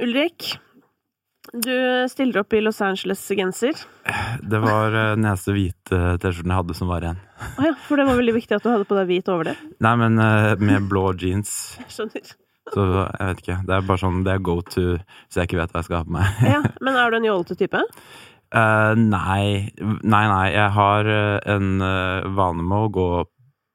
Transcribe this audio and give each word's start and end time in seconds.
Ulrik, 0.00 0.54
du 1.52 2.08
stiller 2.08 2.40
opp 2.40 2.54
i 2.56 2.60
Los 2.62 2.80
Angeles-genser. 2.80 3.76
Det 4.42 4.60
var 4.62 4.94
eh, 4.94 5.10
den 5.16 5.26
eneste 5.26 5.52
hvite 5.56 5.98
T-skjorten 6.22 6.52
jeg 6.54 6.60
hadde 6.60 6.76
som 6.78 6.92
var 6.92 7.04
igjen. 7.04 7.20
Oh 7.58 7.66
ja, 7.66 7.74
for 7.88 8.00
det 8.00 8.06
var 8.08 8.20
veldig 8.20 8.36
viktig 8.38 8.56
at 8.56 8.64
du 8.64 8.70
hadde 8.72 8.86
på 8.88 8.96
deg 8.96 9.10
hvit 9.10 9.28
over 9.32 9.50
det. 9.50 9.56
Nei, 9.84 9.92
men 10.00 10.16
eh, 10.22 10.54
med 10.62 10.88
blå 10.90 11.10
jeans. 11.20 11.52
Jeg 11.82 11.96
skjønner. 11.96 12.32
Så 12.72 12.84
jeg 12.88 13.28
vet 13.28 13.40
ikke. 13.42 13.56
Det 13.68 13.74
er 13.74 13.88
bare 13.88 14.00
sånn 14.00 14.20
Det 14.24 14.32
er 14.32 14.44
go 14.46 14.60
to 14.64 14.84
hvis 14.94 15.36
jeg 15.36 15.48
ikke 15.48 15.58
vet 15.58 15.72
hva 15.74 15.82
jeg 15.82 15.88
skal 15.90 15.98
ha 15.98 16.06
på 16.06 16.14
meg. 16.14 16.44
Ja, 16.46 16.60
Men 16.80 16.98
er 17.00 17.10
du 17.10 17.18
en 17.18 17.26
jålete 17.26 17.58
type? 17.58 17.82
Uh, 18.54 18.92
nei. 19.16 19.72
Nei, 19.82 20.24
nei. 20.30 20.46
Jeg 20.54 20.70
har 20.78 21.10
eh, 21.10 21.38
en 21.56 21.72
eh, 21.84 22.30
vane 22.38 22.64
med 22.64 22.86
å 22.86 22.92
gå 22.94 23.08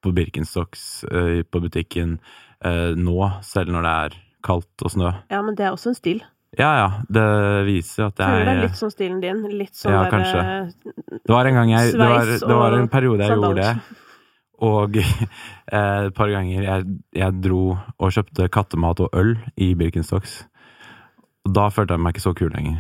på 0.05 0.13
Birkenstocks 0.15 0.88
eh, 1.11 1.43
på 1.43 1.61
butikken 1.61 2.18
eh, 2.63 2.95
nå, 2.95 3.18
selv 3.45 3.73
når 3.75 3.86
det 3.86 3.93
er 4.07 4.18
kaldt 4.48 4.88
og 4.88 4.93
snø. 4.93 5.11
Ja, 5.34 5.43
men 5.45 5.57
det 5.59 5.68
er 5.68 5.75
også 5.75 5.93
en 5.93 6.00
stil. 6.00 6.23
Ja 6.57 6.70
ja, 6.80 6.88
det 7.11 7.23
viser 7.67 8.08
at 8.08 8.21
jeg 8.23 8.31
Føler 8.31 8.48
det 8.48 8.52
er 8.54 8.62
litt 8.63 8.80
sånn 8.80 8.91
stilen 8.94 9.20
din. 9.21 9.41
Litt 9.59 9.76
sånn 9.76 9.94
Ja, 9.94 10.05
der, 10.09 10.27
eh, 10.40 11.17
Det 11.20 11.34
var 11.34 11.49
en 11.49 11.58
gang 11.59 11.73
jeg 11.73 11.91
Det 11.91 12.08
var, 12.08 12.30
det 12.31 12.59
var 12.63 12.77
en 12.77 12.88
periode 12.90 13.27
jeg 13.27 13.35
gjorde 13.35 13.66
det. 13.66 14.04
Og 14.68 14.98
eh, 15.04 16.07
et 16.07 16.16
par 16.18 16.31
ganger 16.34 16.66
jeg, 16.66 16.85
jeg 17.20 17.41
dro 17.44 17.63
og 17.76 18.13
kjøpte 18.16 18.48
kattemat 18.54 19.04
og 19.05 19.18
øl 19.20 19.35
i 19.59 19.73
Birkenstocks. 19.77 20.40
Og 21.45 21.54
da 21.55 21.68
følte 21.73 21.98
jeg 21.98 22.05
meg 22.05 22.16
ikke 22.16 22.26
så 22.26 22.34
kul 22.38 22.49
lenger. 22.55 22.79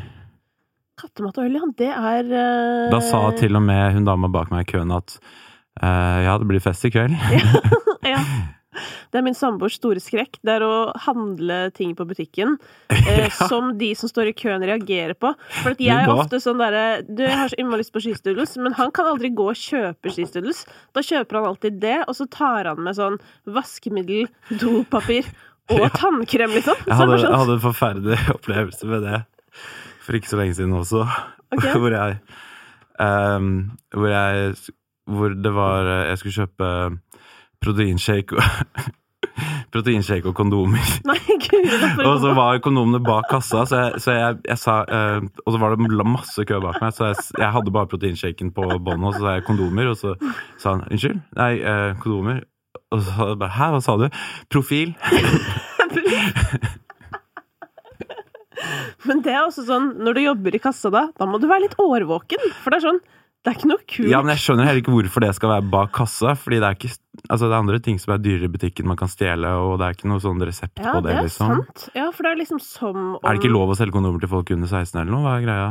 Kattemat 0.97 1.37
og 1.37 1.45
øl, 1.45 1.59
ja. 1.59 1.67
Det 1.77 1.91
er 1.93 2.31
eh, 2.33 2.87
Da 2.93 3.01
sa 3.03 3.21
til 3.37 3.59
og 3.59 3.67
med 3.67 3.93
hun 3.93 4.07
dama 4.07 4.31
bak 4.33 4.49
meg 4.53 4.65
i 4.65 4.71
køen 4.71 4.95
at 4.95 5.19
eh, 5.19 6.19
ja, 6.25 6.37
det 6.39 6.49
blir 6.49 6.63
fest 6.63 6.87
i 6.87 6.93
kveld. 6.93 7.13
ja, 7.37 7.67
ja. 8.15 8.21
Det 9.11 9.19
er 9.19 9.25
min 9.25 9.37
samboers 9.37 9.77
store 9.79 10.01
skrekk. 10.03 10.39
Det 10.45 10.57
er 10.57 10.65
å 10.65 10.91
handle 11.07 11.59
ting 11.77 11.93
på 11.97 12.05
butikken 12.09 12.55
eh, 12.93 13.27
som 13.51 13.73
de 13.79 13.93
som 13.97 14.11
står 14.11 14.31
i 14.31 14.35
køen, 14.37 14.65
reagerer 14.67 15.15
på. 15.17 15.33
For 15.61 15.73
at 15.75 15.83
jeg 15.83 15.95
er 15.95 16.13
ofte 16.13 16.41
sånn 16.43 16.61
derre 16.61 17.01
Du, 17.07 17.23
har 17.27 17.51
så 17.51 17.59
innmari 17.61 17.83
lyst 17.83 17.95
på 17.95 18.03
skistudels, 18.03 18.57
men 18.61 18.75
han 18.77 18.93
kan 18.95 19.09
aldri 19.09 19.31
gå 19.35 19.49
og 19.51 19.59
kjøpe 19.59 20.13
skistudels. 20.13 20.65
Da 20.97 21.03
kjøper 21.05 21.39
han 21.39 21.51
alltid 21.53 21.81
det, 21.83 21.99
og 22.05 22.17
så 22.19 22.29
tar 22.31 22.69
han 22.71 22.83
med 22.83 22.97
sånn 22.97 23.19
vaskemiddel, 23.57 24.27
dopapir 24.61 25.27
og 25.75 25.89
tannkrem, 25.97 26.53
liksom. 26.55 26.85
Jeg 26.85 26.99
hadde, 26.99 27.17
jeg 27.17 27.25
sånn, 27.25 27.41
hadde 27.41 27.57
en 27.57 27.65
forferdelig 27.65 28.21
opplevelse 28.37 28.91
med 28.91 29.03
det 29.07 29.23
for 30.07 30.15
ikke 30.15 30.31
så 30.31 30.39
lenge 30.39 30.55
siden 30.55 30.75
også. 30.77 31.03
okay. 31.51 31.75
hvor 31.75 31.91
jeg 31.91 32.19
um, 32.99 33.71
Hvor 33.91 34.07
jeg 34.11 34.55
Hvor 35.07 35.35
det 35.35 35.53
var 35.55 35.87
eh, 35.87 36.07
Jeg 36.09 36.17
skulle 36.17 36.37
kjøpe 36.41 36.71
proteinshake 37.63 38.37
og 38.37 38.43
Proteinshake 39.73 40.29
og 40.29 40.35
kondomer. 40.37 40.81
Nei, 41.05 41.17
gud, 41.43 41.65
Og 42.05 42.19
så 42.21 42.31
var 42.37 42.59
kondomene 42.63 43.01
bak 43.03 43.27
kassa, 43.29 43.65
så 43.69 43.81
jeg, 43.81 44.01
så 44.01 44.15
jeg, 44.15 44.37
jeg 44.47 44.59
sa 44.61 44.77
uh, 44.87 45.25
Og 45.43 45.53
så 45.53 45.61
var 45.61 45.75
det 45.75 46.05
masse 46.07 46.45
kø 46.47 46.59
bak 46.63 46.79
meg, 46.81 46.93
så 46.95 47.11
jeg, 47.11 47.15
jeg 47.37 47.51
hadde 47.57 47.73
bare 47.75 47.89
proteinshaken 47.91 48.53
på 48.55 48.63
båndet, 48.77 49.07
og 49.09 49.13
så 49.17 49.25
sa 49.25 49.35
jeg 49.35 49.45
kondomer, 49.49 49.91
og 49.91 49.97
så 49.99 50.15
sa 50.61 50.75
han 50.75 50.85
unnskyld, 50.87 51.19
nei, 51.37 51.51
uh, 51.61 51.91
kondomer. 52.01 52.41
Og 52.93 53.01
så 53.01 53.05
sa 53.09 53.29
jeg 53.33 53.39
bare 53.43 53.55
hæ, 53.57 53.69
hva 53.75 53.81
sa 53.83 53.97
du? 53.99 54.07
Profil? 54.53 54.95
Men 59.07 59.21
det 59.23 59.33
er 59.33 59.43
også 59.43 59.63
sånn, 59.67 59.93
når 60.03 60.17
du 60.17 60.21
jobber 60.23 60.55
i 60.57 60.61
kassa 60.61 60.89
da, 60.93 61.07
da 61.15 61.27
må 61.29 61.39
du 61.39 61.47
være 61.49 61.67
litt 61.67 61.77
årvåken. 61.79 62.49
For 62.63 62.73
det 62.73 62.79
er 62.79 62.87
sånn, 62.89 63.01
det 63.47 63.53
er 63.53 63.55
ikke 63.61 63.69
noe 63.71 63.79
kult. 63.87 64.09
Ja, 64.11 64.19
men 64.21 64.33
jeg 64.35 64.41
skjønner 64.43 64.67
heller 64.67 64.81
ikke 64.83 64.91
hvorfor 64.91 65.23
det 65.23 65.29
skal 65.37 65.49
være 65.53 65.63
bak 65.71 65.91
kassa, 65.95 66.33
fordi 66.35 66.59
det 66.59 66.67
er 66.67 66.75
ikke 66.75 66.91
Altså, 67.31 67.47
det 67.47 67.55
er 67.55 67.59
andre 67.63 67.79
ting 67.81 67.95
som 67.97 68.11
er 68.13 68.19
dyrere 68.21 68.45
i 68.45 68.51
butikken 68.53 68.85
man 68.85 68.95
kan 68.99 69.09
stjele, 69.09 69.49
og 69.57 69.79
det 69.79 69.87
er 69.87 69.95
ikke 69.95 70.07
noe 70.11 70.21
sånn 70.21 70.37
resept 70.45 70.77
Ja, 70.83 70.91
på 70.93 70.99
det 71.01 71.09
det, 71.09 71.15
er 71.17 71.25
liksom. 71.25 71.49
sant. 71.63 71.85
Ja, 71.95 72.05
for 72.13 72.23
det 72.27 72.29
er 72.35 72.37
liksom 72.43 72.59
som 72.61 72.95
om 72.99 73.15
Er 73.23 73.33
det 73.33 73.41
ikke 73.41 73.49
lov 73.55 73.71
å 73.73 73.77
selge 73.79 73.95
kondomer 73.95 74.21
til 74.21 74.29
folk 74.29 74.51
under 74.53 74.67
16 74.69 74.99
eller 75.01 75.11
noe? 75.15 75.23
Hva 75.25 75.33
er 75.39 75.47
greia? 75.47 75.69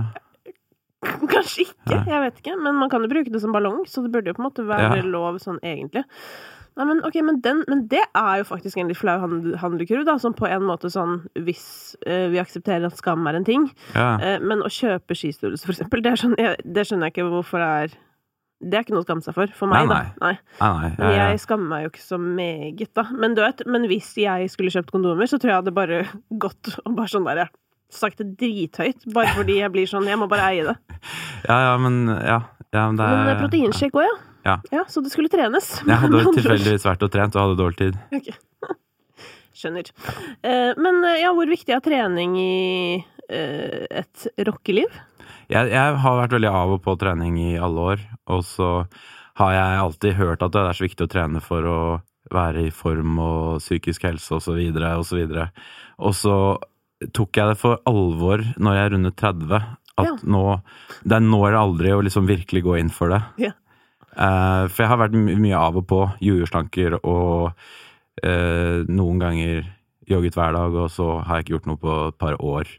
Kanskje 1.36 1.66
ikke, 1.69 1.92
Ja. 1.92 2.00
jeg 2.08 2.20
vet 2.24 2.41
ikke. 2.42 2.56
Men 2.66 2.74
man 2.80 2.91
kan 2.91 3.04
jo 3.04 3.08
bruke 3.12 3.30
det 3.30 3.41
som 3.44 3.52
ballong, 3.54 3.84
så 3.86 4.02
det 4.02 4.10
burde 4.16 4.32
jo 4.32 4.34
på 4.34 4.42
en 4.42 4.48
måte 4.50 4.66
være 4.66 4.97
Ja. 4.98 5.06
lov 5.06 5.38
sånn 5.44 5.60
egentlig. 5.62 6.03
Nei, 6.76 6.84
men 6.91 6.98
okay, 7.09 7.22
men, 7.25 7.38
den, 7.41 7.62
men 7.70 7.87
det 7.88 8.03
er 8.12 8.42
jo 8.42 8.44
faktisk 8.50 8.76
en 8.76 8.91
litt 8.91 8.98
flau 9.00 9.14
handlekurv, 9.22 10.03
da, 10.04 10.19
som 10.20 10.34
på 10.37 10.44
en 10.50 10.66
måte 10.69 10.91
sånn 10.92 11.22
hvis 11.47 11.94
uh, 12.04 12.26
vi 12.32 12.41
aksepterer 12.42 12.84
at 12.91 12.98
skam 13.00 13.25
er 13.31 13.38
en 13.38 13.47
ting. 13.48 13.62
Ja. 13.94 14.16
uh, 14.20 14.34
men 14.44 14.60
å 14.60 14.69
kjøpe 14.69 15.16
skistørrelse, 15.16 15.65
for 15.65 15.72
eksempel, 15.72 16.03
det, 16.04 16.12
sånn, 16.20 16.34
jeg, 16.36 16.59
det 16.69 16.84
skjønner 16.84 17.09
jeg 17.09 17.16
ikke 17.16 17.31
hvorfor 17.32 17.65
det 17.65 17.70
er 17.86 17.97
Det 18.66 18.76
er 18.78 18.84
ikke 18.86 18.94
noe 18.97 19.03
å 19.04 19.06
skamme 19.06 19.20
seg 19.25 19.34
for. 19.36 19.50
For 19.56 19.69
meg, 19.69 19.88
Nei, 19.88 19.97
da. 19.97 20.26
Nei. 20.26 20.34
Nei, 20.60 20.69
nei. 20.81 20.92
Ja, 20.97 21.10
jeg- 21.12 21.32
jeg 21.36 21.41
skammer 21.42 21.69
meg 21.72 21.82
jo 21.86 21.91
ikke 21.94 22.04
så 22.04 22.19
meget, 22.20 22.92
da. 22.97 23.03
Men 23.12 23.34
vet, 23.36 23.60
men 23.69 23.84
hvis 23.88 24.15
jeg 24.16 24.48
skulle 24.53 24.72
kjøpt 24.72 24.92
kondomer, 24.92 25.28
så 25.28 25.36
tror 25.41 25.50
jeg 25.50 25.54
jeg 25.56 25.62
hadde 25.65 25.75
bare 25.76 25.98
gått 26.44 26.72
og 26.84 26.94
bare 26.97 27.09
sånn 27.12 27.25
der 27.28 27.48
Sagt 27.92 28.19
det 28.19 28.32
drithøyt, 28.41 29.04
bare 29.15 29.28
fordi 29.36 29.60
jeg 29.60 29.70
blir 29.70 29.86
sånn 29.86 30.09
Jeg 30.10 30.19
må 30.19 30.26
bare 30.28 30.48
eie 30.53 30.65
det. 30.66 30.76
Ja, 31.48 31.59
ja, 31.70 31.75
men 31.78 32.09
ja. 32.10 32.41
ja 32.75 32.86
men 32.91 32.97
det 32.98 33.04
er 33.06 33.28
eh, 33.31 33.41
proteinshake 33.44 33.94
òg, 34.00 34.09
ja. 34.09 34.16
Ja. 34.47 34.84
Så 34.89 35.03
det 35.05 35.11
skulle 35.12 35.31
trenes. 35.33 35.73
Jeg 35.87 35.99
hadde 36.05 36.23
tilfeldigvis 36.39 36.87
vært 36.87 37.03
og 37.07 37.12
trent 37.15 37.37
og 37.37 37.43
hadde 37.45 37.59
dårlig 37.61 37.79
tid. 37.83 37.99
Ok. 38.15 38.31
Skjønner. 39.57 39.91
Eh, 40.45 40.73
Men 40.81 41.03
eh, 41.09 41.21
ja, 41.25 41.33
hvor 41.34 41.49
viktig 41.51 41.73
er 41.75 41.83
trening 41.84 42.34
i 42.39 43.05
eh, 43.31 43.87
et 44.03 44.27
rockeliv? 44.49 44.93
Jeg, 45.51 45.71
jeg 45.73 45.99
har 46.03 46.19
vært 46.21 46.34
veldig 46.37 46.51
av 46.51 46.75
og 46.77 46.83
på 46.84 46.97
trening 47.01 47.37
i 47.41 47.53
alle 47.62 47.84
år, 47.95 48.03
og 48.34 48.43
så 48.47 48.69
har 49.39 49.53
jeg 49.55 49.81
alltid 49.84 50.17
hørt 50.19 50.43
at 50.43 50.55
det 50.55 50.63
er 50.65 50.77
så 50.78 50.84
viktig 50.87 51.07
å 51.07 51.13
trene 51.13 51.43
for 51.45 51.67
å 51.71 51.78
være 52.34 52.65
i 52.67 52.73
form 52.75 53.19
og 53.23 53.61
psykisk 53.63 54.07
helse 54.09 54.34
og 54.34 54.43
så 54.43 54.57
videre 54.57 54.95
og 54.99 55.05
så 55.07 55.21
videre. 55.21 55.49
Og 56.03 56.17
så 56.19 56.34
tok 57.15 57.39
jeg 57.39 57.53
det 57.53 57.59
for 57.61 57.78
alvor 57.87 58.43
når 58.59 58.78
jeg 58.81 58.93
rundet 58.97 59.17
30, 59.21 59.61
at 59.97 60.09
Ja. 60.11 60.17
nå 60.28 60.43
Det 61.05 61.17
er 61.17 61.23
nå 61.25 61.39
eller 61.47 61.61
aldri 61.61 61.93
å 61.95 62.03
liksom 62.05 62.27
virkelig 62.28 62.63
gå 62.67 62.75
inn 62.81 62.91
for 62.93 63.09
det. 63.15 63.23
Ja. 63.47 63.53
Eh, 64.16 64.65
for 64.72 64.82
jeg 64.82 64.91
har 64.93 65.00
vært 65.00 65.16
my 65.16 65.37
mye 65.41 65.59
av 65.60 65.77
og 65.77 65.84
på, 65.91 66.00
jojo-slanker 66.25 66.99
og 67.03 67.50
eh, 68.25 68.87
noen 68.88 69.21
ganger 69.21 69.66
jogget 70.09 70.38
hver 70.38 70.54
dag, 70.56 70.72
og 70.72 70.88
så 70.93 71.19
har 71.27 71.38
jeg 71.38 71.47
ikke 71.47 71.56
gjort 71.56 71.69
noe 71.69 71.82
på 71.82 71.97
et 72.06 72.19
par 72.22 72.38
år. 72.41 72.71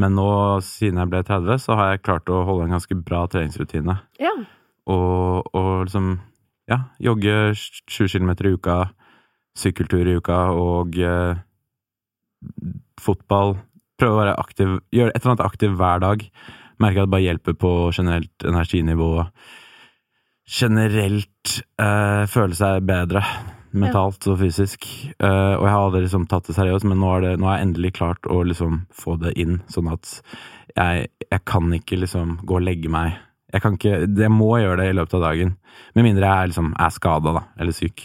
Men 0.00 0.16
nå, 0.16 0.26
siden 0.64 0.98
jeg 0.98 1.10
ble 1.12 1.20
30, 1.28 1.60
så 1.60 1.76
har 1.78 1.92
jeg 1.92 2.04
klart 2.06 2.32
å 2.32 2.42
holde 2.48 2.66
en 2.66 2.74
ganske 2.78 2.96
bra 2.96 3.26
treningsrutine. 3.30 3.98
Ja. 4.22 4.32
Og, 4.90 5.52
og 5.54 5.84
liksom, 5.84 6.16
ja, 6.70 6.80
jogge 7.02 7.52
sju 7.54 8.06
kilometer 8.08 8.48
i 8.48 8.54
uka, 8.56 8.78
sykkeltur 9.58 10.08
i 10.08 10.16
uka 10.16 10.40
og 10.56 10.96
eh, 10.96 11.42
fotball. 13.00 13.58
Prøve 14.00 14.16
å 14.16 14.22
være 14.22 14.38
aktiv, 14.40 14.78
gjøre 14.90 15.12
et 15.12 15.20
eller 15.20 15.34
annet 15.34 15.46
aktiv 15.46 15.76
hver 15.78 16.02
dag. 16.02 16.24
Merke 16.82 17.02
at 17.02 17.06
det 17.06 17.14
bare 17.14 17.26
hjelper 17.28 17.58
på 17.60 17.74
generelt 17.94 18.48
energinivå. 18.48 19.12
Generelt 20.48 21.58
eh, 21.80 22.22
føle 22.30 22.56
seg 22.58 22.86
bedre 22.88 23.22
mentalt 23.72 24.26
og 24.28 24.38
fysisk. 24.40 24.86
Eh, 25.16 25.54
og 25.56 25.64
jeg 25.64 25.72
har 25.72 25.82
aldri 25.86 26.02
liksom 26.04 26.26
tatt 26.30 26.48
det 26.48 26.56
seriøst, 26.56 26.86
men 26.88 27.00
nå, 27.00 27.12
det, 27.24 27.36
har 27.40 27.58
jeg 27.58 27.68
endelig 27.68 27.92
klart 27.98 28.28
å 28.30 28.42
liksom 28.46 28.82
få 28.96 29.16
det 29.22 29.34
inn, 29.40 29.60
sånn 29.72 29.90
at 29.92 30.18
jeg, 30.76 31.08
jeg 31.28 31.44
kan 31.48 31.72
ikke 31.76 32.00
liksom 32.02 32.38
gå 32.48 32.58
og 32.58 32.66
legge 32.66 32.92
meg. 32.92 33.16
Jeg 33.52 33.64
kan 33.64 33.76
ikke, 33.76 33.96
jeg 34.06 34.32
må 34.32 34.54
gjøre 34.60 34.80
det 34.80 34.90
i 34.90 34.96
løpet 34.96 35.16
av 35.18 35.26
dagen. 35.28 35.56
Med 35.96 36.06
mindre 36.08 36.28
jeg 36.28 36.32
er, 36.32 36.52
liksom, 36.52 36.74
er 36.80 36.94
skada, 36.94 37.34
da, 37.36 37.46
eller 37.60 37.76
syk. 37.76 38.04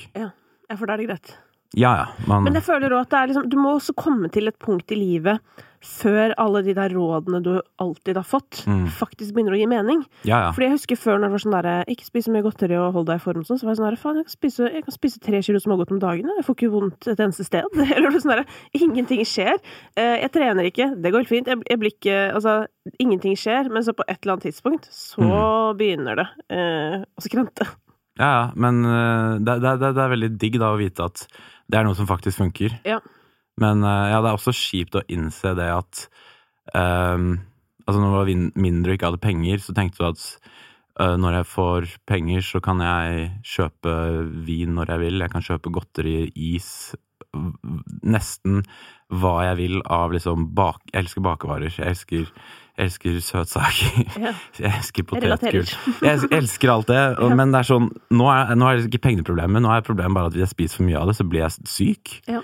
ja, 0.68 0.76
for 0.76 0.88
da 0.88 0.96
er 0.96 1.04
det 1.04 1.12
greit. 1.12 1.36
Ja 1.76 1.96
ja, 1.98 2.06
man 2.28 2.44
Men 2.48 2.54
jeg 2.54 2.64
føler 2.64 2.90
også 2.96 3.02
at 3.02 3.10
det 3.10 3.18
er 3.20 3.28
liksom, 3.34 3.50
du 3.50 3.58
må 3.60 3.76
også 3.76 3.94
komme 3.96 4.30
til 4.32 4.48
et 4.48 4.58
punkt 4.60 4.92
i 4.92 4.96
livet 4.96 5.40
før 5.88 6.34
alle 6.42 6.64
de 6.66 6.74
der 6.74 6.90
rådene 6.90 7.38
du 7.46 7.62
alltid 7.80 8.16
har 8.18 8.26
fått, 8.26 8.64
Mm. 8.66 8.88
faktisk 8.90 9.32
begynner 9.36 9.54
å 9.54 9.60
gi 9.60 9.68
mening. 9.70 10.02
Ja 10.26 10.40
ja. 10.42 10.52
Fordi 10.52 10.66
jeg 10.66 10.72
husker 10.74 10.98
før 10.98 11.20
når 11.20 11.28
det 11.28 11.32
var 11.36 11.44
sånn 11.44 11.54
derre 11.54 11.76
Ikke 11.88 12.04
spis 12.08 12.26
så 12.26 12.32
mye 12.34 12.42
godteri 12.44 12.76
og 12.76 12.94
hold 12.96 13.06
deg 13.08 13.16
i 13.22 13.24
form, 13.24 13.44
sånn, 13.46 13.60
så 13.60 13.64
var 13.68 13.76
jeg 13.76 13.78
sånn 13.78 13.88
derre 13.92 14.02
Faen, 14.02 14.16
jeg 14.18 14.26
kan 14.26 14.34
spise, 14.36 14.72
jeg 14.74 14.84
kan 14.88 14.96
spise 14.98 15.20
tre 15.22 15.42
kilo 15.46 15.60
smågodt 15.60 15.92
om 15.94 16.00
dagen, 16.02 16.26
jeg 16.36 16.46
får 16.48 16.56
ikke 16.58 16.72
vondt 16.74 17.08
et 17.08 17.20
eneste 17.20 17.46
sted. 17.46 17.64
Eller 17.96 18.10
noe 18.10 18.20
sånn 18.20 18.34
derre 18.34 18.48
Ingenting 18.74 19.22
skjer. 19.24 19.60
Eh, 19.96 20.18
Jeg 20.26 20.32
trener 20.34 20.66
ikke, 20.72 20.90
det 21.00 21.12
går 21.14 21.20
helt 21.28 21.30
fint. 21.36 21.48
Jeg, 21.48 21.62
jeg 21.70 21.80
blir 21.80 21.94
ikke 21.94 22.18
Altså, 22.34 22.66
ingenting 23.00 23.36
skjer, 23.38 23.70
men 23.72 23.84
så 23.86 23.94
på 23.94 24.04
et 24.08 24.18
eller 24.24 24.34
annet 24.40 24.48
tidspunkt 24.50 24.90
så 24.90 25.22
Mm. 25.22 25.78
begynner 25.78 26.16
det 26.16 26.28
eh, 26.50 27.04
å 27.06 27.22
skrante. 27.22 27.68
Ja, 28.18 28.30
ja. 28.30 28.46
Men 28.56 28.82
eh, 28.86 29.36
det, 29.46 29.60
det, 29.64 29.76
det, 29.84 29.94
er 29.94 30.14
veldig 30.14 30.32
digg 30.42 30.58
da 30.62 30.74
å 30.74 30.80
vite 30.80 31.06
at 31.08 31.26
det 31.68 31.80
er 31.80 31.88
noe 31.88 31.98
som 31.98 32.10
faktisk 32.10 32.42
funker. 32.42 32.76
Ja. 32.88 33.00
Men 33.62 33.84
eh, 33.86 34.08
ja, 34.14 34.22
det 34.22 34.32
er 34.32 34.40
også 34.40 34.56
kjipt 34.56 34.98
å 34.98 35.06
innse 35.12 35.56
det 35.58 35.70
at 35.74 36.08
um, 36.74 37.38
Altså, 37.88 38.02
når 38.04 38.10
du 38.10 38.16
var 38.18 38.30
mindre 38.60 38.92
og 38.92 38.98
ikke 38.98 39.08
hadde 39.08 39.24
penger, 39.24 39.62
så 39.64 39.72
tenkte 39.72 40.02
du 40.02 40.08
at 40.10 40.24
uh, 41.00 41.14
når 41.16 41.38
jeg 41.38 41.48
får 41.48 41.86
penger, 42.12 42.42
så 42.44 42.60
kan 42.60 42.82
jeg 42.84 43.30
kjøpe 43.48 43.94
vin 44.44 44.74
når 44.76 44.92
jeg 44.92 45.02
vil. 45.06 45.24
Jeg 45.24 45.32
kan 45.32 45.46
kjøpe 45.46 45.72
godteri, 45.72 46.16
is, 46.36 46.68
nesten 48.04 48.60
hva 49.08 49.38
jeg 49.48 49.60
vil 49.62 49.80
av 49.88 50.12
liksom 50.12 50.50
bak... 50.58 50.82
Jeg 50.92 51.06
elsker 51.06 51.24
bakevarer. 51.24 51.72
Jeg 51.72 51.94
elsker, 51.94 52.28
jeg 52.78 52.92
elsker 52.92 53.16
søtsaker. 53.26 54.02
Ja. 54.22 54.32
Jeg 54.62 54.70
elsker 54.78 55.02
Jeg 55.02 55.08
potetgull. 55.10 55.72
Jeg 56.06 56.30
elsker 56.38 56.72
alt 56.76 56.88
det, 56.92 57.00
og, 57.18 57.30
Ja. 57.32 57.38
men 57.40 57.52
det 57.56 57.64
er 57.64 57.68
sånn 57.72 57.88
Nå 58.14 58.28
er, 58.30 58.54
nå 58.60 58.68
er 58.70 58.78
det 58.78 58.86
ikke 58.92 59.02
pengeproblemet, 59.08 59.64
nå 59.66 59.72
er 59.74 59.82
problemet 59.88 60.14
bare 60.14 60.30
at 60.30 60.38
hvis 60.38 60.46
jeg 60.46 60.54
spiser 60.54 60.80
for 60.82 60.88
mye 60.92 61.00
av 61.02 61.10
det, 61.10 61.16
så 61.18 61.26
blir 61.26 61.42
jeg 61.48 61.68
syk. 61.74 62.14
Ja. 62.30 62.44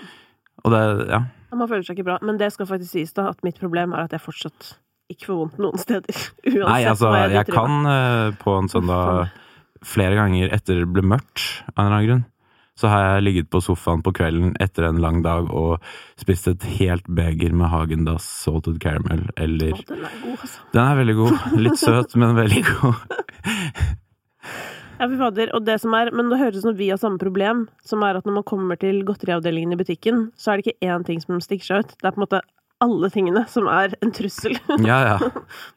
Og 0.64 0.74
det, 0.74 0.82
ja. 1.12 1.20
Man 1.54 1.70
føler 1.70 1.86
seg 1.86 1.98
ikke 2.00 2.08
bra. 2.10 2.18
Men 2.26 2.40
det 2.40 2.50
skal 2.54 2.66
faktisk 2.66 2.96
sies, 2.96 3.14
da, 3.14 3.28
at 3.30 3.46
mitt 3.46 3.60
problem 3.62 3.94
er 3.94 4.08
at 4.08 4.16
jeg 4.16 4.24
fortsatt 4.24 4.74
ikke 5.12 5.28
får 5.30 5.40
vondt 5.44 5.58
noen 5.62 5.78
steder. 5.78 6.18
Uansett 6.50 6.66
Nei, 6.66 6.82
altså, 6.90 7.10
hva 7.12 7.24
jeg 7.24 7.34
jeg 7.36 7.38
i 7.38 7.40
meg. 7.44 7.54
kan 7.54 7.86
uh, 7.86 8.28
på 8.42 8.58
en 8.58 8.70
søndag 8.72 9.32
flere 9.84 10.16
ganger 10.18 10.54
etter 10.56 10.80
det 10.80 10.88
ble 10.96 11.04
mørkt, 11.14 11.42
av 11.74 11.76
en 11.76 11.84
eller 11.84 11.96
annen 11.98 12.08
grunn. 12.10 12.24
Så 12.74 12.90
har 12.90 13.04
jeg 13.04 13.24
ligget 13.28 13.50
på 13.54 13.60
sofaen 13.62 14.02
på 14.02 14.10
kvelden 14.16 14.54
etter 14.62 14.88
en 14.88 14.98
lang 15.02 15.20
dag 15.22 15.46
og 15.54 15.84
spist 16.18 16.48
et 16.50 16.64
helt 16.80 17.06
beger 17.06 17.54
med 17.54 17.70
Hagendas 17.70 18.26
salted 18.26 18.80
caramel, 18.82 19.28
eller 19.38 19.76
Å, 19.76 19.82
den 19.92 20.02
er 20.02 20.16
god, 20.24 20.38
altså. 20.40 20.64
Den 20.74 20.82
er 20.82 20.98
veldig 21.02 21.18
god. 21.20 21.44
Litt 21.68 21.78
søt, 21.82 22.16
men 22.18 22.34
veldig 22.40 22.64
god. 22.72 23.04
Ja, 24.94 25.08
fy 25.10 25.16
fader. 25.18 25.50
Og 25.56 25.64
det 25.66 25.78
som 25.82 25.94
er, 25.98 26.10
men 26.14 26.30
det 26.30 26.38
høres 26.40 26.60
ut 26.60 26.66
som 26.68 26.76
vi 26.78 26.90
har 26.90 26.98
samme 27.00 27.18
problem, 27.20 27.64
som 27.86 28.02
er 28.06 28.18
at 28.18 28.26
når 28.26 28.38
man 28.38 28.46
kommer 28.48 28.78
til 28.80 29.02
godteriavdelingen 29.06 29.74
i 29.74 29.78
butikken, 29.80 30.28
så 30.38 30.52
er 30.52 30.60
det 30.60 30.66
ikke 30.66 30.90
én 30.90 31.06
ting 31.06 31.22
som 31.22 31.42
stikker 31.42 31.66
seg 31.66 31.84
ut. 31.84 31.96
Det 31.98 32.08
er 32.08 32.14
på 32.14 32.22
en 32.22 32.26
måte 32.26 32.42
alle 32.82 33.08
tingene 33.12 33.44
som 33.48 33.68
er 33.70 33.94
en 34.02 34.10
trussel 34.14 34.56
Ja, 34.90 34.98
ja. 35.06 35.28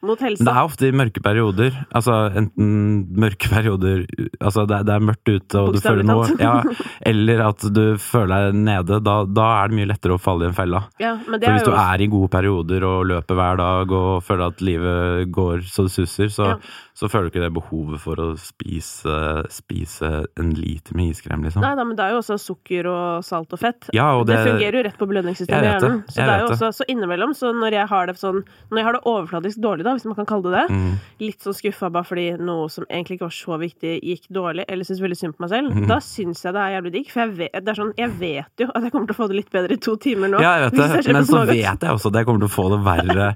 mot 0.04 0.20
helse. 0.22 0.44
Det 0.44 0.52
er 0.52 0.66
ofte 0.66 0.88
i 0.88 0.94
mørke 0.96 1.22
perioder. 1.24 1.76
Altså 1.94 2.16
enten 2.36 3.06
mørke 3.18 3.50
perioder 3.52 4.02
Altså 4.42 4.64
det, 4.68 4.80
det 4.88 4.96
er 4.96 5.06
mørkt 5.06 5.30
ute 5.30 5.62
og 5.62 5.76
du 5.76 5.80
føler 5.84 6.06
noe 6.08 6.26
ja, 6.42 6.58
Eller 7.10 7.44
at 7.46 7.64
du 7.74 7.82
føler 8.02 8.48
deg 8.48 8.60
nede. 8.66 9.00
Da, 9.04 9.20
da 9.24 9.46
er 9.60 9.70
det 9.70 9.78
mye 9.78 9.90
lettere 9.92 10.18
å 10.18 10.22
falle 10.22 10.48
i 10.48 10.50
en 10.50 10.58
felle. 10.58 10.82
Ja, 11.02 11.14
men 11.24 11.38
det 11.38 11.48
For 11.48 11.58
hvis 11.58 11.68
du 11.68 11.78
er 11.84 12.04
i 12.04 12.10
gode 12.10 12.32
perioder 12.34 12.88
og 12.88 13.06
løper 13.12 13.38
hver 13.38 13.62
dag 13.62 13.96
og 14.00 14.10
føler 14.26 14.52
at 14.52 14.64
livet 14.64 15.32
går 15.34 15.64
så 15.68 15.86
det 15.86 15.94
suser, 15.94 16.32
så. 16.34 16.52
Så 16.98 17.06
føler 17.06 17.28
du 17.28 17.32
ikke 17.32 17.44
det 17.44 17.54
behovet 17.54 18.02
for 18.02 18.18
å 18.18 18.28
spise, 18.42 19.16
spise 19.54 20.08
en 20.40 20.48
liter 20.58 20.96
med 20.98 21.12
iskrem, 21.12 21.44
liksom. 21.46 21.62
Nei 21.62 21.74
da, 21.78 21.86
men 21.86 21.98
det 21.98 22.04
er 22.04 22.16
jo 22.16 22.22
også 22.24 22.38
sukker 22.42 22.88
og 22.90 23.26
salt 23.26 23.54
og 23.54 23.60
fett. 23.62 23.90
Ja, 23.94 24.10
og 24.18 24.26
det, 24.26 24.40
det, 24.40 24.52
fungerer 24.52 24.80
jo 24.80 24.84
rett 24.88 24.98
på 24.98 25.08
belønningssystemet 25.10 25.62
i 25.62 25.70
hjernen. 25.70 26.00
Så, 26.08 26.18
det 26.18 26.26
er 26.26 26.42
jo 26.42 26.48
også, 26.50 26.72
så 26.80 26.88
innimellom, 26.90 27.36
så 27.38 27.52
når 27.54 27.78
jeg 27.78 27.90
har 27.92 28.10
det 28.10 28.16
sånn 28.18 28.40
Når 28.42 28.80
jeg 28.80 28.86
har 28.88 28.96
det 28.96 29.02
overfladisk 29.12 29.60
dårlig, 29.62 29.86
da, 29.86 29.94
hvis 29.94 30.08
man 30.08 30.18
kan 30.18 30.26
kalle 30.28 30.50
det 30.50 30.58
det, 30.58 30.74
mm, 30.74 30.94
litt 31.22 31.44
sånn 31.44 31.56
skuffa 31.56 31.90
bare 31.94 32.08
fordi 32.08 32.26
noe 32.42 32.66
som 32.72 32.86
egentlig 32.88 33.18
ikke 33.18 33.28
var 33.28 33.36
så 33.36 33.58
viktig, 33.62 33.92
gikk 34.10 34.26
dårlig, 34.34 34.66
eller 34.68 34.88
syns 34.88 35.02
veldig 35.04 35.18
synd 35.20 35.36
på 35.36 35.44
meg 35.44 35.52
selv, 35.54 35.76
mm. 35.76 35.86
da 35.90 36.00
syns 36.04 36.42
jeg 36.44 36.56
det 36.56 36.64
er 36.64 36.74
jævlig 36.76 36.94
digg. 36.96 37.12
For 37.12 37.24
jeg 37.24 37.36
vet, 37.38 37.60
det 37.62 37.74
er 37.74 37.80
sånn, 37.82 37.94
jeg 37.98 38.16
vet 38.18 38.64
jo 38.64 38.70
at 38.72 38.88
jeg 38.88 38.94
kommer 38.94 39.10
til 39.10 39.16
å 39.16 39.20
få 39.20 39.30
det 39.30 39.38
litt 39.38 39.52
bedre 39.54 39.78
i 39.78 39.82
to 39.86 39.94
timer 40.02 40.34
nå. 40.34 40.42
Ja, 40.42 40.56
jeg 40.64 40.72
vet 40.72 40.98
det, 41.06 41.14
men 41.14 41.28
så 41.28 41.44
vet 41.48 41.86
jeg 41.86 41.94
også 41.94 42.12
at 42.12 42.20
jeg 42.20 42.28
kommer 42.28 42.44
til 42.44 42.50
å 42.50 42.56
få 42.58 42.66
det 42.74 42.82
verre 42.88 43.30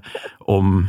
om 0.51 0.83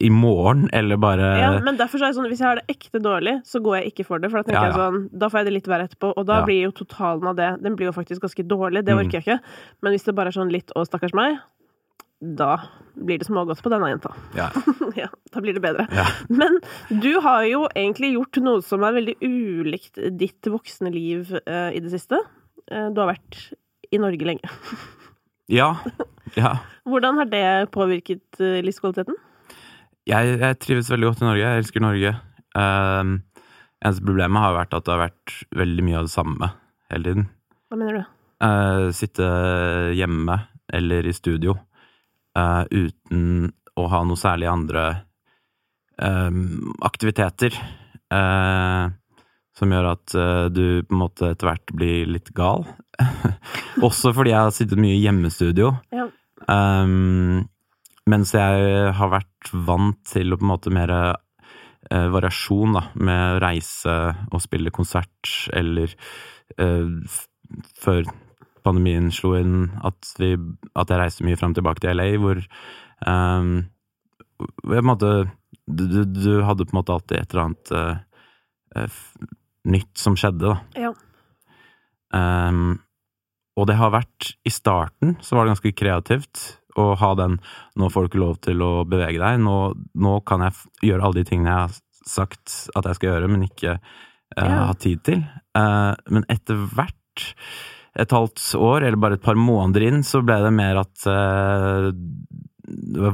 i 0.00 0.10
morgen, 0.10 0.68
eller 0.72 0.96
bare 0.98 1.38
Ja, 1.38 1.60
men 1.62 1.76
derfor 1.78 1.98
så 1.98 2.08
er 2.08 2.12
det 2.12 2.16
sånn, 2.18 2.26
hvis 2.28 2.40
jeg 2.42 2.48
har 2.48 2.56
det 2.60 2.66
ekte 2.76 3.00
dårlig, 3.00 3.36
så 3.46 3.60
går 3.62 3.76
jeg 3.78 3.92
ikke 3.92 4.04
for 4.08 4.18
det. 4.18 4.30
For 4.32 4.42
da 4.42 4.48
tenker 4.48 4.60
Ja, 4.60 4.70
jeg 4.72 4.74
sånn, 4.80 5.18
da 5.18 5.28
får 5.30 5.38
jeg 5.38 5.46
det 5.46 5.52
litt 5.54 5.68
verre 5.70 5.88
etterpå, 5.88 6.12
og 6.16 6.26
da 6.26 6.40
Ja. 6.40 6.44
blir 6.44 6.62
jo 6.64 6.70
totalen 6.72 7.26
av 7.28 7.36
det 7.36 7.62
Den 7.62 7.76
blir 7.76 7.86
jo 7.86 7.92
faktisk 7.92 8.20
ganske 8.20 8.46
dårlig. 8.46 8.84
Det 8.84 8.94
Mm. 8.94 9.04
orker 9.06 9.20
jeg 9.20 9.24
ikke. 9.24 9.40
Men 9.82 9.92
hvis 9.92 10.04
det 10.04 10.14
bare 10.14 10.28
er 10.28 10.32
sånn 10.32 10.50
litt 10.50 10.70
'å, 10.74 10.84
stakkars 10.84 11.14
meg', 11.14 11.38
da 12.22 12.56
blir 12.96 13.18
det 13.18 13.26
smågodt 13.26 13.62
på 13.62 13.70
denne 13.70 13.90
jenta. 13.90 14.12
Ja. 14.34 14.50
ja, 14.96 15.08
da 15.32 15.40
blir 15.40 15.52
det 15.54 15.62
bedre. 15.62 15.86
ja. 15.92 16.06
Men 16.28 16.58
du 17.00 17.20
har 17.20 17.42
jo 17.44 17.68
egentlig 17.76 18.14
gjort 18.14 18.42
noe 18.42 18.62
som 18.62 18.82
er 18.82 18.92
veldig 18.92 19.16
ulikt 19.22 20.16
ditt 20.16 20.42
voksne 20.42 20.90
liv 20.92 21.30
uh, 21.46 21.70
i 21.70 21.78
det 21.80 21.90
siste. 21.90 22.18
Uh, 22.70 22.90
du 22.90 23.00
har 23.00 23.14
vært 23.14 23.52
i 23.92 23.98
Norge 23.98 24.24
lenge. 24.24 24.48
ja. 25.48 25.76
ja. 26.36 26.58
Hvordan 26.86 27.18
har 27.18 27.26
det 27.26 27.70
påvirket 27.70 28.40
uh, 28.40 28.60
livskvaliteten? 28.62 29.14
Jeg, 30.04 30.34
jeg 30.36 30.56
trives 30.60 30.90
veldig 30.92 31.08
godt 31.08 31.22
i 31.22 31.28
Norge. 31.28 31.44
Jeg 31.44 31.62
elsker 31.62 31.84
Norge. 31.84 32.10
Um, 32.54 33.14
eneste 33.80 34.04
problemet 34.04 34.42
har 34.44 34.56
vært 34.58 34.76
at 34.76 34.84
det 34.84 34.92
har 34.92 35.02
vært 35.06 35.36
veldig 35.56 35.84
mye 35.86 36.00
av 36.00 36.08
det 36.08 36.12
samme 36.12 36.50
hele 36.92 37.06
tiden. 37.08 37.30
Hva 37.70 37.78
mener 37.80 37.96
du? 37.96 38.10
Uh, 38.44 38.88
sitte 38.92 39.28
hjemme 39.96 40.36
eller 40.74 41.06
i 41.06 41.14
studio 41.16 41.54
uh, 42.36 42.64
uten 42.68 43.48
å 43.78 43.86
ha 43.90 44.02
noe 44.04 44.20
særlig 44.20 44.50
andre 44.50 44.84
um, 45.96 46.74
aktiviteter. 46.84 47.56
Uh, 48.12 48.92
som 49.54 49.70
gjør 49.70 49.86
at 49.92 50.12
du 50.50 50.82
på 50.82 50.96
en 50.96 50.98
måte 50.98 51.28
etter 51.30 51.46
hvert 51.46 51.72
blir 51.78 52.08
litt 52.10 52.32
gal. 52.34 52.64
Også 53.86 54.10
fordi 54.10 54.32
jeg 54.32 54.40
har 54.48 54.54
sittet 54.56 54.80
mye 54.82 54.96
i 54.96 55.04
hjemmestudio. 55.04 55.68
Ja. 55.94 56.08
Um, 56.50 57.44
mens 58.10 58.34
jeg 58.36 58.90
har 58.98 59.12
vært 59.12 59.52
vant 59.66 60.00
til 60.10 60.34
å 60.34 60.38
på 60.40 60.44
en 60.44 60.52
måte 60.52 60.72
mer 60.74 60.92
eh, 60.94 62.08
variasjon, 62.12 62.76
da, 62.76 62.84
med 62.94 63.36
å 63.36 63.40
reise 63.44 63.94
og 64.30 64.42
spille 64.44 64.72
konsert, 64.74 65.30
eller 65.56 65.94
eh, 66.58 67.16
før 67.80 68.04
pandemien 68.64 69.10
slo 69.12 69.34
inn, 69.38 69.70
at, 69.84 70.14
vi, 70.20 70.34
at 70.74 70.90
jeg 70.90 71.00
reiste 71.00 71.26
mye 71.26 71.38
fram 71.40 71.54
og 71.54 71.60
tilbake 71.60 71.84
til 71.84 71.96
LA, 71.96 72.10
hvor 72.20 72.40
eh, 72.40 73.48
på 74.40 74.76
en 74.80 74.88
måte 74.88 75.14
du, 75.64 75.86
du, 75.88 76.00
du 76.04 76.32
hadde 76.44 76.66
på 76.66 76.74
en 76.74 76.80
måte 76.80 76.92
alltid 76.92 77.18
et 77.20 77.32
eller 77.32 77.46
annet 77.46 77.74
eh, 77.78 77.94
eh, 78.76 79.02
nytt 79.72 79.92
som 80.00 80.16
skjedde, 80.18 80.52
da. 80.52 80.88
Ja. 80.88 80.92
Um, 82.14 82.76
og 83.58 83.66
det 83.66 83.74
har 83.78 83.90
vært 83.90 84.34
I 84.46 84.52
starten 84.52 85.16
så 85.24 85.34
var 85.34 85.46
det 85.46 85.54
ganske 85.54 85.72
kreativt 85.74 86.42
å 86.80 86.94
ha 86.98 87.14
den 87.18 87.38
'nå 87.76 87.90
får 87.90 88.04
du 88.04 88.08
ikke 88.10 88.22
lov 88.22 88.38
til 88.42 88.62
å 88.64 88.72
bevege 88.88 89.20
deg', 89.22 89.40
nå, 89.42 89.74
nå 89.94 90.14
kan 90.26 90.40
jeg 90.46 90.90
gjøre 90.90 91.06
alle 91.06 91.20
de 91.20 91.28
tingene 91.28 91.52
jeg 91.52 91.62
har 91.68 91.80
sagt 92.04 92.56
at 92.76 92.88
jeg 92.88 92.98
skal 92.98 93.12
gjøre, 93.12 93.30
men 93.32 93.46
ikke 93.48 93.78
uh, 93.78 94.44
Ja. 94.44 94.66
ha 94.68 94.74
tid 94.74 95.02
til. 95.06 95.24
Uh, 95.56 95.94
men 96.10 96.26
etter 96.32 96.58
hvert, 96.74 97.28
et 97.94 98.10
halvt 98.10 98.42
år, 98.58 98.82
eller 98.82 99.00
bare 99.00 99.18
et 99.18 99.24
par 99.24 99.38
måneder 99.38 99.86
inn, 99.88 100.02
så 100.02 100.22
ble 100.24 100.40
det 100.42 100.52
mer 100.54 100.82
at 100.82 101.06
uh, 101.06 101.92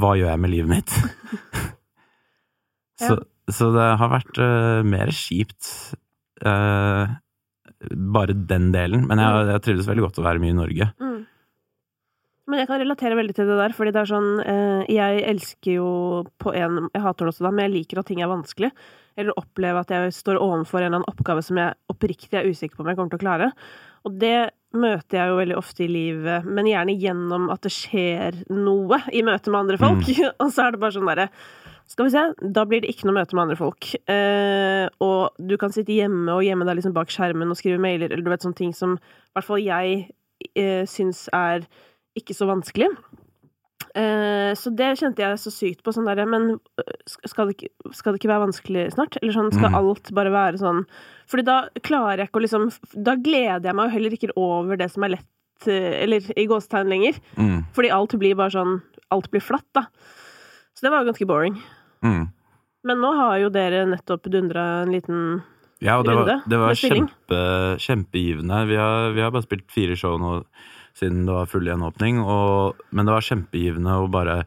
Hva 0.00 0.14
gjør 0.16 0.30
jeg 0.30 0.40
med 0.40 0.52
livet 0.52 0.70
mitt? 0.70 0.94
så, 3.04 3.18
så 3.50 3.72
det 3.74 3.88
har 4.00 4.12
vært 4.12 4.38
mer 4.86 5.10
kjipt. 5.10 5.66
bare 8.14 8.36
den 8.52 8.70
delen. 8.70 9.08
Men 9.10 9.18
jeg, 9.18 9.48
jeg 9.50 9.62
trives 9.66 9.88
veldig 9.90 10.04
godt 10.06 10.20
å 10.22 10.24
være 10.28 10.38
mye 10.38 10.54
i 10.54 10.60
Norge. 10.60 10.86
Mm. 11.02 11.18
Men 12.50 12.62
jeg 12.62 12.70
kan 12.70 12.81
relatere 12.82 13.19
veldig 13.19 13.37
til 13.37 13.50
det 13.50 13.58
der, 13.61 13.75
fordi 13.76 13.93
det 13.94 14.00
er 14.02 14.11
sånn 14.11 14.31
eh, 14.43 14.88
Jeg 14.91 15.20
elsker 15.31 15.76
jo 15.76 15.91
på 16.43 16.55
en 16.58 16.88
Jeg 16.88 17.05
hater 17.05 17.26
det 17.29 17.35
også 17.35 17.47
da, 17.47 17.52
men 17.55 17.69
jeg 17.69 17.76
liker 17.76 18.02
at 18.02 18.11
ting 18.11 18.23
er 18.25 18.32
vanskelig. 18.32 18.73
Eller 19.20 19.38
oppleve 19.38 19.85
at 19.85 19.93
jeg 19.94 20.14
står 20.17 20.41
overfor 20.41 20.81
en 20.81 20.88
eller 20.88 21.00
annen 21.00 21.12
oppgave 21.12 21.44
som 21.44 21.58
jeg 21.61 21.76
oppriktig 21.93 22.41
er 22.41 22.49
usikker 22.49 22.79
på 22.79 22.85
om 22.85 22.91
jeg 22.91 22.99
kommer 22.99 23.14
til 23.14 23.20
å 23.20 23.25
klare. 23.26 23.50
Og 24.08 24.17
det 24.19 24.50
møter 24.70 25.19
jeg 25.19 25.31
jo 25.31 25.41
veldig 25.41 25.56
ofte 25.58 25.85
i 25.85 25.91
livet, 25.91 26.47
men 26.47 26.69
gjerne 26.70 26.94
gjennom 26.99 27.49
at 27.52 27.67
det 27.67 27.73
skjer 27.75 28.38
noe 28.55 29.00
i 29.12 29.25
møte 29.26 29.50
med 29.50 29.64
andre 29.64 29.81
folk. 29.81 30.06
og 30.43 30.47
så 30.55 30.67
er 30.67 30.75
det 30.75 30.82
bare 30.82 30.97
sånn 30.97 31.11
derre 31.11 31.31
skal 31.90 32.07
vi 32.07 32.12
se, 32.14 32.21
da 32.54 32.62
blir 32.71 32.85
det 32.85 32.92
ikke 32.92 33.09
noe 33.09 33.16
møte 33.16 33.35
med 33.35 33.49
andre 33.49 33.59
folk. 33.59 33.88
Eh, 34.12 34.87
og 35.02 35.40
du 35.42 35.57
kan 35.59 35.73
sitte 35.75 35.97
hjemme 35.97 36.37
og 36.37 36.45
gjemme 36.47 36.66
deg 36.69 36.78
liksom 36.78 36.95
bak 36.95 37.11
skjermen 37.11 37.50
og 37.50 37.59
skrive 37.59 37.83
mailer, 37.83 38.12
eller 38.12 38.23
du 38.23 38.30
vet 38.30 38.47
sånne 38.47 38.61
ting 38.61 38.71
som 38.76 38.95
i 38.95 39.33
hvert 39.35 39.49
fall 39.49 39.64
jeg 39.64 40.04
eh, 40.54 40.85
syns 40.87 41.25
er 41.35 41.66
ikke 42.20 42.36
så 42.36 42.46
vanskelig. 42.50 42.88
Eh, 43.98 44.52
så 44.54 44.70
det 44.76 44.92
kjente 45.00 45.18
jeg 45.24 45.38
så 45.42 45.50
sykt 45.50 45.80
på. 45.82 45.90
Sånn 45.94 46.06
der, 46.06 46.20
Men 46.30 46.52
øh, 46.78 46.92
skal 47.26 47.48
det, 47.50 47.56
ikke, 47.56 47.94
skal 47.96 48.12
det 48.14 48.20
ikke 48.20 48.30
være 48.30 48.44
vanskelig 48.46 48.84
snart? 48.94 49.16
Eller 49.22 49.34
sånn, 49.34 49.50
skal 49.50 49.70
Mm. 49.72 49.78
alt 49.80 50.12
bare 50.14 50.30
være 50.30 50.60
sånn 50.62 50.84
Fordi 51.26 51.44
da 51.44 51.56
klarer 51.82 52.18
jeg 52.22 52.28
ikke 52.30 52.38
å 52.38 52.44
liksom 52.44 52.68
Da 53.02 53.16
gleder 53.16 53.66
jeg 53.70 53.74
meg 53.74 53.88
jo 53.90 53.94
heller 53.96 54.14
ikke 54.14 54.30
over 54.36 54.76
det 54.78 54.90
som 54.92 55.02
er 55.04 55.16
lett 55.16 55.66
eh, 55.66 56.04
Eller 56.04 56.20
i 56.38 56.46
gåstegn 56.46 56.86
lenger. 56.92 57.18
Mm, 57.36 57.64
Fordi 57.74 57.90
alt 57.90 58.14
blir 58.18 58.36
bare 58.38 58.54
sånn 58.54 58.80
Alt 59.10 59.30
blir 59.32 59.42
flatt, 59.42 59.66
da. 59.74 59.88
Så 60.76 60.86
det 60.86 60.92
var 60.94 61.04
ganske 61.04 61.26
boring. 61.26 61.58
mm. 62.04 62.28
Men 62.86 62.96
nå 63.02 63.10
har 63.12 63.38
jo 63.42 63.50
dere 63.52 63.82
nettopp 63.90 64.22
dundra 64.32 64.82
en 64.86 64.92
liten 64.94 65.42
Ja, 65.82 65.98
og 65.98 66.06
det 66.06 66.14
var, 66.14 66.24
Runde 66.30 66.48
det 66.48 66.58
var 66.62 66.78
kjempe, 66.78 67.40
kjempegivende. 67.76 68.66
Vi 68.70 68.76
har, 68.78 69.10
vi 69.12 69.20
har 69.20 69.30
bare 69.34 69.42
spilt 69.44 69.66
fire 69.72 69.96
show 69.96 70.14
nå 70.16 70.44
siden 71.00 71.25
det 71.28 71.35
var 71.35 71.50
full 71.50 71.69
gjenåpning, 71.69 72.21
og, 72.23 72.80
men 72.95 73.09
det 73.09 73.16
var 73.16 73.26
kjempegivende 73.26 73.99
å 73.99 74.09
bare 74.12 74.42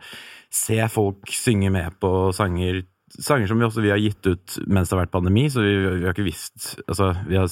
se 0.54 0.80
folk 0.94 1.32
synge 1.34 1.72
med 1.74 1.98
på 2.02 2.32
sanger. 2.36 2.84
Sanger 3.14 3.50
som 3.50 3.60
vi 3.60 3.66
også 3.68 3.84
vi 3.84 3.94
har 3.94 4.02
gitt 4.02 4.26
ut 4.26 4.60
mens 4.66 4.90
det 4.90 4.96
har 4.96 5.04
vært 5.06 5.16
pandemi, 5.16 5.48
så 5.50 5.66
vi, 5.66 5.74
vi 5.82 6.06
har 6.06 6.14
ikke 6.16 6.30
visst 6.30 6.76
Altså, 6.88 7.12
vi 7.28 7.38
har 7.38 7.50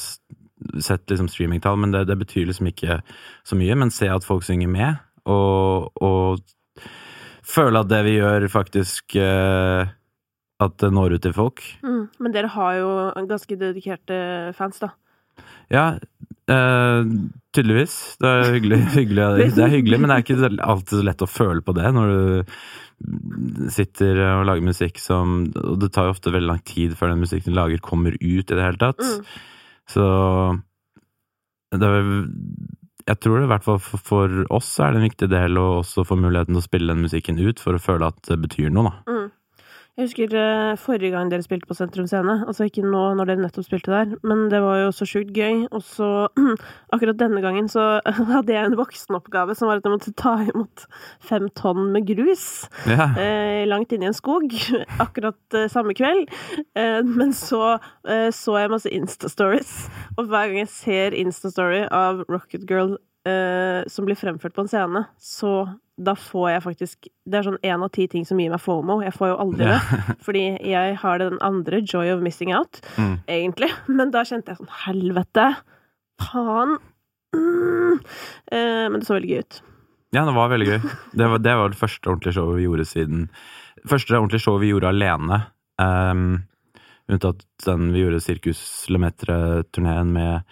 sett 0.81 1.09
liksom 1.09 1.29
streamingtall, 1.31 1.79
men 1.81 1.93
det, 1.93 2.05
det 2.09 2.17
betyr 2.21 2.45
liksom 2.49 2.69
ikke 2.69 2.99
så 3.47 3.57
mye. 3.57 3.77
Men 3.81 3.93
se 3.93 4.09
at 4.13 4.25
folk 4.25 4.45
synger 4.45 4.69
med, 4.71 5.01
og, 5.29 5.89
og 6.01 6.43
føle 7.45 7.81
at 7.81 7.89
det 7.89 8.03
vi 8.07 8.17
gjør, 8.19 8.47
faktisk 8.51 9.17
eh, 9.19 9.89
At 10.61 10.77
det 10.77 10.91
når 10.93 11.17
ut 11.17 11.23
til 11.25 11.33
folk. 11.33 11.63
mm. 11.81 12.03
Men 12.21 12.33
dere 12.33 12.53
har 12.53 12.73
jo 12.77 12.89
ganske 13.29 13.57
dedikerte 13.57 14.53
fans, 14.57 14.77
da. 14.81 14.91
Ja, 15.71 15.85
eh, 16.51 17.11
tydeligvis. 17.55 17.97
Det 18.21 18.29
er 18.29 18.53
hyggelig, 18.57 18.79
hyggelig. 18.99 19.27
Det 19.55 19.65
er 19.65 19.75
hyggelig, 19.75 19.99
men 19.99 20.11
det 20.11 20.17
er 20.17 20.25
ikke 20.25 20.53
alltid 20.59 20.97
så 20.99 21.05
lett 21.07 21.25
å 21.25 21.31
føle 21.31 21.65
på 21.65 21.75
det 21.77 21.91
når 21.95 22.11
du 22.11 23.69
sitter 23.73 24.19
og 24.27 24.43
lager 24.45 24.61
musikk 24.61 24.99
som 25.01 25.47
Og 25.57 25.79
det 25.81 25.87
tar 25.95 26.05
jo 26.05 26.13
ofte 26.13 26.29
veldig 26.29 26.51
lang 26.51 26.59
tid 26.69 26.93
før 26.99 27.09
den 27.09 27.23
musikken 27.23 27.55
du 27.55 27.57
lager, 27.57 27.81
kommer 27.81 28.13
ut 28.13 28.21
i 28.21 28.57
det 28.57 28.61
hele 28.61 28.81
tatt. 28.81 29.01
Mm. 29.01 29.23
Så 29.89 30.05
det 31.71 31.87
er, 31.87 32.09
jeg 33.07 33.19
tror 33.23 33.39
det 33.39 33.47
i 33.47 33.51
hvert 33.51 33.65
fall 33.65 33.79
for 33.81 34.41
oss 34.53 34.69
er 34.83 34.93
det 34.93 35.01
en 35.01 35.07
viktig 35.07 35.29
del 35.31 35.59
å 35.59 35.67
også 35.79 36.05
få 36.07 36.17
muligheten 36.19 36.53
til 36.53 36.61
å 36.61 36.65
spille 36.65 36.93
den 36.93 37.05
musikken 37.05 37.39
ut, 37.41 37.61
for 37.63 37.77
å 37.77 37.81
føle 37.81 38.11
at 38.11 38.19
det 38.27 38.37
betyr 38.43 38.73
noe, 38.73 38.91
da. 38.91 38.95
Mm. 39.09 39.29
Jeg 39.99 40.05
husker 40.07 40.33
eh, 40.39 40.77
forrige 40.79 41.11
gang 41.11 41.27
dere 41.29 41.43
spilte 41.43 41.67
på 41.67 41.75
Sentrum 41.75 42.05
Scene, 42.07 42.37
altså 42.47 42.63
ikke 42.63 42.83
nå 42.85 43.01
når 43.19 43.27
dere 43.27 43.41
nettopp 43.43 43.65
spilte 43.67 43.91
der, 43.91 44.13
men 44.23 44.45
det 44.49 44.61
var 44.63 44.77
jo 44.85 44.93
så 44.95 45.03
sjukt 45.09 45.33
gøy, 45.35 45.65
og 45.67 45.83
så 45.83 46.07
akkurat 46.95 47.19
denne 47.19 47.41
gangen 47.43 47.67
så 47.69 47.99
hadde 48.31 48.55
jeg 48.55 48.69
en 48.69 48.77
voksenoppgave 48.79 49.53
som 49.59 49.67
var 49.67 49.81
at 49.81 49.89
jeg 49.89 49.93
måtte 49.97 50.13
ta 50.15 50.37
imot 50.47 50.85
fem 51.27 51.49
tonn 51.59 51.91
med 51.91 52.07
grus 52.07 52.45
Ja. 52.87 53.09
eh, 53.19 53.67
langt 53.67 53.91
inne 53.91 54.07
i 54.07 54.11
en 54.13 54.17
skog 54.17 54.47
akkurat 55.05 55.59
eh, 55.59 55.67
samme 55.71 55.93
kveld, 55.99 56.31
eh, 56.71 57.01
men 57.03 57.35
så 57.35 57.75
eh, 58.07 58.29
så 58.31 58.57
jeg 58.61 58.71
masse 58.71 58.95
Insta-stories, 58.95 59.75
og 60.15 60.31
hver 60.31 60.53
gang 60.53 60.63
jeg 60.63 60.71
ser 60.71 61.19
Insta-story 61.19 61.83
av 61.91 62.23
Rocket 62.31 62.63
Girl 62.71 62.95
eh, 63.27 63.81
som 63.91 64.05
blir 64.07 64.17
fremført 64.19 64.53
på 64.55 64.63
en 64.65 64.69
scene, 64.71 65.05
så 65.21 65.53
da 66.01 66.15
får 66.17 66.47
jeg 66.49 66.61
faktisk 66.63 67.07
Det 67.29 67.37
er 67.37 67.43
sånn 67.45 67.59
én 67.61 67.83
av 67.85 67.91
ti 67.93 68.07
ting 68.09 68.23
som 68.25 68.39
gir 68.41 68.49
meg 68.49 68.61
FOMO. 68.63 69.01
Jeg 69.05 69.13
får 69.13 69.27
jo 69.33 69.35
aldri 69.43 69.67
det, 69.69 70.15
fordi 70.25 70.45
jeg 70.71 70.95
har 71.03 71.19
den 71.21 71.37
andre, 71.45 71.81
joy 71.85 72.09
of 72.15 72.21
missing 72.25 72.53
out, 72.55 72.81
Mm. 72.97 73.19
egentlig. 73.29 73.69
Men 73.87 74.11
da 74.11 74.23
kjente 74.25 74.49
jeg 74.55 74.57
sånn 74.61 74.71
Helvete! 74.87 75.49
Faen! 76.21 76.77
Mm. 77.35 77.99
Uh, 78.51 78.87
men 78.91 78.99
det 78.99 79.07
så 79.07 79.15
veldig 79.15 79.29
gøy 79.31 79.39
ut. 79.45 79.59
Ja, 80.11 80.25
det 80.27 80.33
var 80.35 80.49
veldig 80.51 80.67
gøy. 80.67 80.79
Det 81.15 81.27
var 81.31 81.39
det, 81.39 81.53
var 81.55 81.69
det 81.71 81.79
første 81.79 82.09
ordentlige 82.11 82.35
showet 82.35 82.57
vi 82.59 82.65
gjorde 82.65 82.85
siden 82.89 83.21
Første 83.87 84.17
ordentlige 84.17 84.43
showet 84.43 84.61
vi 84.65 84.71
gjorde 84.73 84.89
alene. 84.91 85.37
Um, 85.79 86.43
unntatt 87.09 87.45
den 87.65 87.87
vi 87.95 88.03
gjorde 88.03 88.19
Sirkus 88.21 88.59
Lemetre-turneen 88.91 90.11
med 90.13 90.43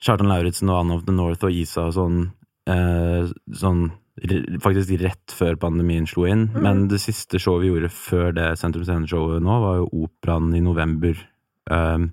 Kjartan 0.00 0.30
Lauritzen 0.30 0.70
og 0.72 0.78
Anne 0.80 0.94
of 0.96 1.04
the 1.06 1.12
North 1.12 1.44
og 1.44 1.52
Isa 1.52 1.88
og 1.90 1.96
sånn. 1.96 2.20
eh, 2.70 3.26
sånn 3.52 3.90
faktisk 4.60 4.92
rett 5.00 5.32
før 5.32 5.56
pandemien 5.56 6.06
slo 6.06 6.26
inn. 6.28 6.48
Mm. 6.52 6.62
Men 6.62 6.80
det 6.88 6.98
siste 7.00 7.38
showet 7.40 7.62
vi 7.64 7.70
gjorde 7.72 7.88
før 7.90 8.34
det 8.36 8.58
Sentrum 8.60 8.84
Scene-showet 8.84 9.40
nå, 9.42 9.54
var 9.62 9.76
jo 9.80 9.86
Operaen 10.04 10.50
i 10.54 10.60
november 10.60 11.16
eh, 11.70 12.04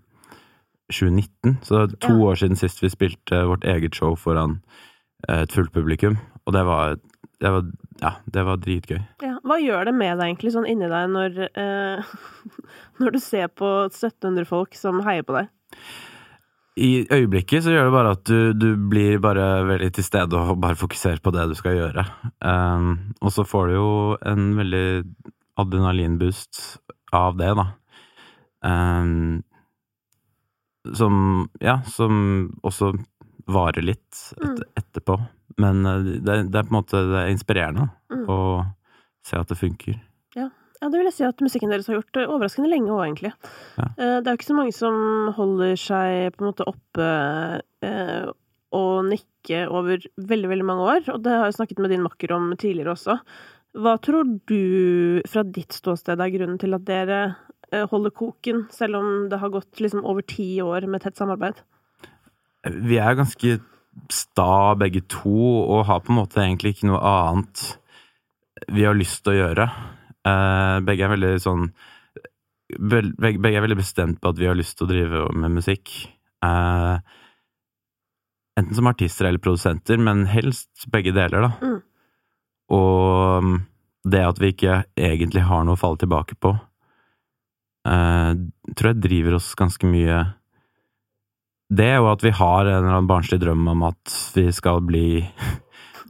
2019. 0.94 1.58
Så 1.64 1.76
det 1.76 1.84
er 1.84 2.08
to 2.08 2.14
Ja. 2.16 2.24
år 2.32 2.36
siden 2.40 2.56
sist 2.58 2.80
vi 2.82 2.90
spilte 2.90 3.44
vårt 3.48 3.64
eget 3.68 3.94
show 3.96 4.16
foran 4.16 4.62
eh, 5.28 5.42
et 5.44 5.52
fullt 5.52 5.72
publikum. 5.74 6.18
Og 6.48 6.54
det 6.54 6.64
var, 6.66 6.96
det 7.42 7.52
var 7.52 7.64
Ja, 8.00 8.12
det 8.30 8.46
var 8.46 8.58
dritgøy. 8.58 9.00
Ja. 9.24 9.40
Hva 9.44 9.58
gjør 9.60 9.86
det 9.86 9.94
med 9.96 10.20
deg 10.20 10.28
egentlig, 10.38 10.52
sånn 10.54 10.68
inni 10.70 10.88
deg, 10.88 11.10
når, 11.10 11.50
eh, 11.58 12.04
når 13.02 13.12
du 13.12 13.20
ser 13.20 13.48
på 13.50 13.90
1700 13.90 14.46
folk 14.46 14.76
som 14.76 15.02
heier 15.02 15.24
på 15.24 15.34
deg? 15.34 15.50
I 16.78 17.08
øyeblikket 17.10 17.64
så 17.66 17.72
gjør 17.74 17.88
det 17.90 17.94
bare 17.96 18.12
at 18.14 18.24
du, 18.30 18.54
du 18.54 18.68
blir 18.92 19.18
bare 19.24 19.46
veldig 19.66 19.90
til 19.98 20.06
stede 20.06 20.38
og 20.38 20.60
bare 20.62 20.78
fokuserer 20.78 21.18
på 21.26 21.32
det 21.34 21.48
du 21.50 21.56
skal 21.58 21.74
gjøre. 21.80 22.04
Um, 22.46 22.92
og 23.22 23.32
så 23.34 23.46
får 23.50 23.68
du 23.72 23.74
jo 23.80 23.88
en 24.30 24.44
veldig 24.60 24.84
adrenalinboost 25.58 26.60
av 27.18 27.38
det, 27.40 27.50
da. 27.58 27.66
Um, 28.68 29.42
som 30.94 31.48
Ja, 31.62 31.80
som 31.90 32.54
også 32.64 32.94
varer 33.48 33.82
litt 33.84 34.04
et, 34.38 34.44
Mm. 34.44 34.58
etterpå. 34.78 35.18
Men 35.58 35.86
eh, 35.86 36.04
det, 36.22 36.52
det 36.52 36.60
er 36.60 36.64
på 36.68 36.74
en 36.76 36.78
måte 36.82 37.02
er 37.24 37.32
inspirerende 37.32 37.90
Mm. 38.12 38.26
å 38.30 38.38
se 39.26 39.38
at 39.40 39.48
det 39.50 39.58
funker. 39.58 39.98
Ja, 40.36 40.50
det 40.82 41.00
vil 41.00 41.08
jeg 41.10 41.16
si 41.18 41.26
at 41.28 41.42
musikken 41.42 41.72
deres 41.74 41.88
har 41.90 41.98
gjort 41.98 42.20
eh, 42.20 42.30
overraskende 42.30 42.70
lenge 42.72 42.92
òg, 42.94 43.04
egentlig. 43.08 43.32
Ja. 43.78 43.88
Eh, 43.98 44.18
Det 44.22 44.28
er 44.28 44.34
jo 44.34 44.40
ikke 44.40 44.50
så 44.52 44.58
mange 44.58 44.76
som 44.76 44.98
holder 45.38 45.80
seg 45.82 46.36
på 46.36 46.44
en 46.44 46.50
måte 46.52 46.68
oppe 46.70 47.08
eh, 47.88 48.28
og 48.78 49.08
nikker 49.08 49.72
over 49.74 50.04
veldig, 50.20 50.50
veldig 50.52 50.68
mange 50.68 50.90
år, 50.94 51.06
og 51.14 51.22
det 51.26 51.34
har 51.34 51.48
jeg 51.48 51.58
snakket 51.58 51.80
med 51.82 51.94
din 51.94 52.04
makker 52.06 52.34
om 52.36 52.52
tidligere 52.60 52.94
også. 52.94 53.18
Hva 53.78 53.96
tror 54.04 54.28
du, 54.50 55.22
fra 55.30 55.44
ditt 55.46 55.76
ståsted, 55.78 56.20
er 56.20 56.34
grunnen 56.34 56.60
til 56.62 56.76
at 56.76 56.86
dere 56.88 57.22
holder 57.92 58.14
koken, 58.16 58.66
selv 58.72 59.00
om 59.00 59.10
det 59.32 59.40
har 59.42 59.52
gått 59.52 59.82
liksom 59.84 60.06
over 60.08 60.24
ti 60.24 60.58
år 60.64 60.88
med 60.88 61.04
tett 61.04 61.20
samarbeid? 61.20 61.60
Vi 62.68 63.00
er 63.00 63.18
ganske 63.20 63.58
sta 64.14 64.76
begge 64.80 65.04
to, 65.12 65.36
og 65.64 65.86
har 65.90 66.04
på 66.04 66.14
en 66.14 66.20
måte 66.22 66.42
egentlig 66.44 66.76
ikke 66.76 66.90
noe 66.92 67.02
annet 67.02 67.78
vi 68.74 68.86
har 68.88 68.98
lyst 68.98 69.24
til 69.24 69.36
å 69.36 69.40
gjøre. 69.42 69.68
Eh, 70.28 70.80
begge 70.88 71.06
er 71.06 71.14
veldig 71.14 71.36
sånn 71.44 71.70
begge, 72.68 73.40
begge 73.40 73.56
er 73.56 73.64
veldig 73.64 73.80
bestemt 73.80 74.20
på 74.20 74.34
at 74.34 74.40
vi 74.42 74.50
har 74.50 74.58
lyst 74.58 74.76
til 74.78 74.88
å 74.88 74.92
drive 74.92 75.24
med 75.40 75.56
musikk. 75.56 75.94
Eh, 76.44 76.98
enten 78.60 78.76
som 78.76 78.90
artister 78.90 79.30
eller 79.30 79.44
produsenter, 79.44 80.00
men 80.02 80.26
helst 80.30 80.88
begge 80.92 81.14
deler, 81.16 81.48
da. 81.48 81.52
Mm. 81.62 81.78
Og 82.78 83.44
mm, 83.46 83.60
det 84.12 84.24
at 84.26 84.42
vi 84.42 84.52
ikke 84.54 84.82
egentlig 84.98 85.46
har 85.48 85.64
noe 85.66 85.78
å 85.78 85.80
falle 85.80 86.02
tilbake 86.02 86.38
på, 86.42 86.54
uh, 87.88 88.32
tror 88.74 88.92
jeg 88.92 89.04
driver 89.04 89.38
oss 89.38 89.54
ganske 89.60 89.88
mye 89.88 90.24
det, 91.68 91.94
og 92.00 92.14
at 92.14 92.24
vi 92.24 92.32
har 92.36 92.64
en 92.64 92.78
eller 92.80 92.94
annen 92.94 93.10
barnslig 93.10 93.42
drøm 93.44 93.66
om 93.68 93.82
at 93.90 94.14
vi 94.36 94.48
skal 94.56 94.80
bli 94.88 95.08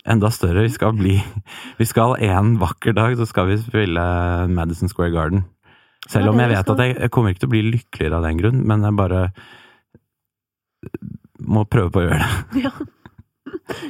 enda 0.08 0.30
større. 0.32 0.64
Vi 0.66 0.74
skal 0.74 0.94
bli 0.98 1.18
Vi 1.78 1.86
skal 1.86 2.16
en 2.24 2.56
vakker 2.62 2.96
dag, 2.98 3.16
så 3.20 3.28
skal 3.28 3.48
vi 3.52 3.58
spille 3.62 4.04
Madison 4.50 4.90
Square 4.92 5.12
Garden. 5.14 5.46
Selv 6.08 6.30
om 6.32 6.40
jeg 6.40 6.50
vet 6.54 6.70
at 6.72 6.80
jeg, 6.80 6.96
jeg 7.02 7.12
kommer 7.12 7.34
ikke 7.34 7.44
til 7.44 7.50
å 7.50 7.56
bli 7.56 7.64
lykkeligere 7.72 8.16
av 8.22 8.24
den 8.24 8.38
grunn, 8.40 8.62
men 8.70 8.86
jeg 8.88 8.96
bare 8.96 9.26
må 11.48 11.64
prøve 11.70 11.92
på 11.94 12.02
å 12.02 12.06
gjøre 12.06 12.22
det. 12.22 12.62
Ja. 12.68 12.72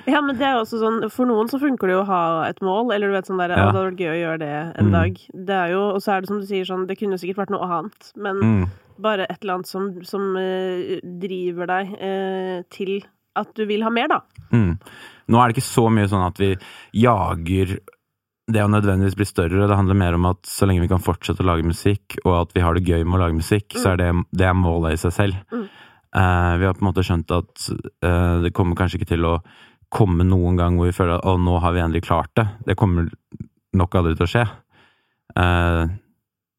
ja, 0.07 0.21
men 0.21 0.37
det 0.39 0.45
er 0.47 0.55
jo 0.55 0.63
også 0.63 0.79
sånn 0.81 0.99
For 1.13 1.25
noen 1.29 1.49
så 1.51 1.57
funker 1.61 1.89
det 1.89 1.95
jo 1.97 2.03
å 2.03 2.09
ha 2.09 2.21
et 2.47 2.59
mål, 2.65 2.91
eller 2.95 3.09
du 3.11 3.15
vet 3.17 3.29
sånn 3.29 3.39
der 3.41 3.53
Ja. 3.53 3.57
Å, 3.57 3.71
det 3.71 3.75
hadde 3.75 3.85
vært 3.91 4.01
gøy 4.03 4.11
å 4.13 4.19
gjøre 4.21 4.39
det 4.43 4.51
en 4.81 4.87
Mm. 4.89 4.91
dag. 4.95 5.21
Det 5.49 5.57
er 5.57 5.69
jo 5.73 5.81
Og 5.95 6.01
så 6.03 6.13
er 6.15 6.21
det 6.21 6.29
som 6.31 6.39
du 6.41 6.45
sier 6.49 6.65
sånn 6.69 6.87
Det 6.87 6.97
kunne 6.99 7.17
sikkert 7.21 7.41
vært 7.43 7.53
noe 7.55 7.67
annet, 7.67 8.11
men 8.15 8.39
Mm. 8.41 8.65
bare 8.99 9.25
et 9.29 9.37
eller 9.43 9.53
annet 9.59 9.67
som, 9.69 10.03
som 10.03 10.35
eh, 10.37 10.99
driver 11.03 11.67
deg 11.67 11.93
eh, 11.99 12.61
til 12.73 13.03
at 13.35 13.53
du 13.53 13.65
vil 13.69 13.83
ha 13.85 13.89
mer, 13.93 14.07
da. 14.07 14.21
Mm. 14.51 14.79
Nå 15.27 15.39
er 15.39 15.49
det 15.49 15.57
ikke 15.57 15.67
så 15.67 15.87
mye 15.91 16.09
sånn 16.09 16.25
at 16.25 16.39
vi 16.39 16.53
jager 16.95 17.77
det 18.47 18.63
å 18.63 18.69
nødvendigvis 18.71 19.17
bli 19.19 19.27
større. 19.27 19.67
Det 19.67 19.75
handler 19.75 19.99
mer 19.99 20.15
om 20.15 20.29
at 20.29 20.47
så 20.47 20.67
lenge 20.67 20.85
vi 20.85 20.91
kan 20.91 21.03
fortsette 21.03 21.43
å 21.43 21.49
lage 21.49 21.67
musikk, 21.67 22.15
og 22.23 22.33
at 22.45 22.55
vi 22.55 22.63
har 22.63 22.77
det 22.77 22.87
gøy 22.87 23.03
med 23.03 23.19
å 23.19 23.23
lage 23.25 23.39
musikk, 23.41 23.75
så 23.75 23.93
er 23.93 24.01
det, 24.01 24.09
det 24.31 24.47
er 24.47 24.55
målet 24.55 24.95
i 24.95 25.01
seg 25.01 25.15
selv. 25.15 25.41
Mm. 25.51 25.67
Uh, 26.15 26.53
vi 26.61 26.67
har 26.69 26.77
på 26.77 26.85
en 26.85 26.87
måte 26.87 27.03
skjønt 27.03 27.33
at 27.35 27.67
uh, 28.05 28.39
det 28.45 28.53
kommer 28.55 28.79
kanskje 28.79 29.01
ikke 29.01 29.11
til 29.11 29.27
å 29.27 29.35
komme 29.91 30.23
noen 30.27 30.55
gang 30.59 30.79
hvor 30.79 30.87
vi 30.89 30.95
føler 30.95 31.19
at 31.19 31.27
å, 31.27 31.35
nå 31.39 31.59
har 31.63 31.75
vi 31.75 31.83
endelig 31.83 32.05
klart 32.07 32.31
det. 32.39 32.47
Det 32.69 32.77
kommer 32.79 33.11
nok 33.77 33.99
aldri 33.99 34.15
til 34.15 34.27
å 34.27 34.31
skje. 34.31 34.45
Uh, 35.35 35.83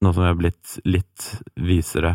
nå 0.05 0.13
som 0.13 0.27
vi 0.27 0.29
har 0.29 0.39
blitt 0.39 0.77
litt 0.85 1.31
visere. 1.57 2.13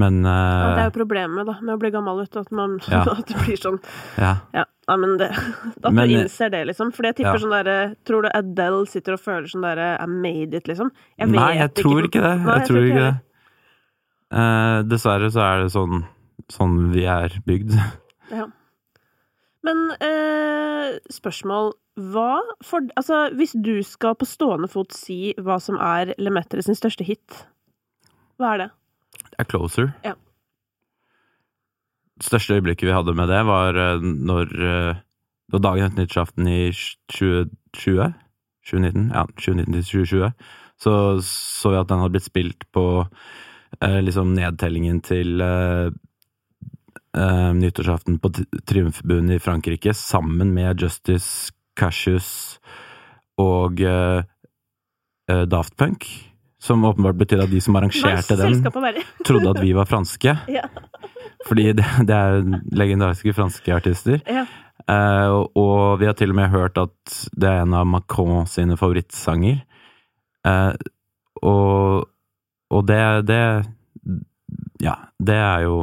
Men 0.00 0.22
Ja, 0.24 0.72
det 0.72 0.82
er 0.86 0.88
jo 0.88 0.96
problemet 1.02 1.44
da, 1.44 1.58
med 1.60 1.74
å 1.74 1.80
bli 1.82 1.90
gammel, 1.92 2.22
vet 2.22 2.32
du. 2.32 2.40
At, 2.40 2.52
man, 2.56 2.80
Ja. 2.88 3.04
at 3.18 3.28
det 3.28 3.44
blir 3.44 3.60
sånn 3.60 3.80
ja. 4.16 4.38
Ja, 4.56 4.64
ja 4.90 4.96
men 5.00 5.16
det 5.20 5.30
At 5.86 5.92
Men, 5.92 6.08
du 6.08 6.14
eh, 6.16 6.22
innser 6.24 6.52
det, 6.52 6.64
liksom. 6.70 6.92
For 6.94 7.06
jeg 7.08 7.20
tipper 7.20 7.38
ja. 7.38 7.42
sånn 7.44 7.54
derre 7.54 7.78
Tror 8.08 8.26
du 8.26 8.30
Adele 8.34 8.84
sitter 8.90 9.16
og 9.16 9.24
føler 9.24 9.50
sånn 9.50 9.66
derre 9.66 9.90
I 9.96 10.08
made 10.10 10.56
it, 10.56 10.70
liksom? 10.70 10.92
Jeg 11.20 11.32
Nei, 11.32 11.50
jeg 11.60 11.74
tror 11.78 12.08
ikke 12.08 12.22
det. 12.24 12.36
Nei, 12.44 12.56
Jeg 12.58 12.70
tror 12.70 12.88
ikke 12.88 13.04
det. 13.04 13.16
Eh, 14.40 14.78
dessverre 14.86 15.30
så 15.34 15.42
er 15.42 15.64
det 15.64 15.74
sånn, 15.74 16.04
sånn 16.52 16.76
vi 16.92 17.02
er 17.10 17.34
bygd. 17.46 17.74
Ja. 18.30 18.46
Men 19.66 19.80
eh, 19.98 20.98
spørsmål 21.12 21.72
Hva 22.12 22.40
for 22.64 22.86
Altså, 22.98 23.26
hvis 23.36 23.56
du 23.58 23.80
skal 23.86 24.16
på 24.18 24.28
stående 24.28 24.70
fot 24.70 24.94
si 24.96 25.34
hva 25.40 25.58
som 25.62 25.80
er 25.82 26.14
Lemetere 26.22 26.64
sin 26.64 26.78
største 26.78 27.04
hit, 27.06 27.42
hva 28.40 28.54
er 28.54 28.62
det? 28.62 28.68
Det 29.30 29.42
er 29.42 29.48
closer. 29.50 29.90
Ja. 30.06 30.14
Største 32.20 32.58
øyeblikket 32.58 32.88
vi 32.88 32.94
hadde 32.94 33.14
med 33.16 33.30
det, 33.32 33.40
var 33.48 33.76
eh, 33.76 34.00
når 34.02 34.50
eh, 34.56 34.94
Det 35.50 35.56
var 35.56 35.64
dagen 35.64 35.86
etter 35.88 36.02
nyttårsaften 36.02 36.46
i 36.46 36.60
2020? 37.12 38.12
2019? 38.70 39.06
Ja, 39.14 39.24
2019 39.34 39.72
til 39.72 39.84
2020. 39.84 40.32
Så 40.80 40.92
så 41.26 41.72
vi 41.72 41.80
at 41.80 41.88
den 41.90 41.98
hadde 42.00 42.14
blitt 42.14 42.28
spilt 42.28 42.64
på 42.72 42.84
eh, 43.82 44.00
liksom 44.04 44.34
nedtellingen 44.36 45.00
til 45.02 45.40
eh, 45.42 45.90
eh, 47.16 47.52
nyttårsaften 47.56 48.20
på 48.22 48.30
Tri- 48.36 48.62
Triumfbuen 48.66 49.30
i 49.34 49.40
Frankrike, 49.42 49.94
sammen 49.94 50.54
med 50.54 50.80
Justice, 50.80 51.52
Cassius 51.76 52.60
og 53.38 53.80
eh, 53.80 54.22
Daft 55.46 55.76
Punk. 55.78 56.06
Som 56.60 56.84
åpenbart 56.84 57.16
betyr 57.16 57.44
at 57.46 57.52
de 57.52 57.60
som 57.64 57.76
arrangerte 57.78 58.36
den, 58.36 58.60
trodde 59.26 59.52
at 59.52 59.62
vi 59.62 59.72
var 59.76 59.88
franske. 59.88 60.36
Ja. 60.58 60.66
Fordi 61.48 61.70
det, 61.72 61.86
det 62.04 62.14
er 62.14 62.42
legendariske 62.76 63.32
franske 63.32 63.72
artister. 63.72 64.20
Ja. 64.28 64.42
Eh, 64.84 65.28
og, 65.32 65.56
og 65.56 66.00
vi 66.00 66.08
har 66.08 66.16
til 66.18 66.34
og 66.34 66.36
med 66.36 66.52
hørt 66.52 66.76
at 66.78 67.14
det 67.32 67.48
er 67.48 67.62
en 67.64 67.76
av 67.78 67.86
Macron 67.88 68.44
sine 68.50 68.76
favorittsanger. 68.76 69.62
Eh, 70.46 70.72
og, 71.40 72.04
og 72.70 72.84
det, 72.88 73.00
det 73.30 73.40
Ja, 74.84 74.94
det 75.16 75.36
er 75.36 75.64
jo 75.64 75.80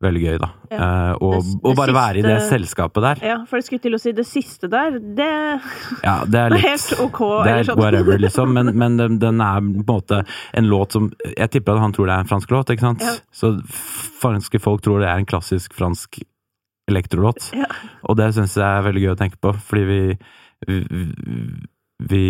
veldig 0.00 0.20
gøy, 0.24 0.36
da. 0.40 0.48
Ja. 0.70 0.76
Eh, 0.80 1.12
og, 1.20 1.34
Det- 1.44 1.56
og 1.62 1.70
det 1.70 1.76
bare 1.76 1.94
være 1.96 2.18
i 2.18 2.22
det 2.24 2.36
selskapet 2.48 3.02
der. 3.04 3.18
Ja, 3.26 3.36
for 3.44 3.56
jeg 3.60 3.64
skulle 3.66 3.82
til 3.84 3.94
å 3.94 4.00
si 4.00 4.12
det 4.16 4.24
siste 4.26 4.68
der, 4.72 4.96
det 4.98 5.28
Ja, 6.04 6.14
det 6.24 6.40
er 6.40 6.46
er 6.50 6.54
litt 6.56 6.64
helt 6.64 6.94
ok, 7.04 7.20
Det 7.44 7.52
er 7.52 7.64
sånn. 7.68 7.78
whatever, 7.82 8.18
liksom. 8.24 8.52
Men, 8.56 8.72
men 8.80 8.96
den, 8.96 9.18
den 9.20 9.40
er 9.44 9.60
på 9.60 9.66
en 9.66 9.84
måte 9.86 10.22
en 10.54 10.70
låt 10.72 10.92
som 10.96 11.10
Jeg 11.36 11.50
tipper 11.50 11.76
at 11.76 11.84
han 11.84 11.92
tror 11.92 12.06
det 12.08 12.14
er 12.16 12.24
en 12.24 12.30
fransk 12.32 12.50
låt, 12.50 12.70
ikke 12.72 12.86
sant? 12.88 13.04
Ja. 13.04 13.14
Så 13.32 13.52
franske 14.20 14.60
folk 14.60 14.82
tror 14.82 15.00
det 15.04 15.08
er 15.12 15.18
en 15.20 15.26
klassisk 15.28 15.74
fransk 15.76 16.22
elektrolåt. 16.90 17.52
Ja. 17.54 17.68
Og 18.08 18.16
det 18.18 18.32
syns 18.34 18.56
jeg 18.56 18.66
er 18.66 18.82
veldig 18.88 19.02
gøy 19.04 19.12
å 19.12 19.18
tenke 19.20 19.36
på, 19.38 19.52
fordi 19.68 19.84
vi, 19.86 20.00
vi, 20.66 20.80
vi 22.10 22.24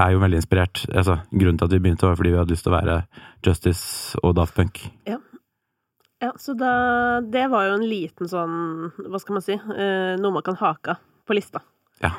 er 0.00 0.14
jo 0.14 0.22
veldig 0.22 0.40
inspirert. 0.40 0.86
Altså, 0.90 1.18
grunnen 1.30 1.58
til 1.60 1.68
at 1.68 1.74
vi 1.76 1.78
begynte, 1.84 2.08
var 2.08 2.16
fordi 2.18 2.32
vi 2.32 2.40
hadde 2.40 2.54
lyst 2.56 2.64
til 2.66 2.72
å 2.72 2.78
være 2.80 2.96
Justice 3.46 4.18
og 4.24 4.34
Daft 4.40 4.56
Punk. 4.56 4.80
Ja, 5.06 5.18
så 6.38 6.54
da 6.58 6.72
Det 7.24 7.48
var 7.50 7.66
jo 7.66 7.76
en 7.80 7.88
liten 7.88 8.30
sånn, 8.30 8.56
hva 9.08 9.20
skal 9.20 9.38
man 9.38 9.44
si, 9.44 9.56
eh, 9.56 10.14
noe 10.20 10.34
man 10.38 10.46
kan 10.46 10.58
hake 10.60 10.94
av 10.94 11.02
på 11.26 11.36
lista. 11.36 11.62
Ja. 12.02 12.10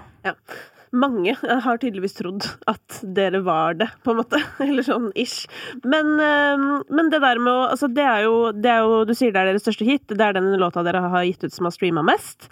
Mange 0.94 1.34
har 1.42 1.80
tydeligvis 1.82 2.16
trodd 2.16 2.46
at 2.70 3.00
dere 3.18 3.42
var 3.44 3.76
det, 3.80 3.90
på 4.06 4.14
en 4.14 4.20
måte. 4.22 4.40
Eller 4.64 4.86
sånn 4.86 5.10
ish. 5.20 5.48
Men, 5.84 6.14
eh, 6.22 6.66
men 6.94 7.12
det 7.12 7.24
der 7.24 7.42
med 7.42 7.52
å 7.52 7.62
Altså, 7.74 7.90
det 7.90 8.06
er, 8.06 8.26
jo, 8.28 8.52
det 8.54 8.70
er 8.70 8.84
jo 8.86 9.04
Du 9.10 9.16
sier 9.18 9.34
det 9.34 9.42
er 9.42 9.52
deres 9.52 9.66
største 9.66 9.88
hit. 9.88 10.06
Det 10.08 10.22
er 10.22 10.38
den 10.38 10.52
låta 10.62 10.86
dere 10.86 11.02
har 11.04 11.26
gitt 11.28 11.48
ut 11.48 11.56
som 11.56 11.70
har 11.70 11.76
streama 11.76 12.06
mest. 12.06 12.50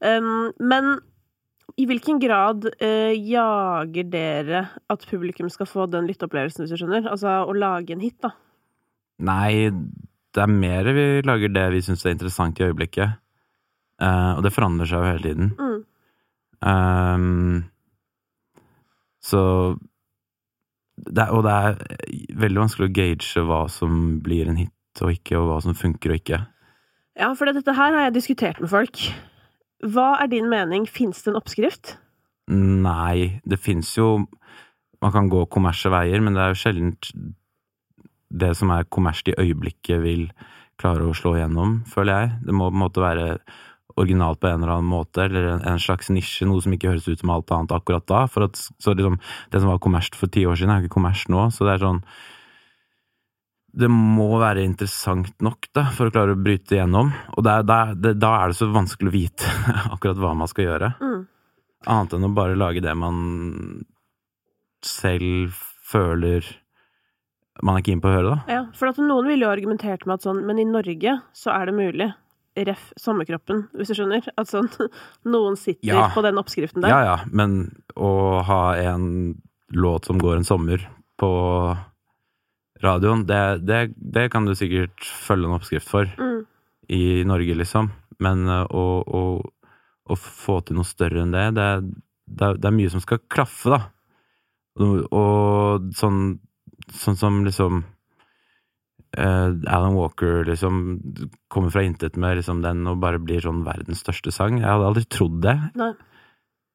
Um, 0.00 0.50
men 0.60 0.98
i 1.80 1.86
hvilken 1.88 2.18
grad 2.20 2.66
uh, 2.68 3.12
jager 3.14 4.10
dere 4.12 4.66
at 4.92 5.06
publikum 5.08 5.48
skal 5.52 5.68
få 5.68 5.86
den 5.92 6.08
lytteopplevelsen, 6.08 6.64
hvis 6.64 6.74
du 6.74 6.80
skjønner? 6.80 7.08
Altså 7.10 7.32
å 7.44 7.56
lage 7.56 7.94
en 7.94 8.04
hit, 8.04 8.18
da. 8.24 8.34
Nei, 9.24 9.70
det 10.36 10.42
er 10.44 10.52
mer 10.52 10.90
vi 10.92 11.06
lager 11.24 11.52
det 11.52 11.64
vi 11.72 11.82
syns 11.84 12.04
er 12.04 12.12
interessant 12.14 12.60
i 12.60 12.66
øyeblikket. 12.68 13.16
Uh, 13.96 14.36
og 14.36 14.42
det 14.44 14.52
forandrer 14.52 14.88
seg 14.90 15.00
jo 15.00 15.08
hele 15.08 15.24
tiden. 15.24 15.52
Mm. 15.56 15.78
Um, 16.66 17.64
så 19.24 19.40
det 20.96 21.22
er, 21.26 21.30
Og 21.36 21.42
det 21.44 21.52
er 21.52 22.36
veldig 22.40 22.62
vanskelig 22.62 22.88
å 22.88 22.94
gage 22.96 23.44
hva 23.44 23.62
som 23.72 24.18
blir 24.24 24.48
en 24.48 24.60
hit 24.60 25.02
og 25.04 25.12
ikke, 25.12 25.36
og 25.36 25.50
hva 25.50 25.58
som 25.64 25.76
funker 25.76 26.14
og 26.14 26.20
ikke. 26.22 26.40
Ja, 27.16 27.30
for 27.36 27.48
dette 27.48 27.74
her 27.76 27.92
har 27.92 28.06
jeg 28.06 28.16
diskutert 28.16 28.60
med 28.60 28.72
folk. 28.72 29.02
Hva 29.84 30.16
er 30.22 30.30
din 30.32 30.48
mening? 30.52 30.86
Fins 30.88 31.22
det 31.24 31.32
en 31.32 31.40
oppskrift? 31.40 31.96
Nei, 32.48 33.40
det 33.44 33.58
fins 33.58 33.96
jo 33.96 34.28
Man 35.02 35.12
kan 35.12 35.26
gå 35.28 35.42
kommersielle 35.52 35.92
veier, 35.92 36.22
men 36.24 36.32
det 36.32 36.40
er 36.40 36.52
jo 36.54 36.56
sjelden 36.56 36.94
det 38.38 38.52
som 38.58 38.72
er 38.74 38.88
kommersielt 38.92 39.34
i 39.34 39.46
øyeblikket, 39.46 40.02
vil 40.04 40.28
klare 40.80 41.06
å 41.06 41.16
slå 41.16 41.36
igjennom, 41.36 41.80
føler 41.88 42.20
jeg. 42.20 42.34
Det 42.48 42.54
må 42.56 42.68
på 42.70 42.76
en 42.76 42.84
måte 42.84 43.04
være 43.04 43.26
originalt 43.96 44.40
på 44.42 44.50
en 44.50 44.60
eller 44.60 44.74
annen 44.76 44.90
måte, 44.92 45.24
eller 45.24 45.54
en, 45.56 45.80
slags 45.80 46.10
nisje, 46.12 46.46
noe 46.48 46.60
som 46.60 46.74
ikke 46.76 46.90
høres 46.90 47.06
ut 47.08 47.22
som 47.22 47.32
alt 47.32 47.52
annet 47.54 47.72
akkurat 47.72 48.04
da. 48.08 48.24
For 48.28 48.48
at, 48.48 48.58
så 48.60 48.92
liksom, 48.92 49.18
det 49.52 49.62
som 49.62 49.72
var 49.72 49.80
kommers 49.82 50.10
for 50.12 50.32
ti 50.32 50.44
år 50.48 50.58
siden, 50.58 50.74
er 50.74 50.82
jo 50.82 50.90
ikke 50.90 50.98
kommers 50.98 51.24
nå, 51.32 51.48
så 51.54 51.68
det 51.68 51.76
er 51.76 51.86
sånn 51.86 52.02
det 53.76 53.88
må 53.92 54.38
være 54.40 54.62
interessant 54.64 55.34
nok 55.44 55.68
da, 55.76 55.90
for 55.92 56.08
å 56.08 56.12
klare 56.14 56.32
å 56.32 56.40
bryte 56.40 56.78
igjennom, 56.78 57.10
og 57.36 57.44
det 57.44 57.52
er, 57.52 57.64
det 57.68 57.76
er, 57.76 57.98
det, 58.06 58.12
da 58.22 58.30
er 58.38 58.52
det 58.52 58.56
så 58.56 58.70
vanskelig 58.72 59.10
å 59.10 59.16
vite 59.16 59.50
akkurat 59.94 60.20
hva 60.22 60.30
man 60.40 60.48
skal 60.48 60.70
gjøre. 60.70 60.92
Mm. 60.96 61.18
Annet 61.92 62.16
enn 62.16 62.24
å 62.24 62.32
bare 62.36 62.56
lage 62.56 62.80
det 62.84 62.94
man 62.96 63.18
selv 64.86 65.58
føler 65.86 66.46
man 67.64 67.78
er 67.78 67.82
keen 67.86 68.00
på 68.04 68.08
å 68.10 68.14
høre, 68.16 68.34
da. 68.34 68.38
Ja, 68.52 68.62
for 68.76 68.90
at 68.90 68.98
noen 69.00 69.26
ville 69.30 69.46
jo 69.46 69.52
argumentert 69.52 70.04
med 70.06 70.18
at 70.18 70.26
sånn, 70.26 70.42
men 70.46 70.58
i 70.60 70.64
Norge 70.68 71.18
så 71.36 71.52
er 71.54 71.66
det 71.70 71.74
mulig. 71.78 72.12
Ref. 72.56 72.86
sommerkroppen, 72.96 73.66
hvis 73.76 73.90
du 73.92 73.94
skjønner. 73.98 74.24
At 74.40 74.48
sånn, 74.48 74.70
noen 75.28 75.58
sitter 75.60 75.90
Ja. 75.92 76.06
på 76.14 76.22
den 76.24 76.38
oppskriften 76.40 76.80
der. 76.80 76.88
Ja 76.88 77.00
ja, 77.04 77.16
men 77.28 77.74
å 77.96 78.40
ha 78.48 78.62
en 78.80 79.36
låt 79.76 80.06
som 80.08 80.16
går 80.18 80.38
en 80.38 80.44
sommer 80.48 80.86
på 81.20 81.28
radioen, 82.82 83.26
det, 83.28 83.42
det, 83.66 83.80
det 83.96 84.30
kan 84.32 84.44
du 84.48 84.54
sikkert 84.56 85.04
følge 85.04 85.48
en 85.50 85.56
oppskrift 85.58 85.88
for 85.88 86.08
Mm. 86.16 86.46
i 86.88 87.24
Norge, 87.28 87.54
liksom. 87.56 87.90
Men 88.20 88.46
uh, 88.48 88.64
å, 88.72 88.84
å, 89.04 89.22
å 90.08 90.16
få 90.16 90.60
til 90.64 90.76
noe 90.78 90.84
større 90.88 91.24
enn 91.24 91.32
det, 91.34 91.46
det, 91.56 91.68
det, 92.26 92.50
det 92.62 92.68
er 92.70 92.76
mye 92.76 92.92
som 92.92 93.00
skal 93.04 93.20
klaffe, 93.32 93.68
da. 93.76 93.80
Og, 94.80 95.06
og 95.16 95.90
sånn, 95.96 96.38
sånn 96.92 97.18
som 97.18 97.44
liksom 97.46 97.84
uh, 99.18 99.50
Alan 99.66 99.96
Walker 99.96 100.44
liksom 100.46 101.00
kommer 101.48 101.70
fra 101.74 101.84
intet 101.86 102.16
med 102.20 102.38
liksom 102.40 102.62
den 102.64 102.86
og 102.90 103.00
bare 103.02 103.22
blir 103.22 103.42
sånn 103.44 103.64
verdens 103.66 104.04
største 104.04 104.34
sang. 104.34 104.60
Jeg 104.60 104.68
hadde 104.68 104.90
aldri 104.90 105.06
trodd 105.10 105.40
det. 105.44 105.56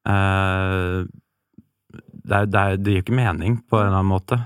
Eh, 0.09 1.01
det, 1.91 2.35
er, 2.35 2.47
det, 2.49 2.61
er, 2.61 2.79
det 2.81 2.95
gir 2.95 3.03
ikke 3.03 3.17
mening 3.17 3.59
på 3.69 3.77
en 3.77 3.87
eller 3.87 3.99
annen 3.99 4.13
måte. 4.13 4.39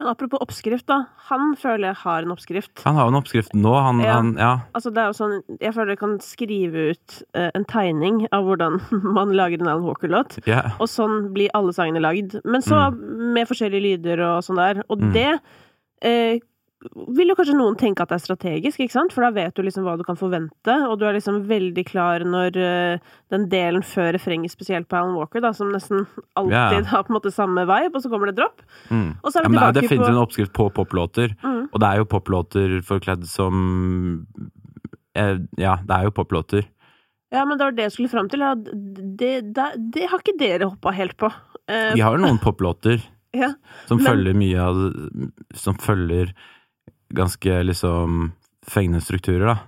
Men 0.00 0.08
apropos 0.08 0.40
oppskrift, 0.40 0.86
da. 0.88 1.02
Han 1.28 1.52
føler 1.60 1.90
jeg 1.90 1.98
har 2.02 2.24
en 2.24 2.32
oppskrift. 2.32 2.80
Han 2.86 2.96
har 2.96 3.04
jo 3.04 3.12
en 3.12 3.18
oppskrift 3.20 3.52
nå, 3.54 3.72
han 3.84 4.00
Ja. 4.00 4.14
Han, 4.16 4.30
ja. 4.40 4.52
Altså, 4.74 4.90
det 4.96 5.02
er 5.02 5.10
jo 5.12 5.18
sånn 5.18 5.34
Jeg 5.60 5.74
føler 5.76 5.92
jeg 5.92 6.00
kan 6.00 6.14
skrive 6.24 6.84
ut 6.94 7.18
eh, 7.36 7.50
en 7.54 7.66
tegning 7.68 8.22
av 8.32 8.48
hvordan 8.48 8.80
man 9.18 9.34
lager 9.36 9.60
en 9.60 9.68
Alan 9.68 9.84
Walker-låt. 9.84 10.38
yeah. 10.48 10.72
Og 10.80 10.88
sånn 10.88 11.28
blir 11.36 11.52
alle 11.54 11.72
sangene 11.76 12.00
lagd. 12.00 12.38
Men 12.48 12.64
så 12.64 12.88
med 12.96 13.46
forskjellige 13.50 13.84
lyder 13.90 14.24
og 14.24 14.42
sånn 14.48 14.56
der. 14.64 14.82
Og 14.88 14.98
Mm. 15.04 15.12
det 15.12 15.28
eh, 16.02 16.40
vil 16.80 17.28
jo 17.28 17.36
kanskje 17.36 17.56
noen 17.58 17.76
tenke 17.78 18.02
at 18.02 18.08
det 18.08 18.16
er 18.16 18.22
strategisk, 18.22 18.80
ikke 18.80 18.94
sant? 18.94 19.12
For 19.12 19.24
da 19.24 19.30
vet 19.36 19.52
du 19.56 19.60
liksom 19.64 19.84
hva 19.84 19.98
du 20.00 20.04
kan 20.06 20.16
forvente, 20.18 20.76
og 20.88 20.96
du 21.00 21.04
er 21.08 21.16
liksom 21.18 21.42
veldig 21.50 21.84
klar 21.88 22.24
når 22.24 22.56
uh, 22.56 23.10
den 23.34 23.44
delen 23.52 23.84
før 23.84 24.14
refrenget, 24.16 24.54
spesielt 24.54 24.88
på 24.88 24.96
Alan 24.96 25.18
Walker, 25.18 25.42
da, 25.44 25.52
som 25.56 25.72
nesten 25.74 26.06
alltid 26.40 26.56
yeah. 26.56 26.88
har 26.92 27.04
på 27.04 27.12
en 27.12 27.18
måte 27.18 27.34
samme 27.34 27.66
vibe, 27.68 27.92
og 27.92 28.04
så 28.04 28.12
kommer 28.12 28.30
det 28.32 28.38
dropp. 28.40 28.64
Mm. 28.88 29.12
Og 29.20 29.28
så 29.28 29.40
er 29.40 29.44
ja 29.44 29.50
tilbake 29.50 29.66
men 29.66 29.76
det 29.76 29.92
finnes 29.92 30.08
en 30.08 30.22
oppskrift 30.22 30.54
på 30.56 30.70
poplåter. 30.80 31.34
mm, 31.42 31.62
Og 31.68 31.82
det 31.82 31.90
er 31.90 32.00
jo 32.00 32.08
poplåter 32.16 32.76
forkledd 32.86 33.26
som 33.28 33.64
eh, 35.14 35.36
Ja, 35.60 35.76
det 35.84 35.96
er 35.98 36.08
jo 36.08 36.14
poplåter. 36.16 36.64
Ja, 37.30 37.44
men 37.44 37.58
det 37.58 37.66
var 37.66 37.76
det 37.76 37.90
jeg 37.90 37.94
skulle 37.94 38.10
fram 38.10 38.30
til. 38.30 38.42
Ja, 38.42 38.54
det, 38.56 39.34
det, 39.54 39.66
det 39.94 40.08
har 40.10 40.22
ikke 40.22 40.38
dere 40.40 40.70
hoppa 40.72 40.94
helt 40.96 41.18
på. 41.20 41.28
Uh, 41.70 41.92
Vi 41.94 42.02
har 42.02 42.16
jo 42.16 42.24
noen 42.24 42.40
poplåter 42.42 43.04
ja. 43.42 43.52
som 43.86 44.00
Men- 44.00 44.08
følger 44.08 44.40
mye 44.40 44.64
av 44.64 44.80
Som 45.54 45.76
følger 45.78 46.32
ganske 47.16 47.62
liksom 47.66 48.32
fengende 48.66 49.02
strukturer, 49.04 49.46
da. 49.54 49.58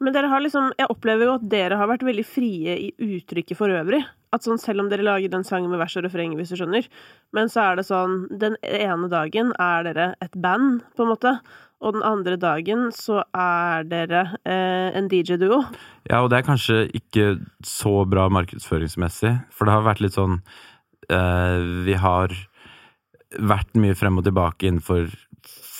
Men 0.00 0.14
dere 0.16 0.30
har 0.32 0.40
liksom 0.40 0.70
Jeg 0.78 0.88
opplever 0.88 1.28
jo 1.28 1.36
at 1.36 1.48
dere 1.52 1.76
har 1.76 1.90
vært 1.90 2.06
veldig 2.06 2.24
frie 2.24 2.76
i 2.88 2.90
uttrykket 2.96 3.58
for 3.58 3.72
øvrig. 3.72 4.00
At 4.32 4.46
sånn, 4.46 4.60
selv 4.62 4.84
om 4.84 4.90
dere 4.90 5.04
lager 5.04 5.32
den 5.32 5.44
sangen 5.44 5.72
med 5.72 5.80
vers 5.80 5.96
og 5.98 6.06
refreng, 6.06 6.36
hvis 6.38 6.52
du 6.52 6.60
skjønner, 6.60 6.86
men 7.34 7.50
så 7.50 7.64
er 7.64 7.80
det 7.80 7.88
sånn 7.88 8.22
Den 8.30 8.54
ene 8.62 9.10
dagen 9.10 9.50
er 9.58 9.88
dere 9.88 10.06
et 10.22 10.36
band, 10.38 10.84
på 10.94 11.04
en 11.04 11.10
måte, 11.10 11.34
og 11.80 11.96
den 11.96 12.04
andre 12.06 12.36
dagen 12.40 12.90
så 12.94 13.22
er 13.34 13.86
dere 13.88 14.22
eh, 14.44 14.92
en 14.96 15.08
DJ-duo. 15.10 15.62
Ja, 16.06 16.20
og 16.20 16.30
det 16.30 16.40
er 16.40 16.46
kanskje 16.46 16.84
ikke 16.96 17.40
så 17.66 18.04
bra 18.08 18.28
markedsføringsmessig, 18.32 19.32
for 19.50 19.66
det 19.66 19.74
har 19.74 19.88
vært 19.88 20.04
litt 20.04 20.18
sånn 20.18 20.38
eh, 21.08 21.58
Vi 21.88 21.96
har 21.98 22.36
vært 23.40 23.74
mye 23.78 23.96
frem 23.98 24.20
og 24.20 24.26
tilbake 24.26 24.68
innenfor 24.68 25.10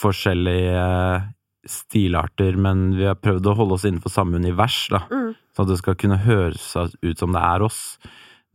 forskjellige 0.00 0.80
eh, 0.80 1.28
stilarter, 1.68 2.56
men 2.56 2.90
vi 2.96 3.06
har 3.08 3.20
prøvd 3.20 3.50
å 3.50 3.56
holde 3.58 3.76
oss 3.76 3.86
innenfor 3.88 4.12
samme 4.12 4.40
univers, 4.40 4.82
da. 4.92 5.04
Mm. 5.12 5.32
Sånn 5.54 5.66
at 5.66 5.72
det 5.74 5.80
skal 5.82 5.98
kunne 6.00 6.20
høres 6.24 6.72
ut 6.78 7.20
som 7.20 7.34
det 7.36 7.42
er 7.44 7.64
oss. 7.66 7.82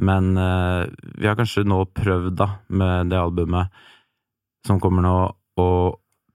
Men 0.01 0.33
uh, 0.35 0.87
vi 1.15 1.27
har 1.29 1.37
kanskje 1.39 1.63
nå 1.67 1.83
prøvd, 1.95 2.33
da, 2.39 2.49
med 2.67 3.13
det 3.13 3.19
albumet 3.21 3.71
som 4.65 4.81
kommer 4.81 5.05
nå, 5.05 5.17
å 5.61 5.67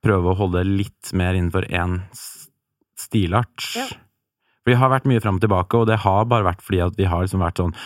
prøve 0.01 0.31
å 0.31 0.39
holde 0.39 0.63
litt 0.65 1.11
mer 1.17 1.37
innenfor 1.37 1.67
én 1.69 1.99
stilart. 2.97 3.67
Ja. 3.77 3.89
Vi 4.69 4.77
har 4.79 4.93
vært 4.93 5.09
mye 5.09 5.21
fram 5.21 5.41
og 5.41 5.45
tilbake, 5.45 5.77
og 5.77 5.89
det 5.91 6.01
har 6.05 6.29
bare 6.31 6.47
vært 6.47 6.63
fordi 6.65 6.83
at 6.85 6.97
vi 6.97 7.09
har 7.09 7.25
liksom 7.25 7.43
vært 7.43 7.63
sånn 7.63 7.77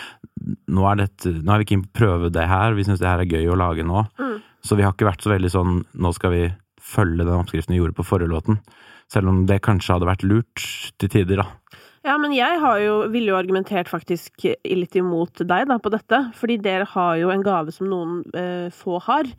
Nå 0.75 0.83
er, 0.91 0.99
dette, 0.99 1.31
nå 1.41 1.55
er 1.55 1.63
vi 1.63 1.67
keen 1.71 1.85
på 1.87 1.89
å 1.89 1.97
prøve 1.97 2.29
det 2.35 2.43
her, 2.51 2.75
vi 2.77 2.85
syns 2.85 3.01
det 3.01 3.09
her 3.09 3.23
er 3.23 3.31
gøy 3.31 3.47
å 3.49 3.57
lage 3.57 3.87
nå. 3.87 4.03
Mm. 4.21 4.43
Så 4.67 4.77
vi 4.77 4.85
har 4.85 4.93
ikke 4.93 5.07
vært 5.07 5.25
så 5.25 5.31
veldig 5.31 5.51
sånn 5.53 5.79
Nå 6.05 6.11
skal 6.17 6.33
vi 6.35 6.43
følge 6.95 7.27
den 7.27 7.37
oppskriften 7.37 7.75
vi 7.75 7.83
gjorde 7.83 7.99
på 7.99 8.07
forrige 8.07 8.33
låten. 8.33 8.61
Selv 9.13 9.31
om 9.31 9.45
det 9.49 9.63
kanskje 9.67 9.97
hadde 9.97 10.09
vært 10.09 10.25
lurt 10.27 10.65
til 11.03 11.13
tider, 11.13 11.43
da. 11.43 11.81
Ja, 12.05 12.19
men 12.21 12.35
jeg 12.37 12.59
har 12.61 12.81
jo, 12.83 12.97
ville 13.09 13.33
jo 13.33 13.39
argumentert 13.39 13.89
faktisk 13.89 14.45
litt 14.45 14.97
imot 14.99 15.41
deg 15.41 15.71
da, 15.71 15.79
på 15.81 15.93
dette. 15.93 16.19
Fordi 16.37 16.59
dere 16.61 16.89
har 16.93 17.17
jo 17.17 17.31
en 17.33 17.45
gave 17.45 17.73
som 17.73 17.89
noen 17.89 18.19
eh, 18.37 18.69
få 18.75 18.99
har, 19.07 19.31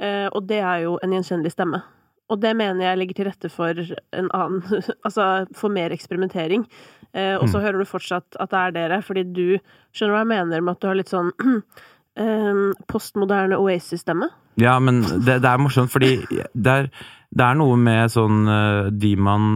eh, 0.00 0.30
og 0.30 0.46
det 0.48 0.62
er 0.64 0.86
jo 0.86 0.96
en 1.04 1.12
gjenkjennelig 1.12 1.52
stemme. 1.52 1.82
Og 2.32 2.40
det 2.40 2.54
mener 2.56 2.80
jeg 2.80 2.98
legger 3.00 3.18
til 3.18 3.28
rette 3.28 3.50
for 3.52 3.76
en 3.76 4.30
annen 4.32 4.62
Altså 5.06 5.26
for 5.56 5.72
mer 5.72 5.92
eksperimentering. 5.92 6.64
Eh, 7.12 7.36
og 7.36 7.50
så 7.52 7.60
hører 7.62 7.78
du 7.78 7.86
fortsatt 7.86 8.38
at 8.42 8.50
det 8.50 8.62
er 8.62 8.72
dere, 8.74 9.02
fordi 9.04 9.26
du 9.28 9.58
skjønner 9.94 10.16
hva 10.16 10.22
jeg 10.24 10.32
mener 10.32 10.64
med 10.64 10.74
at 10.74 10.80
du 10.80 10.88
har 10.88 10.96
litt 10.98 11.12
sånn 11.12 11.28
eh, 12.24 12.64
postmoderne 12.90 13.60
Oasis-stemme. 13.60 14.32
Ja, 14.60 14.76
men 14.82 15.02
det, 15.02 15.40
det 15.42 15.50
er 15.50 15.62
morsomt, 15.62 15.90
fordi 15.92 16.18
det 16.28 16.74
er, 16.74 16.90
det 17.34 17.46
er 17.46 17.56
noe 17.58 17.78
med 17.80 18.12
sånn 18.14 18.44
eh, 18.46 18.92
De 18.94 19.14
man 19.18 19.48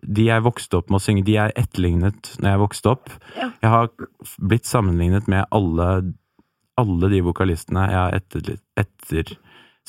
de 0.00 0.26
jeg 0.30 0.44
vokste 0.44 0.78
opp 0.78 0.90
med 0.90 1.00
å 1.00 1.04
synge, 1.04 1.26
de 1.26 1.36
er 1.40 1.52
etterlignet 1.58 2.32
når 2.40 2.54
jeg 2.54 2.62
vokste 2.62 2.92
opp. 2.94 3.12
Ja. 3.36 3.50
Jeg 3.60 3.72
har 3.74 3.90
blitt 4.40 4.68
sammenlignet 4.68 5.28
med 5.30 5.44
alle, 5.54 5.88
alle 6.80 7.10
de 7.12 7.22
vokalistene 7.26 7.86
jeg 7.90 7.98
har 7.98 8.16
etter, 8.16 8.52
etter 8.80 9.34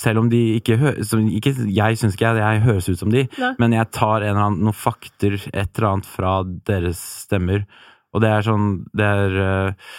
Selv 0.01 0.23
om 0.23 0.29
de 0.31 0.39
ikke 0.57 0.77
høres 0.81 1.11
ikke, 1.13 1.53
Jeg 1.69 1.97
syns 1.99 2.15
ikke 2.15 2.31
jeg, 2.31 2.43
jeg 2.43 2.63
høres 2.65 2.89
ut 2.89 2.99
som 2.99 3.11
de, 3.11 3.25
Nei. 3.39 3.53
men 3.59 3.75
jeg 3.75 3.91
tar 3.91 4.25
annen, 4.27 4.59
noen 4.63 4.75
fakter, 4.75 5.37
et 5.51 5.77
eller 5.77 5.89
annet 5.93 6.07
fra 6.09 6.41
deres 6.67 6.99
stemmer. 7.25 7.65
Og 8.11 8.23
det 8.23 8.31
er 8.31 8.47
sånn 8.47 8.71
Det 8.91 9.05
er 9.05 9.37
eh, 9.45 9.91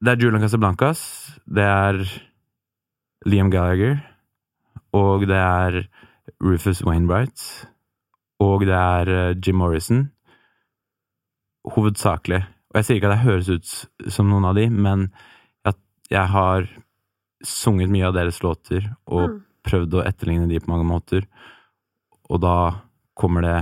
Det 0.00 0.12
er 0.12 0.24
Julian 0.24 0.42
Casablancas, 0.44 1.02
det 1.46 1.64
er 1.64 2.04
Liam 3.28 3.50
Gallagher, 3.52 4.00
og 4.96 5.26
det 5.28 5.36
er 5.36 5.82
Rufus 6.40 6.80
Wainwright, 6.86 7.42
og 8.40 8.64
det 8.64 8.76
er 8.76 9.10
eh, 9.12 9.34
Jim 9.44 9.58
Morrison. 9.60 10.06
Hovedsakelig. 11.74 12.40
Og 12.70 12.78
jeg 12.78 12.86
sier 12.86 13.00
ikke 13.00 13.10
at 13.10 13.16
jeg 13.18 13.26
høres 13.26 13.50
ut 13.52 14.12
som 14.14 14.30
noen 14.30 14.46
av 14.48 14.56
de, 14.56 14.68
men 14.72 15.08
at 15.68 15.76
jeg 16.10 16.26
har 16.32 16.68
sunget 17.44 17.90
mye 17.92 18.06
av 18.08 18.14
deres 18.16 18.40
låter 18.44 18.86
og 19.08 19.28
Mm. 19.30 19.40
prøvd 19.64 19.94
å 20.00 20.04
etterligne 20.06 20.48
de 20.48 20.58
på 20.60 20.70
mange 20.72 20.86
måter, 20.88 21.26
og 22.30 22.40
da 22.40 22.54
kommer 23.16 23.42
det 23.42 23.58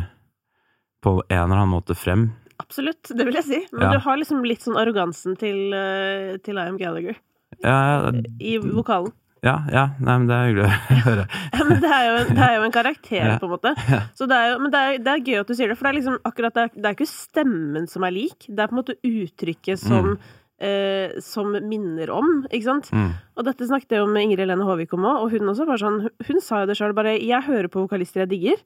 på 1.03 1.23
en 1.29 1.39
eller 1.45 1.57
annen 1.63 1.73
måte 1.75 1.95
frem. 1.97 2.29
Absolutt, 2.61 3.03
det 3.17 3.25
vil 3.27 3.35
jeg 3.35 3.45
si. 3.45 3.67
Men 3.73 3.83
Ja. 3.83 3.93
du 3.93 3.99
har 4.01 4.17
liksom 4.17 4.45
litt 4.45 4.61
sånn 4.63 4.77
arrogansen 4.77 5.37
til, 5.39 5.73
uh, 5.75 6.37
til 6.39 6.55
Liam 6.55 6.77
Gallagher 6.77 7.17
Ja, 7.65 8.11
i 8.41 8.59
vokalen. 8.59 9.13
Ja, 9.43 9.57
ja 9.73 9.85
nei, 10.01 10.15
men 10.19 10.27
det 10.29 10.35
er 10.37 10.49
hyggelig 10.49 10.65
å 10.67 10.99
høre. 11.09 11.27
Ja, 11.53 11.65
men 11.69 11.81
det 11.85 11.91
er 11.93 12.05
jo 12.09 12.17
det 12.35 12.45
er 12.49 12.55
jo 12.57 12.63
en 12.67 12.75
karakter, 12.75 13.27
Ja. 13.27 13.39
på 13.39 13.47
en 13.49 13.55
måte. 13.55 13.75
Så 14.19 14.27
det 14.29 14.37
er 14.37 14.51
jo, 14.53 14.59
men 14.65 14.71
det 14.75 14.81
er, 14.81 14.99
det 14.99 15.13
er 15.15 15.25
gøy 15.29 15.41
at 15.41 15.47
du 15.47 15.55
sier 15.55 15.69
det, 15.69 15.77
for 15.79 15.87
det 15.89 15.93
er 15.95 15.99
liksom 16.01 16.19
akkurat 16.25 16.55
det 16.55 16.63
er, 16.67 16.75
det 16.75 16.85
er 16.91 16.97
ikke 16.99 17.09
stemmen 17.13 17.87
som 17.89 18.03
er 18.05 18.11
lik, 18.17 18.47
det 18.49 18.59
er 18.65 18.69
på 18.69 18.77
en 18.77 18.81
måte 18.83 18.99
uttrykket 19.07 19.79
som, 19.79 20.19
eh, 20.61 21.15
som 21.23 21.53
minner 21.69 22.11
om, 22.11 22.45
ikke 22.51 22.65
sant? 22.67 22.91
Mm. 22.93 23.13
Og 23.39 23.45
dette 23.47 23.69
snakket 23.71 23.95
jeg 23.97 24.03
jo 24.03 24.11
med 24.11 24.27
Ingrid 24.27 24.43
Helene 24.45 24.67
Håvik 24.67 24.93
om 24.99 25.07
òg, 25.07 25.25
og 25.25 25.31
hun 25.37 25.49
også 25.55 25.67
var 25.69 25.79
sånn 25.79 26.01
Hun 26.27 26.41
sa 26.43 26.63
jo 26.65 26.67
det 26.73 26.77
sjøl, 26.79 26.95
bare 26.95 27.19
'Jeg 27.19 27.43
hører 27.47 27.69
på 27.71 27.87
vokalister 27.87 28.27
jeg 28.27 28.31
digger', 28.35 28.63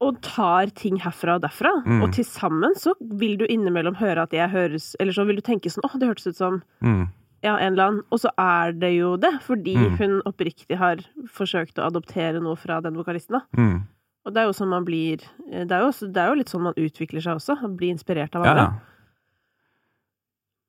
og 0.00 0.20
tar 0.22 0.70
ting 0.72 0.96
herfra 0.96 1.34
og 1.36 1.42
derfra. 1.42 1.84
Mm. 1.84 2.02
Og 2.02 2.12
til 2.16 2.24
sammen 2.24 2.72
så 2.74 2.94
vil 3.00 3.36
du 3.36 3.44
innimellom 3.44 3.96
høre 4.00 4.22
at 4.22 4.30
jeg 4.32 4.48
høres 4.48 4.96
Eller 4.98 5.12
så 5.12 5.26
vil 5.26 5.36
du 5.36 5.42
tenke 5.42 5.68
sånn 5.68 5.84
'Å, 5.84 5.98
det 5.98 6.08
hørtes 6.08 6.26
ut 6.28 6.36
som 6.36 6.62
Mm. 6.82 7.08
Ja, 7.42 7.56
en 7.56 7.72
eller 7.72 7.88
annen'. 7.88 8.04
Og 8.12 8.20
så 8.20 8.30
er 8.38 8.72
det 8.72 8.92
jo 8.98 9.16
det, 9.16 9.32
fordi 9.42 9.76
Mm. 9.76 9.96
hun 9.98 10.22
oppriktig 10.26 10.76
har 10.78 10.96
forsøkt 11.28 11.78
å 11.78 11.86
adoptere 11.88 12.40
noe 12.42 12.56
fra 12.56 12.80
den 12.80 12.94
vokalisten, 12.94 13.38
da. 13.38 13.40
Mm. 13.56 13.82
Og 14.26 14.34
det 14.34 14.42
er 14.42 14.46
jo 14.50 14.52
sånn 14.52 14.68
man 14.68 14.84
blir 14.84 15.16
Det 15.48 15.72
er 15.72 15.80
jo, 15.80 15.88
også, 15.88 16.12
det 16.12 16.20
er 16.20 16.28
jo 16.28 16.34
litt 16.34 16.48
sånn 16.52 16.62
man 16.62 16.74
utvikler 16.76 17.22
seg 17.24 17.36
også. 17.40 17.56
Blir 17.76 17.90
inspirert 17.94 18.34
av 18.36 18.42
andre. 18.44 18.62
ja. 18.62 18.72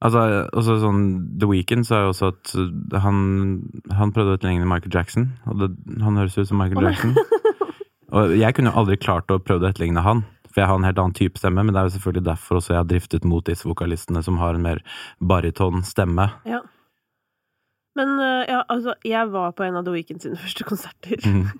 Altså, 0.01 0.47
også 0.57 0.79
sånn 0.81 1.01
The 1.37 1.45
Weeknd 1.45 1.85
sa 1.85 1.99
jo 2.01 2.09
også 2.09 2.31
at 2.31 2.55
uh, 2.57 2.99
han, 3.03 3.19
han 3.93 4.11
prøvde 4.11 4.33
å 4.33 4.37
etterligne 4.39 4.65
Michael 4.65 4.95
Jackson, 4.95 5.27
og 5.45 5.59
det, 5.61 5.67
han 6.01 6.17
høres 6.17 6.37
ut 6.39 6.47
som 6.49 6.57
Michael 6.57 6.81
oh. 6.81 6.89
Jackson. 6.89 7.13
Og 8.11 8.33
jeg 8.35 8.55
kunne 8.57 8.73
jo 8.73 8.79
aldri 8.81 8.97
klart 8.99 9.29
å 9.31 9.37
prøve 9.39 9.63
å 9.63 9.69
etterligne 9.69 10.01
han, 10.03 10.25
for 10.51 10.61
jeg 10.61 10.67
har 10.69 10.75
en 10.79 10.83
helt 10.87 10.99
annen 10.99 11.15
type 11.17 11.39
stemme, 11.39 11.63
men 11.63 11.73
det 11.73 11.79
er 11.81 11.87
jo 11.89 11.95
selvfølgelig 11.97 12.25
derfor 12.27 12.59
også 12.59 12.73
jeg 12.75 12.81
har 12.81 12.89
driftet 12.91 13.25
mot 13.25 13.45
disse 13.47 13.67
vokalistene 13.67 14.23
som 14.23 14.37
har 14.41 14.55
en 14.57 14.61
mer 14.65 14.81
bariton 15.19 15.83
stemme. 15.87 16.29
Ja. 16.45 16.59
Men 17.95 18.13
eh, 18.23 18.45
ja, 18.47 18.61
altså, 18.71 18.93
jeg 19.03 19.31
var 19.33 19.51
på 19.57 19.63
en 19.67 19.75
av 19.79 19.83
The 19.87 19.91
Weeknd 19.97 20.21
sine 20.23 20.37
første 20.39 20.63
konserter. 20.67 21.19
Mm. 21.27 21.47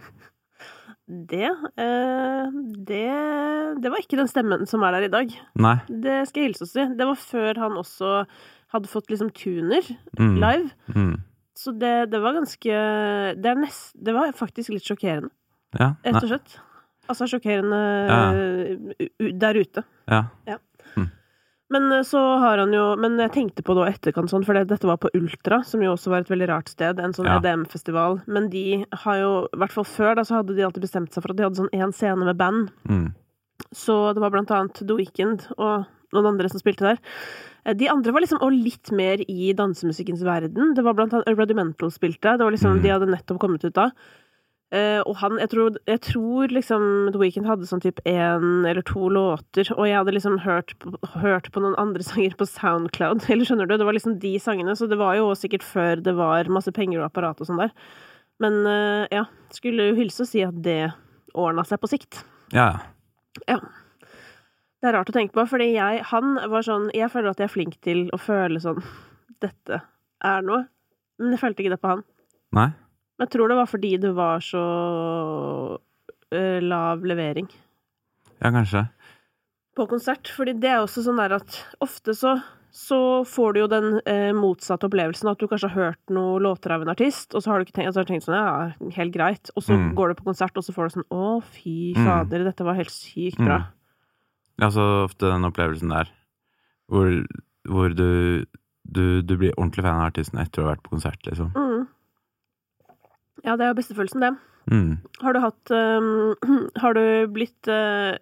Det, 1.11 1.43
eh, 1.81 2.51
det 2.87 3.81
Det 3.83 3.89
var 3.91 3.99
ikke 3.99 4.15
den 4.19 4.29
stemmen 4.31 4.61
som 4.69 4.83
er 4.87 4.93
der 4.95 5.07
i 5.09 5.11
dag. 5.11 5.33
Nei. 5.59 5.73
Det 5.89 6.21
skal 6.29 6.39
jeg 6.43 6.49
hilse 6.51 6.63
oss 6.63 6.71
si. 6.71 6.85
Det 6.95 7.07
var 7.09 7.17
før 7.19 7.59
han 7.59 7.75
også 7.81 8.11
hadde 8.71 8.87
fått 8.87 9.09
liksom 9.11 9.31
tuner 9.35 9.83
Mm. 10.19 10.37
live. 10.39 10.69
Mm. 10.95 11.17
Så 11.57 11.73
det, 11.77 12.11
det 12.13 12.21
var 12.23 12.37
ganske 12.37 12.77
det, 13.43 13.57
nest, 13.59 13.91
det 13.99 14.13
var 14.15 14.31
faktisk 14.31 14.71
litt 14.71 14.87
sjokkerende, 14.87 15.29
Ja. 15.77 15.95
rett 16.05 16.23
og 16.23 16.29
slett. 16.31 16.55
Altså 17.11 17.27
sjokkerende 17.29 17.81
Ja. 18.09 18.21
u- 19.21 19.31
der 19.37 19.59
ute. 19.61 19.83
Ja. 20.07 20.23
Men 21.71 21.85
eh, 21.95 22.01
så 22.03 22.19
har 22.39 22.57
han 22.59 22.73
jo 22.75 22.97
Men 22.99 23.13
jeg 23.17 23.31
tenkte 23.31 23.63
på 23.63 23.75
det 23.77 23.85
i 23.87 23.91
etterkant, 23.93 24.27
sånn, 24.31 24.43
for 24.43 24.57
dette 24.59 24.83
var 24.89 24.97
på 24.99 25.11
Ultra, 25.15 25.61
som 25.63 25.79
jo 25.83 25.93
også 25.93 26.11
var 26.11 26.25
et 26.25 26.31
veldig 26.31 26.49
rart 26.49 26.67
sted. 26.67 26.99
En 26.99 27.13
sånn 27.15 27.29
Ja. 27.29 27.37
EDM-festival. 27.39 28.21
Men 28.27 28.49
de 28.51 28.85
har 29.05 29.15
jo, 29.21 29.47
i 29.53 29.57
hvert 29.57 29.71
fall 29.71 29.85
før, 29.87 30.15
da, 30.15 30.21
så 30.27 30.41
hadde 30.41 30.55
de 30.57 30.63
alltid 30.67 30.83
bestemt 30.83 31.13
seg 31.13 31.23
for 31.23 31.31
at 31.31 31.37
de 31.37 31.43
hadde 31.43 31.55
sånn 31.61 31.71
én 31.71 31.93
scene 31.95 32.25
med 32.25 32.35
band. 32.37 32.71
Mm. 32.89 33.13
Så 33.71 34.13
det 34.13 34.19
var 34.19 34.31
blant 34.31 34.51
annet 34.51 34.73
The 34.85 34.95
Weeknd 34.97 35.47
og 35.57 35.85
noen 36.13 36.25
andre 36.33 36.49
som 36.51 36.59
spilte 36.59 36.83
der. 36.83 36.97
Eh, 37.65 37.73
De 37.73 37.87
andre 37.87 38.11
var 38.11 38.19
liksom 38.19 38.41
og 38.41 38.51
litt 38.51 38.91
mer 38.91 39.23
i 39.29 39.53
dansemusikkens 39.53 40.23
verden. 40.27 40.73
Det 40.75 40.83
var 40.83 40.93
blant 40.93 41.13
annet 41.13 41.27
Rudimental 41.37 41.89
spilte. 41.89 42.35
Det 42.37 42.43
var 42.43 42.51
liksom, 42.51 42.79
Mm. 42.79 42.81
De 42.83 42.89
hadde 42.89 43.07
nettopp 43.15 43.39
kommet 43.39 43.63
ut 43.63 43.73
da. 43.73 43.91
Eh, 44.71 45.01
og 45.03 45.17
han, 45.19 45.35
jeg 45.41 45.51
tror, 45.51 45.75
jeg 45.89 45.99
tror 46.05 46.53
liksom 46.55 46.83
The 47.11 47.19
Weeknd 47.19 47.47
hadde 47.49 47.67
sånn 47.67 47.81
type 47.83 48.03
én 48.07 48.63
eller 48.63 48.79
to 48.87 49.09
låter, 49.11 49.67
og 49.75 49.83
jeg 49.83 49.97
hadde 49.97 50.13
liksom 50.15 50.37
hørt 50.45 50.71
hørt 51.19 51.49
på 51.51 51.63
noen 51.63 51.75
andre 51.81 52.05
sanger 52.07 52.37
på 52.39 52.47
Soundcloud, 52.47 53.25
eller 53.27 53.47
skjønner 53.47 53.67
du? 53.67 53.75
Det 53.75 53.87
var 53.89 53.97
liksom 53.97 54.15
de 54.23 54.31
sangene, 54.39 54.77
så 54.79 54.87
det 54.87 54.99
var 55.01 55.17
jo 55.19 55.33
sikkert 55.35 55.65
før 55.67 55.99
det 56.05 56.15
var 56.15 56.51
masse 56.53 56.71
penger 56.75 57.01
og 57.01 57.09
apparat 57.09 57.43
og 57.43 57.49
sånn 57.49 57.59
der. 57.59 57.75
Men 58.41 58.63
uh, 58.65 59.03
ja, 59.11 59.25
skulle 59.53 59.91
jo 59.91 59.97
hilse 59.99 60.23
og 60.23 60.31
si 60.31 60.41
at 60.45 60.55
det 60.65 60.93
ordna 61.37 61.67
seg 61.67 61.81
på 61.83 61.91
sikt. 61.91 62.23
ja. 62.55 62.73
Ja. 63.47 63.61
Det 64.81 64.89
er 64.89 64.95
rart 64.97 65.11
å 65.11 65.13
tenke 65.13 65.35
på, 65.37 65.43
fordi 65.47 65.67
jeg, 65.75 65.99
han 66.09 66.33
var 66.49 66.65
sånn 66.65 66.87
Jeg 66.97 67.11
føler 67.13 67.31
at 67.31 67.39
jeg 67.39 67.45
er 67.47 67.53
flink 67.53 67.75
til 67.85 67.99
å 68.11 68.17
føle 68.19 68.57
sånn 68.59 68.81
Dette 69.43 69.77
er 70.25 70.41
noe. 70.45 70.65
Men 71.21 71.35
jeg 71.35 71.41
følte 71.43 71.61
ikke 71.61 71.75
det 71.75 71.81
på 71.83 71.91
han. 71.91 72.01
Nei? 72.57 72.71
Jeg 73.21 73.29
tror 73.29 73.51
det 73.51 73.57
var 73.59 73.69
fordi 73.69 73.91
det 74.01 74.11
var 74.17 74.41
så 74.41 74.61
øh, 76.33 76.59
lav 76.65 77.03
levering 77.05 77.49
Ja, 78.41 78.49
kanskje. 78.49 78.87
på 79.77 79.85
konsert. 79.91 80.27
Fordi 80.35 80.55
det 80.59 80.71
er 80.71 80.81
også 80.81 81.03
sånn 81.05 81.19
der 81.21 81.37
at 81.41 81.59
ofte 81.81 82.15
så 82.17 82.39
så 82.71 83.25
får 83.27 83.53
du 83.53 83.57
jo 83.59 83.67
den 83.67 83.87
eh, 84.07 84.29
motsatte 84.31 84.87
opplevelsen 84.87 85.27
at 85.27 85.41
du 85.41 85.43
kanskje 85.51 85.67
har 85.73 85.89
hørt 85.89 86.13
noen 86.15 86.39
låter 86.45 86.71
av 86.71 86.85
en 86.85 86.91
artist, 86.93 87.35
og 87.35 87.43
så 87.43 87.51
har 87.51 87.59
du 87.59 87.65
tenkt, 87.67 87.89
altså, 87.89 87.99
har 87.99 88.05
du 88.07 88.11
tenkt 88.13 88.23
sånn 88.23 88.37
ja, 88.37 88.91
helt 88.95 89.11
greit, 89.11 89.49
og 89.59 89.65
så 89.65 89.75
Mm. 89.75 89.89
går 89.97 90.07
du 90.07 90.13
på 90.21 90.27
konsert, 90.29 90.55
og 90.55 90.63
så 90.63 90.71
får 90.71 90.87
du 90.87 90.93
sånn 90.95 91.09
å, 91.11 91.41
fy 91.43 91.73
Mm. 91.97 92.05
fader, 92.07 92.45
dette 92.47 92.63
var 92.63 92.77
helt 92.79 92.93
sykt 92.95 93.35
bra. 93.43 93.57
Mm. 93.57 93.67
Ja, 94.63 94.69
så 94.71 94.85
ofte 95.03 95.27
den 95.33 95.43
opplevelsen 95.51 95.89
der 95.91 96.07
hvor, 96.87 97.11
hvor 97.67 97.89
du, 97.93 98.45
du 98.87 99.21
Du 99.21 99.35
blir 99.35 99.51
ordentlig 99.59 99.83
fan 99.83 99.99
av 99.99 100.07
artisten 100.13 100.39
etter 100.39 100.63
å 100.63 100.65
ha 100.69 100.71
vært 100.75 100.83
på 100.87 100.95
konsert, 100.95 101.19
liksom. 101.27 101.51
Mm. 101.51 101.70
Ja, 103.45 103.57
det 103.57 103.65
er 103.65 103.73
jo 103.73 103.79
bestefølelsen, 103.79 104.23
det. 104.23 104.33
Mm. 104.69 104.97
Har 105.21 105.33
du 105.33 105.39
hatt 105.41 105.71
um, 105.73 106.35
Har 106.83 106.93
du 106.93 107.03
blitt 107.33 107.69
uh, 107.69 108.13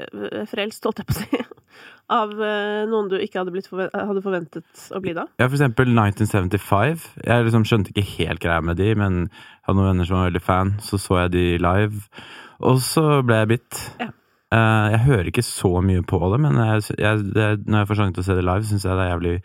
frelst, 0.48 0.86
holdt 0.88 1.02
jeg 1.02 1.10
på 1.10 1.16
å 1.16 1.20
si, 1.20 1.42
av 2.20 2.32
uh, 2.40 2.86
noen 2.90 3.10
du 3.12 3.18
ikke 3.20 3.42
hadde, 3.42 3.64
forven 3.68 3.92
hadde 3.94 4.24
forventet 4.24 4.86
å 4.96 5.02
bli 5.04 5.16
da? 5.18 5.28
Ja, 5.42 5.50
for 5.50 5.58
eksempel 5.58 5.92
1975. 5.92 7.10
Jeg 7.28 7.48
liksom 7.48 7.68
skjønte 7.68 7.94
ikke 7.94 8.08
helt 8.16 8.44
greia 8.44 8.64
med 8.66 8.80
de, 8.80 8.94
men 9.00 9.26
jeg 9.28 9.68
hadde 9.68 9.82
noen 9.82 9.92
venner 9.92 10.10
som 10.10 10.22
var 10.22 10.32
veldig 10.32 10.46
fan. 10.46 10.78
Så 10.86 11.02
så 11.02 11.26
jeg 11.26 11.36
de 11.36 11.46
live, 11.64 12.06
og 12.66 12.80
så 12.84 13.06
ble 13.26 13.44
jeg 13.44 13.52
bitt. 13.56 13.84
Ja. 14.00 14.14
Uh, 14.50 14.88
jeg 14.96 15.04
hører 15.06 15.28
ikke 15.30 15.46
så 15.46 15.76
mye 15.86 16.02
på 16.10 16.22
det, 16.32 16.40
men 16.42 16.58
jeg, 16.58 16.96
jeg, 16.98 17.28
det, 17.36 17.50
når 17.68 17.84
jeg 17.84 17.90
får 17.92 18.00
sjansen 18.00 18.16
til 18.16 18.24
å 18.24 18.30
se 18.30 18.40
det 18.40 18.48
live, 18.48 18.70
syns 18.70 18.88
jeg 18.88 18.98
det 18.98 19.04
er 19.06 19.12
jævlig, 19.12 19.36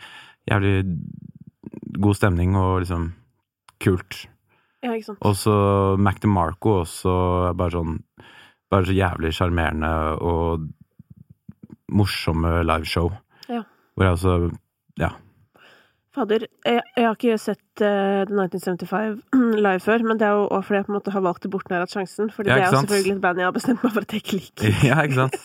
jævlig 0.49 0.77
god 2.05 2.17
stemning 2.17 2.57
og 2.57 2.79
liksom 2.85 3.11
kult. 3.85 4.23
Ja, 4.85 4.95
ikke 4.95 5.11
sant? 5.13 5.21
Og 5.25 5.37
så 5.41 5.55
Mac 6.01 6.21
DeMarco 6.23 6.79
også 6.83 7.19
er 7.51 7.59
bare 7.59 7.79
sånn 7.79 7.99
Bare 8.73 8.89
så 8.89 8.95
jævlig 8.97 9.31
sjarmerende 9.37 9.89
og 10.25 10.65
morsomme 11.95 12.63
liveshow. 12.65 13.13
Ja. 13.47 13.61
Hvor 13.95 14.07
jeg 14.09 14.17
også 14.17 14.33
Fader, 16.15 16.45
jeg, 16.63 16.83
jeg 16.95 17.05
har 17.09 17.17
ikke 17.17 17.37
sett 17.43 17.83
uh, 17.83 18.23
The 18.29 18.45
1975 18.47 19.17
live 19.67 19.81
før, 19.83 20.05
men 20.07 20.21
det 20.21 20.29
er 20.29 20.37
jo 20.39 20.45
også 20.47 20.69
fordi 20.69 20.79
jeg 20.79 20.87
på 20.87 20.93
en 20.93 20.97
måte 20.99 21.15
har 21.15 21.25
valgt 21.25 21.43
det 21.43 21.51
bort 21.51 21.67
når 21.67 21.75
jeg 21.75 21.81
har 21.81 21.89
hatt 21.89 21.95
sjansen. 21.97 22.29
Fordi 22.31 22.53
Ja, 22.53 22.59
det 22.59 22.63
er 22.63 22.69
jo 22.71 22.83
selvfølgelig 22.85 23.15
et 23.17 23.25
band 23.25 23.41
jeg 23.43 23.49
har 23.49 23.57
bestemt 23.57 23.83
meg 23.83 23.95
for 23.97 24.07
at 24.07 24.15
jeg 24.15 24.23
ikke 24.23 24.39
liker. 24.39 24.77
Ja, 24.91 25.01
ikke 25.03 25.19
sant? 25.25 25.41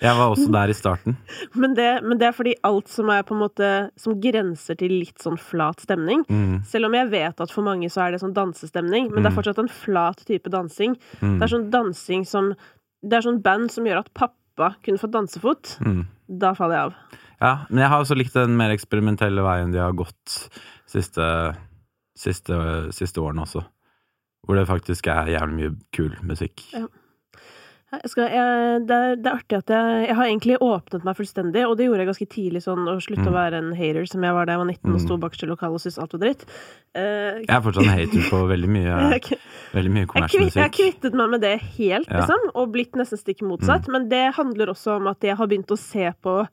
Jeg 0.00 0.14
var 0.14 0.30
også 0.30 0.46
der 0.54 0.70
i 0.70 0.74
starten. 0.78 1.16
Men 1.60 1.74
det, 1.74 1.88
men 2.04 2.18
det 2.20 2.28
er 2.28 2.32
fordi 2.36 2.52
alt 2.62 2.86
som 2.88 3.08
er 3.10 3.22
på 3.26 3.34
en 3.34 3.40
måte 3.42 3.68
Som 3.98 4.20
grenser 4.22 4.76
til 4.78 4.92
litt 5.00 5.18
sånn 5.18 5.38
flat 5.38 5.80
stemning. 5.82 6.22
Mm, 6.30 6.60
Selv 6.64 6.86
om 6.86 6.94
jeg 6.94 7.10
vet 7.10 7.40
at 7.40 7.50
for 7.50 7.66
mange 7.66 7.90
så 7.90 8.04
er 8.06 8.12
det 8.14 8.20
sånn 8.22 8.34
dansestemning, 8.36 9.10
men 9.10 9.22
det 9.22 9.26
er 9.32 9.34
Mm. 9.34 9.38
fortsatt 9.40 9.58
en 9.58 9.68
flat 9.68 10.22
type 10.26 10.48
dansing. 10.54 10.94
mm, 11.20 11.38
Det 11.40 11.42
er 11.48 11.54
sånn 11.56 11.70
dansing 11.70 12.24
som 12.26 12.54
Det 13.02 13.12
er 13.18 13.22
sånn 13.26 13.42
band 13.42 13.70
som 13.70 13.84
gjør 13.84 13.98
at 14.04 14.12
pappa 14.14 14.74
kunne 14.84 14.98
fått 14.98 15.12
dansefot. 15.14 15.78
mm. 15.80 16.06
Da 16.30 16.52
faller 16.54 16.74
jeg 16.74 16.84
av. 16.86 16.94
Ja, 17.40 17.52
men 17.70 17.78
jeg 17.78 17.88
har 17.88 18.02
også 18.02 18.16
likt 18.18 18.34
den 18.34 18.56
mer 18.56 18.70
eksperimentelle 18.74 19.42
veien 19.42 19.70
de 19.72 19.78
har 19.78 19.92
gått 19.92 20.48
siste, 20.86 21.56
siste, 22.16 22.90
siste 22.92 23.18
årene 23.22 23.44
også. 23.46 23.64
Hvor 24.46 24.56
det 24.58 24.66
faktisk 24.68 25.06
er 25.12 25.26
jævlig 25.38 25.54
mye 25.58 25.76
kul 25.92 26.16
musikk. 26.22 26.62
Ja. 26.72 26.86
Jeg 27.88 28.10
skal, 28.12 28.26
jeg, 28.28 28.80
det, 28.84 28.96
er, 28.96 29.14
det 29.16 29.28
er 29.30 29.36
artig 29.38 29.56
at 29.62 29.70
jeg, 29.72 30.00
jeg 30.10 30.16
har 30.18 30.26
egentlig 30.28 30.56
åpnet 30.60 31.04
meg 31.08 31.16
fullstendig, 31.16 31.62
og 31.64 31.76
det 31.78 31.86
gjorde 31.86 32.02
jeg 32.02 32.08
ganske 32.10 32.26
tidlig, 32.34 32.60
sånn 32.60 32.82
å 32.84 32.96
slutte 33.00 33.24
Mm. 33.24 33.30
å 33.30 33.32
være 33.32 33.60
en 33.62 33.70
hater 33.78 34.04
som 34.10 34.22
jeg 34.26 34.34
var 34.36 34.44
da 34.44 34.52
jeg 34.52 34.60
var 34.60 34.68
19 34.68 34.90
og 34.92 34.98
Mm. 34.98 35.04
sto 35.06 35.16
bakerst 35.22 35.42
i 35.42 35.48
lokalet 35.48 35.72
og 35.78 35.80
syntes 35.80 35.98
alt 36.04 36.12
var 36.12 36.20
dritt. 36.20 36.42
Uh, 36.92 37.40
Jeg 37.40 37.48
er 37.56 37.62
fortsatt 37.64 37.86
en 37.88 37.96
hater 37.96 38.28
på 38.28 38.40
veldig 38.52 38.68
mye, 38.68 38.92
veldig 39.78 39.92
mye 39.96 40.06
kommersiell 40.12 40.44
musikk. 40.44 40.54
jeg 40.60 40.66
har 40.68 40.76
kvittet 40.76 41.14
meg 41.16 41.30
med 41.30 41.40
det 41.40 41.54
helt, 41.78 42.08
Mm. 42.12 42.16
liksom, 42.20 42.40
og 42.54 42.72
blitt 42.76 42.92
nesten 42.92 43.18
stikk 43.22 43.40
motsatt. 43.48 43.88
Men 43.88 44.08
det 44.12 44.34
handler 44.36 44.66
også 44.74 44.96
om 45.00 45.06
at 45.08 45.20
jeg 45.24 45.36
har 45.40 45.46
begynt 45.48 45.72
å 45.72 45.78
se 45.78 46.12
på 46.22 46.46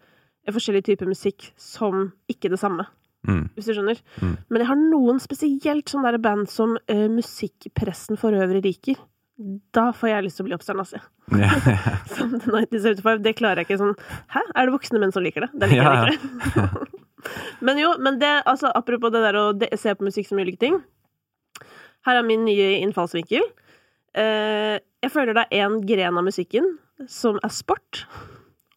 forskjellige 0.47 0.85
typer 0.95 1.05
musikk 1.11 1.51
som 1.57 2.13
ikke 2.31 2.49
det 2.49 2.59
samme, 2.63 2.85
Mm. 3.27 3.49
hvis 3.57 3.65
du 3.65 3.73
skjønner. 3.73 3.99
Mm. 4.21 4.37
Men 4.49 4.59
jeg 4.61 4.67
har 4.67 4.75
noen 4.77 5.19
spesielt 5.19 5.85
sånne 5.91 6.11
der 6.13 6.17
band 6.19 6.47
som 6.47 6.77
uh, 6.77 7.07
musikkpressen 7.11 8.17
for 8.17 8.31
øvrig 8.31 8.63
liker. 8.63 8.95
Da 9.75 9.89
får 9.91 10.09
jeg 10.09 10.23
lyst 10.23 10.37
til 10.39 10.45
å 10.45 10.47
bli 10.47 10.55
oppstandnazi. 10.55 10.99
Ja, 11.35 11.49
Som 12.15 12.37
The 12.39 12.53
1975. 12.61 13.23
Det 13.25 13.33
klarer 13.35 13.61
jeg 13.61 13.67
ikke 13.67 13.79
sånn 13.81 13.95
Hæ, 14.31 14.43
er 14.55 14.69
det 14.69 14.73
voksne 14.75 15.01
menn 15.01 15.11
som 15.11 15.25
liker 15.25 15.43
det? 15.47 15.49
Det 15.59 15.69
liker 15.71 15.83
Ja, 15.83 16.05
jeg 16.07 16.19
ikke. 16.19 16.93
men 17.67 17.81
jo, 17.81 17.89
men 17.99 18.19
det, 18.21 18.31
altså, 18.47 18.71
apropos 18.77 19.11
det 19.11 19.23
der 19.25 19.39
å 19.41 19.49
se 19.81 19.95
på 19.97 20.07
musikk 20.07 20.29
som 20.29 20.39
ulike 20.39 20.61
ting. 20.61 20.77
Her 22.07 22.21
er 22.21 22.27
min 22.27 22.45
nye 22.47 22.75
innfallsvinkel. 22.85 23.43
Eh, 24.15 24.77
jeg 25.03 25.11
føler 25.11 25.35
det 25.35 25.47
er 25.49 25.65
én 25.65 25.81
gren 25.89 26.21
av 26.21 26.23
musikken 26.27 26.71
som 27.11 27.35
er 27.43 27.51
sport, 27.51 28.05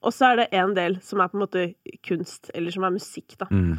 og 0.02 0.10
så 0.14 0.32
er 0.32 0.40
det 0.40 0.48
en 0.58 0.72
del 0.74 0.96
som 1.04 1.20
er 1.22 1.30
på 1.30 1.38
en 1.38 1.44
måte 1.44 1.66
kunst, 2.06 2.50
eller 2.56 2.74
som 2.74 2.86
er 2.88 2.96
musikk, 2.96 3.36
da. 3.38 3.46
mm. 3.52 3.76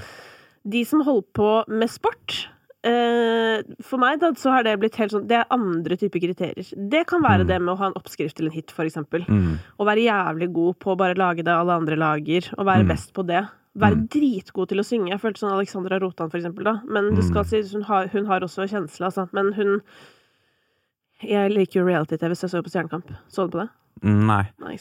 De 0.70 0.86
som 0.88 1.02
holder 1.04 1.28
på 1.36 1.50
med 1.72 1.92
sport 1.92 2.46
For 2.84 3.98
meg 4.00 4.20
da, 4.22 4.30
så 4.40 4.54
har 4.54 4.64
det 4.64 4.78
blitt 4.80 4.96
helt 4.96 5.12
sånn 5.12 5.28
Det 5.28 5.36
er 5.36 5.50
andre 5.52 5.98
typer 6.00 6.22
kriterier. 6.24 6.70
Det 6.90 7.06
kan 7.08 7.22
være 7.22 7.44
Mm. 7.44 7.48
det 7.48 7.62
med 7.62 7.74
å 7.74 7.78
ha 7.78 7.86
en 7.88 7.94
oppskrift 8.00 8.36
til 8.38 8.46
en 8.48 8.52
hit, 8.56 8.72
for 8.72 8.86
eksempel. 8.86 9.26
Mm. 9.28 9.60
Å 9.80 9.86
være 9.86 10.06
jævlig 10.08 10.54
god 10.54 10.80
på 10.80 10.94
å 10.94 10.98
bare 10.98 11.16
lage 11.16 11.44
det 11.44 11.48
alle 11.54 11.74
andre 11.76 11.96
lager, 11.98 12.50
og 12.58 12.66
være 12.66 12.84
Mm. 12.86 12.88
best 12.88 13.14
på 13.14 13.26
det. 13.28 13.48
Være 13.78 13.96
Mm. 13.96 14.08
dritgod 14.10 14.68
til 14.70 14.78
å 14.80 14.86
synge. 14.86 15.10
Jeg 15.10 15.20
følte 15.22 15.40
sånn 15.44 15.52
Alexandra 15.54 16.00
Rotan, 16.00 16.30
for 16.30 16.38
eksempel, 16.40 16.64
da. 16.64 16.82
Men 16.88 17.14
det 17.16 17.24
skal 17.26 17.44
si 17.44 17.62
sies, 17.62 17.74
hun 17.74 17.84
har, 17.84 18.08
hun 18.08 18.26
har 18.26 18.40
også 18.42 18.68
kjensle, 18.68 19.06
altså. 19.06 19.30
Men 19.34 19.54
hun 19.54 19.82
Jeg 21.22 21.52
liker 21.52 21.82
jo 21.82 21.86
reality-TV, 21.86 22.32
så 22.32 22.48
jeg 22.48 22.52
så 22.52 22.64
på 22.64 22.72
Stjernekamp. 22.72 23.04
Så 23.30 23.44
du 23.50 23.58
på 23.58 23.60
det? 23.68 23.70
Mm, 24.02 24.26
Nei. 24.26 24.48
Nei. 24.62 24.78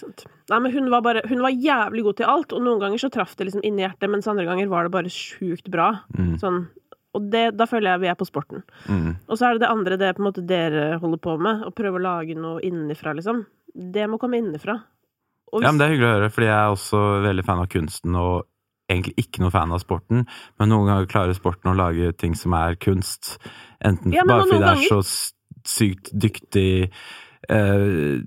Nei, 0.48 0.58
men 0.60 0.70
hun 0.70 0.88
var 0.90 1.00
bare 1.02 1.22
Hun 1.26 1.40
var 1.40 1.50
jævlig 1.50 2.04
god 2.04 2.16
til 2.16 2.26
alt, 2.26 2.52
og 2.52 2.62
noen 2.62 2.78
ganger 2.78 2.96
så 3.00 3.10
traff 3.10 3.34
det 3.34 3.48
liksom 3.48 3.62
inni 3.64 3.80
hjertet, 3.82 4.08
mens 4.08 4.28
andre 4.28 4.44
ganger 4.46 4.68
var 4.68 4.84
det 4.84 4.92
bare 4.92 5.06
sjukt 5.10 5.68
bra. 5.68 6.02
Mm. 6.16 6.38
Sånn 6.38 6.68
og 7.16 7.30
det, 7.32 7.44
da 7.56 7.64
føler 7.66 7.94
jeg 7.94 8.00
vi 8.04 8.10
er 8.12 8.18
på 8.20 8.26
sporten. 8.28 8.62
Mm. 8.88 9.16
Og 9.28 9.38
så 9.38 9.48
er 9.48 9.56
det 9.56 9.64
det 9.64 9.70
andre, 9.72 9.96
det 10.00 10.10
på 10.16 10.22
en 10.22 10.28
måte 10.28 10.44
dere 10.46 10.98
holder 11.00 11.20
på 11.24 11.38
med, 11.40 11.64
å 11.66 11.72
prøve 11.74 11.98
å 11.98 12.04
lage 12.04 12.36
noe 12.38 12.60
innenfra, 12.66 13.14
liksom. 13.16 13.46
Det 13.74 14.04
må 14.10 14.18
komme 14.20 14.38
innenfra. 14.42 14.76
Og 15.52 15.62
Ja, 15.64 15.70
men 15.72 15.78
Det 15.80 15.86
er 15.86 15.94
hyggelig 15.94 16.08
å 16.10 16.16
høre, 16.18 16.30
fordi 16.34 16.46
jeg 16.50 16.58
er 16.58 16.74
også 16.74 17.02
veldig 17.24 17.44
fan 17.46 17.62
av 17.64 17.68
kunsten 17.72 18.18
og 18.20 18.46
egentlig 18.88 19.14
ikke 19.24 19.40
noe 19.44 19.52
fan 19.52 19.72
av 19.72 19.80
sporten. 19.80 20.26
Men 20.60 20.68
noen 20.72 20.86
ganger 20.88 21.08
klarer 21.08 21.36
sporten 21.36 21.72
å 21.72 21.76
lage 21.76 22.12
ting 22.16 22.34
som 22.36 22.52
er 22.56 22.76
kunst. 22.80 23.36
Enten 23.84 24.12
Ja, 24.12 24.24
bare 24.28 24.44
fordi 24.44 24.60
det 24.60 24.68
er 24.68 24.74
ganger- 24.74 25.02
så 25.02 25.32
sykt 25.68 26.12
dyktig 26.16 26.90
eh, 27.48 28.20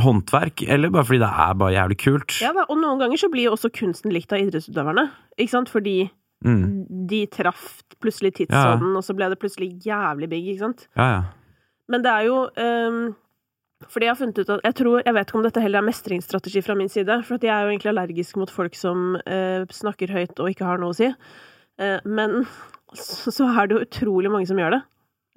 håndverk, 0.00 0.62
eller 0.68 0.90
bare 0.92 1.04
fordi 1.04 1.20
det 1.22 1.28
er 1.46 1.54
bare 1.60 1.74
jævlig 1.76 1.98
kult. 2.00 2.36
Ja 2.40 2.52
da, 2.56 2.64
og 2.68 2.78
noen 2.80 3.00
ganger 3.00 3.20
så 3.20 3.30
blir 3.32 3.48
jo 3.50 3.54
også 3.56 3.70
kunsten 3.74 4.12
likt 4.14 4.32
av 4.32 4.40
idrettsutøverne. 4.40 5.10
Ikke 5.38 5.52
sant? 5.52 5.68
Fordi 5.72 6.10
Mm. 6.42 7.06
de 7.08 7.22
traff 7.30 7.82
plutselig 8.02 8.34
tidsånden, 8.40 8.96
og 8.98 9.04
så 9.06 9.14
ble 9.14 9.28
det 9.30 9.38
plutselig 9.38 9.70
jævlig 9.84 10.28
big, 10.30 10.48
ikke 10.52 10.66
sant? 10.66 10.86
Ja, 10.98 11.08
ja. 11.12 11.22
Men 11.90 12.04
det 12.04 12.12
er 12.12 12.26
jo 12.28 12.36
um, 12.46 13.00
Fordi 13.90 14.06
jeg 14.06 14.12
har 14.14 14.18
funnet 14.20 14.38
ut 14.38 14.52
at 14.54 14.60
Jeg 14.64 14.76
tror, 14.78 15.02
jeg 15.04 15.14
vet 15.16 15.28
ikke 15.28 15.38
om 15.40 15.46
dette 15.46 15.64
heller 15.64 15.82
er 15.82 15.88
mestringsstrategi 15.88 16.62
fra 16.62 16.76
min 16.78 16.88
side, 16.92 17.18
for 17.26 17.42
jeg 17.42 17.52
er 17.52 17.66
jo 17.66 17.72
egentlig 17.72 17.92
allergisk 17.92 18.38
mot 18.40 18.50
folk 18.50 18.78
som 18.78 19.16
uh, 19.26 19.66
snakker 19.70 20.14
høyt 20.14 20.38
og 20.38 20.52
ikke 20.52 20.68
har 20.68 20.80
noe 20.82 20.94
å 20.94 20.96
si. 20.96 21.10
Uh, 21.82 21.98
men 22.06 22.44
så, 22.94 23.32
så 23.34 23.50
er 23.50 23.68
det 23.68 23.76
jo 23.76 23.84
utrolig 23.88 24.32
mange 24.32 24.48
som 24.50 24.60
gjør 24.60 24.76
det. 24.78 24.82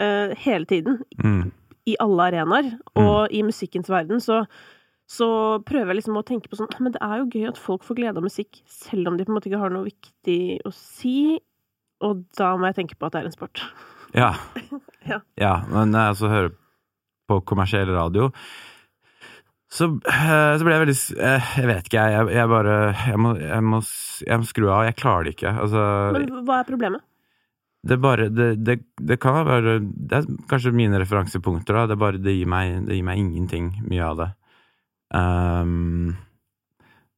Uh, 0.02 0.36
hele 0.46 0.70
tiden. 0.70 1.02
Mm. 1.24 1.52
I 1.90 1.98
alle 2.02 2.30
arenaer. 2.30 2.72
Og 3.02 3.34
i 3.34 3.42
musikkens 3.46 3.90
verden 3.90 4.22
så 4.24 4.44
så 5.06 5.28
prøver 5.68 5.94
jeg 5.94 6.00
liksom 6.00 6.18
å 6.18 6.26
tenke 6.26 6.50
på 6.50 6.58
sånn 6.58 6.72
Men 6.82 6.96
det 6.96 7.02
er 7.06 7.20
jo 7.22 7.28
gøy 7.30 7.50
at 7.52 7.60
folk 7.62 7.84
får 7.86 8.00
glede 8.00 8.22
av 8.22 8.26
musikk, 8.26 8.64
selv 8.66 9.12
om 9.12 9.18
de 9.20 9.26
på 9.28 9.34
en 9.34 9.38
måte 9.38 9.52
ikke 9.52 9.62
har 9.62 9.74
noe 9.74 9.86
viktig 9.86 10.40
å 10.66 10.72
si. 10.74 11.38
Og 12.06 12.24
da 12.38 12.56
må 12.58 12.72
jeg 12.72 12.80
tenke 12.82 12.98
på 12.98 13.08
at 13.08 13.16
det 13.16 13.22
er 13.22 13.30
en 13.30 13.36
sport. 13.36 13.66
Ja. 14.18 14.34
Ja. 15.06 15.20
ja. 15.38 15.52
Men 15.70 15.92
når 15.94 16.00
jeg 16.00 16.12
altså 16.16 16.30
hører 16.32 16.54
på 17.30 17.36
kommersiell 17.46 17.92
radio, 17.94 18.32
så, 19.70 19.92
eh, 20.10 20.54
så 20.58 20.66
blir 20.66 20.74
jeg 20.74 20.82
veldig 20.82 20.96
eh, 21.28 21.50
Jeg 21.60 21.70
vet 21.70 21.90
ikke, 21.92 22.06
jeg. 22.10 22.32
Jeg, 22.34 22.50
bare 22.50 22.78
jeg 22.96 23.20
må, 23.22 23.36
jeg, 23.38 23.66
må, 23.70 23.82
jeg 24.26 24.42
må 24.42 24.50
skru 24.50 24.66
av. 24.72 24.88
Jeg 24.88 24.98
klarer 24.98 25.28
det 25.28 25.36
ikke. 25.36 25.52
Altså, 25.62 25.84
Men 26.16 26.32
hva 26.48 26.64
er 26.64 26.72
problemet? 26.72 27.06
det 27.86 28.00
bare 28.02 28.30
det, 28.34 28.48
det, 28.66 28.80
det 28.98 29.20
kan 29.22 29.44
være 29.46 29.76
Det 29.84 30.18
er 30.18 30.26
kanskje 30.50 30.74
mine 30.74 30.98
referansepunkter, 31.02 31.78
da. 31.78 31.86
Det 31.92 32.00
bare 32.02 32.22
Det 32.22 32.34
gir 32.34 32.50
meg, 32.50 32.80
det 32.88 32.98
gir 32.98 33.06
meg 33.06 33.22
ingenting, 33.22 33.70
mye 33.86 34.08
av 34.10 34.24
det. 34.24 34.30
Ehm, 35.14 36.16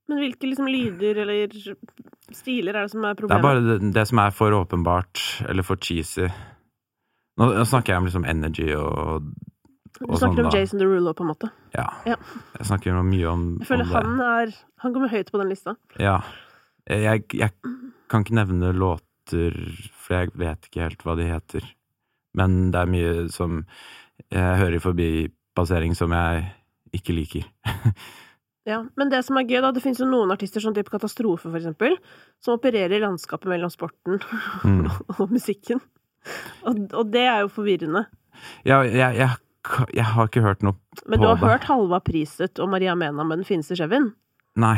Men 0.07 0.21
hvilke 0.23 0.47
liksom 0.47 0.67
lyder 0.71 1.17
eller 1.23 1.51
stiler 2.31 2.75
er 2.75 2.85
det 2.87 2.91
som 2.91 3.03
er 3.05 3.15
problemet? 3.15 3.29
det 3.29 3.37
er 3.37 3.47
bare 3.47 3.63
det, 3.79 3.93
det 3.95 4.05
som 4.07 4.19
er 4.23 4.31
for 4.31 4.51
åpenbart, 4.55 5.23
eller 5.49 5.63
for 5.67 5.75
cheesy. 5.75 6.27
Nå, 7.37 7.51
nå 7.53 7.65
snakker 7.67 7.93
jeg 7.93 8.01
om 8.01 8.07
liksom 8.09 8.25
energy 8.25 8.71
og 8.75 9.27
du 9.97 10.05
snakker 10.05 10.19
sånn, 10.21 10.45
om 10.45 10.51
da. 10.51 10.57
Jason 10.57 10.79
Derulo, 10.81 11.13
på 11.17 11.23
en 11.25 11.31
måte. 11.31 11.49
Ja. 11.73 11.87
Ja. 12.05 12.15
Jeg 12.59 12.67
snakker 12.69 12.97
mye 13.03 13.27
om, 13.31 13.45
Jeg 13.61 13.67
føler 13.67 13.83
om 13.87 13.89
det. 13.89 13.95
han 13.97 14.19
er 14.21 14.51
Han 14.83 14.93
kommer 14.93 15.09
høyt 15.09 15.31
på 15.33 15.39
den 15.41 15.49
lista. 15.49 15.75
Ja. 15.99 16.19
Jeg, 16.87 17.25
jeg 17.33 17.51
kan 18.07 18.23
ikke 18.23 18.37
nevne 18.37 18.71
låter, 18.77 19.57
for 19.97 20.13
jeg 20.21 20.31
vet 20.37 20.69
ikke 20.69 20.83
helt 20.85 21.01
hva 21.03 21.15
de 21.17 21.25
heter. 21.27 21.65
Men 22.37 22.69
det 22.71 22.79
er 22.79 22.91
mye 22.93 23.15
som 23.33 23.63
jeg 24.31 24.59
hører 24.61 24.77
i 24.77 24.83
forbipassering 24.83 25.95
som 25.97 26.13
jeg 26.13 26.45
ikke 26.95 27.15
liker. 27.15 27.45
Ja, 28.67 28.81
Men 28.99 29.07
det 29.09 29.21
som 29.23 29.37
er 29.39 29.45
gøy, 29.47 29.61
da, 29.63 29.69
det 29.71 29.79
finnes 29.83 29.99
jo 30.01 30.07
noen 30.09 30.31
artister, 30.33 30.59
sånn 30.59 30.75
type 30.75 30.91
Katastrofe, 30.91 31.47
for 31.47 31.55
eksempel, 31.55 31.95
som 32.43 32.57
opererer 32.57 32.97
i 32.97 33.03
landskapet 33.03 33.47
mellom 33.47 33.71
sporten 33.71 34.19
Mm. 34.67 34.89
og 35.19 35.31
musikken. 35.31 35.79
Og, 36.67 36.81
og 36.91 37.11
det 37.13 37.23
er 37.31 37.45
jo 37.45 37.51
forvirrende. 37.53 38.05
Ja, 38.67 38.81
jeg, 38.83 39.15
jeg, 39.15 39.29
jeg 39.95 40.03
har 40.13 40.27
ikke 40.27 40.43
hørt 40.43 40.61
noe 40.67 40.75
Men 41.07 41.21
du 41.21 41.25
har 41.29 41.37
det. 41.39 41.47
hørt 41.47 41.63
Halva 41.69 42.01
Priset 42.03 42.59
og 42.59 42.67
Maria 42.69 42.93
Mena 42.99 43.23
med 43.25 43.39
Den 43.39 43.47
fineste 43.47 43.77
chevyen? 43.79 44.11
Nei, 44.59 44.75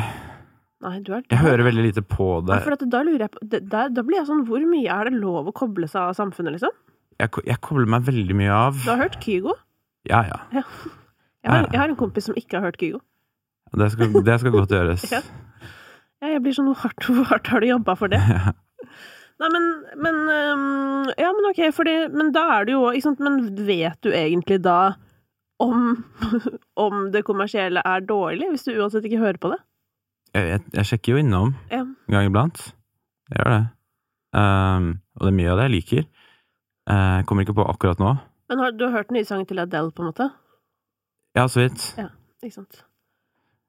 Nei, 0.80 0.94
du 1.04 1.10
er 1.12 1.26
jeg 1.28 1.42
hører 1.42 1.66
veldig 1.66 1.82
lite 1.90 2.00
på 2.08 2.28
Ja, 2.38 2.44
det. 2.54 2.60
for 2.64 2.72
at 2.78 2.84
da 2.88 3.02
lurer 3.04 3.26
jeg 3.26 3.32
på 3.34 3.42
det, 3.52 3.60
der, 3.68 3.90
Da 3.92 4.00
blir 4.06 4.16
jeg 4.22 4.28
sånn 4.30 4.46
Hvor 4.48 4.62
mye 4.70 4.88
er 4.94 5.10
det 5.10 5.18
lov 5.20 5.50
å 5.50 5.52
koble 5.52 5.84
seg 5.92 6.00
av 6.06 6.14
samfunnet, 6.16 6.54
liksom? 6.56 6.72
Jeg, 7.20 7.28
jeg 7.50 7.60
kobler 7.60 7.90
meg 7.92 8.06
veldig 8.06 8.36
mye 8.38 8.54
av. 8.56 8.78
Du 8.80 8.88
har 8.88 9.02
hørt 9.02 9.18
Kygo? 9.20 9.52
Ja, 10.08 10.22
ja. 10.30 10.62
Jeg 11.44 11.50
har, 11.52 11.68
jeg 11.72 11.80
har 11.80 11.88
en 11.92 11.96
kompis 12.00 12.26
som 12.28 12.36
ikke 12.36 12.58
har 12.58 12.66
hørt 12.68 12.76
Kygo. 12.80 13.00
Det 13.80 13.86
skal, 13.92 14.12
det 14.26 14.40
skal 14.42 14.52
godt 14.56 14.74
gjøres. 14.76 15.06
Ja. 15.14 15.22
Jeg 16.34 16.42
blir 16.44 16.52
sånn 16.52 16.66
Hvor 16.68 16.76
hardt, 16.82 17.06
hvor 17.08 17.24
hardt 17.30 17.46
har 17.48 17.62
du 17.62 17.66
jobba 17.70 17.94
for 17.96 18.12
det? 18.12 18.18
Ja. 18.28 18.52
Nei, 19.40 19.48
men, 19.54 19.68
men 20.04 20.16
um, 20.28 21.06
Ja, 21.16 21.30
men 21.32 21.46
ok, 21.48 21.60
fordi 21.72 21.94
Men 22.12 22.28
da 22.36 22.42
er 22.58 22.66
det 22.68 22.74
jo 22.74 22.82
ikke 22.90 23.06
sant, 23.06 23.22
Men 23.24 23.38
vet 23.64 23.96
du 24.04 24.10
egentlig 24.12 24.58
da 24.66 24.74
om, 25.64 26.04
om 26.84 27.06
det 27.14 27.22
kommersielle 27.24 27.80
er 27.84 28.04
dårlig, 28.04 28.50
hvis 28.52 28.66
du 28.68 28.74
uansett 28.80 29.04
ikke 29.08 29.20
hører 29.22 29.40
på 29.40 29.50
det? 29.54 29.58
Jeg, 30.36 30.46
jeg, 30.50 30.60
jeg 30.76 30.88
sjekker 30.90 31.12
jo 31.16 31.20
innom 31.24 31.54
Ja. 31.72 31.80
en 31.84 32.14
gang 32.14 32.28
iblant. 32.28 32.60
Jeg 33.28 33.40
gjør 33.40 33.50
det. 33.54 33.62
Um, 34.36 34.86
og 35.16 35.24
det 35.26 35.32
er 35.32 35.36
mye 35.40 35.50
av 35.52 35.60
det 35.60 35.66
jeg 35.70 35.74
liker. 35.74 36.06
Uh, 36.88 37.18
kommer 37.28 37.44
ikke 37.44 37.56
på 37.58 37.66
akkurat 37.68 38.00
nå. 38.00 38.14
Men 38.52 38.62
har, 38.64 38.72
du 38.76 38.86
har 38.86 38.94
hørt 38.96 39.12
nye 39.12 39.24
sangen 39.28 39.44
til 39.50 39.60
Adele, 39.60 39.92
på 39.92 40.00
en 40.04 40.08
måte? 40.12 40.30
Ja, 41.36 41.46
så 41.48 41.60
vidt. 41.60 41.94
Ja, 41.98 42.08
Ikke 42.42 42.54
sant? 42.54 42.84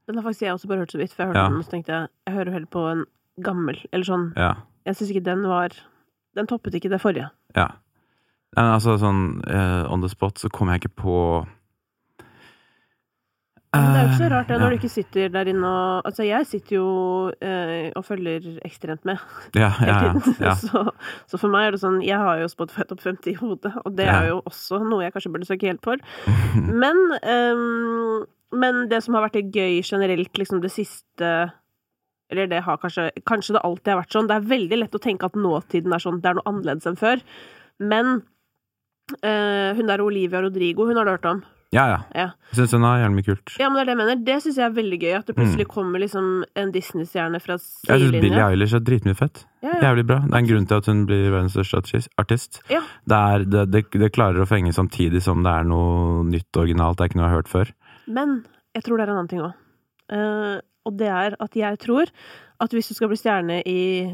Den 0.07 0.15
har 0.17 0.23
faktisk 0.23 0.41
jeg 0.41 0.53
også 0.53 0.67
bare 0.67 0.79
hørt 0.79 0.91
så 0.91 0.97
vidt, 0.97 1.13
for 1.13 1.23
jeg 1.23 1.27
hørte 1.29 1.39
Ja. 1.43 1.47
den, 1.49 1.57
og 1.57 1.63
så 1.63 1.71
tenkte 1.71 1.91
jeg 1.93 2.07
jeg 2.27 2.33
hører 2.35 2.51
heller 2.51 2.67
på 2.71 2.85
en 2.91 3.05
gammel, 3.43 3.77
eller 3.93 4.05
sånn 4.05 4.33
Ja. 4.37 4.53
Jeg 4.85 4.95
syns 4.95 5.09
ikke 5.11 5.23
den 5.25 5.43
var 5.47 5.69
Den 6.35 6.47
toppet 6.47 6.73
ikke 6.73 6.89
det 6.89 7.01
forrige. 7.01 7.29
ja. 7.55 7.67
Men 8.55 8.65
altså 8.65 8.97
sånn 8.99 9.41
uh, 9.47 9.91
on 9.91 10.01
the 10.01 10.09
spot 10.09 10.35
så 10.39 10.49
kom 10.51 10.67
jeg 10.69 10.81
ikke 10.81 10.95
på 11.03 11.47
Men 13.73 13.85
det 13.93 13.99
er 13.99 14.03
jo 14.03 14.09
ikke 14.11 14.17
så 14.19 14.25
Eh, 14.25 14.31
rart 14.33 14.47
det, 14.49 14.55
ja. 14.57 14.59
når 14.59 14.69
du 14.73 14.75
ikke 14.81 14.89
sitter 14.91 15.29
der 15.31 15.47
inne 15.47 15.67
og 15.69 16.01
Altså, 16.09 16.23
jeg 16.27 16.47
sitter 16.49 16.75
jo 16.75 16.87
eh, 17.39 17.91
og 17.95 18.03
følger 18.03 18.49
ekstremt 18.67 19.05
med 19.07 19.21
Ja, 19.55 19.69
ja, 19.79 19.95
ja. 20.43 20.55
Så, 20.59 20.81
så 21.31 21.39
for 21.39 21.47
meg 21.53 21.69
er 21.69 21.71
det 21.77 21.79
sånn 21.79 22.01
Jeg 22.03 22.19
har 22.19 22.41
jo 22.41 22.49
Spotify 22.51 22.83
Topp 22.89 22.99
50 23.05 23.31
i 23.31 23.37
hodet, 23.39 23.71
og 23.85 23.95
det 23.95 24.09
Ja. 24.09 24.17
er 24.19 24.27
jo 24.33 24.41
også 24.43 24.81
noe 24.83 25.05
jeg 25.05 25.13
kanskje 25.15 25.31
burde 25.31 25.47
søke 25.47 25.69
hjelp 25.69 25.87
for. 25.87 26.03
Men, 26.83 26.99
um, 27.23 28.25
men 28.51 28.89
det 28.91 28.99
som 29.05 29.15
har 29.15 29.23
vært 29.29 29.37
litt 29.39 29.53
gøy 29.55 29.79
generelt, 29.87 30.33
liksom 30.35 30.59
det 30.59 30.73
siste 30.75 31.29
Eller 32.29 32.47
det 32.51 32.59
har 32.67 32.75
kanskje 32.83 33.07
Kanskje 33.23 33.55
det 33.55 33.63
alltid 33.63 33.93
har 33.93 34.01
vært 34.01 34.11
sånn. 34.11 34.27
Det 34.27 34.35
er 34.35 34.49
veldig 34.51 34.79
lett 34.83 34.95
å 34.99 34.99
tenke 35.07 35.25
at 35.31 35.39
nåtiden 35.39 35.95
er 35.95 36.03
sånn. 36.03 36.19
Det 36.19 36.27
er 36.33 36.35
noe 36.41 36.49
annerledes 36.51 36.87
enn 36.91 36.99
før. 36.99 37.23
Men 37.79 38.21
eh, 39.23 39.71
hun 39.79 39.87
der 39.87 40.03
Olivia 40.03 40.41
Rodrigo, 40.43 40.85
hun 40.87 40.99
har 40.99 41.07
du 41.07 41.11
hørt 41.15 41.25
om? 41.31 41.41
Ja, 41.71 41.85
ja. 41.87 41.99
Ja. 42.11 42.23
Jeg 42.51 42.57
syns 42.57 42.73
hun 42.75 42.83
har 42.83 42.97
jævlig 42.99 43.15
mye 43.15 43.25
kult. 43.29 43.53
Ja, 43.55 43.69
men 43.71 43.77
det 43.77 43.81
er 43.81 43.87
det 43.87 43.93
jeg 43.93 43.99
mener. 44.01 44.23
Det 44.27 44.35
syns 44.43 44.57
jeg 44.59 44.65
er 44.65 44.73
veldig 44.75 44.97
gøy. 44.99 45.11
At 45.15 45.29
det 45.29 45.35
plutselig 45.37 45.67
kommer 45.71 46.01
liksom 46.03 46.25
en 46.59 46.73
Disney-stjerne 46.75 47.39
fra 47.39 47.55
sidelinja. 47.61 47.93
Jeg 47.93 48.01
syns 48.01 48.25
Billie. 48.25 48.41
Eilish 48.43 48.75
er 48.75 48.83
dritmye 48.89 49.15
fett. 49.15 49.43
Ja, 49.63 49.69
ja. 49.77 49.79
Jævlig 49.87 50.03
bra. 50.09 50.17
Det 50.25 50.33
er 50.35 50.41
en 50.41 50.49
grunn 50.49 50.67
til 50.67 50.81
at 50.81 50.89
hun 50.91 51.05
blir 51.07 51.23
verdens 51.31 51.55
største 51.55 52.01
artist-. 52.19 52.59
Ja. 52.73 52.81
Det, 53.07 53.21
er, 53.21 53.47
det, 53.47 53.63
det, 53.71 53.83
det 54.03 54.11
klarer 54.11 54.43
å 54.43 54.49
fenge 54.49 54.75
samtidig 54.75 55.23
som 55.23 55.45
det 55.47 55.55
er 55.61 55.71
noe 55.71 56.25
nytt 56.27 56.59
originalt. 56.59 56.99
Det 56.99 57.07
er 57.07 57.13
ikke 57.13 57.21
noe 57.21 57.27
jeg 57.29 57.31
har 57.31 57.39
hørt 57.39 57.53
før. 57.55 57.73
Men 58.19 58.37
jeg 58.75 58.87
tror 58.87 58.99
det 58.99 59.07
er 59.07 59.13
en 59.13 59.21
annen 59.21 59.31
ting 59.31 59.45
òg. 59.47 59.57
og 60.91 60.93
det 60.99 61.07
er 61.07 61.39
at 61.39 61.55
jeg 61.55 61.79
tror 61.79 62.11
at 62.61 62.75
hvis 62.75 62.91
du 62.91 62.97
skal 62.97 63.09
bli 63.09 63.17
stjerne 63.17 63.61
i 63.65 64.11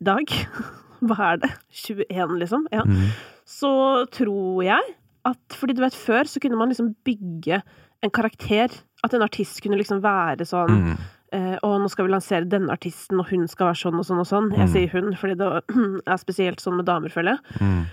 dag 0.00 0.30
Hva 1.02 1.32
er 1.32 1.38
det? 1.42 1.48
21, 1.74 2.36
liksom? 2.38 2.68
Ja. 2.70 2.84
Mm. 2.86 3.08
Så 3.42 3.72
tror 4.14 4.62
jeg 4.62 4.92
at 5.24 5.38
Fordi 5.54 5.74
du 5.74 5.80
vet, 5.84 5.94
før 5.94 6.24
så 6.26 6.40
kunne 6.42 6.56
man 6.58 6.68
liksom 6.72 6.94
bygge 7.06 7.62
en 8.02 8.10
karakter. 8.10 8.70
At 9.04 9.14
en 9.14 9.22
artist 9.22 9.60
kunne 9.62 9.78
liksom 9.78 10.00
være 10.02 10.46
sånn 10.46 10.70
Mm. 10.70 10.98
eh, 11.32 11.58
Å, 11.62 11.78
nå 11.80 11.88
skal 11.90 12.06
vi 12.06 12.12
lansere 12.12 12.48
denne 12.48 12.70
artisten, 12.70 13.18
og 13.20 13.26
hun 13.30 13.46
skal 13.48 13.68
være 13.72 13.80
sånn 13.82 13.98
og 13.98 14.04
sånn 14.04 14.18
og 14.20 14.26
sånn. 14.26 14.50
Jeg 14.50 14.68
Mm. 14.68 14.72
sier 14.72 14.88
hun, 14.90 15.12
fordi 15.14 15.36
det 15.38 15.62
er 16.06 16.16
spesielt 16.18 16.60
sånn 16.60 16.76
med 16.76 16.86
damer, 16.86 17.08
føler 17.08 17.38
jeg. 17.38 17.60
Mm. 17.60 17.86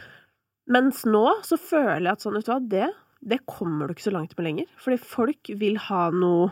Mens 0.69 1.03
nå 1.05 1.41
så 1.43 1.57
føler 1.57 2.03
jeg 2.09 2.11
at 2.11 2.21
sånn, 2.21 2.33
vet 2.33 2.45
du 2.45 2.51
hva, 2.51 2.69
det, 2.69 2.89
det 3.25 3.39
kommer 3.47 3.87
du 3.87 3.93
ikke 3.93 4.09
så 4.11 4.13
langt 4.13 4.35
med 4.37 4.45
lenger. 4.45 4.65
Fordi 4.77 4.97
folk 4.99 5.47
vil 5.57 5.77
ha 5.77 6.09
noe 6.11 6.51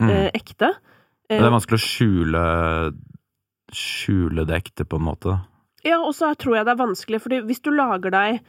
Mm. 0.00 0.08
eh, 0.10 0.30
ekte. 0.34 0.70
Eh, 1.30 1.38
Det 1.38 1.44
er 1.46 1.50
vanskelig 1.50 1.78
å 1.78 1.86
skjule 1.86 2.94
Skjule 3.72 4.44
det 4.46 4.56
ekte, 4.64 4.84
på 4.84 4.98
en 5.00 5.06
måte. 5.06 5.38
Ja, 5.84 5.98
og 6.04 6.12
så 6.14 6.34
tror 6.36 6.56
jeg 6.58 6.66
det 6.66 6.74
er 6.74 6.84
vanskelig, 6.84 7.20
fordi 7.24 7.38
hvis 7.48 7.62
du 7.64 7.70
lager 7.72 8.10
deg 8.12 8.40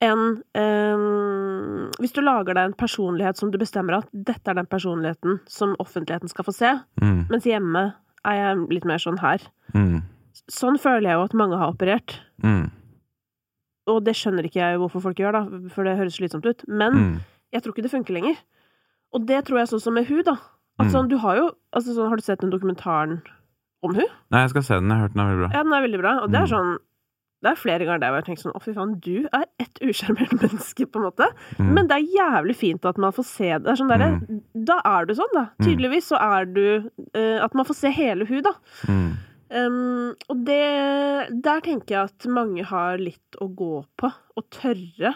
en 0.00 0.42
um, 0.54 1.90
Hvis 1.98 2.12
du 2.14 2.20
lager 2.22 2.54
deg 2.54 2.68
en 2.68 2.74
personlighet 2.78 3.36
som 3.40 3.50
du 3.50 3.58
bestemmer 3.58 3.98
at 3.98 4.08
dette 4.12 4.48
er 4.52 4.54
den 4.54 4.66
personligheten 4.70 5.40
som 5.50 5.74
offentligheten 5.82 6.28
skal 6.30 6.44
få 6.46 6.54
se, 6.54 6.72
Mm. 7.00 7.26
mens 7.30 7.44
hjemme 7.44 7.94
er 8.24 8.34
jeg 8.34 8.68
litt 8.70 8.84
mer 8.84 8.98
sånn 8.98 9.18
her. 9.18 9.38
Mm. 9.74 10.02
Sånn 10.50 10.78
føler 10.78 11.02
jeg 11.10 11.16
jo 11.18 11.24
at 11.24 11.34
mange 11.34 11.58
har 11.58 11.72
operert. 11.72 12.20
Mm. 12.42 12.70
Og 13.88 14.04
det 14.04 14.14
skjønner 14.14 14.44
ikke 14.44 14.60
jeg 14.60 14.78
hvorfor 14.78 15.00
folk 15.02 15.16
gjør, 15.16 15.32
da, 15.32 15.68
for 15.72 15.84
det 15.84 15.96
høres 15.98 16.18
slitsomt 16.18 16.46
ut. 16.46 16.62
Men 16.68 16.92
Mm. 16.94 17.20
jeg 17.52 17.62
tror 17.62 17.72
ikke 17.74 17.82
det 17.82 17.90
funker 17.90 18.14
lenger. 18.14 18.36
Og 19.14 19.26
det 19.26 19.44
tror 19.46 19.58
jeg 19.58 19.68
sånn 19.68 19.80
som 19.80 19.94
med 19.94 20.06
hun, 20.06 20.22
da. 20.22 20.36
At 20.78 20.86
Mm. 20.86 20.92
sånn, 20.92 21.08
du 21.08 21.16
har 21.18 21.36
jo 21.36 21.50
altså 21.74 21.94
sånn, 21.96 22.08
Har 22.08 22.16
du 22.16 22.22
sett 22.22 22.40
den 22.40 22.50
dokumentaren 22.50 23.22
om 23.82 23.94
hun? 23.94 24.06
Nei, 24.30 24.40
jeg 24.42 24.50
skal 24.50 24.62
se 24.62 24.74
den. 24.74 24.88
Jeg 24.88 24.98
har 24.98 25.08
hørt 25.08 25.14
den 25.14 25.20
er 25.22 25.30
veldig 25.34 25.48
bra. 25.48 25.56
Ja, 25.56 25.62
den 25.62 25.72
er 25.72 25.82
veldig 25.88 26.00
bra. 26.00 26.18
Og 26.22 26.30
det 26.30 26.40
er 26.40 26.46
Mm. 26.46 26.52
sånn 26.52 26.78
Det 27.42 27.50
er 27.52 27.58
flere 27.60 27.84
ganger 27.86 28.00
der 28.02 28.10
hvor 28.10 28.18
jeg 28.18 28.26
tenker 28.26 28.42
sånn 28.42 28.56
Å, 28.58 28.60
fy 28.64 28.72
faen, 28.74 28.96
du 29.04 29.28
er 29.30 29.44
et 29.62 29.78
usjarmerende 29.84 30.40
menneske, 30.48 30.86
på 30.90 30.98
en 30.98 31.04
måte. 31.06 31.28
Mm. 31.58 31.68
Men 31.76 31.86
det 31.90 31.98
er 32.00 32.08
jævlig 32.16 32.56
fint 32.58 32.88
at 32.90 32.98
man 32.98 33.14
får 33.14 33.26
se 33.28 33.50
det. 33.62 33.76
Sånn 33.78 33.92
der, 33.92 34.04
mm. 34.16 34.40
Da 34.66 34.80
er 34.90 35.06
du 35.06 35.14
sånn, 35.14 35.30
da. 35.36 35.44
Mm. 35.58 35.64
Tydeligvis 35.68 36.08
så 36.10 36.18
er 36.18 36.48
du 36.50 36.64
uh, 37.14 37.38
At 37.44 37.54
man 37.54 37.68
får 37.68 37.78
se 37.78 37.92
hele 37.94 38.26
hun, 38.26 38.42
da. 38.48 38.54
Mm. 38.90 39.08
Um, 39.48 40.10
og 40.28 40.42
det 40.44 40.58
Der 41.46 41.62
tenker 41.64 41.94
jeg 41.94 42.10
at 42.10 42.26
mange 42.28 42.66
har 42.68 42.98
litt 43.00 43.38
å 43.40 43.46
gå 43.48 43.70
på. 43.96 44.10
Å 44.10 44.44
tørre 44.52 45.14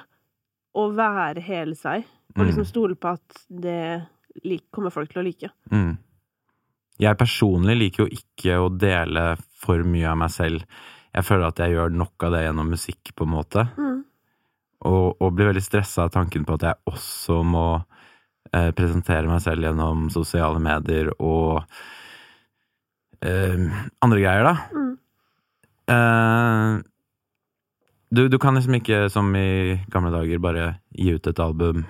å 0.79 0.87
være 0.97 1.43
hele 1.45 1.75
seg. 1.77 2.07
Og 2.33 2.41
Mm. 2.41 2.47
liksom 2.49 2.65
stole 2.65 2.95
på 2.97 3.11
at 3.13 3.43
det 3.51 4.07
lik, 4.47 4.63
kommer 4.73 4.95
folk 4.95 5.11
til 5.13 5.21
å 5.21 5.27
like. 5.27 5.51
Mm. 5.75 5.99
Jeg 7.03 7.19
personlig 7.21 7.75
liker 7.77 8.07
jo 8.07 8.15
ikke 8.15 8.57
å 8.63 8.71
dele 8.73 9.37
for 9.61 9.83
mye 9.85 10.09
av 10.09 10.17
meg 10.23 10.31
selv. 10.33 10.65
Jeg 11.13 11.27
føler 11.29 11.49
at 11.49 11.61
jeg 11.61 11.75
gjør 11.75 11.97
nok 11.97 12.27
av 12.27 12.35
det 12.35 12.45
gjennom 12.47 12.71
musikk, 12.73 13.13
på 13.17 13.27
en 13.27 13.35
måte. 13.35 13.67
Mm. 13.77 13.99
Og, 14.89 15.07
og 15.23 15.35
blir 15.37 15.51
veldig 15.51 15.65
stressa 15.65 16.07
av 16.07 16.15
tanken 16.15 16.47
på 16.49 16.57
at 16.57 16.69
jeg 16.71 16.93
også 16.93 17.41
må 17.47 17.67
eh, 17.77 18.71
presentere 18.77 19.29
meg 19.31 19.43
selv 19.45 19.67
gjennom 19.69 20.09
sosiale 20.15 20.63
medier 20.63 21.13
og 21.19 21.63
eh, 23.23 23.69
andre 24.03 24.23
greier, 24.23 24.49
da. 24.49 24.55
Mm. 24.73 24.95
Eh, 25.93 26.81
du, 28.13 28.27
du 28.29 28.39
kan 28.41 28.57
liksom 28.57 28.77
ikke, 28.77 29.07
som 29.13 29.31
i 29.37 29.79
gamle 29.93 30.13
dager, 30.13 30.41
bare 30.43 30.67
gi 30.93 31.15
ut 31.17 31.29
et 31.29 31.41
album, 31.41 31.87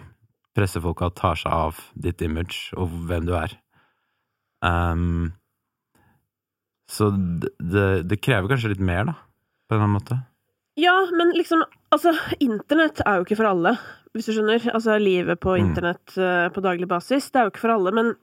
pressefolka 0.54 1.08
tar 1.16 1.38
seg 1.40 1.50
av 1.50 1.80
ditt 1.98 2.22
image 2.22 2.76
og 2.78 2.92
hvem 3.08 3.26
du 3.26 3.32
er. 3.38 3.56
Ehm, 4.62 5.32
så 6.92 7.08
det, 7.12 7.86
det, 8.08 8.20
krever 8.20 8.52
kanskje 8.52 8.74
litt 8.74 8.84
mer, 8.84 9.06
da, 9.08 9.14
på 9.16 9.74
en 9.74 9.78
eller 9.78 9.88
annen 9.88 9.96
måte. 9.96 10.18
Ja, 10.80 10.96
men 11.12 11.34
liksom 11.36 11.64
Altså, 11.92 12.14
internett 12.40 13.02
er 13.04 13.18
jo 13.18 13.24
ikke 13.26 13.36
for 13.36 13.50
alle, 13.50 13.74
hvis 14.16 14.28
du 14.28 14.32
skjønner. 14.32 14.62
Altså, 14.72 14.94
livet 14.96 15.40
på 15.44 15.58
Mm. 15.58 15.66
internett 15.66 16.14
mm. 16.16 16.54
på 16.54 16.62
daglig 16.64 16.88
basis, 16.88 17.26
det 17.28 17.40
er 17.40 17.44
jo 17.44 17.52
ikke 17.52 17.66
for 17.66 17.74
alle, 17.74 17.92
men 17.92 18.14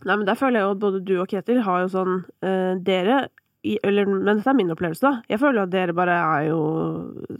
Nei, 0.00 0.16
men 0.16 0.24
der 0.24 0.38
føler 0.38 0.60
jeg 0.60 0.64
jo 0.64 0.74
at 0.74 0.80
både 0.80 1.00
du 1.04 1.14
og 1.20 1.28
Ketil 1.28 1.58
har 1.60 1.82
jo 1.82 1.88
sånn 1.92 2.12
eh, 2.40 2.78
Dere 2.80 3.18
i, 3.60 3.74
eller, 3.84 4.08
Men 4.08 4.38
dette 4.38 4.48
er 4.48 4.56
min 4.56 4.72
opplevelse, 4.72 5.04
da. 5.04 5.20
Jeg 5.28 5.40
føler 5.42 5.66
at 5.66 5.72
dere 5.74 5.96
bare 5.96 6.16
er 6.16 6.46
jo 6.48 6.60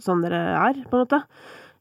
sånn 0.03 0.21
dere 0.21 0.41
er, 0.53 0.83
på 0.85 0.97
en 0.97 1.05
måte. 1.05 1.21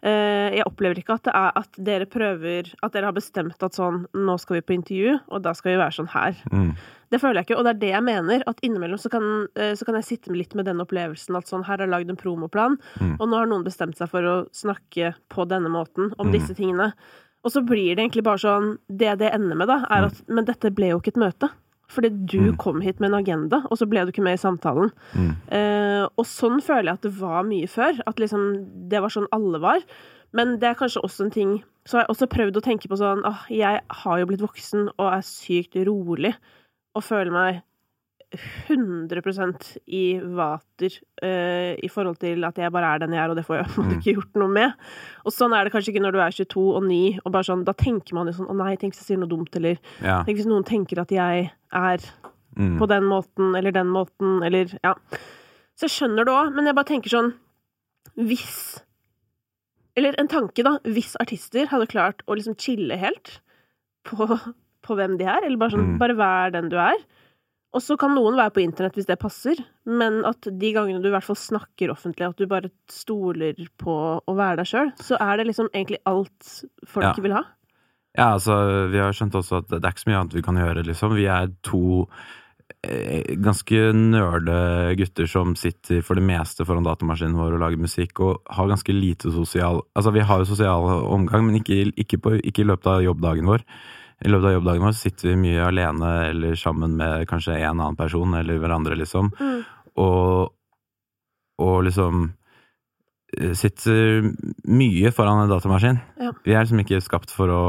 Eh, 0.02 0.54
jeg 0.56 0.64
opplever 0.64 0.96
ikke 0.96 1.12
at 1.18 1.26
det 1.28 1.32
er 1.36 1.52
at 1.60 1.76
dere 1.76 2.06
prøver 2.08 2.70
At 2.82 2.94
dere 2.94 3.04
har 3.10 3.12
bestemt 3.12 3.60
at 3.62 3.74
sånn 3.76 4.06
Nå 4.16 4.38
skal 4.40 4.56
vi 4.56 4.62
på 4.64 4.72
intervju, 4.78 5.18
og 5.28 5.42
da 5.44 5.52
skal 5.52 5.74
vi 5.74 5.80
være 5.82 5.92
sånn 5.98 6.08
her. 6.14 6.38
Mm. 6.50 6.70
Det 7.10 7.20
føler 7.20 7.40
jeg 7.42 7.48
ikke, 7.50 7.58
og 7.58 7.64
det 7.66 7.70
er 7.74 7.80
det 7.82 7.90
jeg 7.90 8.04
mener. 8.06 8.42
At 8.46 8.60
innimellom 8.64 8.96
så 9.02 9.10
kan, 9.12 9.24
eh, 9.56 9.74
så 9.76 9.84
kan 9.84 9.96
jeg 9.98 10.04
sitte 10.08 10.32
litt 10.32 10.54
med 10.54 10.64
den 10.64 10.80
opplevelsen 10.80 11.36
at 11.36 11.48
sånn, 11.50 11.64
her 11.66 11.76
har 11.76 11.84
jeg 11.86 11.90
lagd 11.90 12.10
en 12.10 12.16
promoplan, 12.16 12.78
Mm. 13.00 13.16
og 13.20 13.28
nå 13.28 13.36
har 13.36 13.46
noen 13.50 13.64
bestemt 13.64 13.96
seg 13.98 14.08
for 14.08 14.22
å 14.22 14.48
snakke 14.54 15.14
på 15.28 15.46
denne 15.48 15.68
måten 15.68 16.14
om 16.18 16.28
Mm. 16.28 16.32
disse 16.32 16.54
tingene. 16.54 16.92
Og 17.44 17.50
så 17.52 17.60
blir 17.66 17.96
det 17.96 18.04
egentlig 18.10 18.22
bare 18.24 18.38
sånn 18.38 18.78
Det 18.88 19.18
det 19.18 19.32
ender 19.34 19.56
med, 19.56 19.68
da, 19.68 19.84
er 19.90 20.06
at 20.06 20.22
Men 20.28 20.44
dette 20.44 20.70
ble 20.74 20.90
jo 20.90 21.00
ikke 21.00 21.08
et 21.08 21.14
møte. 21.16 21.50
Fordi 21.90 22.08
du 22.26 22.38
Mm. 22.52 22.56
kom 22.56 22.80
hit 22.80 23.00
med 23.00 23.10
en 23.12 23.18
agenda, 23.18 23.64
og 23.70 23.76
så 23.78 23.86
ble 23.90 24.04
du 24.06 24.12
ikke 24.12 24.22
med 24.22 24.38
i 24.38 24.42
samtalen. 24.42 24.92
Mm. 25.12 25.32
Eh, 25.50 26.04
og 26.16 26.24
sånn 26.24 26.60
føler 26.62 26.84
jeg 26.92 26.94
at 26.94 27.02
det 27.02 27.12
var 27.18 27.42
mye 27.44 27.66
før. 27.66 27.98
At 28.06 28.16
liksom 28.22 28.88
det 28.88 29.00
var 29.02 29.08
sånn 29.10 29.26
alle 29.32 29.58
var. 29.60 29.80
Men 30.32 30.58
det 30.60 30.68
er 30.70 30.74
kanskje 30.78 31.02
også 31.02 31.24
en 31.24 31.30
ting 31.34 31.64
Så 31.86 31.96
har 31.96 32.04
jeg 32.06 32.14
også 32.14 32.26
prøvd 32.28 32.56
å 32.56 32.62
tenke 32.62 32.86
på 32.88 32.96
sånn 32.98 33.22
åh, 33.24 33.40
Jeg 33.50 33.80
har 33.90 34.18
jo 34.20 34.26
blitt 34.26 34.40
voksen 34.44 34.90
og 34.98 35.12
er 35.14 35.22
sykt 35.26 35.74
rolig 35.86 36.34
og 36.94 37.02
føler 37.02 37.32
meg 37.32 37.62
100 38.30 39.80
i 39.90 40.02
vater 40.22 40.92
uh, 41.24 41.74
i 41.82 41.88
forhold 41.90 42.18
til 42.22 42.44
at 42.46 42.58
jeg 42.62 42.70
bare 42.72 42.94
er 42.94 43.02
den 43.02 43.12
jeg 43.16 43.22
er, 43.24 43.30
og 43.32 43.36
det 43.36 43.44
får 43.46 43.56
jeg 43.58 43.66
Mm. 43.76 43.90
ikke 43.96 44.14
gjort 44.14 44.36
noe 44.38 44.48
med. 44.54 44.72
Og 45.26 45.32
sånn 45.34 45.54
er 45.56 45.64
det 45.66 45.72
kanskje 45.74 45.92
ikke 45.94 46.02
når 46.04 46.12
du 46.14 46.20
er 46.22 46.30
22 46.36 46.66
og 46.76 46.84
9, 46.86 47.00
og 47.24 47.32
bare 47.34 47.48
sånn, 47.48 47.64
da 47.66 47.72
tenker 47.74 48.14
man 48.14 48.26
jo 48.30 48.32
sånn 48.38 48.50
Å 48.50 48.56
nei, 48.56 48.76
tenk 48.76 48.94
hvis 48.94 49.02
jeg 49.02 49.08
sier 49.14 49.18
noe 49.22 49.28
dumt, 49.30 49.54
eller 49.56 49.78
Ja. 50.02 50.22
tenk 50.24 50.36
hvis 50.38 50.46
noen 50.50 50.64
tenker 50.64 51.00
at 51.02 51.10
jeg 51.10 51.50
er 51.72 51.98
Mm. 52.56 52.78
på 52.80 52.86
den 52.90 53.04
måten 53.06 53.54
eller 53.56 53.70
den 53.70 53.86
måten, 53.86 54.42
eller 54.44 54.66
ja. 54.82 54.94
Så 55.78 55.86
jeg 55.86 55.90
skjønner 55.94 56.24
det 56.26 56.32
òg, 56.34 56.52
men 56.54 56.66
jeg 56.66 56.74
bare 56.74 56.84
tenker 56.90 57.08
sånn 57.08 57.34
Hvis 58.18 58.80
Eller 59.96 60.14
en 60.18 60.28
tanke, 60.28 60.62
da. 60.64 60.78
Hvis 60.84 61.14
artister 61.20 61.66
hadde 61.70 61.86
klart 61.90 62.22
å 62.26 62.34
liksom 62.36 62.56
chille 62.58 62.96
helt 62.98 63.40
på, 64.04 64.26
på 64.82 64.96
hvem 64.96 65.16
de 65.18 65.24
er, 65.24 65.44
eller 65.44 65.56
bare 65.58 65.70
sånn 65.74 65.94
Mm. 65.94 65.98
Bare 65.98 66.14
vær 66.16 66.52
den 66.52 66.68
du 66.70 66.76
er. 66.78 66.96
Og 67.70 67.82
så 67.84 67.94
kan 68.00 68.16
noen 68.16 68.34
være 68.34 68.50
på 68.56 68.62
internett 68.64 68.96
hvis 68.98 69.06
det 69.06 69.20
passer, 69.22 69.60
men 69.86 70.24
at 70.26 70.42
de 70.42 70.72
gangene 70.74 70.98
du 71.02 71.06
i 71.06 71.14
hvert 71.14 71.26
fall 71.26 71.38
snakker 71.38 71.92
offentlig, 71.92 72.26
at 72.26 72.40
du 72.40 72.48
bare 72.50 72.72
stoler 72.90 73.54
på 73.78 73.94
å 74.18 74.34
være 74.34 74.58
deg 74.62 74.70
sjøl, 74.72 74.90
så 74.98 75.18
er 75.22 75.38
det 75.38 75.46
liksom 75.52 75.70
egentlig 75.70 76.00
alt 76.10 76.50
folk 76.90 77.06
Ja. 77.06 77.14
vil 77.22 77.36
ha. 77.38 77.44
Ja, 78.18 78.32
altså, 78.34 78.88
vi 78.90 78.98
har 78.98 79.14
skjønt 79.14 79.38
også 79.38 79.60
at 79.62 79.68
det 79.70 79.84
er 79.84 79.92
ikke 79.94 80.02
så 80.02 80.10
mye 80.10 80.20
annet 80.24 80.34
vi 80.34 80.42
kan 80.42 80.58
gjøre, 80.58 80.82
liksom. 80.88 81.14
Vi 81.14 81.28
er 81.30 81.52
to 81.62 82.08
eh, 82.82 83.36
ganske 83.38 83.84
nerde 83.94 84.58
gutter 84.98 85.30
som 85.30 85.54
sitter 85.54 86.02
for 86.02 86.18
det 86.18 86.26
meste 86.26 86.66
foran 86.66 86.82
datamaskinen 86.86 87.38
vår 87.38 87.54
og 87.54 87.62
lager 87.62 87.78
musikk, 87.78 88.18
og 88.18 88.42
har 88.50 88.66
ganske 88.72 88.90
lite 88.96 89.30
sosial 89.30 89.84
Altså, 89.94 90.10
vi 90.10 90.26
har 90.26 90.42
jo 90.42 90.50
sosial 90.50 90.90
omgang, 91.06 91.46
men 91.46 91.62
ikke, 91.62 91.92
ikke, 91.94 92.18
på, 92.18 92.34
ikke 92.42 92.64
i 92.64 92.70
løpet 92.72 92.90
av 92.96 93.06
jobbdagen 93.06 93.46
vår. 93.46 93.62
I 94.20 94.28
løpet 94.28 94.50
av 94.50 94.56
jobbdagen 94.58 94.84
vår 94.84 94.96
sitter 94.98 95.30
vi 95.30 95.38
mye 95.40 95.64
alene 95.64 96.10
eller 96.28 96.58
sammen 96.58 96.96
med 96.98 97.28
kanskje 97.30 97.56
en 97.56 97.78
annen 97.78 97.96
person 97.96 98.34
eller 98.36 98.60
hverandre, 98.60 98.98
liksom. 99.00 99.30
Mm. 99.40 99.62
Og, 100.02 100.50
og 101.64 101.76
liksom 101.86 102.26
eh, 103.38 103.54
sitter 103.56 104.28
mye 104.68 105.12
foran 105.16 105.44
en 105.44 105.52
datamaskin. 105.52 106.02
Ja. 106.20 106.34
Vi 106.44 106.52
er 106.52 106.66
liksom 106.66 106.82
ikke 106.84 107.00
skapt 107.04 107.32
for 107.32 107.52
å 107.54 107.62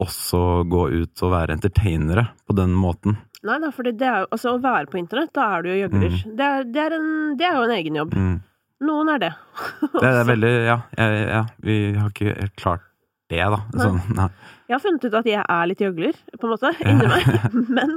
også 0.00 0.62
gå 0.70 0.84
ut 1.02 1.24
og 1.26 1.34
være 1.34 1.56
entertainere 1.58 2.30
på 2.48 2.56
den 2.56 2.72
måten. 2.78 3.18
Nei 3.44 3.56
da, 3.60 3.70
for 3.72 3.88
det 3.88 4.04
er 4.04 4.26
Altså, 4.28 4.54
å 4.54 4.62
være 4.62 4.88
på 4.92 5.00
internett, 5.00 5.32
da 5.36 5.46
er 5.56 5.64
du 5.64 5.70
jo 5.72 5.80
gjøgler. 5.82 6.16
Det, 6.24 6.46
er, 6.46 6.68
det, 6.68 6.84
er 6.86 6.96
en, 6.96 7.10
det 7.40 7.48
er 7.48 7.56
jo 7.56 7.66
en 7.66 7.74
egen 7.76 7.98
jobb. 8.00 8.14
Mm. 8.14 8.38
Noen 8.88 9.10
er 9.12 9.24
det. 9.26 9.32
Det 9.96 10.06
er 10.06 10.22
veldig 10.32 10.52
Ja, 10.68 10.78
ja, 10.96 11.08
ja 11.34 11.42
vi 11.64 11.80
har 11.96 12.14
ikke 12.14 12.36
helt 12.36 12.56
klart 12.60 12.86
det, 13.30 13.42
da. 13.54 13.60
Sånn. 13.78 14.00
Jeg 14.70 14.76
har 14.76 14.82
funnet 14.84 15.04
ut 15.06 15.14
at 15.18 15.28
jeg 15.30 15.42
er 15.42 15.68
litt 15.70 15.80
gjøgler, 15.82 16.18
på 16.38 16.46
en 16.46 16.52
måte, 16.54 16.74
inni 16.90 17.10
meg. 17.10 17.30
Men 17.78 17.96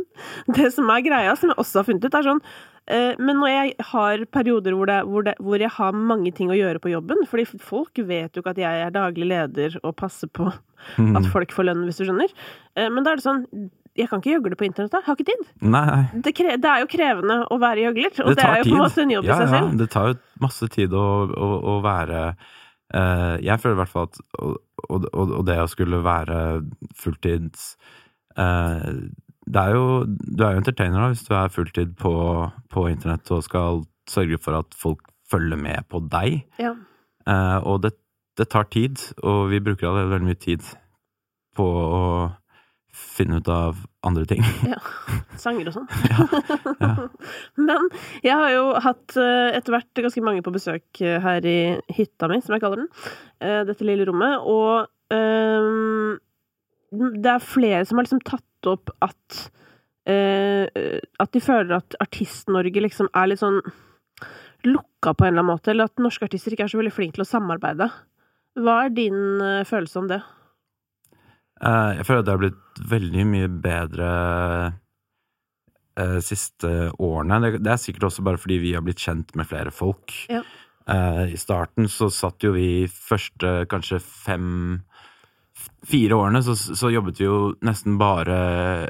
det 0.57 0.71
som 0.73 0.89
er 0.93 1.03
greia, 1.05 1.35
som 1.37 1.51
jeg 1.53 1.59
også 1.61 1.81
har 1.81 1.89
funnet 1.89 2.07
ut, 2.07 2.21
er 2.21 2.31
sånn 2.31 2.45
Eh, 2.91 3.13
Men 3.15 3.37
når 3.39 3.47
jeg 3.47 3.75
har 3.93 4.23
perioder 4.27 4.73
hvor, 4.75 4.89
det, 4.89 4.97
hvor, 5.07 5.23
det, 5.23 5.33
hvor 5.39 5.61
jeg 5.61 5.71
har 5.71 5.93
mange 5.95 6.33
ting 6.35 6.49
å 6.51 6.57
gjøre 6.57 6.81
på 6.83 6.91
jobben 6.91 7.21
Fordi 7.31 7.45
folk 7.63 8.01
vet 8.03 8.35
jo 8.35 8.41
ikke 8.43 8.51
at 8.51 8.59
jeg 8.59 8.81
er 8.83 8.91
daglig 8.91 9.29
leder 9.29 9.77
og 9.83 9.95
passer 9.95 10.27
på 10.27 10.49
Mm. 10.99 11.13
at 11.15 11.29
folk 11.31 11.53
får 11.55 11.63
lønn, 11.63 11.85
hvis 11.87 12.01
du 12.01 12.03
skjønner. 12.03 12.31
Eh, 12.75 12.89
Men 12.91 13.05
da 13.05 13.13
er 13.13 13.21
det 13.21 13.23
sånn 13.23 13.45
Jeg 13.95 14.09
kan 14.09 14.19
ikke 14.19 14.33
gjøgle 14.33 14.57
på 14.59 14.65
internett, 14.67 14.91
da. 14.91 14.99
Jeg 14.99 15.05
har 15.05 15.15
ikke 15.15 15.29
tid. 15.29 15.45
Det, 16.25 16.33
det 16.59 16.69
er 16.73 16.81
jo 16.81 16.89
krevende 16.91 17.37
å 17.47 17.59
være 17.61 17.85
gjøgler, 17.85 18.19
og 18.25 18.35
det, 18.35 18.43
er 18.43 18.57
jo 18.59 18.65
på 18.65 18.73
en 18.73 18.81
måte 18.81 19.05
en 19.05 19.13
jobb 19.13 19.29
ja, 19.29 19.31
i 19.31 19.37
seg 19.37 19.47
ja, 19.47 19.61
selv. 19.61 19.77
det 19.79 19.87
tar 19.93 20.09
jo 20.09 20.17
masse 20.43 20.67
tid 20.73 20.91
å, 20.97 21.05
å, 21.31 21.49
å 21.71 21.77
være 21.85 22.23
Jeg 22.93 23.59
føler 23.59 23.73
i 23.73 23.81
hvert 23.81 23.89
fall 23.89 24.09
at 24.09 24.19
og, 24.37 24.57
og, 24.89 25.31
og 25.39 25.43
det 25.47 25.55
å 25.61 25.69
skulle 25.71 26.03
være 26.05 26.37
fulltids 26.99 27.71
eh, 28.37 28.89
Det 29.47 29.63
er 29.63 29.73
jo 29.73 29.85
Du 30.05 30.43
er 30.43 30.53
jo 30.53 30.61
entertainer 30.61 30.99
da, 30.99 31.07
hvis 31.13 31.25
du 31.25 31.33
er 31.37 31.53
fulltid 31.53 31.95
på, 31.97 32.13
på 32.69 32.85
internett 32.91 33.31
og 33.33 33.43
skal 33.47 33.81
sørge 34.09 34.37
for 34.43 34.59
at 34.59 34.77
folk 34.77 35.09
følger 35.31 35.57
med 35.57 35.87
på 35.89 36.03
deg. 36.11 36.43
Ja. 36.61 36.75
Eh, 37.29 37.59
og 37.63 37.81
det, 37.85 37.93
det 38.37 38.49
tar 38.51 38.67
tid, 38.73 38.99
og 39.23 39.49
vi 39.53 39.61
bruker 39.63 39.89
allerede 39.89 40.13
veldig 40.13 40.29
mye 40.29 40.41
tid 40.43 40.65
på 41.57 41.65
å 41.65 42.03
finne 42.93 43.39
ut 43.41 43.47
av 43.49 43.79
andre 44.05 44.25
ting. 44.29 44.43
ja. 44.69 44.77
Sanger 45.41 45.71
og 45.71 45.77
sånn. 45.79 45.87
ja. 46.83 46.93
Men 47.67 47.87
jeg 48.21 48.35
har 48.37 48.51
jo 48.53 48.65
hatt 48.85 49.15
eh, 49.17 49.55
etter 49.57 49.73
hvert 49.75 50.03
ganske 50.05 50.23
mange 50.25 50.43
på 50.45 50.53
besøk 50.53 51.01
eh, 51.01 51.17
her 51.23 51.47
i 51.49 51.57
hytta 51.97 52.29
mi, 52.29 52.37
som 52.43 52.53
jeg 52.55 52.63
kaller 52.63 52.83
den. 52.83 52.91
eh, 53.41 53.63
Dette 53.67 53.87
lille 53.87 54.05
rommet. 54.09 54.45
Og 54.45 54.85
um, 55.13 56.19
det 56.93 57.31
er 57.33 57.41
flere 57.41 57.81
som 57.89 57.97
har 57.97 58.05
liksom 58.05 58.21
tatt 58.27 58.69
opp 58.69 58.93
at 59.03 59.39
uh, 60.07 60.67
At 61.19 61.33
de 61.33 61.41
føler 61.43 61.73
at 61.75 61.97
Artist-Norge 62.03 62.83
liksom 62.85 63.09
er 63.17 63.31
litt 63.31 63.41
sånn 63.41 63.57
lukka 64.63 65.11
på 65.17 65.25
en 65.25 65.33
eller 65.33 65.41
annen 65.41 65.49
måte, 65.49 65.73
eller 65.73 65.89
at 65.89 65.99
norske 65.99 66.23
artister 66.29 66.53
ikke 66.53 66.69
er 66.69 66.71
så 66.71 66.79
veldig 66.79 66.93
flinke 66.95 67.17
til 67.17 67.25
å 67.25 67.27
samarbeide. 67.27 67.89
Hva 68.63 68.77
er 68.85 68.93
din 68.95 69.17
følelse 69.67 69.99
om 69.99 70.07
det? 70.07 70.21
Eh, 71.63 71.91
Jeg 71.99 72.07
føler 72.07 72.23
at 72.23 72.27
det 72.27 72.33
har 72.33 72.41
blitt 72.41 72.81
veldig 72.91 73.25
mye 73.29 73.51
bedre 73.63 74.09
eh, 75.99 76.19
siste 76.25 76.73
årene. 76.97 77.55
Det, 77.59 77.71
er 77.71 77.81
sikkert 77.81 78.09
også 78.09 78.25
bare 78.25 78.41
fordi 78.41 78.59
vi 78.63 78.73
har 78.75 78.83
blitt 78.85 79.03
kjent 79.03 79.33
med 79.39 79.47
flere 79.49 79.71
folk. 79.71 80.15
Ja. 80.31 80.43
Eh, 80.89 81.35
I 81.35 81.39
starten 81.39 81.87
så 81.91 82.09
satt 82.11 82.43
jo 82.43 82.53
vi 82.57 82.87
første 82.87 83.63
kanskje 83.71 84.01
fem 84.03 84.81
Fire 85.83 86.15
årene 86.15 86.39
så, 86.43 86.55
så 86.55 86.89
jobbet 86.89 87.19
vi 87.19 87.25
jo 87.27 87.37
nesten 87.63 87.97
bare 87.99 88.35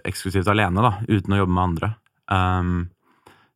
eksklusivt 0.06 0.48
alene, 0.50 0.82
da, 0.82 0.92
uten 1.10 1.34
å 1.34 1.40
jobbe 1.40 1.54
med 1.54 1.64
andre. 1.64 1.90
Um, 2.30 2.76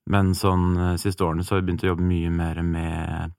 men 0.10 0.32
sånn 0.38 0.98
siste 0.98 1.24
årene 1.26 1.46
så 1.46 1.54
har 1.54 1.62
vi 1.62 1.68
begynt 1.70 1.86
å 1.86 1.92
jobbe 1.92 2.08
mye 2.10 2.32
mer 2.34 2.60
med, 2.66 3.36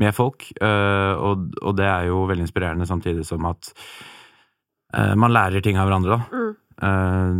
med 0.00 0.16
folk, 0.16 0.48
uh, 0.56 1.14
og, 1.20 1.52
og 1.60 1.76
det 1.78 1.86
er 1.88 2.08
jo 2.08 2.24
veldig 2.32 2.46
inspirerende, 2.48 2.88
samtidig 2.88 3.28
som 3.28 3.44
at 3.52 3.70
man 4.92 5.32
lærer 5.32 5.62
ting 5.64 5.78
av 5.80 5.88
hverandre, 5.88 6.18
da. 6.18 6.20
Mm. 6.32 6.52
Eh, 6.82 7.32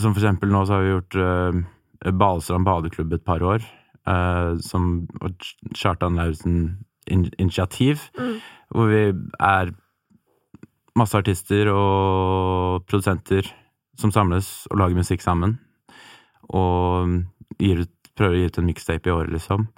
som 0.00 0.14
for 0.14 0.20
eksempel 0.22 0.50
nå 0.50 0.64
så 0.66 0.72
har 0.76 0.82
vi 0.82 0.94
gjort 0.94 1.16
uh, 1.20 2.10
Balestrand 2.16 2.64
badeklubb 2.64 3.12
et 3.12 3.24
par 3.24 3.42
år, 3.44 3.60
eh, 4.08 4.56
som 4.64 5.06
Kjartan 5.76 6.16
Lauritzen-initiativ, 6.16 8.10
Mm. 8.18 8.40
hvor 8.72 8.86
vi 8.88 9.12
er 9.40 9.74
masse 10.96 11.14
artister 11.14 11.68
og 11.68 12.86
produsenter 12.86 13.46
som 13.98 14.10
samles 14.10 14.66
og 14.70 14.78
lager 14.78 14.96
musikk 14.96 15.20
sammen. 15.20 15.58
Og 16.48 17.24
ut, 17.60 17.90
prøver 18.16 18.34
å 18.34 18.38
gi 18.40 18.46
ut 18.46 18.58
en 18.58 18.66
mixtape 18.66 19.06
i 19.06 19.12
året, 19.12 19.30
liksom. 19.30 19.68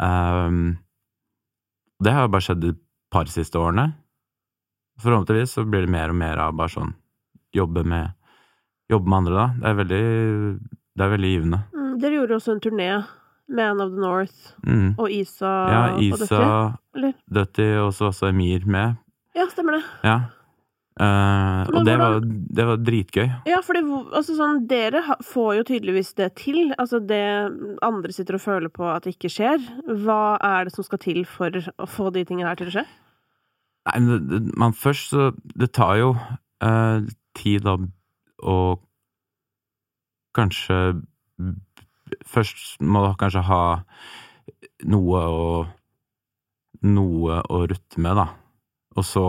Um, 0.00 0.78
det 2.02 2.12
har 2.12 2.28
bare 2.28 2.40
skjedd 2.40 2.64
et 2.64 2.80
par 3.12 3.24
siste 3.26 3.58
årene. 3.60 3.92
Forhåpentligvis 5.00 5.54
så 5.56 5.64
blir 5.64 5.86
det 5.86 5.92
mer 5.92 6.12
og 6.12 6.18
mer 6.20 6.40
av 6.44 6.54
bare 6.58 6.72
sånn 6.72 6.92
jobbe 7.56 7.82
med, 7.88 8.12
jobbe 8.92 9.08
med 9.10 9.18
andre, 9.22 9.34
da. 9.34 9.46
Det 9.60 9.70
er 9.72 9.78
veldig, 9.80 10.02
det 10.96 11.06
er 11.06 11.14
veldig 11.16 11.30
givende. 11.34 11.62
Mm, 11.74 11.94
dere 12.02 12.18
gjorde 12.20 12.36
også 12.40 12.54
en 12.56 12.60
turné. 12.66 12.90
med 13.50 13.76
Man 13.76 13.80
of 13.82 13.90
the 13.90 13.98
North 14.00 14.52
Mm. 14.64 14.94
og 14.98 15.10
Isa 15.10 15.46
Ja, 15.70 15.98
Isa, 15.98 16.36
og 16.38 16.96
eller? 16.96 17.14
Dutty 17.28 17.66
og 17.82 17.92
så 17.92 18.10
også 18.12 18.28
Emir 18.28 18.64
med. 18.66 18.96
Ja, 19.34 19.46
stemmer 19.50 19.72
det. 19.78 19.82
Ja. 20.04 20.20
Uh, 21.00 21.64
og 21.72 21.84
det 21.86 21.94
var, 21.98 22.20
det 22.20 22.64
var 22.68 22.76
dritgøy. 22.76 23.28
Ja, 23.48 23.60
for 23.64 23.74
altså, 23.78 24.34
sånn, 24.36 24.66
dere 24.68 25.00
får 25.24 25.54
jo 25.56 25.62
tydeligvis 25.64 26.12
det 26.18 26.34
til. 26.36 26.74
Altså 26.78 27.00
det 27.00 27.22
andre 27.82 28.12
sitter 28.12 28.36
og 28.36 28.42
føler 28.44 28.68
på 28.68 28.84
at 28.84 29.06
det 29.06 29.14
ikke 29.16 29.30
skjer. 29.32 29.62
Hva 30.04 30.36
er 30.44 30.64
det 30.68 30.74
som 30.74 30.84
skal 30.84 30.98
til 31.00 31.22
for 31.24 31.50
å 31.50 31.88
få 31.88 32.10
de 32.12 32.24
tingene 32.28 32.50
her 32.50 32.58
til 32.60 32.68
å 32.68 32.74
skje? 32.74 32.84
Nei, 33.88 34.00
men 34.60 34.74
først 34.76 35.08
så 35.14 35.30
Det 35.56 35.70
tar 35.72 35.96
jo 35.96 36.10
eh, 36.62 37.06
tid 37.38 37.64
da 37.64 37.76
å 38.44 38.56
kanskje 40.36 40.76
Først 42.26 42.80
må 42.80 43.04
du 43.06 43.14
kanskje 43.20 43.44
ha 43.48 43.62
noe 44.90 45.22
å 45.24 45.46
Noe 46.80 47.40
å 47.52 47.64
rutte 47.68 48.00
med, 48.00 48.16
da. 48.16 48.28
Og 48.98 49.04
så 49.06 49.22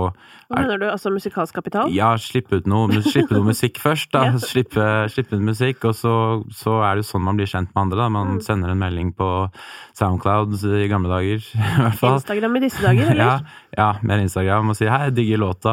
Hva 0.51 0.57
Er- 0.57 0.63
mener 0.65 0.77
du? 0.79 0.85
Altså 0.89 1.11
musikalsk 1.13 1.53
kapital? 1.53 1.91
Ja, 1.93 2.15
slippe 2.17 2.57
ut 2.57 2.65
noe, 2.67 2.89
slippe 3.05 3.31
noe 3.37 3.45
musikk 3.53 3.77
først, 3.79 4.09
da. 4.11 4.23
Ja. 4.31 4.37
Slippe, 4.41 4.87
slippe 5.13 5.37
ut 5.37 5.41
musikk, 5.47 5.85
og 5.85 5.93
så, 5.95 6.13
så 6.51 6.81
er 6.83 6.95
det 6.97 7.05
jo 7.05 7.11
sånn 7.13 7.23
man 7.23 7.37
blir 7.37 7.45
kjent 7.47 7.69
med 7.75 7.81
andre, 7.85 7.97
da. 8.01 8.09
Man 8.09 8.27
Mm. 8.35 8.41
sender 8.43 8.69
en 8.73 8.79
melding 8.81 9.13
på 9.15 9.29
Soundcloud 9.93 10.57
i 10.65 10.87
gamle 10.91 11.07
dager, 11.13 11.39
i 11.55 11.81
hvert 11.85 11.95
fall. 12.01 12.17
Instagram 12.19 12.55
i 12.57 12.63
disse 12.65 12.81
dager, 12.83 13.11
eller? 13.13 13.21
Ja, 13.31 13.39
ja, 13.77 13.93
mer 14.03 14.19
Instagram 14.19 14.69
og 14.69 14.75
si 14.75 14.85
'hei, 14.85 15.09
digger 15.15 15.37
låta, 15.39 15.71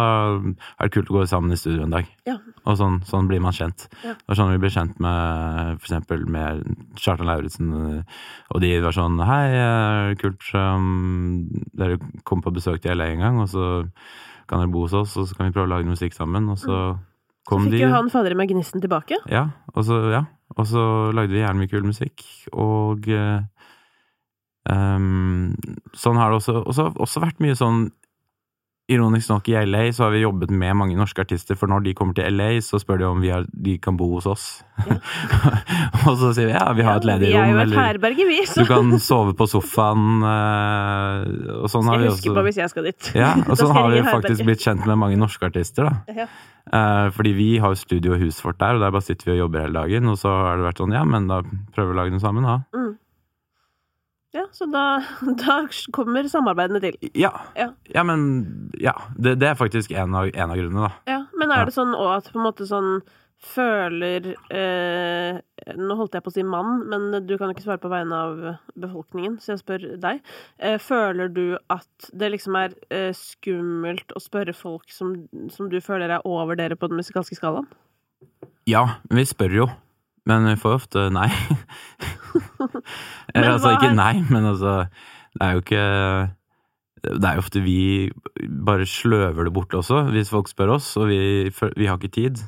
er 0.79 0.85
det 0.87 0.93
kult 0.93 1.09
å 1.11 1.19
gå 1.19 1.27
sammen 1.27 1.51
i 1.53 1.57
studio 1.59 1.83
en 1.83 1.91
dag'? 1.91 2.07
Ja. 2.27 2.37
Og 2.67 2.77
sånn, 2.77 3.01
sånn 3.09 3.27
blir 3.27 3.41
man 3.41 3.53
kjent. 3.53 3.89
Ja. 4.05 4.13
Det 4.15 4.29
var 4.29 4.37
sånn 4.37 4.53
vi 4.53 4.59
ble 4.59 4.71
kjent 4.71 5.01
med 5.01 5.81
eksempel 5.81 6.27
med 6.29 6.63
Kjartan 6.95 7.27
Lauritzen, 7.27 8.05
og 8.55 8.61
de 8.61 8.81
var 8.81 8.93
sånn 8.93 9.19
'hei, 9.19 9.49
er 9.57 10.15
det 10.15 10.19
kult 10.23 10.55
um, 10.55 11.49
dere 11.75 11.99
kom 12.25 12.43
på 12.43 12.53
besøk 12.55 12.83
til 12.83 12.95
LA 12.97 13.07
en 13.15 13.19
gang', 13.19 13.41
og 13.41 13.49
så 13.49 13.78
kan 14.49 14.59
dere 14.63 14.73
bo 14.73 14.81
hos 14.87 14.95
oss, 14.97 15.13
og 15.21 15.25
så 15.29 15.33
kan 15.37 15.47
vi 15.49 15.55
prøve 15.57 15.69
å 15.69 15.75
lage 15.75 15.91
musikk 15.91 16.13
sammen', 16.17 16.49
og 16.53 16.59
så 16.61 16.75
kom 17.49 17.61
de 17.65 17.69
Så 17.69 17.71
fikk 17.71 17.79
de 17.79 17.85
jo 17.85 17.95
han 17.95 18.11
fader 18.13 18.35
meg 18.39 18.49
gnisten 18.53 18.81
tilbake. 18.85 19.17
ja, 19.29 19.45
og 19.75 19.83
så, 19.85 19.97
ja. 20.13 20.23
Og 20.57 20.65
så 20.67 20.83
lagde 21.13 21.33
vi 21.35 21.43
gjerne 21.43 21.61
mye 21.61 21.71
kul 21.71 21.85
musikk, 21.85 22.25
og 22.57 23.05
ehm, 23.13 23.45
sånn 25.93 26.17
har 26.17 26.29
det 26.33 26.39
også, 26.41 26.55
også, 26.65 26.85
også 26.97 27.21
vært 27.25 27.41
mye 27.45 27.57
sånn 27.59 27.79
Ironisk 28.89 29.29
nok, 29.29 29.49
i 29.53 29.57
LA 29.69 29.83
så 29.93 30.07
har 30.07 30.15
vi 30.15 30.23
jobbet 30.23 30.49
med 30.49 30.77
mange 30.81 30.95
norske 30.97 31.21
artister, 31.21 31.59
for 31.61 31.69
når 31.69 31.83
de 31.85 31.93
kommer 31.97 32.17
til 32.17 32.33
LA, 32.33 32.47
så 32.65 32.79
spør 32.81 33.03
de 33.03 33.05
om 33.05 33.19
vi 33.21 33.29
har, 33.29 33.45
de 33.53 33.75
kan 33.85 33.99
bo 34.01 34.07
hos 34.15 34.25
oss. 34.31 34.47
og 36.09 36.15
så 36.17 36.31
sier 36.33 36.49
vi 36.49 36.55
ja, 36.55 36.65
vi 36.73 36.87
har 36.87 37.03
et 37.03 37.09
ledig 37.09 37.29
Vi 37.29 37.37
er 37.37 37.53
jo 37.53 37.59
et 37.67 37.75
herberge, 37.77 38.29
vi. 38.31 38.39
du 38.49 38.63
kan 38.71 38.95
sove 39.05 39.35
på 39.37 39.45
sofaen, 39.51 40.23
eh, 40.25 41.59
og 41.59 41.69
sånn 41.69 41.91
har 41.91 41.99
skal 41.99 42.01
vi 42.01 42.09
jeg 42.09 42.15
huske 42.15 42.37
på 42.39 42.45
hvis 42.47 42.61
jeg 42.63 42.73
skal 42.73 42.89
dit. 42.89 43.11
ja, 43.19 43.35
og 43.49 43.61
sånn 43.61 43.75
har 43.77 43.91
vi 43.93 44.05
faktisk 44.09 44.47
blitt 44.49 44.65
kjent 44.65 44.89
med 44.89 45.03
mange 45.05 45.21
norske 45.21 45.51
artister, 45.53 45.91
da. 45.91 46.23
Ja. 46.23 46.29
Eh, 46.69 47.11
fordi 47.17 47.35
vi 47.37 47.51
har 47.61 47.75
jo 47.77 47.81
studio 47.83 48.17
og 48.17 48.25
hus 48.25 48.41
vårt 48.45 48.61
der, 48.63 48.79
og 48.79 48.87
der 48.87 48.95
bare 48.97 49.05
sitter 49.05 49.31
vi 49.31 49.37
og 49.37 49.45
jobber 49.45 49.67
hele 49.67 49.85
dagen. 49.85 50.09
Og 50.09 50.17
så 50.21 50.33
har 50.33 50.57
det 50.57 50.67
vært 50.69 50.81
sånn, 50.81 50.97
ja, 50.97 51.05
men 51.09 51.29
da 51.29 51.43
prøver 51.77 51.93
vi 51.93 51.97
å 51.97 52.01
lage 52.01 52.17
noe 52.17 52.25
sammen, 52.25 52.49
da. 52.49 52.57
Mm. 52.77 52.91
Ja, 54.37 54.45
så 54.53 54.67
da, 54.69 55.03
da 55.45 55.61
kommer 55.97 56.29
samarbeidene 56.29 56.83
til. 56.85 56.99
Ja, 57.17 57.33
Ja. 57.57 57.71
ja 57.95 58.03
men 58.05 58.71
Ja. 58.81 58.95
Det, 59.17 59.39
det 59.41 59.49
er 59.49 59.55
faktisk 59.59 59.93
en 59.93 60.15
av, 60.15 60.29
en 60.35 60.51
av 60.51 60.57
grunnene, 60.57 60.91
da. 60.91 60.93
Ja, 61.09 61.23
men 61.39 61.55
er 61.55 61.65
det 61.69 61.77
sånn 61.77 61.97
òg 61.97 62.19
at 62.19 62.31
på 62.33 62.39
en 62.41 62.47
måte 62.49 62.69
sånn 62.69 63.01
føler 63.39 64.33
eh, 64.51 65.39
Nå 65.79 65.95
holdt 65.95 66.17
jeg 66.17 66.25
på 66.25 66.31
å 66.33 66.35
si 66.35 66.43
mann, 66.43 66.81
men 66.91 67.27
du 67.29 67.37
kan 67.39 67.53
ikke 67.53 67.63
svare 67.63 67.81
på 67.83 67.91
vegne 67.93 68.19
av 68.19 68.41
befolkningen, 68.75 69.37
så 69.39 69.53
jeg 69.53 69.61
spør 69.63 69.85
deg. 70.03 70.23
Eh, 70.59 70.79
føler 70.83 71.31
du 71.31 71.45
at 71.71 72.09
det 72.11 72.33
liksom 72.35 72.57
er 72.59 72.75
eh, 72.91 73.13
skummelt 73.15 74.15
å 74.17 74.23
spørre 74.23 74.55
folk 74.57 74.91
som, 74.91 75.15
som 75.55 75.71
du 75.71 75.79
føler 75.85 76.17
er 76.17 76.27
over 76.27 76.59
dere 76.59 76.79
på 76.79 76.91
den 76.91 76.99
musikalske 76.99 77.39
skalaen? 77.39 77.69
Ja, 78.67 78.99
vi 79.15 79.23
spør 79.29 79.55
jo. 79.55 79.69
Men 80.29 80.45
vi 80.51 80.57
får 80.61 80.75
ofte 80.81 81.07
nei. 81.15 81.29
Eller 83.35 83.53
altså, 83.55 83.71
ikke 83.77 83.95
nei, 83.97 84.15
men 84.31 84.45
altså 84.51 84.75
Det 85.35 85.43
er 85.47 85.53
jo 85.57 85.63
ikke 85.63 85.85
Det 87.05 87.25
er 87.29 87.35
jo 87.39 87.43
ofte 87.45 87.63
vi 87.63 87.79
bare 88.67 88.87
sløver 88.87 89.45
det 89.49 89.53
bort 89.55 89.75
også, 89.75 90.03
hvis 90.13 90.31
folk 90.35 90.49
spør 90.51 90.75
oss, 90.79 90.91
og 90.99 91.09
vi, 91.13 91.19
vi 91.77 91.87
har 91.87 91.97
ikke 91.99 92.09
tid. 92.15 92.41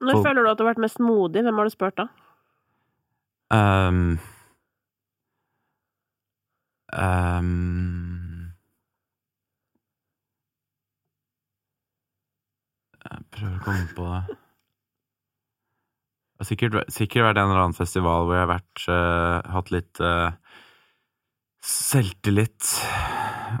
Når 0.00 0.12
Folk- 0.18 0.26
føler 0.28 0.42
du 0.46 0.50
at 0.52 0.58
du 0.58 0.64
har 0.64 0.70
vært 0.74 0.82
mest 0.84 1.00
modig? 1.02 1.42
Hvem 1.42 1.58
har 1.58 1.64
du 1.66 1.74
spurt 1.74 1.96
da? 1.98 2.06
Um, 3.50 4.18
um, 6.92 8.52
jeg 13.08 13.24
prøver 13.34 13.56
å 13.56 13.64
komme 13.64 13.88
på 13.96 14.08
det. 14.12 14.38
Har 16.38 16.46
sikkert, 16.46 16.78
sikkert 16.92 17.26
vært 17.30 17.40
en 17.40 17.50
eller 17.50 17.64
annen 17.64 17.76
festival 17.76 18.26
hvor 18.28 18.36
jeg 18.36 18.44
har 18.44 18.52
vært, 18.52 18.84
uh, 18.86 19.52
hatt 19.56 19.72
litt 19.74 20.02
uh, 20.04 20.30
selvtillit 21.64 22.68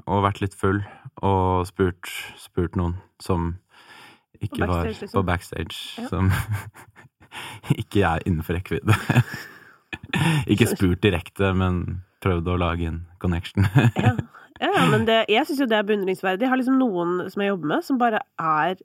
og 0.06 0.22
vært 0.26 0.42
litt 0.44 0.54
full 0.58 0.82
og 1.24 1.66
spurt, 1.68 2.10
spurt 2.38 2.76
noen 2.78 2.98
som 3.22 3.56
ikke 4.38 4.62
På 4.62 4.70
var 4.70 4.86
liksom. 4.86 5.10
på 5.16 5.22
backstage, 5.26 5.78
Ja. 5.98 6.06
som 6.12 6.30
ikke 7.82 8.04
er 8.06 8.22
innenfor 8.26 8.54
rekkevidde. 8.54 8.94
ikke 10.52 10.68
spurt 10.70 11.02
direkte, 11.02 11.50
men 11.58 12.04
prøvd 12.22 12.52
å 12.52 12.58
lage 12.60 12.86
en 12.86 13.00
connection. 13.18 13.66
Ja, 13.98 14.14
ja 14.62 14.70
ja, 14.76 14.84
men 14.92 15.08
det, 15.08 15.24
jeg 15.32 15.48
syns 15.48 15.64
jo 15.64 15.66
det 15.70 15.80
er 15.80 15.88
beundringsverdig. 15.90 16.46
Jeg 16.46 16.52
har 16.52 16.60
liksom 16.60 16.78
noen 16.78 17.24
som 17.32 17.42
jeg 17.42 17.50
jobber 17.50 17.72
med, 17.74 17.86
som 17.86 17.98
bare 17.98 18.22
er 18.38 18.78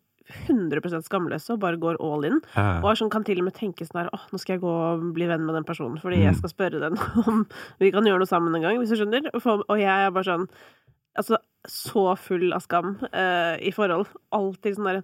100% 0.47 1.03
skamløse 1.07 1.51
og 1.53 1.59
bare 1.59 1.78
går 1.82 1.97
all 2.01 2.24
in. 2.30 2.39
Ja. 2.55 2.80
Og 2.82 2.95
sånn, 2.97 3.09
kan 3.11 3.24
til 3.28 3.39
og 3.41 3.47
med 3.49 3.53
tenke 3.57 3.86
sånn 3.86 4.03
her 4.03 4.09
Åh, 4.15 4.24
nå 4.32 4.39
skal 4.39 4.55
jeg 4.55 4.61
gå 4.63 4.71
og 4.71 5.03
bli 5.13 5.28
venn 5.28 5.43
med 5.45 5.55
den 5.55 5.63
personen, 5.67 5.99
fordi 6.01 6.21
jeg 6.24 6.34
Mm. 6.34 6.39
skal 6.39 6.49
spørre 6.53 6.80
den 6.80 6.97
om 7.28 7.45
vi 7.80 7.91
kan 7.91 8.03
gjøre 8.07 8.19
noe 8.24 8.30
sammen 8.30 8.55
en 8.55 8.61
gang, 8.65 8.78
hvis 8.80 8.89
du 8.89 8.95
skjønner. 9.01 9.28
Og 9.36 9.78
jeg 9.80 9.89
er 10.07 10.11
bare 10.11 10.24
sånn 10.30 10.47
Altså, 11.15 11.38
så 11.69 12.15
full 12.17 12.51
av 12.57 12.63
skam 12.65 12.95
uh, 13.13 13.53
i 13.61 13.69
forhold. 13.69 14.07
Alltid 14.34 14.80
sånn 14.80 14.88
derre 14.89 15.03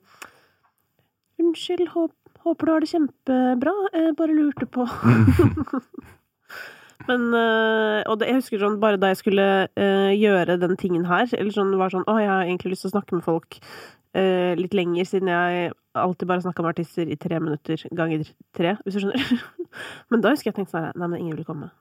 Unnskyld, 1.39 1.88
håp, 1.93 2.11
håper 2.43 2.65
du 2.65 2.72
har 2.74 2.80
det 2.82 2.89
kjempebra. 2.89 3.74
Jeg 3.93 4.15
bare 4.17 4.34
lurte 4.36 4.65
på 4.74 4.88
Men 7.08 7.34
øh, 7.34 8.04
Og 8.10 8.24
jeg 8.26 8.39
husker 8.39 8.62
sånn 8.62 8.80
bare 8.82 9.00
da 9.00 9.14
jeg 9.14 9.22
skulle 9.22 9.47
øh, 9.70 10.12
gjøre 10.18 10.60
den 10.62 10.76
tingen 10.80 11.08
her, 11.10 11.30
eller 11.38 11.54
sånn 11.56 11.76
var 11.80 11.93
sånn 11.93 12.08
Å, 12.10 12.18
jeg 12.20 12.32
har 12.32 12.47
egentlig 12.47 12.74
lyst 12.76 12.86
til 12.86 12.91
å 12.91 12.95
snakke 12.97 13.18
med 13.18 13.26
folk 13.28 13.60
øh, 13.60 14.54
litt 14.60 14.76
lenger, 14.76 15.08
siden 15.08 15.32
jeg 15.32 15.76
alltid 16.00 16.30
bare 16.30 16.43
snakka 16.43 16.64
med 16.64 16.74
artister 16.74 17.10
i 17.10 17.18
tre 17.20 17.39
minutter 17.41 17.82
ganger 17.97 18.26
tre, 18.56 18.76
hvis 18.84 18.97
du 18.97 19.04
skjønner. 19.04 19.45
men 20.14 20.24
da 20.24 20.34
husker 20.34 20.52
jeg 20.52 20.60
tenkte 20.60 20.76
sånn 20.76 20.91
Nei, 20.95 21.08
men 21.08 21.22
ingen 21.22 21.39
vil 21.39 21.47
komme. 21.47 21.72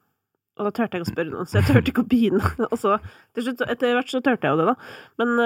Og 0.59 0.66
da 0.66 0.73
turte 0.75 0.97
jeg 0.97 1.05
ikke 1.05 1.12
å 1.12 1.12
spørre 1.12 1.31
noen, 1.31 1.47
så 1.47 1.61
jeg 1.61 1.69
turte 1.69 1.93
ikke 1.93 2.03
å 2.03 2.09
begynne. 2.11 2.49
Og 2.73 2.81
så, 2.81 2.97
slutt, 3.39 3.61
etter 3.62 3.95
hvert 3.95 4.11
så 4.11 4.19
turte 4.25 4.49
jeg 4.49 4.57
jo 4.57 4.59
det, 4.59 4.73
da. 4.73 4.75
Men, 5.23 5.37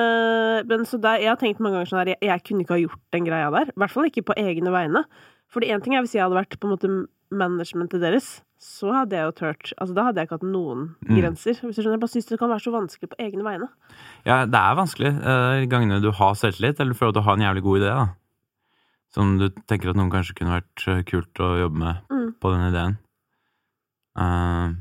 men 0.70 0.86
så 0.88 0.96
der, 1.04 1.20
jeg 1.20 1.28
har 1.28 1.40
tenkt 1.42 1.60
mange 1.60 1.76
ganger 1.76 1.90
sånn 1.90 2.00
her 2.00 2.12
jeg, 2.14 2.20
jeg 2.30 2.44
kunne 2.48 2.64
ikke 2.64 2.78
ha 2.78 2.80
gjort 2.80 3.02
den 3.12 3.26
greia 3.28 3.50
der. 3.52 3.74
I 3.74 3.82
hvert 3.82 3.92
fall 3.92 4.08
ikke 4.08 4.24
på 4.30 4.38
egne 4.40 4.72
vegne. 4.72 5.04
Fordi 5.52 5.68
én 5.68 5.84
ting 5.84 5.98
er 5.98 6.06
hvis 6.06 6.16
jeg 6.16 6.24
hadde 6.24 6.38
vært 6.38 6.56
på 6.56 6.68
en 6.68 6.72
måte 6.72 6.90
managementet 7.32 8.00
deres, 8.02 8.26
så 8.62 8.92
hadde 8.94 9.16
jeg 9.18 9.26
jo 9.26 9.32
turt 9.40 9.72
Altså 9.80 9.94
da 9.96 10.04
hadde 10.06 10.20
jeg 10.22 10.28
ikke 10.28 10.36
hatt 10.38 10.46
noen 10.52 10.82
Mm. 11.08 11.16
grenser. 11.18 11.54
Hvis 11.58 11.74
du 11.76 11.82
skjønner, 11.82 11.96
Jeg 11.98 12.00
bare 12.04 12.12
syns 12.14 12.28
det 12.28 12.38
kan 12.38 12.50
være 12.52 12.62
så 12.62 12.72
vanskelig 12.74 13.10
på 13.10 13.18
egne 13.24 13.42
vegne. 13.46 13.68
Ja, 14.24 14.44
det 14.46 14.54
er 14.60 14.76
vanskelig. 14.78 15.12
eh, 15.18 15.66
gangene 15.66 16.00
du 16.02 16.10
har 16.12 16.34
selvtillit, 16.34 16.78
eller 16.80 16.94
føler 16.94 17.08
at 17.08 17.14
du 17.14 17.20
har 17.26 17.34
en 17.34 17.46
jævlig 17.46 17.62
god 17.62 17.78
idé, 17.80 17.90
da. 17.90 18.08
Som 19.12 19.38
du 19.38 19.48
tenker 19.68 19.90
at 19.90 19.96
noen 19.96 20.10
kanskje 20.10 20.34
kunne 20.38 20.60
vært 20.62 20.86
eh, 20.88 21.02
kult 21.02 21.34
å 21.42 21.58
jobbe 21.68 21.76
med 21.76 21.96
Mm. 22.10 22.34
på 22.40 22.52
den 22.52 22.68
ideen. 22.72 22.98
Uh, 24.18 24.74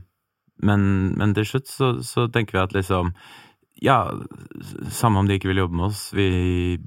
men, 0.61 1.15
men 1.17 1.33
til 1.33 1.45
slutt 1.47 1.67
så, 1.71 1.93
så 2.03 2.27
tenker 2.31 2.51
vi 2.57 2.63
at 2.65 2.73
liksom 2.75 3.13
Ja, 3.81 4.11
samme 4.91 5.17
om 5.23 5.27
de 5.27 5.39
ikke 5.39 5.47
vil 5.49 5.61
jobbe 5.63 5.73
med 5.79 5.85
oss, 5.87 6.11
vi 6.13 6.77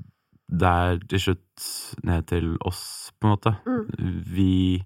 Det 0.47 0.69
er 0.69 0.99
til 1.09 1.19
slutt 1.19 2.05
ned 2.05 2.27
til 2.29 2.57
oss, 2.63 3.11
på 3.19 3.27
en 3.27 3.33
måte. 3.35 3.55
Mm. 3.67 4.23
Vi 4.37 4.85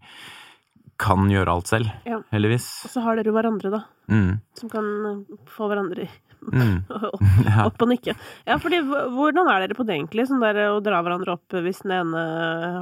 kan 0.98 1.28
gjøre 1.30 1.52
alt 1.54 1.68
selv, 1.70 1.90
Ja. 2.06 2.18
heldigvis. 2.34 2.66
Og 2.88 2.90
så 2.90 3.02
har 3.04 3.16
dere 3.16 3.30
jo 3.30 3.36
hverandre, 3.36 3.70
da. 3.70 3.80
Mm. 4.10 4.40
Som 4.58 4.70
kan 4.72 4.84
øh, 5.12 5.20
få 5.54 5.68
hverandre 5.70 6.08
Mm. 6.38 6.84
opp, 7.12 7.22
Ja. 7.44 7.64
opp 7.66 7.82
og 7.82 7.88
nikke. 7.90 8.12
Ja, 8.46 8.56
fordi 8.62 8.78
hvordan 8.86 9.48
er 9.50 9.64
dere 9.64 9.74
på 9.74 9.84
det, 9.86 9.96
egentlig? 9.98 10.28
Sånn 10.30 10.40
der 10.42 10.60
å 10.70 10.80
dra 10.82 11.00
hverandre 11.02 11.34
opp 11.34 11.56
hvis 11.64 11.82
den 11.82 11.96
ene 11.96 12.22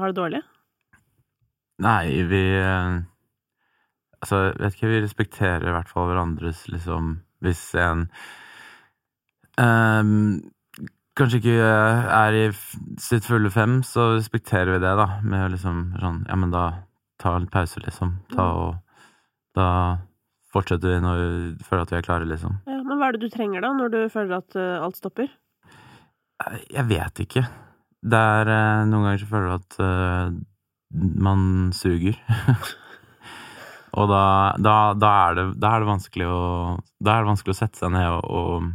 har 0.01 0.13
det 0.13 0.19
dårlig? 0.19 0.43
Nei, 1.81 2.23
vi 2.29 2.43
eh, 2.57 2.99
Altså, 4.23 4.43
jeg 4.53 4.61
vet 4.61 4.77
ikke, 4.77 4.89
vi 4.93 5.01
respekterer 5.05 5.65
i 5.69 5.73
hvert 5.75 5.89
fall 5.93 6.07
hverandres 6.09 6.63
liksom 6.73 7.11
Hvis 7.45 7.63
en 7.81 8.07
um, 9.61 10.41
kanskje 11.17 11.41
ikke 11.41 11.57
er 12.17 12.37
i 12.37 12.45
sitt 13.01 13.25
fulle 13.29 13.51
fem, 13.53 13.79
så 13.85 14.15
respekterer 14.17 14.75
vi 14.77 14.83
det, 14.85 14.95
da. 15.01 15.07
Med 15.25 15.53
liksom 15.57 15.83
sånn 16.01 16.23
Ja, 16.29 16.37
men 16.37 16.53
da 16.53 16.65
ta 17.27 17.35
en 17.37 17.51
pause, 17.51 17.83
liksom. 17.85 18.17
Ta 18.33 18.49
og 18.63 18.75
Da 19.57 19.69
fortsetter 20.53 20.95
vi 20.95 21.03
når 21.05 21.21
vi 21.21 21.65
føler 21.67 21.83
at 21.85 21.93
vi 21.93 21.97
er 21.99 22.05
klare, 22.07 22.27
liksom. 22.29 22.59
Ja, 22.69 22.79
men 22.85 22.99
hva 23.01 23.09
er 23.11 23.17
det 23.17 23.27
du 23.27 23.33
trenger, 23.33 23.65
da, 23.65 23.71
når 23.77 23.93
du 23.93 23.99
føler 24.13 24.39
at 24.39 24.57
uh, 24.57 24.85
alt 24.85 24.97
stopper? 25.01 25.31
Jeg 26.71 26.85
vet 26.91 27.23
ikke. 27.25 27.43
Det 28.07 28.21
er 28.21 28.51
uh, 28.53 28.85
noen 28.89 29.09
ganger 29.09 29.23
så 29.23 29.29
føler 29.31 29.49
du 29.49 29.55
at 29.57 29.79
uh, 29.81 30.37
man 31.27 31.73
suger. 31.77 32.17
og 33.99 34.09
da, 34.13 34.23
da, 34.61 34.77
da, 34.97 35.13
er 35.27 35.39
det, 35.41 35.47
da 35.61 35.73
er 35.75 35.85
det 35.85 35.91
vanskelig 35.91 36.29
å 36.31 36.41
Da 37.01 37.17
er 37.17 37.25
det 37.25 37.31
vanskelig 37.33 37.57
å 37.57 37.59
sette 37.61 37.81
seg 37.81 37.93
ned 37.97 38.09
og, 38.13 38.29
og, 38.29 38.71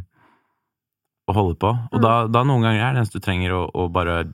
og 1.30 1.38
holde 1.38 1.58
på. 1.62 1.72
Og 1.92 1.98
Mm. 1.98 2.04
da, 2.04 2.14
da 2.26 2.42
noen 2.46 2.66
ganger 2.66 2.82
er 2.82 2.94
det 2.96 3.04
eneste 3.04 3.22
du 3.22 3.26
trenger 3.26 3.54
å, 3.58 3.62
å 3.70 3.88
bare 3.92 4.24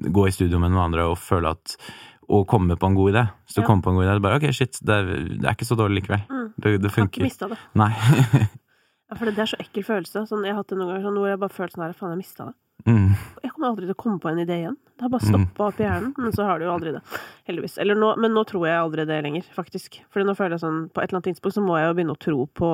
gå 0.00 0.26
i 0.26 0.32
studio 0.32 0.58
med 0.62 0.70
noen 0.72 0.86
andre 0.88 1.10
og 1.10 1.18
føle 1.20 1.50
at 1.58 1.74
og 2.30 2.46
komme 2.46 2.76
på 2.78 2.86
en 2.86 2.94
god 2.94 3.12
idé. 3.12 3.24
Hvis 3.46 3.56
du 3.58 3.60
Ja. 3.62 3.66
kommer 3.66 3.82
på 3.82 3.90
en 3.90 3.96
god 3.98 4.04
idé, 4.06 4.14
det 4.14 4.20
er 4.22 4.26
bare 4.28 4.38
ok, 4.40 4.48
shit, 4.54 4.78
det 4.86 4.94
er, 4.94 5.04
det 5.40 5.44
er 5.44 5.54
ikke 5.56 5.66
så 5.68 5.76
dårlig 5.76 6.00
likevel. 6.02 6.22
Mm. 6.30 6.46
Det, 6.56 6.62
det 6.62 6.70
Jeg 6.70 6.80
har 6.80 6.88
ikke 6.88 6.94
funker. 7.00 7.22
mista 7.26 7.48
det. 7.50 7.58
Nei. 7.74 7.90
Ja, 9.10 9.16
for 9.18 9.26
det, 9.26 9.38
er 9.42 9.48
så 9.50 9.56
ekkel 9.58 9.82
følelse. 9.82 10.20
Sånn, 10.30 10.44
jeg 10.46 10.54
har 10.54 10.60
hatt 10.62 10.68
det 10.70 10.76
noen 10.78 10.92
ganger 10.92 11.02
sånn, 11.08 11.16
hvor 11.18 11.26
jeg 11.26 11.38
bare 11.42 11.50
følt 11.50 11.72
sånn 11.74 11.82
her 11.82 11.94
Faen, 11.98 12.12
jeg 12.14 12.20
mista 12.20 12.44
det. 12.46 12.54
mm. 12.86 13.08
Jeg 13.42 13.50
kommer 13.50 13.68
aldri 13.72 13.88
til 13.88 13.94
å 13.96 13.98
komme 13.98 14.20
på 14.22 14.30
en 14.30 14.38
idé 14.38 14.58
igjen. 14.62 14.76
Det 14.94 15.02
har 15.02 15.10
bare 15.10 15.26
Mm. 15.26 15.32
stoppa 15.50 15.66
opp 15.66 15.80
i 15.80 15.82
hjernen. 15.82 16.12
Men 16.16 16.30
så 16.36 16.44
har 16.46 16.58
du 16.60 16.64
jo 16.66 16.70
aldri 16.76 16.92
det. 16.94 17.02
Heldigvis. 17.48 17.74
Eller 17.82 17.96
nå, 17.98 18.12
men 18.22 18.30
nå 18.30 18.44
tror 18.46 18.68
jeg 18.70 18.78
aldri 18.78 19.04
det 19.10 19.18
lenger, 19.26 19.42
faktisk. 19.58 19.98
For 20.14 20.22
nå 20.22 20.36
føler 20.38 20.54
jeg 20.54 20.62
sånn 20.62 20.78
På 20.94 21.02
et 21.02 21.10
eller 21.10 21.18
annet 21.18 21.26
tidspunkt 21.34 21.54
så 21.58 21.64
må 21.66 21.74
jeg 21.80 21.88
jo 21.90 21.94
begynne 21.98 22.14
å 22.14 22.22
tro 22.22 22.46
på 22.46 22.70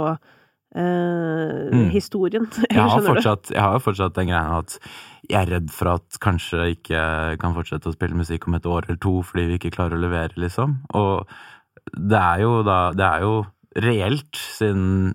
Mm. 0.76 1.90
historien. 1.94 2.46
Jeg 2.70 2.82
har, 2.82 3.00
fortsatt, 3.00 3.50
jeg 3.54 3.62
har 3.62 3.76
jo 3.78 3.84
fortsatt 3.84 4.16
den 4.18 4.28
greia 4.28 4.58
at 4.58 4.74
jeg 5.26 5.38
er 5.40 5.52
redd 5.56 5.70
for 5.74 5.90
at 5.96 6.18
kanskje 6.22 6.66
ikke 6.76 7.00
kan 7.40 7.54
fortsette 7.56 7.88
å 7.90 7.94
spille 7.94 8.18
musikk 8.18 8.46
om 8.46 8.58
et 8.58 8.68
år 8.68 8.86
eller 8.86 8.98
to 9.02 9.14
fordi 9.26 9.46
vi 9.48 9.56
ikke 9.58 9.72
klarer 9.74 9.96
å 9.96 10.02
levere, 10.04 10.36
liksom. 10.38 10.76
Og 10.98 11.26
det 11.96 12.20
er 12.20 12.42
jo 12.42 12.60
da 12.66 12.78
Det 12.96 13.06
er 13.06 13.24
jo 13.24 13.32
reelt, 13.82 14.36
siden 14.36 15.14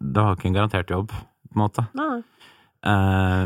det 0.00 0.22
har 0.22 0.36
ikke 0.36 0.50
en 0.50 0.56
garantert 0.56 0.90
jobb, 0.90 1.12
på 1.12 1.54
en 1.54 1.62
måte. 1.62 1.86
Eh, 2.84 3.44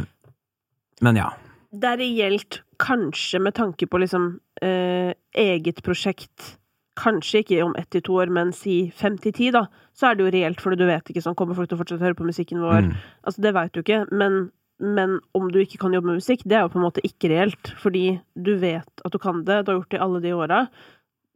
men 1.05 1.21
ja. 1.21 1.29
Det 1.71 1.93
er 1.93 2.01
reelt, 2.01 2.63
kanskje 2.81 3.41
med 3.43 3.55
tanke 3.59 3.87
på 3.87 4.01
liksom 4.01 4.31
eh, 4.63 5.13
eget 5.35 5.83
prosjekt. 5.87 6.57
Kanskje 6.99 7.45
ikke 7.45 7.63
om 7.63 7.75
ett 7.79 7.89
til 7.95 8.03
to 8.07 8.19
år, 8.19 8.31
men 8.35 8.51
si 8.57 8.77
fem 8.99 9.17
til 9.23 9.35
ti, 9.37 9.51
da. 9.55 9.67
Så 9.95 10.09
er 10.11 10.19
det 10.19 10.25
jo 10.27 10.35
reelt, 10.35 10.61
for 10.63 10.75
du 10.79 10.85
vet 10.89 11.11
ikke 11.11 11.23
sånn 11.25 11.37
Kommer 11.39 11.55
folk 11.59 11.71
til 11.71 11.79
å 11.79 11.81
fortsette 11.83 12.03
å 12.03 12.07
høre 12.09 12.19
på 12.19 12.27
musikken 12.27 12.63
vår? 12.63 12.89
Mm. 12.89 12.95
Altså, 13.27 13.43
det 13.45 13.53
veit 13.57 13.75
du 13.75 13.81
ikke, 13.85 14.01
men, 14.11 14.39
men 14.83 15.19
om 15.39 15.49
du 15.55 15.61
ikke 15.63 15.81
kan 15.83 15.95
jobbe 15.95 16.11
med 16.11 16.21
musikk, 16.21 16.43
det 16.49 16.59
er 16.59 16.67
jo 16.67 16.73
på 16.75 16.81
en 16.81 16.87
måte 16.89 17.05
ikke 17.07 17.31
reelt. 17.33 17.73
Fordi 17.83 18.05
du 18.35 18.53
vet 18.63 19.05
at 19.07 19.15
du 19.15 19.19
kan 19.23 19.45
det, 19.47 19.61
du 19.67 19.73
har 19.73 19.81
gjort 19.81 19.95
det 19.95 20.01
i 20.01 20.05
alle 20.09 20.23
de 20.27 20.35
åra. 20.35 20.61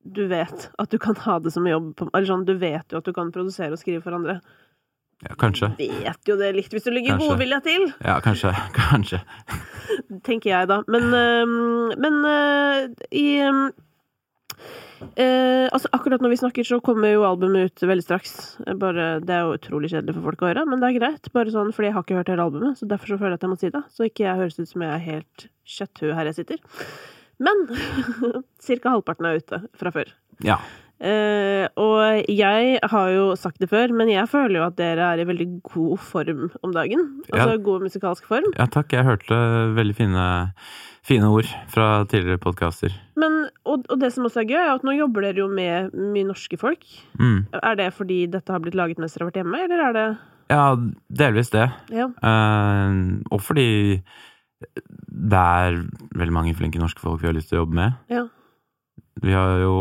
Du 0.02 0.24
vet 0.30 0.66
at 0.82 0.90
du 0.90 0.98
kan 0.98 1.14
ha 1.26 1.38
det 1.38 1.52
som 1.54 1.66
jobb, 1.70 1.92
eller 2.08 2.26
sånn, 2.26 2.46
du 2.48 2.56
vet 2.58 2.90
jo 2.90 2.98
at 2.98 3.06
du 3.06 3.14
kan 3.14 3.30
produsere 3.34 3.74
og 3.76 3.78
skrive 3.82 4.02
for 4.02 4.18
andre. 4.18 4.40
ja 5.22 5.36
kanskje. 5.38 5.68
Du 5.78 5.86
vet 5.86 6.26
jo 6.26 6.34
det 6.40 6.48
litt 6.56 6.74
hvis 6.74 6.88
du 6.88 6.90
legger 6.90 7.20
godvilja 7.22 7.60
til, 7.62 7.86
Ja, 8.02 8.16
kanskje. 8.24 8.50
Kanskje. 8.78 9.22
tenker 10.26 10.50
jeg 10.50 10.70
da. 10.70 10.80
Men, 10.90 11.06
men 12.02 12.18
øh, 12.26 12.88
i 13.14 13.26
eh, 15.16 15.68
altså 15.68 15.90
akkurat 15.96 16.22
når 16.22 16.32
vi 16.32 16.38
snakker, 16.40 16.66
så 16.66 16.78
kommer 16.84 17.12
jo 17.12 17.24
albumet 17.28 17.70
ut 17.70 17.84
veldig 17.88 18.04
straks. 18.04 18.34
Eh, 18.66 18.76
Bare, 18.78 19.06
det 19.24 19.34
er 19.36 19.46
jo 19.46 19.56
utrolig 19.56 19.90
kjedelig 19.92 20.16
for 20.18 20.28
folk 20.30 20.44
å 20.44 20.50
høre, 20.50 20.66
men 20.68 20.82
det 20.82 20.90
er 20.90 20.98
greit. 20.98 21.32
Bare 21.34 21.54
sånn, 21.54 21.72
fordi 21.76 21.90
jeg 21.90 21.96
har 21.96 22.06
ikke 22.06 22.20
hørt 22.20 22.32
hele 22.32 22.46
albumet, 22.46 22.78
så 22.80 22.88
derfor 22.90 23.12
så 23.12 23.18
føler 23.20 23.34
jeg 23.36 23.40
at 23.40 23.46
jeg 23.48 23.52
må 23.54 23.58
si 23.60 23.72
det. 23.74 23.82
Så 23.92 24.08
ikke 24.08 24.26
jeg 24.26 24.40
høres 24.42 24.60
ut 24.60 24.70
som 24.72 24.86
jeg 24.86 24.94
er 24.94 25.04
helt 25.08 25.46
kjøtthue 25.76 26.16
her 26.18 26.30
jeg 26.30 26.38
sitter. 26.40 26.62
Men 27.42 27.64
cirka 28.68 28.94
halvparten 28.94 29.28
er 29.28 29.42
ute 29.42 29.62
fra 29.78 29.94
før. 29.94 30.14
Ja. 30.46 30.60
Eh, 31.02 31.64
og 31.82 32.28
jeg 32.30 32.78
har 32.92 33.08
jo 33.10 33.24
sagt 33.34 33.58
det 33.58 33.66
før, 33.72 33.90
men 33.98 34.06
jeg 34.12 34.28
føler 34.30 34.60
jo 34.60 34.66
at 34.68 34.76
dere 34.78 35.08
er 35.16 35.22
i 35.22 35.26
veldig 35.26 35.46
god 35.66 35.98
form 35.98 36.44
om 36.62 36.72
dagen. 36.76 37.02
Altså 37.32 37.56
Ja. 37.56 37.56
god 37.58 37.82
musikalsk 37.88 38.24
form. 38.30 38.46
ja, 38.58 38.66
takk. 38.66 38.92
Jeg 38.94 39.04
hørte 39.04 39.38
veldig 39.74 39.96
fine, 39.98 40.26
fine 41.02 41.26
ord 41.26 41.48
fra 41.68 42.04
tidligere 42.06 42.38
podkaster. 42.38 42.94
Og, 43.64 43.84
og 43.90 43.98
det 44.00 44.12
som 44.12 44.24
også 44.26 44.42
er 44.44 44.48
gøy, 44.52 44.58
er 44.62 44.74
at 44.76 44.82
nå 44.86 44.94
jobber 44.96 45.22
dere 45.26 45.42
jo 45.42 45.48
med 45.48 45.90
mye 45.94 46.24
norske 46.28 46.58
folk. 46.58 46.84
Mm. 47.18 47.46
Er 47.62 47.74
det 47.76 47.92
fordi 47.94 48.26
dette 48.30 48.52
har 48.52 48.60
blitt 48.62 48.74
laget 48.78 48.98
mens 48.98 49.14
dere 49.14 49.24
har 49.26 49.32
vært 49.32 49.42
hjemme, 49.42 49.64
eller 49.64 49.88
er 49.88 49.92
det 49.98 50.06
Ja, 50.50 50.76
delvis 51.08 51.50
det. 51.50 51.66
Ja. 51.90 52.06
Uh, 52.22 53.22
og 53.32 53.40
fordi 53.40 54.02
det 55.10 55.38
er 55.38 55.80
veldig 56.14 56.32
mange 56.34 56.54
flinke 56.54 56.78
norske 56.78 57.00
folk 57.02 57.20
vi 57.22 57.26
har 57.30 57.34
lyst 57.34 57.48
til 57.50 57.58
å 57.58 57.64
jobbe 57.64 57.74
med. 57.74 57.92
Ja. 58.12 58.26
Vi 59.22 59.32
har 59.34 59.58
jo 59.62 59.74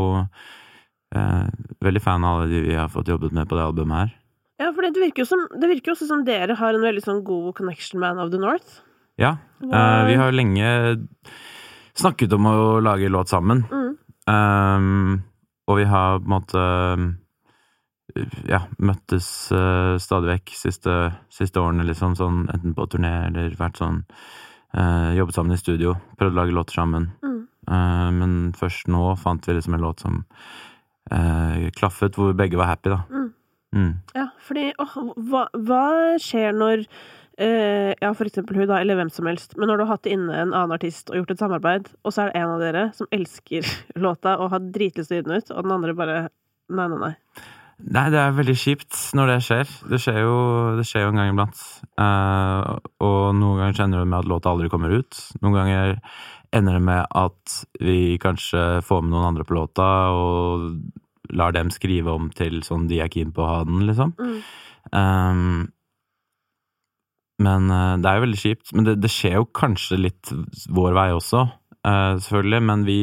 Veldig 1.11 2.01
fan 2.03 2.23
av 2.23 2.39
alle 2.39 2.51
de 2.51 2.61
vi 2.63 2.75
har 2.77 2.91
fått 2.91 3.09
jobbet 3.11 3.33
med 3.35 3.49
på 3.49 3.57
det 3.57 3.63
albumet 3.65 3.97
her. 3.97 4.11
Ja, 4.61 4.69
for 4.75 4.85
det 4.85 5.01
virker 5.01 5.23
jo 5.23 5.29
som, 5.31 5.47
det 5.57 5.69
virker 5.71 5.95
også 5.95 6.07
som 6.07 6.21
dere 6.27 6.55
har 6.59 6.75
en 6.75 6.83
veldig 6.85 7.01
sånn 7.03 7.23
god 7.25 7.55
connection 7.57 8.01
med 8.01 8.13
An 8.13 8.21
of 8.23 8.31
the 8.33 8.41
North. 8.41 8.81
Ja, 9.19 9.35
eh, 9.63 10.03
vi 10.07 10.17
har 10.19 10.35
lenge 10.35 10.69
snakket 11.97 12.33
om 12.37 12.45
å 12.49 12.53
lage 12.83 13.09
låt 13.09 13.33
sammen. 13.33 13.65
Mm. 13.71 13.89
Um, 14.29 15.17
og 15.67 15.81
vi 15.81 15.87
har 15.89 16.21
på 16.21 16.29
en 16.29 16.35
måte 16.35 16.61
ja, 18.49 18.61
møttes 18.77 19.27
uh, 19.55 19.97
stadig 20.01 20.29
vekk 20.35 20.53
siste, 20.57 20.95
siste 21.33 21.61
årene, 21.61 21.85
liksom, 21.87 22.15
sånn 22.19 22.43
enten 22.51 22.75
på 22.77 22.87
turné 22.91 23.13
eller 23.29 23.55
vært 23.57 23.81
sånn 23.81 24.03
uh, 24.77 25.11
Jobbet 25.17 25.37
sammen 25.37 25.57
i 25.57 25.61
studio, 25.61 25.95
prøvd 26.19 26.35
å 26.35 26.41
lage 26.41 26.57
låter 26.57 26.81
sammen. 26.81 27.11
Mm. 27.25 27.39
Uh, 27.65 28.09
men 28.13 28.35
først 28.57 28.91
nå 28.91 29.15
fant 29.21 29.47
vi 29.47 29.57
liksom 29.57 29.77
en 29.77 29.85
låt 29.89 30.05
som 30.05 30.21
eh, 31.15 31.69
klaffet, 31.77 32.17
hvor 32.17 32.35
begge 32.37 32.59
var 32.59 32.73
happy, 32.73 32.93
da. 32.93 33.01
Mm. 33.11 33.29
Mm. 33.71 33.91
Ja, 34.17 34.27
fordi 34.43 34.65
åh, 34.83 34.95
hva, 35.31 35.45
hva 35.55 35.85
skjer 36.19 36.51
når 36.51 36.81
eh, 37.39 37.93
Ja, 38.01 38.09
for 38.11 38.27
eksempel 38.27 38.59
hun, 38.59 38.67
da, 38.67 38.81
eller 38.81 38.99
hvem 38.99 39.11
som 39.13 39.29
helst, 39.31 39.55
men 39.55 39.71
når 39.71 39.79
du 39.79 39.85
har 39.85 39.93
hatt 39.93 40.11
inne 40.11 40.35
en 40.35 40.51
annen 40.51 40.75
artist 40.75 41.11
og 41.11 41.21
gjort 41.21 41.31
et 41.31 41.43
samarbeid, 41.43 41.87
og 42.03 42.11
så 42.11 42.25
er 42.25 42.31
det 42.31 42.41
en 42.41 42.51
av 42.57 42.65
dere 42.65 42.83
som 42.97 43.07
elsker 43.15 43.69
låta 44.07 44.35
og 44.41 44.51
har 44.51 44.67
dritlyst 44.75 45.13
til 45.13 45.19
å 45.19 45.21
gi 45.21 45.27
den 45.29 45.39
ut, 45.39 45.55
og 45.55 45.65
den 45.67 45.75
andre 45.79 45.97
bare 45.97 46.21
Nei, 46.71 46.85
nei, 46.87 46.97
nei. 47.01 47.15
Nei, 47.81 48.05
det 48.13 48.19
er 48.21 48.35
veldig 48.37 48.53
kjipt 48.55 48.97
når 49.17 49.27
det 49.27 49.37
skjer. 49.43 49.71
Det 49.91 49.97
skjer 49.99 50.19
jo, 50.21 50.35
det 50.77 50.85
skjer 50.87 51.03
jo 51.03 51.09
en 51.11 51.17
gang 51.19 51.31
iblant. 51.33 51.63
Uh, 51.99 52.77
og 53.03 53.33
noen 53.35 53.59
ganger 53.59 53.81
ender 53.83 54.03
det 54.03 54.11
med 54.11 54.19
at 54.21 54.29
låta 54.31 54.53
aldri 54.53 54.69
kommer 54.71 54.93
ut. 54.93 55.19
Noen 55.41 55.57
ganger 55.57 55.97
ender 56.55 56.77
det 56.77 56.83
med 56.85 57.17
at 57.17 57.57
vi 57.81 58.19
kanskje 58.21 58.63
får 58.85 59.03
med 59.03 59.15
noen 59.15 59.29
andre 59.31 59.47
på 59.47 59.57
låta, 59.57 59.89
og 60.13 60.69
lar 61.37 61.55
dem 61.55 61.71
skrive 61.73 62.13
om 62.13 62.29
til 62.35 62.61
sånn 62.65 62.87
de 62.89 63.01
er 63.03 63.11
keen 63.11 63.31
på 63.35 63.43
å 63.43 63.49
ha 63.49 63.61
den, 63.67 63.85
liksom. 63.87 64.15
Mm. 64.19 64.41
Um, 64.91 65.69
men 67.41 67.71
eh, 67.73 67.95
det 68.01 68.09
er 68.09 68.19
jo 68.19 68.25
veldig 68.25 68.41
kjipt. 68.41 68.73
Men 68.75 68.87
det, 68.87 68.97
det 69.01 69.11
skjer 69.11 69.39
jo 69.39 69.49
kanskje 69.57 69.99
litt 69.99 70.31
vår 70.73 70.95
vei 70.97 71.07
også, 71.15 71.45
uh, 71.87 72.13
selvfølgelig. 72.21 72.61
Men 72.69 72.85
vi, 72.87 72.99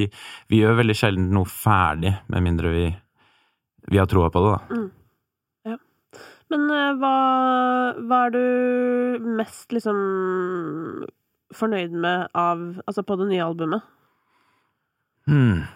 vi 0.53 0.63
gjør 0.63 0.81
veldig 0.83 0.97
sjelden 0.99 1.31
noe 1.35 1.49
ferdig, 1.51 2.15
med 2.33 2.47
mindre 2.47 2.73
vi, 2.75 2.87
vi 3.89 4.01
har 4.01 4.09
troa 4.11 4.31
på 4.35 4.45
det, 4.45 4.55
da. 4.55 4.79
Mm. 4.79 4.89
Ja. 5.73 5.79
Men 6.55 6.67
eh, 6.73 6.93
hva, 7.01 7.15
hva 8.09 8.21
er 8.27 8.37
du 8.37 9.29
mest 9.39 9.75
liksom 9.75 9.99
fornøyd 11.57 11.95
med 11.97 12.29
av 12.37 12.61
Altså 12.85 13.05
på 13.09 13.17
det 13.21 13.31
nye 13.31 13.45
albumet? 13.45 13.85
Hmm. 15.29 15.67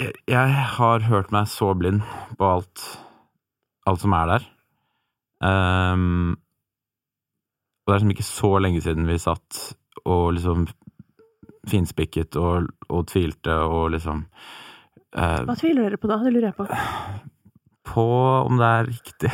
Jeg, 0.00 0.54
har 0.74 1.04
hørt 1.06 1.30
meg 1.34 1.46
så 1.50 1.70
blind 1.78 2.02
på 2.38 2.46
alt, 2.48 2.82
alt 3.86 4.02
som 4.02 4.14
er 4.16 4.32
der. 4.32 4.46
Um, 5.44 6.34
og 7.84 7.90
det 7.90 7.94
er 7.94 8.00
liksom 8.00 8.14
ikke 8.14 8.26
så 8.26 8.50
lenge 8.64 8.82
siden 8.82 9.06
vi 9.06 9.20
satt 9.22 9.60
og 10.08 10.32
liksom 10.34 10.64
finspikket 11.68 12.36
og, 12.40 12.70
og 12.90 13.06
tvilte 13.08 13.54
og 13.68 13.92
liksom 13.94 14.24
uh, 15.16 15.44
Hva 15.46 15.56
tviler 15.58 15.86
dere 15.86 16.00
på 16.00 16.10
da? 16.10 16.18
Det 16.24 16.32
lurer 16.34 16.48
jeg 16.50 16.58
på. 16.58 16.66
På 17.94 18.08
om 18.48 18.58
det 18.58 18.72
er 18.80 18.90
riktig. 18.90 19.32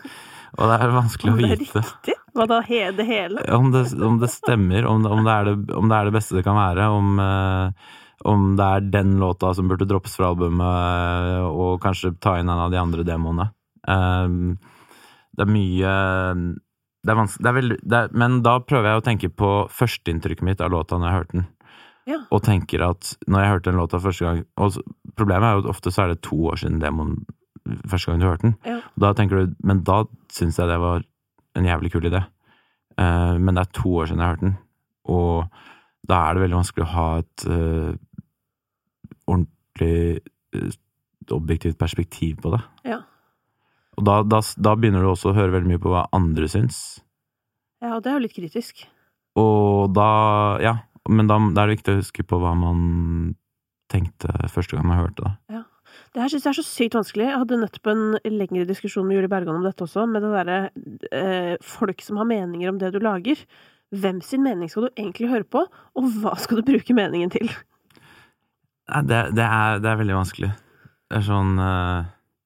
og 0.58 0.68
det 0.68 0.78
er 0.78 0.94
vanskelig 0.98 1.32
å 1.32 1.38
vite. 1.38 1.48
Om 1.48 1.56
det 1.56 1.56
er 1.56 1.88
riktig? 1.88 2.20
Hva 2.34 2.48
da? 2.50 2.60
He 2.66 2.84
det 2.98 3.06
hele? 3.08 3.42
Om 3.56 3.72
det, 3.72 3.86
om 4.04 4.20
det 4.20 4.32
stemmer, 4.34 4.84
om 4.90 5.04
det, 5.04 5.16
om, 5.16 5.24
det 5.24 5.34
er 5.34 5.48
det, 5.48 5.58
om 5.78 5.90
det 5.90 5.98
er 5.98 6.10
det 6.10 6.16
beste 6.16 6.36
det 6.36 6.44
kan 6.46 6.58
være. 6.58 6.88
Om, 6.90 7.12
eh, 7.22 7.92
om 8.24 8.54
det 8.56 8.64
er 8.64 8.86
den 8.92 9.16
låta 9.20 9.52
som 9.54 9.68
burde 9.68 9.86
droppes 9.88 10.16
fra 10.16 10.30
albumet, 10.32 11.44
og 11.50 11.82
kanskje 11.82 12.14
ta 12.22 12.38
inn 12.40 12.48
en 12.48 12.62
av 12.66 12.72
de 12.72 12.80
andre 12.80 13.04
demoene. 13.06 13.50
Um, 13.84 14.56
det 15.34 15.44
er 15.44 15.50
mye 15.50 15.96
det 17.04 17.12
er 17.12 17.18
vanskelig, 17.18 17.44
det 17.44 17.50
er 17.50 17.56
veldig, 17.58 17.76
det 17.84 17.98
er, 17.98 18.14
Men 18.16 18.38
da 18.44 18.54
prøver 18.64 18.88
jeg 18.88 19.00
å 19.00 19.04
tenke 19.04 19.28
på 19.28 19.50
førsteinntrykket 19.68 20.46
mitt 20.46 20.62
av 20.64 20.72
låta 20.72 20.96
når 20.96 21.08
jeg 21.08 21.18
hørte 21.18 21.36
den. 21.36 21.46
Ja. 22.08 22.18
Og 22.32 22.42
tenker 22.46 22.84
at 22.86 23.10
når 23.28 23.42
jeg 23.42 23.52
hørte 23.52 23.70
den 23.70 23.80
låta 23.80 23.96
første 23.96 24.26
gang 24.26 24.40
Og 24.60 24.74
problemet 25.16 25.46
er 25.48 25.54
jo 25.54 25.62
at 25.62 25.68
ofte 25.72 25.88
så 25.88 26.02
er 26.02 26.10
det 26.12 26.24
to 26.26 26.36
år 26.50 26.58
siden 26.60 26.82
demoen 26.82 27.14
første 27.88 28.10
gang 28.10 28.20
du 28.20 28.26
hørte 28.28 28.44
den. 28.44 28.56
Ja. 28.68 28.78
Da 29.00 29.12
tenker 29.16 29.40
du 29.40 29.54
Men 29.64 29.80
da 29.88 30.02
syns 30.32 30.60
jeg 30.60 30.68
det 30.68 30.80
var 30.80 31.04
en 31.56 31.68
jævlig 31.68 31.92
kul 31.92 32.08
idé. 32.08 32.24
Uh, 33.00 33.36
men 33.40 33.54
det 33.54 33.64
er 33.64 33.76
to 33.80 33.94
år 34.00 34.08
siden 34.08 34.24
jeg 34.24 34.32
hørte 34.32 34.48
den, 34.48 34.56
og 35.10 35.48
da 36.08 36.20
er 36.24 36.34
det 36.34 36.44
veldig 36.44 36.58
vanskelig 36.60 36.84
å 36.84 36.92
ha 36.92 37.06
et 37.22 37.44
eh, 37.48 37.92
ordentlig 39.30 40.20
eh, 40.54 40.78
objektivt 41.34 41.78
perspektiv 41.80 42.40
på 42.44 42.54
det. 42.54 42.62
Ja. 42.88 43.00
Og 43.98 44.06
da, 44.06 44.18
da, 44.26 44.40
da 44.58 44.74
begynner 44.76 45.04
du 45.04 45.12
også 45.12 45.30
å 45.30 45.36
høre 45.36 45.54
veldig 45.54 45.70
mye 45.70 45.82
på 45.82 45.92
hva 45.92 46.06
andre 46.16 46.48
syns. 46.50 47.00
ja, 47.80 47.94
og 47.96 48.02
det 48.04 48.10
er 48.10 48.18
jo 48.18 48.24
litt 48.26 48.36
kritisk. 48.36 48.86
Og 49.38 49.94
da 49.94 50.08
Ja, 50.62 50.78
men 51.08 51.28
da, 51.28 51.38
da 51.52 51.64
er 51.64 51.70
det 51.70 51.78
viktig 51.78 51.94
å 51.94 52.00
huske 52.00 52.24
på 52.26 52.38
hva 52.40 52.54
man 52.56 53.36
tenkte 53.92 54.32
første 54.50 54.76
gang 54.76 54.88
man 54.88 55.02
hørte 55.02 55.26
det. 55.26 55.62
Det 56.14 56.22
her 56.22 56.30
syns 56.30 56.44
jeg 56.46 56.52
er 56.52 56.58
så 56.60 56.66
sykt 56.66 56.94
vanskelig. 56.94 57.26
Jeg 57.26 57.38
hadde 57.42 57.56
nettopp 57.58 57.88
en 57.90 58.02
lengre 58.30 58.66
diskusjon 58.68 59.06
med 59.06 59.18
Julie 59.18 59.30
Bergan 59.30 59.58
om 59.58 59.66
dette 59.66 59.82
også, 59.82 60.06
med 60.06 60.22
det 60.22 60.30
derre 60.30 60.58
eh, 61.10 61.54
folk 61.58 62.02
som 62.06 62.20
har 62.20 62.28
meninger 62.30 62.70
om 62.70 62.78
det 62.78 62.92
du 62.94 63.00
lager. 63.02 63.40
Hvem 63.94 64.20
sin 64.22 64.42
mening 64.46 64.70
skal 64.70 64.86
du 64.86 64.92
egentlig 64.92 65.30
høre 65.32 65.46
på, 65.46 65.64
og 65.66 66.12
hva 66.22 66.36
skal 66.38 66.60
du 66.60 66.68
bruke 66.70 66.94
meningen 66.94 67.34
til? 67.34 67.50
Det, 68.84 69.20
det, 69.36 69.44
er, 69.46 69.78
det 69.80 69.88
er 69.90 69.96
veldig 70.02 70.16
vanskelig. 70.18 70.50
Det 71.08 71.16
er 71.20 71.24
sånn 71.24 71.54
uh... 71.60 72.04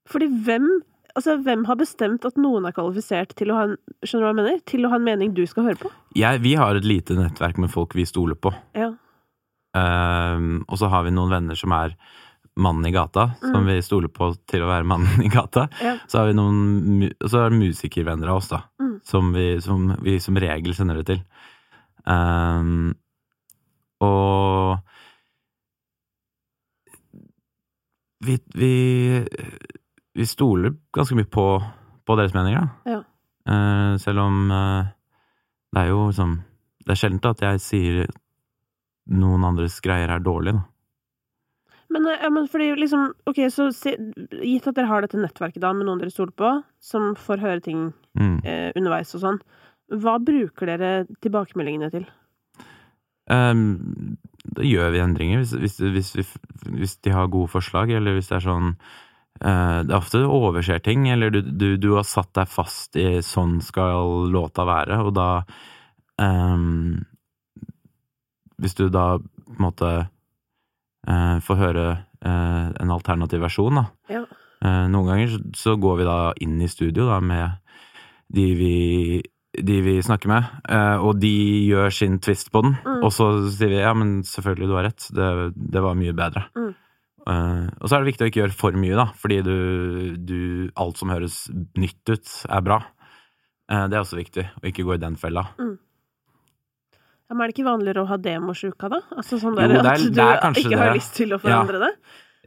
Fordi 0.08 0.28
hvem 0.46 0.68
Altså, 1.16 1.34
hvem 1.42 1.64
har 1.66 1.74
bestemt 1.80 2.22
at 2.28 2.36
noen 2.38 2.68
er 2.68 2.74
kvalifisert 2.76 3.32
til 3.34 3.50
å 3.50 3.54
ha 3.56 3.62
en 3.66 3.72
Skjønner 4.06 4.20
du 4.20 4.26
hva 4.28 4.30
jeg 4.30 4.36
mener? 4.38 4.60
Til 4.70 4.84
å 4.86 4.90
ha 4.92 4.98
en 5.00 5.06
mening 5.08 5.32
du 5.34 5.40
skal 5.50 5.64
høre 5.66 5.80
på? 5.80 5.90
jeg, 6.14 6.38
Vi 6.44 6.52
har 6.60 6.78
et 6.78 6.86
lite 6.86 7.16
nettverk 7.18 7.58
med 7.58 7.72
folk 7.72 7.96
vi 7.98 8.04
stoler 8.06 8.38
på. 8.38 8.52
Ja. 8.78 8.92
Uh, 9.74 10.60
og 10.68 10.78
så 10.78 10.86
har 10.92 11.02
vi 11.08 11.10
noen 11.16 11.32
venner 11.32 11.58
som 11.58 11.74
er 11.74 11.96
mannen 12.58 12.86
i 12.86 12.92
gata, 12.94 13.32
som 13.40 13.64
Mm. 13.64 13.66
vi 13.66 13.80
stoler 13.82 14.10
på 14.14 14.30
til 14.50 14.62
å 14.62 14.70
være 14.70 14.86
mannen 14.86 15.24
i 15.26 15.28
gata. 15.32 15.66
Ja. 15.82 15.96
Så 16.06 16.20
har 16.20 16.30
vi 16.30 16.36
noen 16.38 17.10
så 17.24 17.42
er 17.44 17.50
det 17.50 17.60
musikervenner 17.64 18.30
av 18.30 18.38
oss, 18.40 18.48
da, 18.54 18.62
Mm. 18.78 18.94
som, 19.06 19.32
vi, 19.34 19.48
som 19.64 19.96
vi 20.02 20.18
som 20.22 20.38
regel 20.38 20.74
sender 20.74 21.02
det 21.02 21.06
til. 21.10 21.20
Uh, 22.06 22.94
og 24.06 24.78
vi, 28.24 28.38
vi, 28.54 28.72
vi 30.14 30.26
stoler 30.26 30.74
ganske 30.94 31.16
mye 31.18 31.28
på, 31.30 31.46
på 32.06 32.16
deres 32.18 32.34
meninger, 32.36 32.64
da. 32.64 32.96
Ja. 32.96 33.02
Uh, 33.48 33.94
selv 34.02 34.20
om 34.26 34.50
uh, 34.52 34.88
det 35.72 35.80
er 35.80 35.86
jo 35.88 36.08
liksom 36.10 36.34
Det 36.84 36.92
er 36.92 36.98
sjelden 37.00 37.30
at 37.30 37.40
jeg 37.44 37.60
sier 37.64 38.10
noen 39.08 39.44
andres 39.48 39.78
greier 39.80 40.10
er 40.12 40.20
dårlig, 40.20 40.52
da. 40.56 40.66
Men, 41.88 42.04
eh, 42.08 42.18
ja, 42.20 42.28
men 42.32 42.48
fordi 42.48 42.66
liksom 42.76 43.06
Ok, 43.28 43.40
så 43.52 43.70
se, 43.72 43.94
gitt 44.42 44.68
at 44.68 44.76
dere 44.76 44.90
har 44.90 45.04
dette 45.04 45.20
nettverket 45.20 45.62
da 45.64 45.72
med 45.72 45.88
noen 45.88 46.02
dere 46.02 46.12
stoler 46.12 46.34
på, 46.36 46.50
som 46.80 47.14
får 47.16 47.44
høre 47.44 47.64
ting 47.64 47.88
Mm. 48.18 48.40
eh, 48.44 48.72
underveis 48.74 49.14
og 49.14 49.20
sånn, 49.22 49.36
hva 49.94 50.16
bruker 50.18 50.66
dere 50.66 51.06
tilbakemeldingene 51.22 51.90
til? 51.92 52.06
Ehm, 53.30 54.16
da 54.56 54.62
gjør 54.64 54.90
vi 54.94 55.00
endringer 55.04 55.42
hvis, 55.42 55.52
hvis, 55.60 55.78
hvis, 55.92 56.10
vi- 56.16 56.72
hvis 56.78 56.94
de 57.04 57.10
har 57.12 57.28
gode 57.28 57.50
forslag, 57.52 57.90
eller 57.92 58.14
hvis 58.16 58.28
det 58.30 58.36
er 58.38 58.46
sånn 58.46 58.70
uh, 59.44 59.82
Det 59.84 59.92
er 59.92 59.98
ofte 59.98 60.22
du 60.22 60.26
overser 60.32 60.80
ting, 60.82 61.04
eller 61.12 61.30
du, 61.30 61.42
du, 61.42 61.76
du 61.76 61.90
har 61.96 62.06
satt 62.08 62.32
deg 62.34 62.48
fast 62.48 62.96
i 62.96 63.20
'sånn 63.22 63.60
skal 63.62 64.30
låta 64.32 64.64
være', 64.64 64.98
og 65.04 65.12
da 65.14 65.28
um, 66.18 67.04
Hvis 68.58 68.74
du 68.74 68.88
da 68.90 69.18
på 69.18 69.54
en 69.54 69.62
måte 69.62 69.90
uh, 71.08 71.38
får 71.44 71.56
høre 71.60 71.86
uh, 72.24 72.66
en 72.80 72.90
alternativ 72.90 73.40
versjon, 73.44 73.74
da. 73.82 73.86
Ja. 74.10 74.24
Noen 74.64 75.06
ganger 75.06 75.28
så, 75.30 75.38
så 75.54 75.76
går 75.78 75.98
vi 76.00 76.04
da 76.08 76.16
inn 76.42 76.56
i 76.60 76.66
studio 76.66 77.04
da 77.06 77.20
med 77.22 77.60
de 78.34 78.46
vi 78.58 79.22
de 79.64 79.80
vi 79.82 79.96
snakker 80.02 80.28
med, 80.30 80.44
eh, 80.68 80.98
og 81.02 81.18
de 81.20 81.32
gjør 81.70 81.90
sin 81.92 82.18
twist 82.20 82.50
på 82.52 82.62
den. 82.62 82.76
Mm. 82.84 83.00
Og 83.04 83.10
så 83.12 83.28
sier 83.54 83.68
vi 83.72 83.80
ja, 83.80 83.94
men 83.94 84.22
selvfølgelig, 84.22 84.68
du 84.68 84.74
har 84.76 84.84
rett, 84.88 85.08
det, 85.14 85.28
det 85.56 85.82
var 85.82 85.94
mye 85.98 86.12
bedre. 86.16 86.44
Mm. 86.56 86.70
Eh, 87.28 87.66
og 87.80 87.88
så 87.88 87.96
er 87.96 88.04
det 88.04 88.12
viktig 88.12 88.24
å 88.24 88.30
ikke 88.30 88.42
gjøre 88.44 88.56
for 88.56 88.72
mye, 88.72 88.96
da, 88.96 89.08
fordi 89.20 89.40
du, 89.44 89.56
du 90.24 90.38
Alt 90.76 90.96
som 91.00 91.10
høres 91.12 91.48
nytt 91.76 92.08
ut, 92.14 92.34
er 92.48 92.62
bra. 92.64 92.78
Eh, 93.70 93.84
det 93.88 93.98
er 93.98 94.04
også 94.04 94.16
viktig, 94.20 94.46
å 94.62 94.64
ikke 94.70 94.84
gå 94.88 94.94
i 94.96 95.02
den 95.02 95.16
fella. 95.20 95.46
Ja, 97.28 97.34
men 97.36 97.42
er 97.44 97.50
det 97.50 97.58
ikke 97.58 97.66
vanligere 97.68 98.04
å 98.06 98.08
ha 98.08 98.16
demosjuka, 98.16 98.88
da? 98.88 99.02
Altså 99.12 99.36
sånn 99.42 99.58
Jo, 99.58 99.66
der 99.66 99.74
det 99.74 99.80
er- 99.84 99.90
at 99.92 100.14
du 100.14 100.22
er 100.22 100.40
kanskje 100.40 100.64
ikke 100.64 100.78
har 100.80 100.92
det. 100.94 100.96
lyst 101.02 101.14
til 101.18 101.28
å 101.28 101.36
Ja. 101.36 101.42
forandre 101.44 101.80
det? 101.82 101.92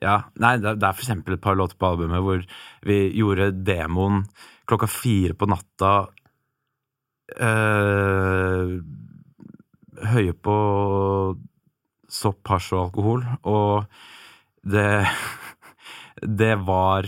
Ja, 0.01 0.15
nei, 0.41 0.57
det 0.57 0.81
er 0.81 0.93
for 0.97 1.03
eksempel 1.05 1.33
et 1.35 1.41
par 1.41 1.53
låter 1.55 1.77
på 1.77 1.85
albumet 1.91 2.23
hvor 2.25 2.41
vi 2.81 3.11
gjorde 3.13 3.51
demoen 3.63 4.23
klokka 4.65 4.87
fire 4.89 5.35
på 5.37 5.45
natta. 5.47 6.07
Eh, 7.39 8.73
høye 10.11 10.33
på 10.33 10.57
sopp, 12.11 12.41
hasj 12.51 12.73
og 12.75 12.83
alkohol, 12.85 13.25
og 13.43 13.85
det 14.63 14.87
Det 16.21 16.53
var 16.67 17.07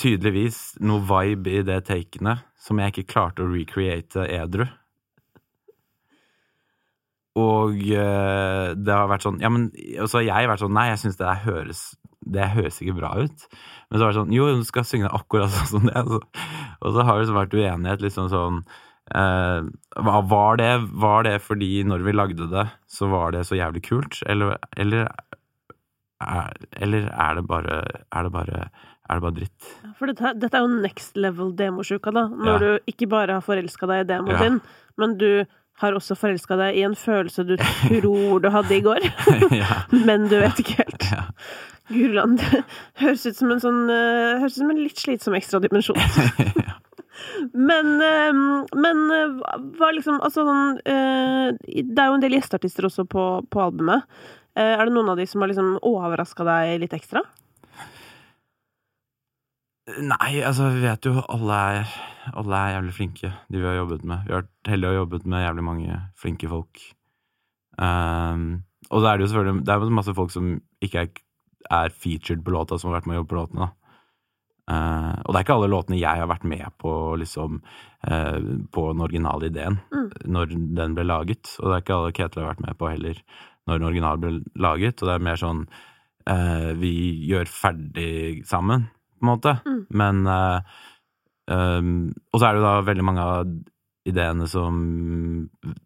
tydeligvis 0.00 0.78
noe 0.80 1.02
vibe 1.04 1.52
i 1.58 1.64
det 1.66 1.82
takene 1.88 2.38
som 2.56 2.78
jeg 2.80 2.94
ikke 2.94 3.10
klarte 3.12 3.44
å 3.44 3.50
recreate 3.50 4.24
edru. 4.32 4.64
og 7.36 7.76
eh, 7.92 8.72
det 8.72 8.94
har 8.94 9.10
vært 9.10 9.26
sånn 9.26 9.40
Ja, 9.44 9.50
men 9.52 9.68
så 10.08 10.22
har 10.22 10.26
jeg 10.26 10.50
vært 10.50 10.62
sånn 10.64 10.76
Nei, 10.76 10.88
jeg 10.94 11.02
syns 11.02 11.18
det 11.18 11.26
der 11.26 11.42
høres 11.44 11.82
Det 12.24 12.48
høres 12.54 12.80
ikke 12.80 12.96
bra 12.96 13.12
ut. 13.20 13.44
Men 13.90 13.98
så 13.98 14.06
var 14.06 14.14
det 14.14 14.20
sånn 14.22 14.34
Jo, 14.34 14.48
du 14.56 14.64
skal 14.68 14.88
synge 14.88 15.10
det 15.10 15.18
akkurat 15.20 15.52
sånn 15.52 15.68
som 15.74 15.90
det. 15.90 16.04
Og 16.80 16.96
så 16.96 17.04
har 17.06 17.20
det 17.20 17.28
så 17.28 17.36
vært 17.36 17.56
uenighet, 17.56 18.04
liksom 18.04 18.30
sånn 18.32 18.64
var, 19.14 20.56
det, 20.56 20.70
var 20.92 21.22
det 21.26 21.36
fordi 21.44 21.82
når 21.86 22.02
vi 22.06 22.12
lagde 22.16 22.48
det, 22.50 22.66
så 22.90 23.08
var 23.12 23.30
det 23.36 23.44
så 23.46 23.56
jævlig 23.58 23.82
kult, 23.86 24.18
eller, 24.26 24.56
eller, 24.76 25.06
er, 26.20 26.52
eller 26.80 27.08
er 27.12 27.34
det 27.38 27.44
bare 27.46 27.82
Er 28.12 28.22
det 28.26 28.32
bare, 28.32 28.64
er 29.08 29.14
det 29.14 29.22
bare 29.22 29.36
dritt? 29.36 29.68
For 29.98 30.06
dette, 30.10 30.32
dette 30.40 30.56
er 30.58 30.64
jo 30.66 30.80
next 30.82 31.16
level 31.16 31.52
demosjuka, 31.56 32.10
da. 32.10 32.26
Når 32.32 32.52
Ja. 32.52 32.58
du 32.58 32.90
ikke 32.90 33.08
bare 33.08 33.32
har 33.38 33.44
forelska 33.46 33.86
deg 33.86 34.04
i 34.06 34.08
demoen 34.14 34.34
Ja. 34.34 34.42
din, 34.42 34.60
men 34.98 35.16
du 35.18 35.44
har 35.78 35.92
også 35.92 36.16
forelska 36.16 36.56
deg 36.56 36.76
i 36.80 36.82
en 36.88 36.94
følelse 36.96 37.44
du 37.46 37.56
tror 37.60 38.40
du 38.40 38.48
hadde 38.50 38.72
i 38.74 38.80
går, 38.80 39.04
ja. 39.62 39.82
men 39.92 40.24
du 40.28 40.38
vet 40.40 40.58
ikke 40.64 40.78
helt. 40.82 41.10
ja. 41.12 41.26
Guriland, 41.86 42.40
det 42.40 42.64
høres 42.98 43.26
ut 43.28 43.36
som 43.36 43.50
en 43.52 43.60
sånn 43.62 43.84
eh, 43.92 44.40
Høres 44.40 44.56
ut 44.56 44.62
som 44.64 44.70
en 44.72 44.80
litt 44.82 44.98
slitsom 44.98 45.36
ekstradimensjon. 45.38 46.00
ja. 46.66 46.72
Men, 47.52 47.92
eh, 48.04 48.40
men 48.76 49.02
eh, 49.14 49.38
hva 49.78 49.90
liksom 49.94 50.18
Altså 50.24 50.44
sånn 50.46 50.78
eh, 50.84 51.54
Det 51.56 52.02
er 52.02 52.10
jo 52.10 52.16
en 52.18 52.24
del 52.24 52.36
gjesteartister 52.36 52.88
også 52.88 53.06
på, 53.08 53.24
på 53.52 53.62
albumet. 53.62 54.04
Eh, 54.56 54.74
Er 54.76 54.84
det 54.84 54.94
noen 54.96 55.12
av 55.12 55.20
de 55.20 55.26
som 55.28 55.42
har 55.42 55.52
liksom 55.52 55.76
overraska 55.86 56.46
deg 56.48 56.80
litt 56.84 56.96
ekstra? 56.96 57.24
Nei, 59.86 60.40
altså, 60.42 60.66
vi 60.74 60.82
vet 60.82 61.06
jo 61.06 61.20
alle 61.30 61.56
er, 61.78 61.90
alle 62.34 62.58
er 62.58 62.72
jævlig 62.74 62.94
flinke, 62.96 63.28
de 63.52 63.60
vi 63.62 63.68
har 63.68 63.76
jobbet 63.76 64.02
med. 64.02 64.24
Vi 64.26 64.34
har 64.34 64.42
vært 64.42 64.70
heldige 64.72 64.90
og 64.90 64.96
jobbet 65.04 65.28
med 65.30 65.44
jævlig 65.44 65.64
mange 65.68 65.98
flinke 66.18 66.50
folk. 66.50 66.80
Um, 67.78 68.64
og 68.90 69.02
så 69.02 69.10
er 69.10 69.18
det 69.18 69.26
jo 69.26 69.28
selvfølgelig 69.30 69.66
Det 69.68 69.74
er 69.74 69.92
masse 69.92 70.14
folk 70.16 70.32
som 70.32 70.46
ikke 70.82 71.02
er, 71.04 71.20
er 71.70 71.92
featured 71.92 72.42
på 72.42 72.54
låta, 72.54 72.80
som 72.80 72.90
har 72.90 72.98
vært 72.98 73.06
med 73.10 73.14
å 73.14 73.20
jobbe 73.20 73.30
på 73.30 73.38
låtene. 73.38 73.68
da. 73.68 73.85
Eh, 74.66 75.16
og 75.22 75.30
det 75.30 75.38
er 75.38 75.44
ikke 75.44 75.56
alle 75.60 75.70
låtene 75.70 75.98
jeg 76.00 76.22
har 76.22 76.30
vært 76.30 76.46
med 76.50 76.64
på 76.82 76.92
liksom 77.20 77.60
uh, 77.60 78.38
på 78.74 78.86
den 78.90 79.04
originale 79.04 79.46
ideen 79.46 79.76
Mm. 79.94 80.08
når 80.26 80.54
den 80.74 80.96
ble 80.96 81.04
laget. 81.06 81.52
Og 81.60 81.68
det 81.68 81.76
er 81.76 81.84
ikke 81.84 81.98
alle 81.98 82.16
Ketil 82.16 82.42
har 82.42 82.50
vært 82.54 82.64
med 82.66 82.78
på 82.78 82.90
heller 82.90 83.20
når 83.66 83.78
den 83.78 83.86
originale 83.86 84.22
ble 84.22 84.32
laget. 84.54 85.02
Og 85.02 85.08
det 85.08 85.14
er 85.14 85.24
mer 85.28 85.40
sånn 85.40 85.62
uh, 86.30 86.72
vi 86.78 86.92
gjør 87.30 87.46
ferdig 87.50 88.42
sammen, 88.46 88.88
på 89.16 89.26
en 89.26 89.30
måte. 89.30 89.56
Mm. 89.66 89.80
Men 90.02 90.26
um, 90.26 91.90
Og 92.32 92.40
så 92.40 92.46
er 92.46 92.52
det 92.54 92.60
jo 92.60 92.66
da 92.66 92.76
veldig 92.90 93.06
mange 93.06 93.22
av 93.22 93.54
ideene 94.06 94.46
som 94.46 94.76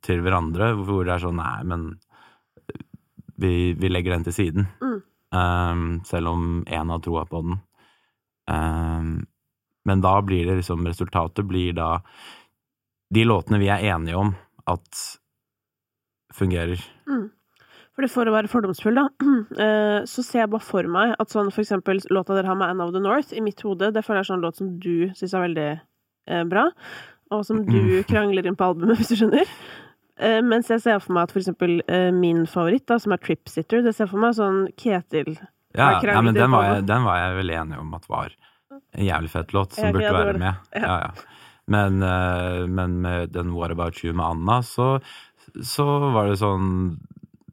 til 0.05 0.21
hverandre 0.25 0.75
hvor 0.77 1.05
det 1.05 1.15
er 1.15 1.23
sånn 1.23 1.41
Nei, 1.41 1.63
men 1.65 1.87
vi, 3.41 3.73
vi 3.73 3.89
legger 3.89 4.17
den 4.17 4.27
til 4.27 4.37
siden. 4.37 4.69
Mm. 4.83 4.99
Um, 5.31 5.85
selv 6.05 6.33
om 6.33 6.65
én 6.67 6.91
har 6.93 7.01
troa 7.05 7.25
på 7.29 7.41
den. 7.47 7.61
Um, 8.51 9.27
men 9.87 10.03
da 10.05 10.17
blir 10.23 10.47
det 10.49 10.59
liksom 10.59 10.87
Resultatet 10.89 11.47
blir 11.49 11.73
da 11.77 12.01
de 13.15 13.25
låtene 13.27 13.59
vi 13.63 13.71
er 13.73 13.85
enige 13.95 14.19
om 14.19 14.35
at 14.71 14.99
fungerer. 16.35 16.83
Mm. 17.11 17.29
For 17.99 18.29
å 18.29 18.33
være 18.33 18.49
fordomsfull, 18.49 18.97
da, 18.97 19.09
eh, 19.65 19.99
så 20.09 20.23
ser 20.25 20.45
jeg 20.45 20.53
bare 20.53 20.65
for 20.65 20.87
meg 20.89 21.17
at 21.21 21.33
sånn 21.33 21.51
for 21.51 21.65
eksempel 21.65 21.99
låta 22.15 22.37
dere 22.37 22.49
har 22.49 22.59
med 22.59 22.71
Anne 22.71 22.87
of 22.87 22.95
the 22.95 23.03
North, 23.03 23.35
i 23.35 23.43
mitt 23.45 23.61
hode, 23.67 23.91
det 23.93 24.05
føler 24.07 24.23
jeg 24.23 24.29
er 24.29 24.31
sånn 24.31 24.45
låt 24.47 24.61
som 24.61 24.71
du 24.81 25.11
syns 25.19 25.35
er 25.35 25.45
veldig 25.49 25.69
eh, 25.75 26.45
bra, 26.49 26.69
og 27.35 27.45
som 27.49 27.65
du 27.67 27.77
Mm. 27.77 28.05
krangler 28.09 28.47
inn 28.47 28.57
på 28.57 28.71
albumet, 28.71 28.97
hvis 29.01 29.11
du 29.11 29.19
skjønner. 29.19 29.51
Eh, 30.21 30.39
mens 30.47 30.71
jeg 30.71 30.85
ser 30.85 31.03
for 31.03 31.17
meg 31.17 31.27
at 31.27 31.35
for 31.35 31.43
eksempel 31.43 31.81
min 32.15 32.47
favoritt, 32.47 32.87
da, 32.87 33.01
som 33.03 33.13
er 33.17 33.21
Tripsitter, 33.27 33.83
det 33.83 33.97
ser 33.97 34.07
jeg 34.07 34.15
for 34.15 34.23
meg 34.23 34.39
sånn 34.39 34.69
Ketil 34.79 35.35
Ja, 35.77 36.01
ja 36.03 36.23
men 36.23 36.35
den 36.35 36.51
var, 36.51 36.67
jeg, 36.67 36.87
den 36.89 37.05
var 37.07 37.21
jeg 37.21 37.37
veldig 37.41 37.59
enig 37.63 37.79
om 37.79 37.93
at 37.95 38.09
var 38.11 38.33
en 38.71 39.05
jævlig 39.07 39.31
fett 39.31 39.53
låt, 39.55 39.77
som 39.77 39.93
burde 39.95 40.15
være 40.15 40.39
med. 40.41 40.65
Ja. 40.83 40.97
Ja. 41.07 41.37
Men, 41.71 42.03
eh, 42.03 42.67
men 42.67 43.01
med 43.05 43.31
den 43.31 43.53
What 43.55 43.71
About 43.71 44.05
You 44.05 44.15
med 44.15 44.27
Anna, 44.27 44.59
så, 44.67 44.97
så 45.63 45.87
var 46.11 46.31
det 46.31 46.41
sånn 46.41 46.99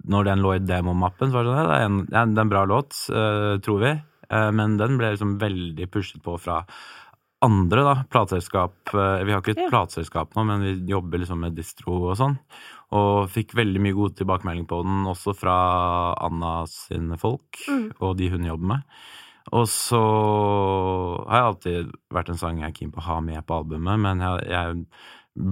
Når 0.08 0.30
den 0.30 0.42
lå 0.42 0.56
i 0.56 0.64
demomappen, 0.64 1.30
så 1.30 1.38
var 1.38 1.46
det 1.46 1.54
sånn 1.54 1.70
det 1.70 1.78
er 1.78 1.86
en, 1.86 1.98
det 2.08 2.22
er 2.22 2.46
en 2.46 2.54
bra 2.54 2.64
låt, 2.70 2.96
eh, 3.12 3.58
tror 3.62 3.82
vi. 3.84 3.92
Eh, 4.32 4.52
men 4.56 4.78
den 4.80 4.98
ble 4.98 5.12
liksom 5.14 5.36
veldig 5.42 5.90
pushet 5.92 6.24
på 6.24 6.38
fra 6.42 6.62
andre, 7.46 7.84
da. 7.86 7.96
Plateselskap. 8.10 8.94
Vi 8.96 9.34
har 9.36 9.44
ikke 9.44 9.54
et 9.54 9.68
plateselskap 9.70 10.32
nå, 10.34 10.46
men 10.48 10.64
vi 10.64 10.72
jobber 10.90 11.22
liksom 11.22 11.44
med 11.44 11.54
distro 11.60 12.00
og 12.08 12.16
sånn. 12.18 12.40
Og 12.96 13.28
fikk 13.34 13.52
veldig 13.58 13.82
mye 13.84 13.96
god 13.98 14.16
tilbakemelding 14.16 14.68
på 14.70 14.82
den, 14.86 15.02
også 15.12 15.34
fra 15.36 15.56
Anna 16.24 16.62
sine 16.72 17.18
folk, 17.20 17.60
Mm. 17.68 17.92
og 18.00 18.18
de 18.18 18.30
hun 18.32 18.46
jobber 18.48 18.68
med. 18.68 18.82
Og 19.52 19.66
så 19.72 20.00
har 21.28 21.38
jeg 21.38 21.48
alltid 21.50 21.92
vært 22.12 22.30
en 22.30 22.38
sang 22.40 22.60
jeg 22.60 22.68
er 22.70 22.76
keen 22.76 22.92
på 22.92 23.00
å 23.00 23.08
ha 23.08 23.20
med 23.24 23.46
på 23.48 23.58
albumet, 23.62 24.00
men 24.00 24.20
jeg, 24.20 24.48
jeg 24.52 24.86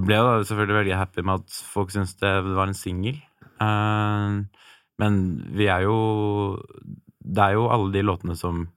ble 0.06 0.16
jo 0.20 0.44
selvfølgelig 0.48 0.80
veldig 0.80 0.96
happy 1.00 1.24
med 1.24 1.44
at 1.44 1.60
folk 1.74 1.92
syntes 1.94 2.16
det 2.20 2.32
var 2.44 2.68
en 2.68 2.78
singel. 2.78 3.20
Uh, 3.62 4.44
men 5.00 5.20
vi 5.56 5.68
er 5.72 5.86
jo 5.86 6.60
Det 7.24 7.40
er 7.42 7.54
jo 7.56 7.70
alle 7.72 7.92
de 7.94 8.02
låtene 8.04 8.36
som 8.38 8.68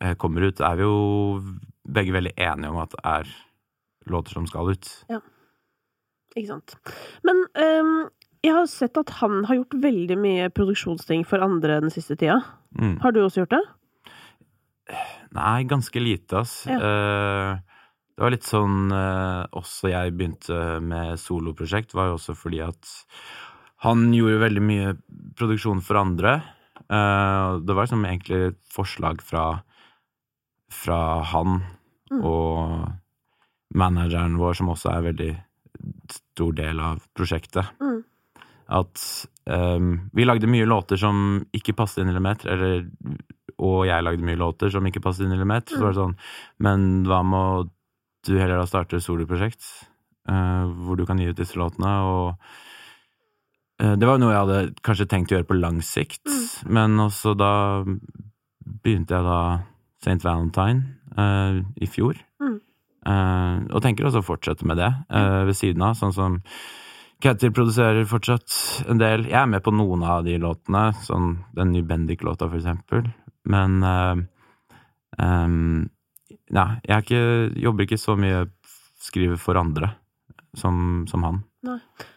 eh, 0.00 0.14
kommer 0.14 0.42
ut, 0.50 0.60
er 0.60 0.74
vi 0.76 0.82
jo 0.82 1.42
begge 1.88 2.12
veldig 2.12 2.34
enige 2.36 2.70
om 2.70 2.80
at 2.82 2.90
det 2.92 3.00
er 3.04 3.30
låter 4.12 4.32
som 4.36 4.46
skal 4.46 4.74
ut. 4.74 4.90
Ikke 6.38 6.54
sant. 6.54 6.76
Men 7.26 7.42
um, 7.58 7.94
jeg 8.44 8.54
har 8.54 8.68
sett 8.70 8.98
at 9.00 9.10
han 9.18 9.42
har 9.48 9.58
gjort 9.58 9.78
veldig 9.82 10.18
mye 10.20 10.50
produksjonsting 10.54 11.24
for 11.26 11.42
andre 11.44 11.80
den 11.82 11.92
siste 11.94 12.16
tida. 12.18 12.38
Mm. 12.78 12.98
Har 13.02 13.14
du 13.14 13.24
også 13.24 13.42
gjort 13.42 13.56
det? 13.56 13.64
Nei, 15.36 15.56
ganske 15.68 16.00
lite, 16.00 16.44
ass. 16.44 16.62
Ja. 16.70 16.78
Uh, 16.78 17.82
det 18.18 18.24
var 18.24 18.32
litt 18.34 18.46
sånn 18.48 18.90
uh, 18.90 19.44
Også 19.54 19.92
jeg 19.92 20.14
begynte 20.16 20.78
med 20.82 21.20
soloprosjekt, 21.22 21.92
var 21.94 22.08
jo 22.10 22.16
også 22.16 22.34
fordi 22.34 22.62
at 22.64 22.94
han 23.84 24.08
gjorde 24.10 24.40
veldig 24.42 24.62
mye 24.64 24.94
produksjon 25.38 25.82
for 25.86 26.00
andre. 26.00 26.38
Uh, 26.88 27.60
det 27.62 27.76
var 27.76 27.86
liksom 27.86 28.06
egentlig 28.08 28.40
et 28.48 28.62
forslag 28.74 29.20
fra, 29.22 29.44
fra 30.72 31.00
han 31.34 31.60
Mm. 32.08 32.24
og 32.24 32.88
manageren 33.76 34.38
vår, 34.40 34.56
som 34.56 34.70
også 34.72 34.92
er 34.94 35.02
veldig 35.10 35.32
stor 36.38 36.54
del 36.54 36.80
av 36.80 37.02
prosjektet. 37.18 37.74
Mm. 37.82 37.98
At 38.78 39.02
um, 39.48 39.92
vi 40.14 40.26
lagde 40.28 40.50
mye 40.50 40.68
låter 40.68 41.00
som 41.00 41.40
ikke 41.56 41.74
passet 41.76 42.04
inn 42.04 42.12
i 42.12 42.16
Lemeter, 42.16 42.52
eller 42.54 42.86
og 43.58 43.88
jeg 43.88 44.04
lagde 44.06 44.22
mye 44.22 44.38
låter 44.38 44.70
som 44.70 44.86
ikke 44.86 45.02
passet 45.02 45.26
inn 45.26 45.34
i 45.34 45.40
Lemeter. 45.40 45.74
Så 45.74 45.82
var 45.82 45.94
det 45.94 45.98
sånn 45.98 46.14
Men 46.62 46.84
hva 47.08 47.24
med 47.26 47.38
å 47.38 47.66
du 48.26 48.36
heller 48.36 48.58
da 48.60 48.66
starte 48.68 49.00
soloprosjekt, 49.02 49.64
uh, 50.28 50.66
hvor 50.84 50.98
du 50.98 51.04
kan 51.08 51.20
gi 51.20 51.30
ut 51.30 51.38
disse 51.38 51.58
låtene, 51.58 51.92
og 52.04 52.34
eh, 53.80 53.94
Det 53.94 54.08
var 54.08 54.18
noe 54.20 54.34
jeg 54.34 54.42
hadde 54.42 54.82
kanskje 54.84 55.08
tenkt 55.08 55.32
å 55.32 55.38
gjøre 55.38 55.48
på 55.48 55.58
lang 55.58 55.78
sikt, 55.86 56.28
men 56.66 56.98
også 57.00 57.34
da 57.38 57.52
begynte 57.86 59.16
jeg 59.16 59.24
da 59.24 59.40
St. 60.02 60.20
Valentine 60.26 60.98
uh, 61.16 61.62
i 61.78 61.88
fjor. 61.90 62.18
Mm. 62.42 62.58
Eh, 63.06 63.56
og 63.70 63.82
tenker 63.84 64.08
også 64.08 64.22
å 64.22 64.26
fortsette 64.26 64.66
med 64.68 64.80
det 64.80 64.90
uh, 65.14 65.44
ved 65.46 65.56
siden 65.56 65.84
av, 65.86 65.94
sånn 65.98 66.14
som 66.16 66.38
Catty 67.22 67.50
produserer 67.50 68.06
fortsatt 68.06 68.54
en 68.90 69.00
del. 69.00 69.26
Jeg 69.26 69.38
er 69.40 69.50
med 69.50 69.62
på 69.66 69.74
noen 69.74 70.04
av 70.06 70.26
de 70.26 70.36
låtene, 70.38 70.92
sånn 71.02 71.40
den 71.56 71.72
nye 71.74 71.86
Bendik-låta 71.86 72.46
for 72.46 72.60
eksempel, 72.60 73.08
men 73.50 73.78
eh, 73.86 74.26
ehm, 75.24 75.86
Nei, 76.48 76.80
jeg 76.88 77.04
ikke, 77.04 77.22
jobber 77.60 77.84
ikke 77.84 77.98
så 78.00 78.14
mye 78.16 78.46
skriver 79.04 79.36
for 79.40 79.58
andre 79.60 79.90
som, 80.56 81.04
som 81.08 81.22
han. 81.26 81.42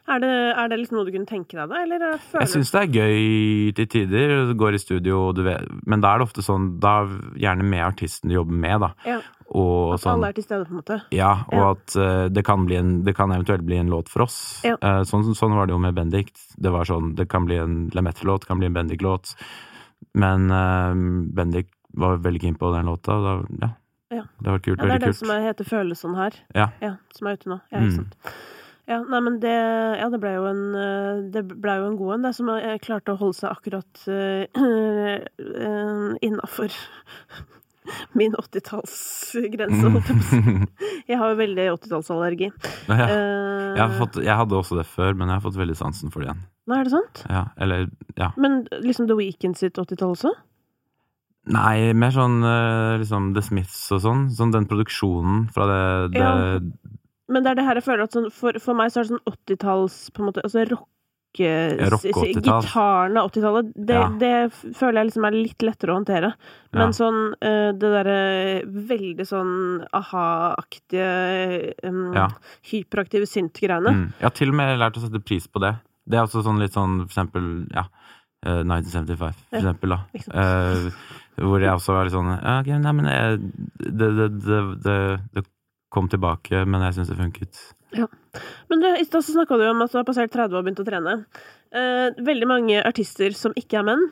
Er 0.08 0.20
det, 0.22 0.30
er 0.56 0.68
det 0.70 0.78
liksom 0.80 0.98
noe 1.00 1.06
du 1.08 1.12
kunne 1.12 1.28
tenke 1.28 1.58
deg, 1.58 1.68
da? 1.72 1.82
Eller 1.84 2.04
er- 2.12 2.22
føler 2.22 2.46
Jeg 2.46 2.52
syns 2.54 2.72
det 2.72 2.82
er 2.82 2.94
gøy 2.96 3.74
til 3.76 3.88
tider, 3.88 4.34
du 4.48 4.54
går 4.56 4.78
i 4.78 4.80
studio, 4.80 5.28
og 5.30 5.36
du 5.36 5.44
vet, 5.44 5.66
men 5.88 6.00
da 6.04 6.14
er 6.14 6.20
det 6.22 6.28
ofte 6.30 6.44
sånn 6.46 6.80
Da 6.80 7.02
er 7.02 7.16
gjerne 7.42 7.64
med 7.68 7.84
artisten 7.84 8.30
du 8.30 8.36
jobber 8.38 8.54
med, 8.54 8.80
da. 8.86 8.92
Ja. 9.06 9.20
Og 9.52 9.96
At 9.98 10.04
sånn, 10.06 10.14
alle 10.22 10.30
er 10.30 10.38
til 10.38 10.44
stede, 10.46 10.66
på 10.70 10.72
en 10.72 10.80
måte? 10.80 11.00
ja, 11.12 11.32
og 11.52 11.58
Ja. 11.58 11.72
at 11.72 11.96
uh, 11.98 12.30
det, 12.30 12.46
kan 12.48 12.66
bli 12.66 12.76
en, 12.80 12.94
det 13.04 13.16
kan 13.18 13.32
eventuelt 13.36 13.66
bli 13.68 13.76
en 13.82 13.90
låt 13.92 14.08
for 14.08 14.24
oss. 14.24 14.62
Ja. 14.64 14.78
Uh, 14.80 15.02
sånn, 15.04 15.28
sånn 15.36 15.58
var 15.58 15.68
det 15.68 15.74
jo 15.76 15.80
med 15.84 15.96
Bendik. 15.98 16.32
Det 16.56 16.72
var 16.72 16.86
sånn, 16.88 17.16
det 17.16 17.28
kan 17.28 17.44
bli 17.50 17.58
en 17.60 17.90
Lemaitre-låt, 17.92 18.46
kan 18.48 18.60
bli 18.62 18.68
en 18.70 18.74
Bendik-låt. 18.78 19.34
Men 20.16 20.48
uh, 20.52 20.94
Bendik 21.36 21.68
var 21.94 22.18
veldig 22.24 22.42
keen 22.46 22.56
på 22.56 22.72
den 22.74 22.86
låta. 22.88 23.18
Da, 23.20 23.34
ja. 23.60 23.74
Ja. 24.12 24.26
Det 24.44 24.50
var 24.52 24.60
kult. 24.60 24.80
Ja, 24.82 24.86
det 24.92 24.96
er 24.98 25.06
den 25.08 25.14
som 25.16 25.30
er, 25.32 25.40
heter 25.50 25.64
Følelsen 25.70 26.16
her. 26.20 26.34
Ja. 26.58 26.68
ja. 26.84 26.94
Som 27.16 27.28
er 27.32 27.38
ute 27.40 27.48
nå. 27.54 27.58
Ja, 27.72 27.78
ikke 27.80 27.92
Mm. 27.92 27.96
sant. 28.02 28.14
Ja, 28.90 28.98
nei, 29.08 29.20
men 29.24 29.36
det, 29.40 29.52
ja, 30.02 30.08
det 30.12 30.18
ble 30.20 30.32
jo 30.36 30.46
en 30.50 30.62
eh, 30.76 31.42
ble 31.48 31.74
jo 31.80 31.86
en 31.88 31.96
god 32.00 32.14
en. 32.18 32.24
Det 32.26 32.32
som 32.36 32.50
klarte 32.84 33.14
å 33.14 33.20
holde 33.22 33.38
seg 33.38 33.50
akkurat 33.54 34.02
uh, 34.10 34.44
innafor 36.26 36.72
Min 38.18 38.36
80-tallsgrense, 38.38 39.88
holdt 39.90 40.10
jeg 40.12 40.18
på 40.18 40.22
å 40.22 40.30
si. 40.30 40.40
Jeg 41.12 41.18
har 41.18 41.32
jo 41.34 41.38
veldig 41.40 41.64
80-tallsallergi. 41.78 42.50
Ja, 42.92 43.08
Eh, 43.08 43.78
jeg, 43.80 43.88
fått, 43.98 44.18
jeg 44.22 44.36
hadde 44.36 44.56
også 44.58 44.76
det 44.78 44.84
før, 44.92 45.14
men 45.16 45.30
jeg 45.32 45.38
har 45.40 45.44
fått 45.46 45.56
veldig 45.58 45.76
sansen 45.80 46.12
for 46.12 46.20
det 46.22 46.28
igjen. 46.28 46.42
Nei, 46.68 46.78
er 46.82 46.86
det 46.90 46.92
sant? 46.92 47.22
Ja, 47.32 47.44
eller 47.64 47.86
ja. 48.20 48.28
Men 48.38 48.66
liksom 48.84 49.08
The 49.08 49.16
Weeknd 49.16 49.56
sitt 49.58 49.78
80-tall 49.80 50.12
også? 50.18 50.34
Nei, 51.52 51.92
mer 51.94 52.12
sånn 52.16 52.40
eh, 52.44 52.98
liksom 53.02 53.34
The 53.36 53.42
Smiths 53.42 53.92
og 53.92 54.02
sånn. 54.06 54.30
Sånn 54.32 54.52
den 54.56 54.66
produksjonen 54.70 55.50
fra 55.54 55.68
det, 55.68 56.14
det 56.16 56.20
Ja. 56.22 56.60
Men 57.32 57.44
det 57.44 57.52
er 57.52 57.56
det 57.56 57.64
her 57.66 57.76
jeg 57.80 57.84
føler 57.86 58.04
at 58.04 58.12
sånn, 58.16 58.32
for, 58.32 58.58
for 58.60 58.74
meg 58.76 58.92
så 58.92 59.00
er 59.00 59.04
det 59.08 59.14
sånn 59.14 59.28
80-talls 59.32 60.00
på 60.12 60.20
en 60.20 60.26
måte, 60.32 60.42
altså 60.44 60.66
rock- 60.68 60.88
s- 61.40 61.88
av 61.88 62.02
80-tall. 62.04 62.66
Gitarene 62.66 63.22
80-tallet, 63.24 63.70
det, 63.88 63.96
Ja. 63.96 64.10
det 64.20 64.52
føler 64.76 64.98
jeg 65.00 65.08
liksom 65.12 65.28
er 65.30 65.32
litt 65.38 65.64
lettere 65.64 65.94
å 65.94 65.96
håndtere. 66.02 66.34
Men 66.74 66.90
Ja. 66.92 66.98
sånn 66.98 67.20
eh, 67.40 67.72
det 67.72 67.92
derre 67.94 68.66
veldig 68.68 69.26
sånn 69.30 69.86
aha-aktige 69.94 71.74
um, 71.88 72.14
Ja. 72.14 72.28
hyperaktive 72.72 73.26
synt-greiene. 73.28 73.90
Mm. 73.96 74.06
Jeg 74.20 74.28
har 74.28 74.36
til 74.36 74.50
og 74.50 74.56
med 74.56 74.80
lært 74.80 74.98
å 75.00 75.06
sette 75.06 75.24
pris 75.24 75.48
på 75.48 75.62
det. 75.64 75.76
Det 76.08 76.18
er 76.20 76.26
også 76.26 76.44
sånn 76.44 76.60
litt 76.60 76.74
sånn 76.74 77.08
for 77.08 77.14
eksempel 77.14 77.68
ja, 77.74 77.86
eh, 78.46 78.64
1975, 78.64 79.18
for 79.18 79.34
Ja, 79.56 79.60
eksempel, 79.62 79.90
da. 79.90 80.00
Liksom. 80.14 80.34
sant. 80.34 80.94
Eh, 81.38 81.46
hvor 81.46 81.64
jeg 81.64 81.74
også 81.74 81.96
var 81.96 82.08
litt 82.08 82.16
sånn 82.16 82.32
ja, 82.34 82.58
ok, 82.60 82.72
Nei, 82.82 82.94
men 82.98 83.12
jeg, 83.12 83.38
det, 83.82 84.10
det, 84.18 84.30
det, 84.46 84.98
det, 85.36 85.46
kom 85.92 86.08
tilbake, 86.08 86.62
men 86.64 86.80
jeg 86.88 86.96
syns 86.96 87.10
det 87.12 87.20
funket. 87.20 87.58
Men 88.72 88.80
du, 88.80 88.88
i 88.96 89.04
stad 89.04 89.26
snakka 89.28 89.58
du 89.60 89.66
om 89.68 89.84
at 89.84 89.92
du 89.92 89.98
har 90.00 90.08
passert 90.08 90.32
30 90.32 90.56
og 90.56 90.64
begynt 90.64 90.80
å 90.80 90.88
trene. 90.88 91.28
Eh, 91.76 92.16
veldig 92.24 92.48
mange 92.48 92.80
artister 92.88 93.36
som 93.36 93.52
ikke 93.60 93.82
er 93.82 93.88
menn, 93.90 94.06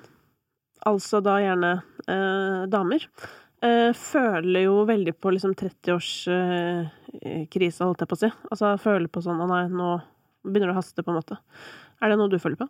altså 0.88 1.22
da 1.24 1.38
gjerne 1.40 1.72
eh, 2.04 2.68
damer, 2.72 3.02
eh, 3.64 3.92
føler 3.96 4.62
jo 4.66 4.84
veldig 4.90 5.14
på 5.16 5.32
liksom 5.36 5.54
30-årskrisa, 5.60 7.88
holdt 7.88 8.02
jeg 8.04 8.12
på 8.12 8.18
å 8.20 8.24
si. 8.26 8.32
Altså 8.52 8.66
føler 8.84 9.08
på 9.08 9.24
sånn 9.24 9.44
å 9.44 9.48
nei, 9.48 9.64
nå 9.72 9.90
begynner 10.44 10.72
det 10.72 10.76
å 10.76 10.82
haste, 10.82 11.04
på 11.04 11.12
en 11.12 11.20
måte. 11.22 11.36
Er 12.00 12.12
det 12.12 12.18
noe 12.20 12.32
du 12.32 12.40
føler 12.40 12.60
på? 12.60 12.68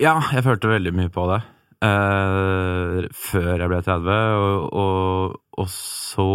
Ja, 0.00 0.16
jeg 0.34 0.44
følte 0.46 0.72
veldig 0.72 0.92
mye 0.96 1.10
på 1.12 1.26
det. 1.30 1.40
Eh, 1.84 3.00
før 3.14 3.64
jeg 3.64 3.70
ble 3.70 3.80
30, 3.86 4.10
og, 4.40 4.68
og, 4.82 5.40
og 5.60 5.70
så 5.72 6.28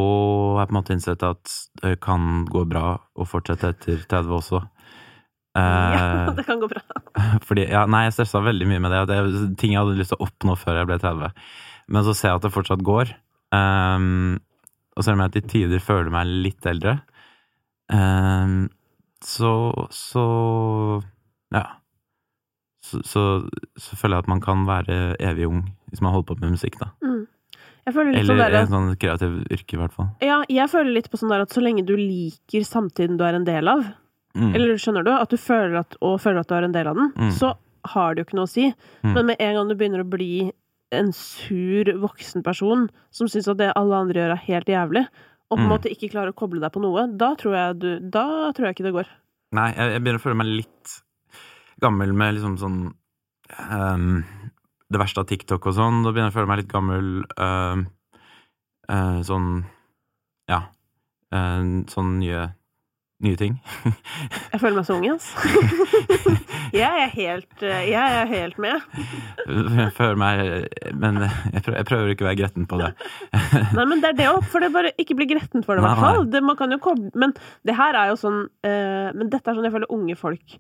har 0.56 0.64
jeg 0.64 0.70
på 0.70 0.76
en 0.76 0.80
måte 0.80 0.95
innsett 0.95 1.26
at 1.28 1.56
det 1.82 1.95
kan 2.04 2.43
gå 2.50 2.66
bra 2.70 2.97
å 3.16 3.28
fortsette 3.28 3.74
etter 3.74 4.04
30 4.10 4.38
også. 4.39 4.62
ja, 4.62 4.70
Eh, 5.60 6.34
det 6.38 6.45
kan 6.47 6.60
gå 6.62 6.70
bra. 6.72 6.82
Fordi, 7.47 7.66
ja, 7.72 7.86
nei, 7.89 8.06
jeg 8.08 8.18
stressa 8.18 8.43
veldig 8.45 8.68
mye 8.70 8.84
med 8.84 8.93
det. 8.93 9.02
Det 9.10 9.18
er 9.18 9.56
ting 9.60 9.74
jeg 9.74 9.82
hadde 9.82 9.97
lyst 10.00 10.14
til 10.14 10.20
å 10.22 10.28
oppnå 10.30 10.56
før 10.60 10.82
jeg 10.82 10.89
ble 10.89 11.00
30. 11.02 11.34
Men 11.89 12.06
så 12.06 12.16
ser 12.16 12.32
jeg 12.32 12.41
at 12.41 12.47
det 12.47 12.54
fortsatt 12.56 12.86
går. 12.86 13.14
Um, 13.56 14.38
og 14.95 15.06
selv 15.06 15.18
om 15.18 15.24
jeg 15.26 15.36
til 15.38 15.47
tider 15.54 15.82
føler 15.84 16.12
meg 16.14 16.30
litt 16.45 16.68
eldre, 16.70 17.00
um, 17.89 18.68
så 19.26 19.54
så 19.93 20.26
ja. 21.56 21.64
Så, 22.82 23.02
så, 23.04 23.24
så 23.78 23.96
føler 24.00 24.16
jeg 24.20 24.24
at 24.26 24.32
man 24.32 24.40
kan 24.42 24.62
være 24.68 25.16
evig 25.20 25.48
ung 25.50 25.64
hvis 25.92 26.02
man 26.02 26.14
holder 26.14 26.28
på 26.30 26.40
med 26.40 26.54
musikk, 26.56 26.78
da. 26.80 26.92
Mm. 27.04 27.26
Litt 27.90 27.96
sånn 27.96 28.14
Eller 28.16 28.38
der, 28.38 28.56
en 28.62 28.68
sånn 28.70 28.90
kreativ 29.02 29.32
yrke, 29.50 29.74
i 29.74 29.80
hvert 29.82 29.94
fall. 29.96 30.10
Ja, 30.22 30.44
jeg 30.48 30.70
føler 30.70 30.94
litt 30.94 31.08
på 31.10 31.18
sånn 31.18 31.32
der 31.34 31.42
at 31.42 31.50
så 31.56 31.64
lenge 31.64 31.82
du 31.88 31.96
liker 31.98 32.62
samtiden 32.68 33.18
du 33.18 33.24
er 33.26 33.34
en 33.40 33.48
del 33.48 33.68
av, 33.68 33.88
Mm. 34.38 34.52
eller 34.54 34.76
skjønner 34.78 35.04
du, 35.04 35.10
at 35.10 35.32
du 35.34 35.38
føler 35.42 35.80
at, 35.80 35.96
og 36.06 36.20
føler 36.22 36.40
at 36.44 36.48
du 36.48 36.54
er 36.54 36.64
en 36.68 36.72
del 36.76 36.88
av 36.88 36.96
den, 36.96 37.08
Mm. 37.18 37.32
så 37.34 37.56
har 37.96 38.14
det 38.14 38.22
jo 38.22 38.26
ikke 38.28 38.38
noe 38.38 38.46
å 38.46 38.52
si. 38.52 38.68
Mm. 39.04 39.14
Men 39.16 39.26
med 39.26 39.38
en 39.42 39.56
gang 39.56 39.68
du 39.68 39.76
begynner 39.76 40.04
å 40.04 40.10
bli 40.10 40.52
en 40.92 41.12
sur 41.12 41.84
voksen 41.98 42.44
person 42.46 42.90
som 43.10 43.28
syns 43.28 43.48
at 43.50 43.58
det 43.58 43.74
alle 43.76 43.96
andre 43.98 44.22
gjør 44.22 44.32
er 44.36 44.44
helt 44.46 44.68
jævlig, 44.70 45.08
og 45.50 45.58
på 45.58 45.62
en 45.64 45.68
Mm. 45.68 45.74
måte 45.74 45.90
ikke 45.90 46.12
klarer 46.14 46.30
å 46.32 46.36
koble 46.38 46.62
deg 46.62 46.72
på 46.72 46.80
noe, 46.80 47.08
da 47.18 47.34
tror 47.34 47.54
jeg, 47.58 47.80
du, 47.80 48.00
da 48.00 48.52
tror 48.54 48.68
jeg 48.70 48.76
ikke 48.78 48.86
det 48.86 48.94
går. 48.94 49.08
Nei, 49.52 49.74
jeg, 49.74 49.92
jeg 49.94 50.02
begynner 50.04 50.22
å 50.22 50.26
føle 50.28 50.38
meg 50.38 50.48
litt 50.62 51.02
gammel 51.82 52.14
med 52.18 52.38
liksom 52.38 52.58
sånn 52.62 52.80
um, 52.90 54.22
Det 54.90 55.02
verste 55.02 55.24
av 55.24 55.30
TikTok 55.30 55.70
og 55.70 55.78
sånn. 55.78 56.04
Da 56.04 56.14
begynner 56.14 56.30
jeg 56.30 56.36
å 56.36 56.40
føle 56.40 56.52
meg 56.52 56.62
litt 56.64 56.72
gammel 56.72 57.10
uh, 57.40 57.84
uh, 58.90 59.20
sånn 59.26 59.52
Ja. 60.50 60.64
Uh, 61.34 61.86
sånn 61.92 62.18
nye 62.22 62.50
Nye 63.20 63.36
ting. 63.36 63.58
Jeg 63.84 64.62
føler 64.62 64.78
meg 64.78 64.86
så 64.88 64.96
ung, 64.96 65.04
ass. 65.12 65.26
jeg, 66.82 66.88
er 66.88 67.10
helt, 67.12 67.64
eh, 67.68 67.90
jeg 67.90 68.14
er 68.22 68.30
helt 68.30 68.62
med. 68.64 68.86
Jeg 69.44 69.90
føler 69.98 70.16
meg 70.22 70.94
Men 70.96 71.20
jeg 71.26 71.66
prøver, 71.66 71.76
jeg 71.82 71.90
prøver 71.90 72.14
ikke 72.14 72.24
å 72.24 72.30
være 72.30 72.40
gretten 72.40 72.70
på 72.72 72.80
det. 72.80 72.94
Nei, 73.76 73.86
men 73.92 74.00
det 74.00 74.14
er 74.14 74.18
det 74.22 74.30
òg, 74.32 74.48
for 74.48 74.64
det 74.64 74.72
bare 74.72 74.94
ikke 74.96 75.20
bli 75.20 75.28
gretten 75.34 75.68
for 75.68 75.76
det, 75.76 75.84
i 75.84 75.88
hvert 75.90 76.00
fall. 76.00 76.30
Det, 76.32 76.42
man 76.48 76.56
kan 76.62 76.72
jo 76.72 76.80
koble, 76.86 77.12
men 77.20 77.36
det 77.68 77.76
her 77.76 78.00
er 78.00 78.14
jo 78.14 78.22
sånn 78.24 78.40
uh, 78.48 79.12
Men 79.12 79.28
dette 79.28 79.52
er 79.52 79.60
sånn 79.60 79.68
jeg 79.68 79.76
føler 79.76 79.96
unge 80.00 80.16
folk 80.20 80.56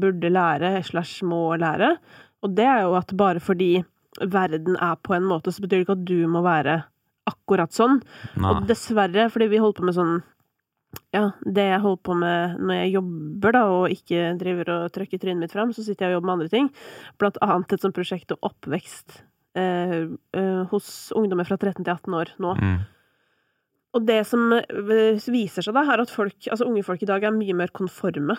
burde 0.00 0.30
lære, 0.30 0.76
slash 0.86 1.24
må 1.26 1.56
lære. 1.58 1.96
Og 2.44 2.52
det 2.56 2.66
er 2.68 2.84
jo 2.84 2.94
at 2.98 3.10
bare 3.18 3.42
fordi 3.42 3.82
verden 4.20 4.76
er 4.76 4.98
på 5.02 5.14
en 5.16 5.26
måte, 5.26 5.52
så 5.52 5.62
betyr 5.62 5.80
det 5.80 5.86
ikke 5.86 5.96
at 5.98 6.06
du 6.06 6.18
må 6.30 6.44
være 6.44 6.82
akkurat 7.28 7.72
sånn. 7.74 8.00
Nei. 8.36 8.52
Og 8.52 8.68
dessverre, 8.68 9.28
fordi 9.32 9.50
vi 9.52 9.60
holder 9.62 9.80
på 9.80 9.88
med 9.88 9.98
sånn 9.98 10.14
Ja, 11.10 11.32
det 11.42 11.64
jeg 11.66 11.82
holder 11.82 12.02
på 12.06 12.14
med 12.14 12.58
når 12.62 12.76
jeg 12.76 12.90
jobber, 12.94 13.54
da, 13.56 13.62
og 13.66 13.90
ikke 13.90 14.34
driver 14.38 14.70
og 14.76 14.92
trykker 14.94 15.18
trynet 15.18 15.42
mitt 15.42 15.54
fram, 15.54 15.72
så 15.74 15.82
sitter 15.82 16.06
jeg 16.06 16.12
og 16.12 16.20
jobber 16.20 16.28
med 16.28 16.34
andre 16.36 16.52
ting. 16.52 16.68
Blant 17.18 17.40
annet 17.42 17.74
et 17.74 17.82
sånt 17.82 17.96
prosjekt 17.96 18.34
om 18.34 18.46
oppvekst 18.46 19.16
eh, 19.58 19.96
eh, 20.38 20.60
hos 20.70 20.90
ungdommer 21.18 21.48
fra 21.48 21.58
13 21.58 21.82
til 21.82 21.94
18 21.96 22.18
år 22.20 22.34
nå. 22.44 22.54
Mm. 22.60 22.76
Og 23.94 24.06
det 24.06 24.20
som 24.30 24.54
eh, 24.54 25.26
viser 25.34 25.66
seg 25.66 25.74
da, 25.74 25.82
er 25.90 26.04
at 26.04 26.14
folk, 26.14 26.38
altså 26.46 26.68
unge 26.68 26.86
folk 26.86 27.02
i 27.02 27.10
dag 27.10 27.26
er 27.26 27.34
mye 27.34 27.58
mer 27.58 27.74
konforme. 27.74 28.38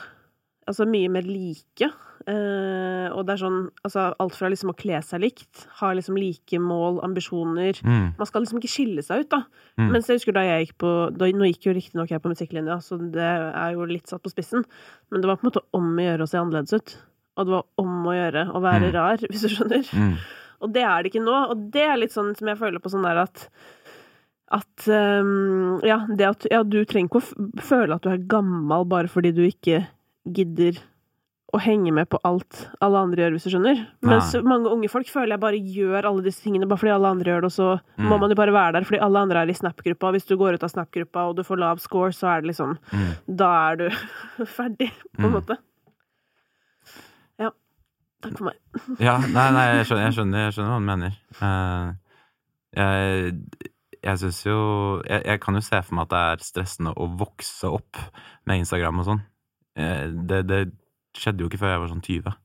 Altså 0.68 0.86
mye 0.90 1.10
mer 1.14 1.22
like. 1.30 1.92
Eh, 2.26 3.08
og 3.14 3.26
det 3.28 3.36
er 3.36 3.42
sånn 3.44 3.58
altså 3.86 4.08
alt 4.18 4.34
fra 4.34 4.50
liksom 4.50 4.72
å 4.72 4.76
kle 4.78 4.98
seg 5.06 5.22
likt, 5.22 5.66
ha 5.78 5.92
liksom 5.94 6.18
like 6.18 6.58
mål, 6.58 6.98
ambisjoner. 7.06 7.78
Mm. 7.86 8.16
Man 8.18 8.26
skal 8.30 8.42
liksom 8.42 8.58
ikke 8.62 8.72
skille 8.74 9.04
seg 9.06 9.26
ut, 9.26 9.30
da. 9.36 9.44
Mm. 9.78 9.92
Mens 9.94 10.10
jeg 10.10 10.18
husker 10.18 10.34
da 10.34 10.42
jeg 10.48 10.66
gikk 10.66 10.78
på 10.82 10.94
da, 11.14 11.30
Nå 11.30 11.50
gikk 11.52 11.68
jo 11.70 11.76
riktignok 11.78 12.10
jeg 12.16 12.24
på 12.24 12.32
musikklinja, 12.34 12.80
så 12.82 12.98
det 12.98 13.28
er 13.30 13.76
jo 13.76 13.86
litt 13.86 14.10
satt 14.10 14.24
på 14.26 14.34
spissen. 14.34 14.66
Men 15.12 15.22
det 15.22 15.30
var 15.30 15.38
på 15.38 15.46
en 15.46 15.52
måte 15.52 15.66
om 15.78 15.92
å 15.94 16.08
gjøre 16.08 16.26
å 16.26 16.32
se 16.32 16.42
annerledes 16.42 16.74
ut. 16.80 16.96
Og 17.38 17.46
det 17.46 17.54
var 17.60 17.66
om 17.86 17.96
å 18.10 18.16
gjøre 18.18 18.46
å 18.56 18.62
være 18.64 18.90
Mm. 18.90 18.94
rar, 18.98 19.18
hvis 19.30 19.42
du 19.46 19.50
skjønner. 19.54 19.86
Mm. 19.94 20.18
Og 20.66 20.72
det 20.74 20.82
er 20.88 21.04
det 21.04 21.12
ikke 21.14 21.26
nå. 21.26 21.38
Og 21.52 21.70
det 21.70 21.84
er 21.86 21.98
litt 22.02 22.14
sånn 22.16 22.34
som 22.36 22.48
jeg 22.48 22.58
føler 22.58 22.80
på 22.82 22.90
sånn 22.90 23.04
der 23.06 23.22
at 23.28 23.50
at 24.56 24.86
um, 24.88 25.80
Ja, 25.84 26.06
det 26.08 26.26
at 26.30 26.46
Ja, 26.52 26.64
du 26.64 26.84
trenger 26.86 27.10
ikke 27.10 27.22
å 27.22 27.62
føle 27.66 27.96
at 27.98 28.02
du 28.06 28.10
er 28.12 28.22
gammel 28.30 28.86
bare 28.88 29.10
fordi 29.12 29.32
du 29.36 29.42
ikke 29.46 29.88
gidder 30.26 30.78
å 31.54 31.60
henge 31.62 31.92
med 31.94 32.10
på 32.10 32.18
alt 32.26 32.66
alle 32.84 32.98
andre 33.00 33.22
gjør, 33.22 33.36
hvis 33.38 33.44
du 33.46 33.50
skjønner. 33.54 33.78
Mens 34.04 34.34
Nei. 34.34 34.42
mange 34.44 34.68
unge 34.74 34.90
folk 34.92 35.08
føler 35.08 35.36
jeg 35.38 35.40
bare 35.40 35.60
gjør 35.62 36.08
alle 36.10 36.24
disse 36.26 36.42
tingene 36.44 36.68
bare 36.68 36.82
fordi 36.82 36.92
alle 36.96 37.08
andre 37.14 37.32
gjør 37.32 37.46
det, 37.46 37.52
og 37.52 37.56
så 37.56 37.68
må 38.02 38.16
Mm. 38.18 38.20
man 38.20 38.30
jo 38.34 38.36
bare 38.36 38.52
være 38.56 38.74
der 38.74 38.84
fordi 38.90 39.00
alle 39.06 39.20
andre 39.20 39.40
er 39.46 39.50
i 39.50 39.54
Snap-gruppa. 39.54 40.12
Hvis 40.12 40.26
du 40.28 40.36
går 40.38 40.56
ut 40.58 40.64
av 40.64 40.70
Snap-gruppa 40.74 41.30
og 41.30 41.36
du 41.38 41.44
får 41.44 41.58
lav 41.62 41.80
score, 41.80 42.10
så 42.12 42.28
er 42.36 42.42
det 42.42 42.50
liksom 42.56 42.78
Mm. 42.92 43.38
Da 43.38 43.72
er 43.72 43.76
du 43.78 43.90
ferdig, 44.58 44.92
på 45.16 45.24
en 45.24 45.32
Mm. 45.32 45.38
måte. 45.40 45.58
Ja. 47.40 47.52
Takk 48.22 48.38
for 48.38 48.46
meg. 48.50 48.58
Ja, 49.00 49.18
nei, 49.20 49.52
nei, 49.52 49.66
jeg 49.78 49.86
skjønner, 49.88 50.04
jeg 50.10 50.14
skjønner, 50.18 50.44
jeg 50.48 50.54
skjønner 50.58 50.72
hva 50.74 50.82
du 50.82 50.90
mener. 50.90 51.14
Uh, 51.42 51.94
jeg 52.76 53.40
jeg 54.06 54.20
syns 54.22 54.44
jo 54.46 55.02
jeg, 55.08 55.24
jeg 55.26 55.40
kan 55.42 55.56
jo 55.58 55.62
se 55.66 55.80
for 55.82 55.96
meg 55.98 56.04
at 56.06 56.10
det 56.14 56.20
er 56.20 56.44
stressende 56.46 56.92
å 56.94 57.08
vokse 57.18 57.66
opp 57.74 57.98
med 58.46 58.60
Instagram 58.62 59.00
og 59.02 59.06
sånn. 59.08 59.22
Eh, 59.76 60.08
det, 60.30 60.42
det 60.50 60.64
skjedde 61.16 61.44
jo 61.44 61.52
ikke 61.52 61.62
før 61.62 61.76
jeg 61.76 61.84
var 61.84 61.94
sånn 61.94 62.04
20. 62.06 62.36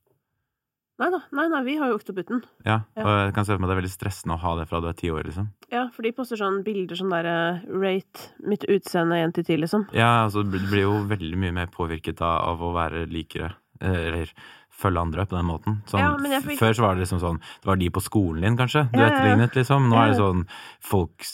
Nei 1.00 1.08
da. 1.14 1.22
Nei, 1.32 1.46
nei, 1.48 1.60
vi 1.64 1.74
har 1.80 1.88
jo 1.88 1.96
oktoputten. 1.96 2.42
Ja. 2.66 2.82
Og 3.00 3.08
jeg 3.08 3.32
kan 3.36 3.46
se 3.48 3.54
for 3.54 3.62
meg 3.62 3.70
det 3.70 3.74
er 3.74 3.80
veldig 3.80 3.92
stressende 3.94 4.36
å 4.36 4.42
ha 4.42 4.50
det 4.58 4.66
fra 4.68 4.82
du 4.84 4.88
er 4.90 4.98
ti 4.98 5.08
år, 5.08 5.24
liksom. 5.30 5.46
Ja, 5.72 5.86
for 5.94 6.04
de 6.04 6.12
poster 6.12 6.36
sånn 6.36 6.60
bilder 6.66 6.98
sånn 6.98 7.14
derre 7.14 7.36
Rate 7.72 8.26
mitt 8.44 8.66
utseende 8.68 9.16
én 9.22 9.32
til 9.32 9.46
ti, 9.48 9.56
liksom. 9.56 9.86
Ja, 9.96 10.26
altså 10.26 10.44
du 10.44 10.58
blir 10.58 10.84
jo 10.84 10.98
veldig 11.08 11.40
mye 11.40 11.56
mer 11.56 11.72
påvirket 11.72 12.20
av, 12.20 12.36
av 12.52 12.66
å 12.68 12.74
være 12.76 13.06
likere, 13.08 13.54
eh, 13.80 14.02
eller 14.10 14.34
følge 14.80 15.00
andre 15.04 15.26
på 15.28 15.36
den 15.36 15.46
måten. 15.48 15.74
Sånn, 15.90 16.00
Ja, 16.00 16.16
men 16.16 16.32
jeg 16.32 16.42
fikk- 16.46 16.58
Før 16.62 16.72
så 16.78 16.80
var 16.86 16.94
det 16.96 17.02
liksom 17.04 17.20
sånn 17.20 17.38
Det 17.40 17.66
var 17.68 17.76
de 17.76 17.88
på 17.90 18.00
skolen 18.02 18.40
din, 18.42 18.56
kanskje, 18.56 18.86
du 18.92 18.98
Ja, 18.98 19.08
etterlignet, 19.10 19.52
liksom. 19.54 19.88
Nå 19.92 19.96
er 20.00 20.08
det 20.10 20.16
sånn 20.18 20.46
folk 20.80 21.26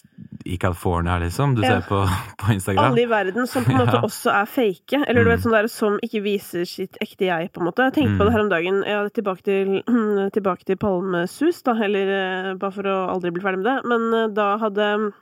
i 0.47 0.57
California, 0.59 1.19
liksom, 1.23 1.55
du 1.57 1.63
ser 1.63 1.81
på, 1.87 2.01
på 2.43 2.53
Instagram. 2.55 2.91
Alle 2.93 3.03
i 3.03 3.07
verden 3.11 3.47
som 3.47 3.65
på 3.65 3.71
en 3.73 3.79
måte 3.87 4.03
også 4.09 4.31
er 4.35 4.47
fake. 4.47 5.01
Eller 5.07 5.25
du 5.25 5.31
Mm. 5.31 5.35
vet, 5.37 5.41
sånn 5.47 5.53
der 5.57 5.69
som 5.69 5.99
ikke 6.03 6.23
viser 6.23 6.65
sitt 6.67 6.97
ekte 7.01 7.27
jeg, 7.31 7.53
på 7.53 7.61
en 7.63 7.67
måte. 7.71 7.83
Jeg 7.87 7.95
tenkte 7.95 8.19
på 8.19 8.25
Mm. 8.25 8.27
det 8.27 8.33
her 8.33 8.41
om 8.41 8.49
dagen. 8.51 8.83
Ja, 8.87 9.09
tilbake 9.09 9.43
til, 9.43 9.83
tilbake 10.37 10.65
til 10.65 10.77
Palmesus, 10.77 11.63
da. 11.63 11.73
Eller 11.87 12.51
eh, 12.51 12.55
bare 12.55 12.73
for 12.73 12.83
å 12.83 12.97
aldri 13.15 13.31
bli 13.33 13.43
ferdig 13.43 13.63
med 13.63 13.71
det. 13.71 13.79
Men 13.87 14.15
eh, 14.15 14.29
da 14.35 14.57
hadde 14.59 15.13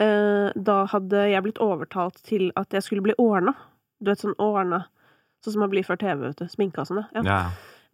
eh, 0.00 0.50
Da 0.56 0.86
hadde 0.90 1.24
jeg 1.30 1.42
blitt 1.44 1.60
overtalt 1.62 2.20
til 2.24 2.50
at 2.56 2.70
jeg 2.72 2.82
skulle 2.86 3.02
bli 3.04 3.14
ordna. 3.18 3.54
Du 4.02 4.10
vet, 4.10 4.18
sånn 4.22 4.36
ordna. 4.38 4.84
Sånn 5.44 5.52
som 5.58 5.60
man 5.60 5.70
blir 5.70 5.84
før 5.84 5.98
TV, 6.00 6.16
vet 6.30 6.40
du. 6.40 6.46
Sminka 6.48 6.80
og 6.82 6.88
sånn, 6.88 7.04
ja. 7.14 7.22
Ja. 7.28 7.38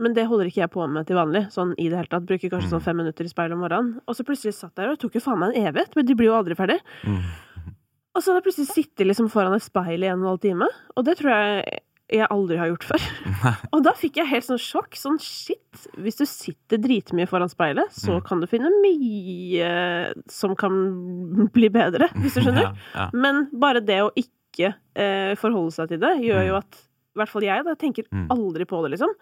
Men 0.01 0.15
det 0.17 0.25
holder 0.31 0.47
ikke 0.49 0.63
jeg 0.63 0.71
på 0.73 0.87
med 0.89 1.07
til 1.09 1.17
vanlig, 1.19 1.43
sånn 1.53 1.75
i 1.77 1.89
det 1.91 1.99
hele 1.99 2.09
tatt. 2.09 2.25
Bruker 2.25 2.49
kanskje 2.49 2.71
Mm. 2.71 2.75
sånn 2.79 2.83
fem 2.87 2.97
minutter 2.97 3.25
i 3.27 3.29
speilet 3.29 3.53
om 3.53 3.61
morgenen. 3.61 4.01
Og 4.09 4.15
så 4.17 4.25
plutselig 4.25 4.55
satt 4.55 4.75
der, 4.77 4.89
og 4.89 4.97
det 4.97 5.01
tok 5.03 5.19
jo 5.19 5.21
faen 5.21 5.39
meg 5.43 5.57
en 5.57 5.67
evighet, 5.69 5.97
men 5.97 6.07
de 6.07 6.15
blir 6.15 6.31
jo 6.31 6.39
aldri 6.39 6.55
ferdig. 6.57 6.79
Mm. 7.05 7.21
Og 8.15 8.23
så 8.23 8.33
hadde 8.33 8.41
jeg 8.43 8.47
plutselig 8.49 8.73
sittet 8.75 9.07
liksom 9.07 9.29
foran 9.31 9.55
et 9.55 9.63
speil 9.63 10.03
i 10.03 10.07
en 10.09 10.19
og 10.19 10.25
en 10.25 10.31
halv 10.33 10.41
time, 10.41 10.67
og 10.97 11.05
det 11.05 11.19
tror 11.19 11.31
jeg 11.31 11.81
jeg 12.11 12.27
aldri 12.29 12.57
har 12.59 12.67
gjort 12.73 12.83
før. 12.89 13.03
Og 13.73 13.85
da 13.85 13.93
fikk 13.95 14.17
jeg 14.19 14.27
helt 14.27 14.43
sånn 14.45 14.59
sjokk. 14.59 14.97
Sånn 14.99 15.21
shit, 15.23 15.85
hvis 15.97 16.17
du 16.19 16.25
sitter 16.27 16.77
dritmye 16.83 17.29
foran 17.31 17.49
speilet, 17.49 17.87
så 17.95 18.17
Mm. 18.19 18.25
kan 18.27 18.41
du 18.41 18.47
finne 18.51 18.67
mye 18.83 20.13
som 20.29 20.57
kan 20.57 21.49
bli 21.55 21.69
bedre, 21.71 22.09
hvis 22.19 22.35
du 22.35 22.41
skjønner. 22.41 22.73
Ja, 22.95 23.05
ja. 23.05 23.11
Men 23.15 23.49
bare 23.53 23.81
det 23.85 24.01
å 24.03 24.11
ikke 24.19 24.75
eh, 24.97 25.35
forholde 25.39 25.73
seg 25.77 25.89
til 25.93 25.99
det, 26.03 26.17
gjør 26.25 26.41
Mm. 26.43 26.49
jo 26.49 26.57
at 26.57 26.81
I 27.15 27.19
hvert 27.21 27.29
fall 27.33 27.43
jeg, 27.43 27.65
da, 27.65 27.75
tenker 27.75 28.05
Mm. 28.13 28.29
aldri 28.31 28.65
på 28.67 28.83
det, 28.85 28.93
liksom. 28.99 29.15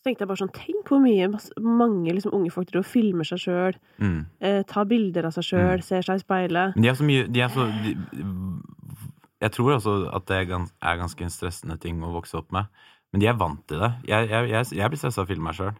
Så 0.00 0.08
tenkte 0.08 0.20
jeg 0.24 0.28
bare 0.28 0.40
sånn 0.40 0.52
Tenk 0.56 0.88
hvor 0.88 1.00
mye 1.02 1.28
mange 1.60 2.12
liksom, 2.14 2.32
unge 2.32 2.50
folk 2.50 2.66
driver 2.70 2.80
og 2.86 2.88
filmer 2.88 3.24
seg 3.28 3.38
sjøl, 3.38 3.74
Mm. 4.00 4.26
eh, 4.40 4.62
tar 4.64 4.84
bilder 4.86 5.26
av 5.26 5.32
seg 5.32 5.44
sjøl, 5.44 5.76
Mm. 5.78 5.82
ser 5.84 6.02
seg 6.02 6.14
i 6.16 6.24
speilet. 6.24 6.74
De 6.74 6.88
er 6.88 6.94
så 6.94 7.04
mye 7.04 7.28
de 7.30 7.40
er 7.40 7.48
så, 7.48 7.66
de, 7.84 7.94
Jeg 9.40 9.52
tror 9.52 9.72
også 9.78 10.14
at 10.14 10.26
det 10.26 10.36
er, 10.36 10.44
gans, 10.44 10.72
er 10.82 10.98
ganske 10.98 11.22
en 11.22 11.30
stressende 11.32 11.78
ting 11.80 12.00
å 12.02 12.12
vokse 12.12 12.34
opp 12.36 12.50
med. 12.52 12.66
Men 13.12 13.20
de 13.20 13.26
er 13.26 13.32
vant 13.34 13.66
til 13.66 13.78
det. 13.80 13.92
Jeg, 14.06 14.28
jeg, 14.28 14.48
jeg, 14.50 14.66
jeg 14.76 14.90
blir 14.90 14.98
stressa 15.00 15.22
av 15.22 15.26
å 15.26 15.30
filme 15.30 15.44
meg 15.48 15.54
sjøl. 15.56 15.72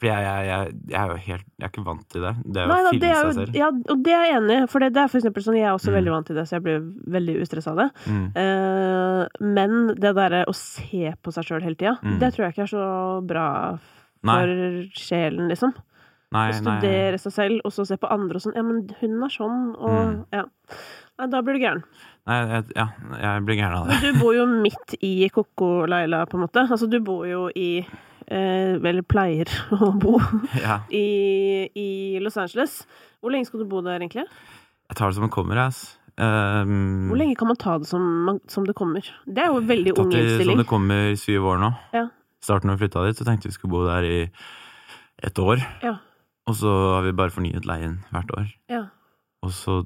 For 0.00 0.08
jeg, 0.10 0.24
jeg, 0.26 0.46
jeg, 0.48 0.72
jeg 0.90 0.98
er 1.00 1.08
jo 1.12 1.16
helt 1.24 1.44
Jeg 1.58 1.64
er 1.64 1.70
ikke 1.70 1.84
vant 1.86 2.08
til 2.10 2.20
det. 2.26 2.32
Det 2.44 2.60
er 2.60 2.66
Nei 2.68 2.78
å 2.80 2.84
da, 2.84 2.90
det 2.98 3.08
er 3.10 3.14
seg 3.14 3.26
jo, 3.28 3.34
selv. 3.38 3.54
ja, 3.60 3.68
og 3.94 4.02
det 4.04 4.12
er 4.16 4.24
jeg 4.26 4.36
enig 4.40 4.56
i, 4.58 4.66
for 4.72 4.82
det, 4.84 4.88
det 4.96 5.02
er 5.04 5.08
for 5.12 5.18
eksempel 5.20 5.44
sånn 5.46 5.56
Jeg 5.60 5.68
er 5.68 5.74
også 5.78 5.90
Mm. 5.92 5.96
veldig 6.00 6.12
vant 6.16 6.26
til 6.26 6.36
det, 6.36 6.44
så 6.50 6.56
jeg 6.58 6.64
blir 6.66 6.80
veldig 7.14 7.36
ustressa 7.44 7.70
av 7.70 7.76
det. 7.78 7.88
Mm. 8.10 8.26
Uh, 8.34 9.22
men 9.54 9.76
det 9.94 10.14
derre 10.18 10.44
å 10.50 10.54
se 10.58 11.12
på 11.22 11.32
seg 11.32 11.44
sjøl 11.48 11.62
hele 11.62 11.78
tida, 11.78 11.94
Mm. 12.02 12.18
det 12.18 12.32
tror 12.34 12.44
jeg 12.48 12.54
ikke 12.56 12.66
er 12.66 12.72
så 12.74 12.86
bra 13.26 13.46
Nei, 14.24 14.34
for 14.40 14.98
sjelen, 14.98 15.48
liksom. 15.52 15.74
nei, 16.34 16.48
Å 16.50 16.52
nei. 16.52 16.58
studere 16.80 17.18
seg 17.22 17.32
selv, 17.32 17.60
og 17.64 17.72
så 17.72 17.86
se 17.86 17.96
på 18.00 18.10
andre 18.10 18.36
og 18.40 18.42
sånn 18.42 18.56
Ja, 18.58 18.62
men 18.66 18.88
hun 19.00 19.22
er 19.22 19.28
sånn, 19.30 19.74
og 19.78 20.00
Mm. 20.08 20.24
ja. 20.32 20.44
Nei, 21.18 21.26
da 21.30 21.40
blir 21.46 21.54
du 21.54 21.60
gæren. 21.62 21.84
nei 22.26 22.38
jeg, 22.50 22.64
ja, 22.74 22.88
jeg 23.22 23.44
blir 23.46 23.54
gæren 23.60 23.76
av 23.78 23.86
det. 23.86 24.00
Men 24.02 24.14
du 24.14 24.18
bor 24.20 24.34
jo 24.34 24.46
midt 24.50 24.96
i 25.00 25.28
Koko-Laila, 25.30 26.24
på 26.26 26.34
en 26.34 26.40
måte. 26.48 26.64
Altså, 26.68 26.88
du 26.90 26.98
bor 27.00 27.24
jo 27.28 27.48
i 27.54 27.86
Eller 28.28 29.04
pleier 29.04 29.50
å 29.76 29.90
bo 30.00 30.18
Ja, 30.60 30.80
i, 30.88 31.68
i 31.76 31.88
Los 32.24 32.38
Angeles. 32.40 32.82
Hvor 33.20 33.34
lenge 33.34 33.48
skal 33.48 33.64
du 33.64 33.68
bo 33.68 33.82
der, 33.84 34.00
egentlig? 34.00 34.26
jeg 34.84 34.98
tar 34.98 35.08
det 35.10 35.16
som 35.16 35.24
det 35.26 35.32
kommer, 35.34 35.58
jeg. 35.58 35.76
Um, 36.14 37.08
Hvor 37.10 37.18
lenge 37.18 37.34
kan 37.34 37.48
man 37.50 37.56
ta 37.58 37.78
det 37.80 37.88
som, 37.90 38.38
som 38.52 38.66
det 38.68 38.76
kommer? 38.78 39.06
Det 39.26 39.42
er 39.42 39.48
jo 39.50 39.58
en 39.58 39.66
veldig 39.68 39.94
ung 39.98 40.12
det 40.12 40.44
som 40.44 40.60
det 40.60 40.66
kommer 40.70 41.08
i 41.10 41.16
syv 41.18 41.48
år 41.50 41.58
nå. 41.62 41.70
Ja. 41.96 42.04
Starten 42.44 42.70
da 42.70 42.76
vi 42.76 42.84
flytta 42.84 43.06
dit, 43.08 43.18
så 43.18 43.26
tenkte 43.26 43.48
vi 43.48 43.56
skulle 43.56 43.72
bo 43.72 43.80
der 43.88 44.06
i 44.06 44.18
et 45.24 45.40
år. 45.40 45.64
Ja. 45.82 45.96
Og 46.46 46.58
så 46.60 46.70
har 46.94 47.06
vi 47.06 47.16
bare 47.16 47.32
fornyet 47.34 47.66
leien 47.66 47.96
hvert 48.12 48.30
år. 48.36 48.52
Ja. 48.70 48.82
Og 49.42 49.50
så 49.56 49.80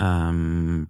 ehm, 0.00 0.86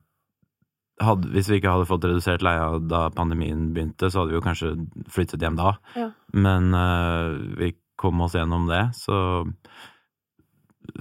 hadde, 1.01 1.31
Hvis 1.35 1.49
vi 1.51 1.59
ikke 1.61 1.73
hadde 1.73 1.89
fått 1.89 2.05
redusert 2.05 2.43
leia 2.45 2.79
da 2.85 3.07
pandemien 3.15 3.71
begynte, 3.75 4.11
så 4.11 4.23
hadde 4.23 4.35
vi 4.35 4.39
jo 4.39 4.45
kanskje 4.45 4.73
flyttet 5.13 5.43
hjem 5.45 5.57
da. 5.59 5.75
Ja. 5.97 6.11
Men 6.37 6.75
uh, 6.77 7.39
vi 7.61 7.73
kom 8.01 8.21
oss 8.25 8.37
gjennom 8.37 8.69
det, 8.71 8.83
så 8.97 9.45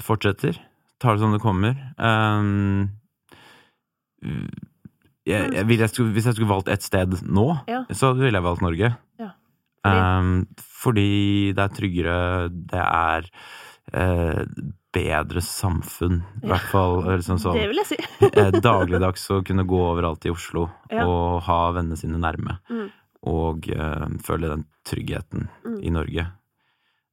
fortsetter. 0.04 0.60
Tar 1.00 1.16
det 1.16 1.24
som 1.24 1.36
det 1.36 1.42
kommer. 1.44 1.78
Um, 1.96 2.90
jeg, 5.30 5.52
jeg, 5.54 5.66
vil 5.70 5.84
jeg 5.84 5.92
skulle, 5.94 6.14
hvis 6.16 6.28
jeg 6.28 6.36
skulle 6.36 6.52
valgt 6.52 6.72
et 6.72 6.84
sted 6.84 7.20
nå, 7.24 7.48
Ja. 7.70 7.84
så 7.96 8.12
ville 8.18 8.36
jeg 8.36 8.46
valgt 8.46 8.66
Norge. 8.66 8.92
Ja. 9.20 9.30
Fordi? 9.86 10.02
Um, 10.20 10.48
fordi 10.80 11.10
det 11.56 11.64
er 11.64 11.76
tryggere, 11.76 12.18
det 12.50 12.84
er 12.84 13.30
eh, 13.94 14.44
bedre 14.94 15.42
samfunn. 15.46 16.24
I 16.42 16.48
Ja. 16.48 16.54
hvert 16.56 16.70
fall 16.72 17.04
liksom 17.06 17.38
sånn 17.38 17.54
Det 17.54 17.68
vil 17.70 17.78
jeg 17.84 17.86
si. 17.92 17.98
eh, 18.34 18.52
dagligdags 18.62 19.28
å 19.32 19.44
kunne 19.46 19.66
gå 19.70 19.78
overalt 19.92 20.26
i 20.26 20.32
Oslo 20.34 20.70
Ja. 20.92 21.06
og 21.06 21.42
ha 21.44 21.72
vennene 21.76 21.98
sine 21.98 22.18
nærme. 22.18 22.60
Mm. 22.70 22.90
Og 23.30 23.68
uh, 23.76 24.08
føle 24.24 24.48
den 24.50 24.66
tryggheten 24.88 25.50
Mm. 25.66 25.80
i 25.84 25.90
Norge. 25.92 26.32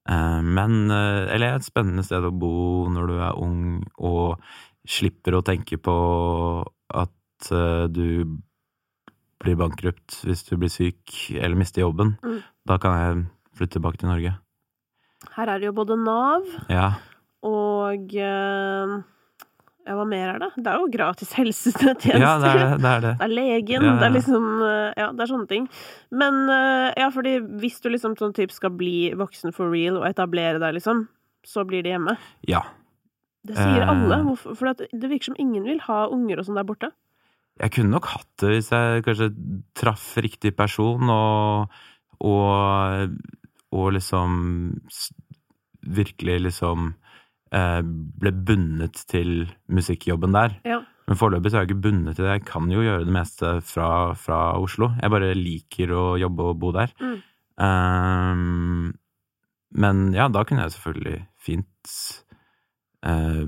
Eh, 0.08 0.40
men 0.42 0.90
Eller 0.90 1.56
et 1.56 1.64
spennende 1.66 2.04
sted 2.04 2.22
å 2.22 2.30
bo 2.30 2.86
når 2.88 3.06
du 3.08 3.14
er 3.18 3.34
ung 3.42 3.84
og 3.98 4.40
slipper 4.86 5.34
å 5.34 5.42
tenke 5.44 5.76
på 5.82 6.64
at 6.94 7.10
du 7.92 8.38
blir 9.42 9.56
bankrupt 9.58 10.22
hvis 10.24 10.44
du 10.48 10.56
blir 10.56 10.70
syk 10.72 11.34
eller 11.36 11.56
mister 11.58 11.82
jobben. 11.82 12.16
Mm. 12.24 12.38
Da 12.66 12.78
kan 12.78 12.94
jeg 12.96 13.26
flytte 13.58 13.76
tilbake 13.80 13.98
til 13.98 14.08
Norge. 14.08 14.38
Her 15.34 15.48
er 15.48 15.58
det 15.58 15.66
jo 15.66 15.72
både 15.72 15.98
Nav 15.98 16.46
Ja. 16.70 16.94
Og 17.47 18.14
eh, 18.18 18.94
Ja, 19.86 19.94
hva 19.94 20.05
mer 20.11 20.32
er 20.34 20.40
det? 20.42 20.49
Det 20.59 20.70
er 20.72 20.80
jo 20.82 20.88
gratis 20.90 21.30
helsetjenester. 21.38 22.18
ja, 22.18 22.32
det 22.42 22.49
er 22.51 22.62
det. 22.82 22.90
er 22.90 23.05
det. 23.05 23.12
Det 23.20 23.26
er 23.28 23.34
legen, 23.36 23.84
Ja, 23.86 23.92
ja. 23.92 23.99
det 24.01 24.09
er 24.09 24.14
liksom 24.16 24.49
eh, 24.66 24.88
Ja, 24.99 25.11
det 25.14 25.24
er 25.26 25.30
sånne 25.30 25.51
ting. 25.53 25.68
Men 26.11 26.40
eh, 26.51 26.88
ja, 26.99 27.11
fordi 27.14 27.36
hvis 27.62 27.78
du 27.84 27.90
liksom 27.92 28.16
sånn 28.18 28.34
type 28.36 28.55
skal 28.57 28.74
bli 28.74 29.12
voksen 29.16 29.55
for 29.55 29.70
real 29.70 30.01
og 30.03 30.09
etablere 30.11 30.59
deg, 30.62 30.74
liksom, 30.80 31.07
så 31.47 31.62
blir 31.68 31.86
det 31.86 31.94
hjemme. 31.94 32.16
Ja. 32.51 32.64
Det 33.47 33.55
sier 33.55 33.86
alle. 33.86 34.16
For 34.42 34.72
det 34.74 35.07
virker 35.07 35.30
som 35.30 35.36
ingen 35.38 35.62
vil 35.68 35.78
ha 35.86 36.09
unger 36.11 36.40
og 36.42 36.49
sånn 36.49 36.59
der 36.59 36.66
borte. 36.66 36.88
Jeg 37.62 37.70
kunne 37.76 37.94
nok 37.94 38.09
hatt 38.11 38.26
det 38.42 38.51
hvis 38.57 38.72
jeg 38.74 39.05
kanskje 39.07 39.28
traff 39.78 40.09
riktig 40.20 40.51
person 40.59 41.07
og 41.14 41.76
og, 42.16 43.12
og 43.76 43.86
liksom 43.92 44.34
virkelig 45.86 46.38
liksom 46.47 46.94
ble 47.53 48.32
bundet 48.47 49.05
til 49.09 49.47
musikkjobben 49.70 50.34
der. 50.34 50.57
Ja. 50.66 50.80
Men 51.07 51.18
foreløpig 51.20 51.53
så 51.53 51.61
er 51.61 51.62
jeg 51.64 51.70
ikke 51.70 51.84
bundet 51.84 52.16
til 52.16 52.26
det. 52.26 52.32
Jeg 52.32 52.44
kan 52.49 52.70
jo 52.72 52.82
gjøre 52.82 53.05
det 53.07 53.14
meste 53.14 53.51
fra, 53.62 53.88
fra 54.18 54.38
Oslo. 54.59 54.88
Jeg 54.99 55.12
bare 55.14 55.34
liker 55.38 55.92
å 55.94 56.05
jobbe 56.18 56.49
og 56.51 56.59
bo 56.59 56.72
der. 56.74 56.90
Mm. 56.99 57.20
Um, 57.62 58.94
men 59.76 60.03
ja, 60.16 60.26
da 60.32 60.42
kunne 60.47 60.66
jeg 60.66 60.74
selvfølgelig 60.74 61.20
fint 61.47 61.94
uh, 63.07 63.47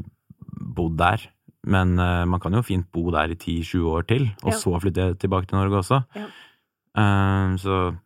bodd 0.78 0.99
der. 1.01 1.26
Men 1.68 1.99
uh, 1.99 2.22
man 2.30 2.40
kan 2.40 2.55
jo 2.55 2.62
fint 2.64 2.86
bo 2.94 3.09
der 3.14 3.34
i 3.34 3.38
10-20 3.38 3.88
år 3.90 4.07
til, 4.09 4.28
og 4.44 4.53
Ja. 4.55 4.59
så 4.62 4.78
flytte 4.80 5.09
tilbake 5.18 5.51
til 5.51 5.59
Norge 5.59 5.82
også. 5.82 6.03
Ja. 6.14 6.28
Um, 6.99 7.59
så 7.59 7.96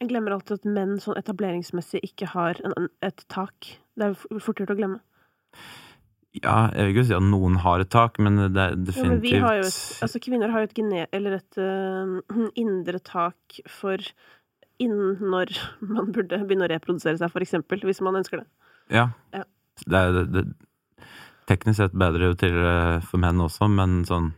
Jeg 0.00 0.10
glemmer 0.10 0.34
alltid 0.34 0.58
at 0.58 0.66
menn 0.68 0.98
sånn 1.00 1.16
etableringsmessig 1.16 2.02
ikke 2.04 2.26
har 2.34 2.58
en, 2.66 2.90
et 3.02 3.22
tak. 3.32 3.78
Det 3.96 4.10
er 4.10 4.40
fort 4.42 4.58
gjort 4.60 4.74
å 4.74 4.76
glemme. 4.76 4.98
Ja, 6.36 6.56
jeg 6.74 6.84
vil 6.84 6.92
ikke 6.92 7.06
si 7.08 7.16
at 7.16 7.24
noen 7.24 7.56
har 7.64 7.80
et 7.80 7.90
tak, 7.92 8.18
men 8.20 8.36
det 8.52 8.60
er 8.60 8.74
Jo, 8.74 8.82
definitivt 8.90 9.08
men 9.08 9.22
vi 9.24 9.34
har 9.40 9.58
jo 9.60 9.66
et, 9.68 9.78
altså 10.04 10.20
kvinner 10.20 10.52
har 10.52 10.64
jo 10.64 10.68
et 10.68 10.76
gene... 10.76 11.06
Eller 11.16 11.38
et 11.38 11.60
uh, 11.60 12.48
indre 12.64 13.00
tak 13.00 13.60
for 13.70 14.02
innen 14.82 15.16
når 15.32 15.54
man 15.96 16.12
burde 16.12 16.42
begynne 16.44 16.68
å 16.68 16.72
reprodusere 16.74 17.16
seg, 17.20 17.32
for 17.32 17.44
eksempel, 17.44 17.80
hvis 17.88 18.02
man 18.04 18.20
ønsker 18.20 18.42
det. 18.42 18.48
Ja. 18.92 19.10
Ja. 19.32 19.46
Det 19.86 20.02
er 20.02 20.12
det, 20.16 20.26
det, 20.34 20.44
teknisk 21.48 21.80
sett 21.80 21.96
bedre 21.96 22.32
til 22.40 22.56
eh, 22.58 22.98
for 23.06 23.22
menn 23.22 23.40
også, 23.44 23.68
men 23.70 24.00
sånn 24.08 24.30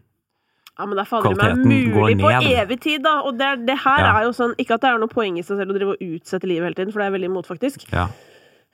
Ja, 0.79 0.87
men 0.87 0.95
det 0.99 1.05
er 1.05 1.11
fader 1.11 1.37
meg 1.39 1.61
mulig 1.63 2.17
på 2.21 2.33
evig 2.37 2.79
tid, 2.85 3.03
da! 3.07 3.19
Og 3.27 3.39
det, 3.39 3.53
det 3.69 3.79
her 3.85 4.03
Ja. 4.05 4.11
er 4.19 4.27
jo 4.29 4.35
sånn 4.37 4.55
Ikke 4.59 4.77
at 4.77 4.85
det 4.85 4.91
er 4.91 5.01
noe 5.03 5.11
poeng 5.11 5.39
i 5.39 5.45
seg 5.47 5.61
selv 5.61 5.75
å 5.75 5.79
drive 5.79 5.95
og 5.97 6.03
utsette 6.05 6.51
livet 6.51 6.69
hele 6.69 6.79
tiden, 6.79 6.95
for 6.95 7.03
det 7.03 7.09
er 7.09 7.17
veldig 7.17 7.31
imot, 7.33 7.49
faktisk. 7.51 7.87
Ja. 7.95 8.09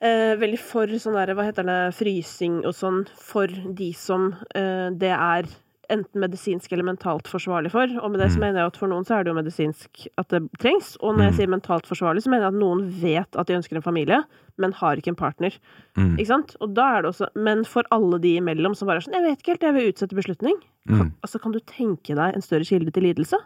Eh, 0.04 0.34
veldig 0.36 0.58
for 0.60 0.90
sånn 1.00 1.14
der, 1.16 1.32
hva 1.34 1.46
heter 1.48 1.64
det, 1.64 1.78
frysing 1.96 2.58
og 2.68 2.74
sånn, 2.76 3.04
for 3.16 3.46
de 3.48 3.92
som 3.96 4.34
eh, 4.54 4.90
det 4.92 5.12
er 5.14 5.48
enten 5.92 6.16
medisinsk 6.20 6.72
eller 6.72 6.84
mentalt 6.88 7.28
forsvarlig 7.28 7.70
for. 7.72 7.88
Og 8.00 8.10
med 8.12 8.20
det 8.20 8.30
så 8.32 8.36
Mm. 8.36 8.40
mener 8.40 8.60
jeg 8.60 8.66
at 8.72 8.76
for 8.80 8.88
noen 8.88 9.04
så 9.04 9.18
er 9.18 9.24
det 9.24 9.32
jo 9.32 9.36
medisinsk 9.40 10.06
at 10.20 10.28
det 10.28 10.40
trengs. 10.58 10.96
Og 11.00 11.14
når 11.14 11.24
jeg 11.24 11.32
Mm. 11.32 11.36
sier 11.36 11.46
mentalt 11.52 11.86
forsvarlig, 11.88 12.22
så 12.24 12.30
mener 12.32 12.44
jeg 12.48 12.54
at 12.54 12.60
noen 12.60 12.88
vet 13.00 13.36
at 13.36 13.46
de 13.46 13.54
ønsker 13.54 13.76
en 13.76 13.82
familie, 13.84 14.24
men 14.58 14.72
har 14.72 14.96
ikke 14.96 15.08
en 15.08 15.14
partner. 15.16 15.52
Mm, 15.96 16.16
Ikke 16.18 16.26
sant? 16.26 16.56
Og 16.60 16.72
da 16.74 16.98
er 16.98 17.02
det 17.02 17.10
også 17.12 17.28
Men 17.36 17.64
for 17.64 17.82
alle 17.92 18.18
de 18.18 18.36
imellom 18.40 18.74
som 18.76 18.88
bare 18.88 18.96
er 18.96 19.00
sånn 19.00 19.12
Jeg 19.14 19.22
vet 19.24 19.38
ikke 19.42 19.52
helt, 19.52 19.60
jeg 19.60 19.74
vil 19.74 19.92
utsette 19.92 20.14
beslutning. 20.16 20.56
mm, 20.88 21.12
Altså, 21.22 21.40
kan 21.40 21.52
du 21.52 21.60
tenke 21.60 22.14
deg 22.14 22.34
en 22.34 22.40
større 22.42 22.64
kilde 22.64 22.90
til 22.92 23.02
lidelse? 23.04 23.36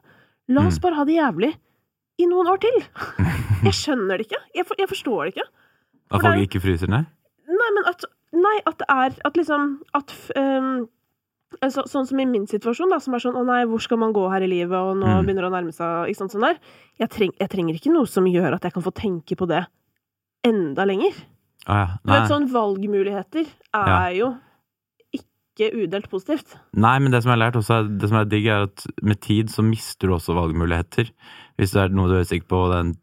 La 0.48 0.66
oss 0.66 0.78
Mm. 0.78 0.82
bare 0.82 0.94
ha 0.94 1.04
det 1.04 1.16
jævlig 1.16 1.54
i 2.18 2.26
noen 2.26 2.46
år 2.46 2.58
til! 2.60 2.82
Jeg 3.64 3.72
skjønner 3.74 4.16
det 4.18 4.26
ikke. 4.28 4.42
Jeg, 4.54 4.66
for, 4.66 4.74
jeg 4.78 4.88
forstår 4.88 5.24
det 5.24 5.34
ikke. 5.34 5.48
At 6.10 6.22
folk 6.24 6.40
ikke 6.46 6.60
fryser 6.64 6.88
ned? 6.88 7.06
Nei, 7.48 7.70
men 7.76 7.84
at 7.90 8.04
Nei, 8.32 8.58
at 8.68 8.76
det 8.78 8.86
er 8.92 9.14
At 9.24 9.36
liksom 9.40 9.78
At 9.96 10.12
um, 10.36 10.86
så, 11.64 11.82
Sånn 11.88 12.04
som 12.06 12.18
i 12.20 12.26
min 12.28 12.44
situasjon, 12.46 12.90
da, 12.92 12.98
som 13.00 13.14
er 13.16 13.22
sånn 13.24 13.36
'Å 13.40 13.44
nei, 13.46 13.62
hvor 13.64 13.80
skal 13.80 13.96
man 13.98 14.12
gå 14.12 14.26
her 14.30 14.42
i 14.44 14.50
livet?' 14.50 14.76
og 14.76 14.96
nå 15.00 15.06
Mm. 15.06 15.24
begynner 15.24 15.42
det 15.46 15.50
å 15.50 15.56
nærme 15.56 15.72
seg 15.72 16.08
Ikke 16.10 16.16
sant, 16.20 16.32
sånn 16.36 16.44
der. 16.44 16.58
Jeg, 17.00 17.08
treng, 17.08 17.32
jeg 17.40 17.48
trenger 17.48 17.74
ikke 17.74 17.92
noe 17.94 18.06
som 18.06 18.24
gjør 18.28 18.54
at 18.54 18.62
jeg 18.68 18.72
kan 18.74 18.82
få 18.84 18.92
tenke 18.92 19.34
på 19.36 19.48
det 19.48 19.64
enda 20.44 20.84
lenger. 20.84 21.14
Ah, 21.66 21.78
ja. 21.78 21.86
Du 22.04 22.12
vet, 22.12 22.28
sånn 22.28 22.48
valgmuligheter 22.52 23.46
er 23.74 24.12
jo 24.14 24.36
ikke 25.14 25.72
udelt 25.74 26.08
positivt. 26.10 26.54
Nei, 26.74 26.98
men 26.98 27.10
det 27.10 27.22
som 27.22 27.32
jeg 27.32 27.38
har 27.38 27.50
lært 27.50 27.56
også, 27.58 27.80
er, 27.80 27.98
det 27.98 28.08
som 28.08 28.18
er 28.20 28.24
digg, 28.30 28.46
er 28.46 28.62
at 28.68 28.86
med 29.02 29.20
tid 29.20 29.48
så 29.50 29.64
mister 29.64 30.08
du 30.08 30.14
også 30.14 30.36
valgmuligheter. 30.36 31.10
Hvis 31.58 31.72
det 31.72 31.82
er 31.82 31.88
noe 31.96 32.08
du 32.08 32.14
er 32.20 32.28
sikker 32.28 32.46
på, 32.46 32.60
den 32.72 32.94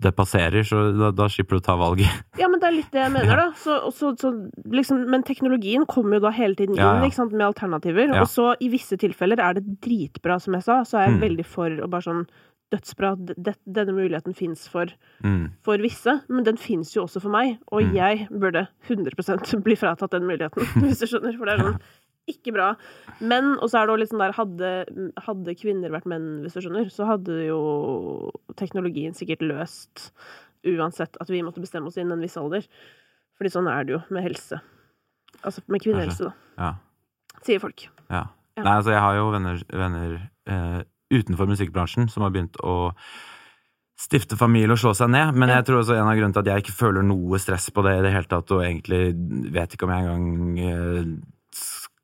det 0.00 0.12
passerer, 0.16 0.62
så 0.62 0.92
da, 0.96 1.10
da 1.10 1.26
slipper 1.28 1.56
du 1.58 1.60
å 1.62 1.66
ta 1.68 1.74
valget. 1.76 2.08
Ja, 2.38 2.46
men 2.48 2.60
det 2.62 2.68
er 2.68 2.76
litt 2.76 2.90
det 2.94 3.00
jeg 3.02 3.12
mener, 3.12 3.36
da. 3.36 3.46
Så, 3.58 3.78
så, 3.92 4.12
så, 4.20 4.30
liksom, 4.70 5.00
men 5.10 5.24
teknologien 5.26 5.86
kommer 5.90 6.18
jo 6.20 6.26
da 6.28 6.30
hele 6.36 6.54
tiden 6.54 6.76
inn 6.76 6.82
Ja, 6.84 6.92
ja. 7.02 7.10
Sant, 7.10 7.32
med 7.34 7.46
alternativer. 7.48 8.06
Ja. 8.14 8.22
Og 8.22 8.28
så 8.30 8.52
i 8.62 8.68
visse 8.70 8.96
tilfeller 9.00 9.40
er 9.42 9.58
det 9.58 9.80
dritbra, 9.82 10.38
som 10.40 10.54
jeg 10.54 10.62
sa. 10.68 10.82
Så 10.86 10.98
er 11.00 11.08
jeg 11.08 11.16
Mm. 11.18 11.24
veldig 11.26 11.46
for 11.46 11.68
å 11.70 11.88
bare 11.90 12.06
sånn 12.06 12.26
Dødsbra. 12.70 13.12
at 13.16 13.56
Denne 13.64 13.94
muligheten 13.96 14.34
fins 14.36 14.66
for, 14.68 14.86
Mm. 15.24 15.52
for 15.64 15.78
visse, 15.78 16.20
men 16.28 16.44
den 16.44 16.56
fins 16.60 16.92
jo 16.94 17.04
også 17.06 17.22
for 17.22 17.30
meg. 17.32 17.56
Og 17.72 17.80
Mm. 17.82 17.94
jeg 17.94 18.28
burde 18.30 18.68
100 18.86 19.16
bli 19.64 19.74
fratatt 19.74 20.10
den 20.10 20.26
muligheten, 20.28 20.62
hvis 20.84 21.00
du 21.00 21.06
skjønner. 21.06 21.38
For 21.38 21.46
det 21.46 21.54
er 21.58 21.64
sånn 21.64 21.80
ikke 22.30 22.54
bra. 22.56 22.72
Men, 23.20 23.54
og 23.58 23.70
så 23.70 23.80
er 23.80 23.88
det 23.88 23.94
også 23.94 24.02
litt 24.02 24.12
sånn 24.12 24.24
der 24.24 24.36
hadde, 24.36 24.72
hadde 25.26 25.56
kvinner 25.58 25.94
vært 25.94 26.08
menn, 26.10 26.28
hvis 26.44 26.56
du 26.56 26.62
skjønner, 26.64 26.90
så 26.92 27.08
hadde 27.08 27.38
jo 27.48 27.60
teknologien 28.60 29.16
sikkert 29.16 29.44
løst 29.46 30.10
uansett 30.68 31.16
at 31.22 31.30
vi 31.30 31.44
måtte 31.46 31.62
bestemme 31.62 31.90
oss 31.90 31.98
innen 31.98 32.16
en 32.16 32.24
viss 32.24 32.38
alder. 32.40 32.66
Fordi 33.38 33.54
sånn 33.54 33.70
er 33.70 33.86
det 33.86 33.96
jo 33.96 34.02
med 34.14 34.26
helse. 34.26 34.58
Altså 35.46 35.62
med 35.70 35.82
kvinnehelse, 35.84 36.30
da. 36.30 36.34
Ja. 36.58 37.38
Sier 37.46 37.62
folk. 37.62 37.86
Ja. 38.10 38.26
Ja. 38.58 38.64
Nei, 38.64 38.74
altså 38.80 38.90
jeg 38.90 39.02
har 39.04 39.14
jo 39.14 39.26
venner, 39.30 39.60
venner 39.70 40.14
eh, 40.50 40.78
utenfor 41.14 41.46
musikkbransjen 41.46 42.08
som 42.10 42.24
har 42.26 42.32
begynt 42.34 42.58
å 42.66 42.90
stifte 43.98 44.38
familie 44.38 44.74
og 44.74 44.80
slå 44.82 44.92
seg 44.94 45.10
ned, 45.10 45.34
men 45.38 45.50
jeg 45.50 45.66
tror 45.66 45.80
også 45.80 45.96
en 45.96 46.06
av 46.06 46.14
grunnene 46.14 46.34
til 46.36 46.44
at 46.44 46.50
jeg 46.52 46.64
ikke 46.64 46.76
føler 46.78 47.06
noe 47.06 47.38
stress 47.42 47.66
på 47.74 47.82
det 47.86 47.96
i 47.98 48.04
det 48.04 48.12
hele 48.14 48.30
tatt, 48.30 48.52
og 48.54 48.62
egentlig 48.62 49.00
vet 49.54 49.74
ikke 49.74 49.88
om 49.88 49.94
jeg 49.94 50.06
engang 50.06 50.60
eh, 50.62 51.08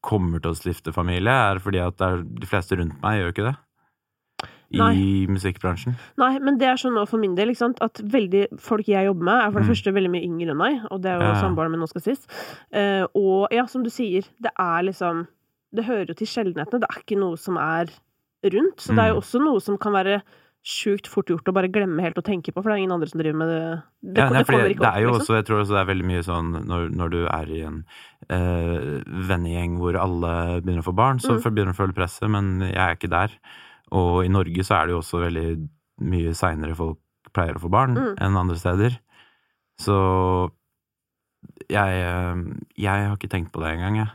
kommer 0.05 0.43
til 0.45 0.53
å 0.53 0.59
stifte 0.59 0.93
familie, 0.95 1.33
er 1.33 1.61
fordi 1.65 1.81
at 1.85 2.01
er, 2.05 2.21
de 2.23 2.49
fleste 2.51 2.77
rundt 2.79 3.01
meg 3.05 3.21
gjør 3.23 3.33
ikke 3.35 3.47
det. 3.49 3.55
I 4.75 4.79
Nei. 4.81 5.27
musikkbransjen. 5.31 5.95
Nei, 6.19 6.33
men 6.43 6.57
det 6.59 6.67
er 6.67 6.79
sånn 6.81 6.97
nå 6.97 7.05
for 7.07 7.21
min 7.23 7.37
del, 7.39 7.53
ikke 7.53 7.61
sant, 7.63 7.79
at 7.85 8.01
veldig 8.11 8.47
folk 8.65 8.89
jeg 8.91 9.07
jobber 9.07 9.29
med, 9.29 9.41
er 9.45 9.53
for 9.53 9.61
det 9.61 9.69
Mm. 9.69 9.73
første 9.75 9.93
veldig 9.95 10.11
mye 10.11 10.27
yngre 10.27 10.51
enn 10.51 10.59
meg, 10.59 10.81
og 10.91 11.03
det 11.05 11.13
er 11.13 11.21
jo 11.21 11.29
Ja, 11.29 11.41
samboeren 11.43 11.71
min 11.71 11.81
nå 11.85 11.89
skal 11.89 12.03
sies. 12.03 12.27
Uh, 12.75 13.07
og 13.15 13.53
ja, 13.55 13.67
som 13.71 13.85
du 13.85 13.91
sier, 13.91 14.25
det 14.43 14.51
er 14.59 14.83
liksom 14.83 15.27
Det 15.75 15.85
hører 15.87 16.07
jo 16.07 16.15
til 16.15 16.27
sjeldenhetene. 16.31 16.81
Det 16.81 16.89
er 16.91 17.01
ikke 17.03 17.19
noe 17.19 17.37
som 17.37 17.57
er 17.59 17.87
rundt. 18.47 18.77
Så 18.79 18.95
det 18.95 18.99
er 19.03 19.09
jo 19.11 19.15
Mm. 19.19 19.23
også 19.23 19.41
noe 19.43 19.61
som 19.61 19.77
kan 19.77 19.93
være 19.93 20.23
sjukt 20.65 21.07
fort 21.13 21.29
gjort 21.29 21.49
å 21.51 21.53
bare 21.53 21.69
glemme 21.69 22.01
helt 22.01 22.17
å 22.17 22.23
tenke 22.25 22.49
på, 22.53 22.63
for 22.63 22.71
det 22.71 22.79
er 22.79 22.83
ingen 22.85 22.95
andre 22.97 23.09
som 23.11 23.21
driver 23.21 23.37
med 23.37 23.49
det. 23.53 23.83
Det, 24.01 24.15
Ja, 24.17 24.31
nei, 24.31 24.39
det 24.41 24.47
kommer 24.49 24.71
ikke 24.73 24.81
opp, 24.87 24.97
er 24.97 25.03
jo 25.03 25.11
liksom. 25.11 25.21
også, 25.21 25.35
jeg 25.37 25.45
tror 25.49 25.61
også 25.61 25.75
det 25.77 25.81
er 25.83 25.91
veldig 25.93 26.07
mye 26.09 26.23
sånn 26.25 26.49
når, 26.71 26.87
når 26.97 27.13
du 27.13 27.19
er 27.27 27.53
i 27.53 27.61
en 27.69 27.79
eh, 28.31 29.03
vennegjeng 29.29 29.77
hvor 29.83 29.99
alle 30.01 30.33
begynner 30.65 30.81
å 30.81 30.89
få 30.89 30.95
barn, 30.97 31.21
så 31.21 31.37
Mm. 31.37 31.43
begynner 31.53 31.73
du 31.75 31.77
å 31.77 31.81
føle 31.85 31.93
presset, 31.99 32.31
men 32.33 32.61
jeg 32.65 32.81
er 32.81 32.97
ikke 32.97 33.11
der. 33.13 33.31
Og 33.93 34.25
i 34.25 34.29
Norge 34.33 34.65
så 34.65 34.79
er 34.81 34.87
det 34.87 34.95
jo 34.97 35.03
også 35.03 35.21
veldig 35.21 35.69
mye 36.01 36.33
seinere 36.35 36.75
folk 36.75 36.99
pleier 37.35 37.55
å 37.57 37.61
få 37.61 37.69
barn 37.71 37.95
Mm. 37.95 38.15
enn 38.19 38.37
andre 38.41 38.57
steder. 38.57 38.99
Så 39.79 40.51
jeg, 41.69 41.93
eh, 42.01 42.35
jeg 42.79 43.07
har 43.09 43.17
ikke 43.17 43.29
tenkt 43.29 43.53
på 43.53 43.61
det 43.61 43.75
engang, 43.77 43.97
jeg. 44.01 44.09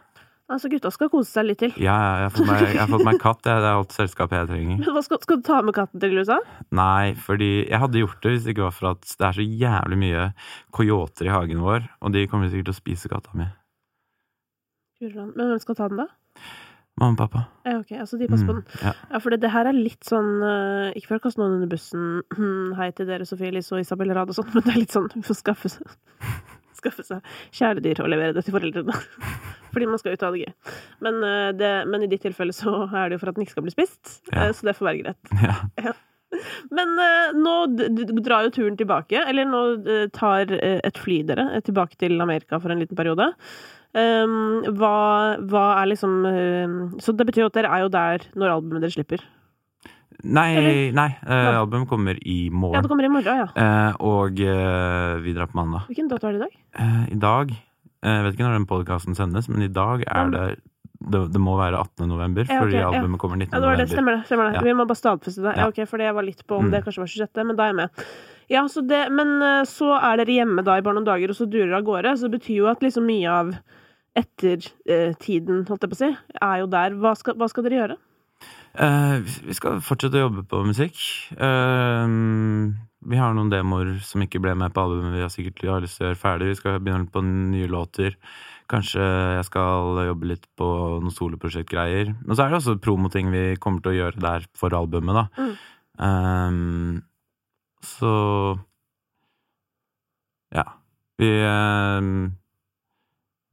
Altså, 0.49 0.69
gutta 0.71 0.89
skal 0.89 1.11
kose 1.13 1.29
seg 1.29 1.45
litt 1.45 1.59
til. 1.61 1.75
Ja, 1.77 1.95
jeg, 2.23 2.25
har 2.25 2.31
fått 2.33 2.47
meg, 2.49 2.63
jeg 2.71 2.81
har 2.81 2.89
fått 2.89 3.05
meg 3.05 3.19
katt, 3.25 3.41
det 3.45 3.51
er 3.53 3.67
alt 3.69 3.93
selskapet 3.93 4.39
jeg 4.39 4.49
trenger. 4.49 4.79
Men 4.81 4.95
hva 4.95 5.03
skal, 5.05 5.19
skal 5.21 5.37
du 5.37 5.45
ta 5.45 5.59
med 5.65 5.75
katten 5.77 6.01
til 6.01 6.15
USA? 6.17 6.39
Nei, 6.73 7.11
fordi 7.27 7.51
jeg 7.67 7.81
hadde 7.83 8.01
gjort 8.01 8.23
det 8.25 8.33
hvis 8.33 8.47
det 8.47 8.55
ikke 8.55 8.65
var 8.65 8.73
for 8.79 8.91
at 8.95 9.11
det 9.11 9.27
er 9.27 9.37
så 9.37 9.45
jævlig 9.45 9.99
mye 10.01 10.25
coyoter 10.75 11.29
i 11.29 11.35
hagen 11.35 11.61
vår, 11.61 11.85
og 12.01 12.15
de 12.17 12.25
kommer 12.31 12.49
sikkert 12.49 12.71
til 12.71 12.77
å 12.77 12.79
spise 12.79 13.13
katta 13.13 13.37
mi. 13.37 13.45
Men 15.05 15.37
hvem 15.37 15.61
skal 15.61 15.77
ta 15.77 15.91
den, 15.91 16.01
da? 16.01 16.09
Mamma 16.99 17.13
og 17.13 17.19
pappa. 17.21 17.45
Ja, 17.63 17.77
ok, 17.79 17.93
altså 18.01 18.17
de 18.19 18.27
passer 18.27 18.49
på 18.49 18.57
den. 18.57 18.65
Mm, 18.65 18.81
ja. 18.83 18.93
Ja, 19.13 19.19
for 19.23 19.31
det, 19.31 19.39
det 19.45 19.53
her 19.53 19.69
er 19.69 19.77
litt 19.77 20.03
sånn 20.03 20.41
eh, 20.43 20.97
Ikke 20.99 21.13
for 21.13 21.19
å 21.21 21.23
kaste 21.23 21.39
noen 21.39 21.59
under 21.59 21.69
bussen, 21.71 22.09
hei 22.79 22.89
til 22.97 23.07
dere, 23.07 23.27
Sofie 23.29 23.53
Elise 23.53 23.77
og 23.77 23.85
Isabel 23.85 24.11
Rad 24.17 24.33
og 24.33 24.35
sånn, 24.35 24.49
men 24.51 24.65
det 24.65 24.73
er 24.73 24.81
litt 24.81 24.97
sånn 24.97 25.07
for 25.21 25.35
å 25.35 25.37
skaffe 25.37 25.71
seg 25.77 25.93
Skaffe 26.79 27.05
seg 27.05 27.31
kjæledyr 27.55 28.01
og 28.03 28.09
levere 28.11 28.35
det 28.37 28.45
til 28.47 28.55
foreldrene. 28.55 28.95
Fordi 29.73 29.85
man 29.91 29.99
skal 30.01 30.15
ut 30.15 30.23
og 30.23 30.29
ha 30.29 30.35
det 30.35 30.43
gøy. 30.47 30.75
Men, 31.05 31.17
eh, 31.27 31.49
det, 31.59 31.71
men 31.91 32.05
i 32.05 32.09
ditt 32.11 32.23
tilfelle 32.25 32.55
så 32.55 32.73
er 32.89 33.09
det 33.11 33.17
jo 33.19 33.23
for 33.23 33.31
at 33.31 33.37
den 33.37 33.45
ikke 33.45 33.57
skal 33.57 33.67
bli 33.67 33.75
spist, 33.75 34.13
Ja. 34.31 34.47
eh, 34.47 34.53
så 34.57 34.69
det 34.69 34.77
får 34.79 34.89
være 34.91 35.03
greit. 35.03 35.33
Ja. 35.89 35.95
Men 36.69 36.91
eh, 37.01 37.31
nå 37.33 37.53
drar 38.21 38.45
jo 38.45 38.51
turen 38.53 38.75
tilbake, 38.77 39.17
eller 39.25 39.47
nå 39.49 39.61
tar 40.13 40.51
et 40.53 40.99
fly 41.01 41.23
dere 41.25 41.57
tilbake 41.65 41.97
til 41.97 42.21
Amerika 42.21 42.59
for 42.61 42.69
en 42.69 42.79
liten 42.83 42.97
periode. 42.99 43.31
Um, 43.97 44.61
hva, 44.77 45.39
hva 45.49 45.63
er 45.81 45.87
liksom 45.89 46.11
Så 47.01 47.15
det 47.17 47.25
betyr 47.25 47.41
jo 47.41 47.47
at 47.49 47.55
dere 47.57 47.71
er 47.73 47.81
jo 47.81 47.87
der 47.89 48.27
når 48.37 48.51
albumet 48.53 48.83
dere 48.85 48.93
slipper. 48.93 49.23
Nei, 50.23 50.91
nei 50.91 51.07
uh, 51.23 51.61
albumet 51.61 51.87
kommer 51.87 52.17
i 52.27 52.49
morgen. 52.51 52.75
Ja, 52.75 52.81
det 52.83 52.89
kommer 52.91 53.05
i 53.07 53.11
morgen, 53.13 53.37
ja. 53.39 53.47
Uh, 53.55 53.93
og 54.03 54.39
uh, 54.43 55.19
vi 55.23 55.31
drar 55.37 55.47
på 55.47 55.55
mandag. 55.61 55.85
Hvilken 55.87 56.09
dato 56.11 56.27
er 56.27 56.35
det 56.35 56.41
i 56.41 56.43
dag? 56.43 56.57
Eh, 56.79 57.05
I 57.13 57.19
dag 57.19 57.53
eh, 57.53 58.09
Jeg 58.17 58.25
vet 58.25 58.33
ikke 58.35 58.43
når 58.49 58.57
den 58.57 58.67
podkasten 58.67 59.15
sendes, 59.15 59.47
men 59.49 59.63
i 59.63 59.71
dag 59.71 60.03
er 60.07 60.25
Ja. 60.25 60.27
det 60.35 60.59
det, 60.99 61.19
det 61.31 61.39
må 61.39 61.53
være 61.55 61.79
18. 61.79 62.09
november, 62.11 62.43
Ja, 62.43 62.57
okay, 62.57 62.59
fordi 62.65 62.75
ja. 62.81 62.87
albumet 62.91 63.19
kommer 63.21 63.37
19. 63.39 63.53
Ja, 63.55 63.59
det 63.63 63.67
var 63.69 63.77
det. 63.79 63.85
Stemmer 63.87 64.17
det. 64.17 64.25
stemmer 64.27 64.49
det. 64.49 64.55
Ja. 64.57 64.63
Vi 64.67 64.73
må 64.75 64.85
bare 64.89 64.99
stadfeste 64.99 65.41
det. 65.45 65.53
Ja, 65.55 65.61
Ja. 65.63 65.67
ok, 65.71 65.77
Fordi 65.87 66.03
jeg 66.03 66.13
var 66.17 66.23
litt 66.27 66.41
på 66.45 66.57
om 66.59 66.65
Mm. 66.65 66.71
det 66.73 66.81
kanskje 66.83 66.99
var 66.99 67.07
26., 67.07 67.43
men 67.47 67.55
da 67.55 67.63
er 67.63 67.67
jeg 67.71 67.75
med. 67.75 67.89
Ja, 68.49 68.63
så 68.67 68.81
det, 68.85 68.99
Men 69.09 69.41
eh, 69.41 69.63
så 69.63 69.93
er 69.95 70.17
dere 70.19 70.35
hjemme 70.35 70.61
da 70.67 70.75
i 70.75 70.81
bare 70.81 70.95
noen 70.99 71.05
dager, 71.07 71.29
og 71.31 71.35
så 71.39 71.47
durer 71.49 71.71
av 71.77 71.83
gårde. 71.87 72.17
Så 72.19 72.27
det 72.27 72.41
betyr 72.41 72.55
jo 72.59 72.67
at 72.67 72.81
liksom 72.83 73.05
mye 73.07 73.29
av 73.31 73.55
ettertiden, 74.19 75.63
holdt 75.69 75.83
jeg 75.85 75.91
på 75.91 75.97
å 75.97 76.01
si, 76.03 76.11
er 76.41 76.59
jo 76.63 76.67
der. 76.67 76.95
Hva 76.99 77.15
skal, 77.17 77.35
hva 77.39 77.47
skal 77.49 77.63
dere 77.63 77.79
gjøre? 77.79 77.97
Eh, 78.79 79.19
vi- 79.19 79.53
skal 79.53 79.81
fortsette 79.83 80.15
å 80.15 80.29
jobbe 80.29 80.45
på 80.47 80.61
musikk. 80.63 80.95
Uh, 81.35 82.71
vi 83.09 83.17
har 83.19 83.33
noen 83.35 83.49
demoer 83.51 83.97
som 84.03 84.21
ikke 84.23 84.39
ble 84.43 84.53
med 84.55 84.71
på 84.73 84.83
albumet 84.85 85.15
vi 85.17 85.23
har 85.23 85.29
sikkert 85.33 85.65
har 85.67 85.81
lyst 85.83 85.97
til 85.99 86.07
å 86.07 86.09
gjøre 86.13 86.21
ferdig. 86.21 86.47
Vi 86.53 86.59
skal 86.61 86.79
begynne 86.79 87.11
på 87.11 87.23
nye 87.23 87.67
låter. 87.67 88.15
Kanskje 88.69 89.01
jeg 89.01 89.45
skal 89.49 89.99
jobbe 90.07 90.29
litt 90.29 90.45
på 90.59 90.67
noen 91.01 91.11
soloprosjektgreier. 91.11 92.13
Men 92.23 92.35
så 92.37 92.45
er 92.45 92.49
det 92.53 92.59
også 92.61 92.79
promoting 92.79 93.31
vi 93.33 93.55
kommer 93.57 93.81
til 93.83 93.91
å 93.91 93.99
gjøre 93.99 94.19
der 94.23 94.47
for 94.55 94.69
albumet, 94.77 95.15
da. 95.15 95.27
Mm. 95.43 95.55
Eh, 95.99 97.01
så 97.83 98.59
Ja. 100.51 100.63
Vi 101.17 101.27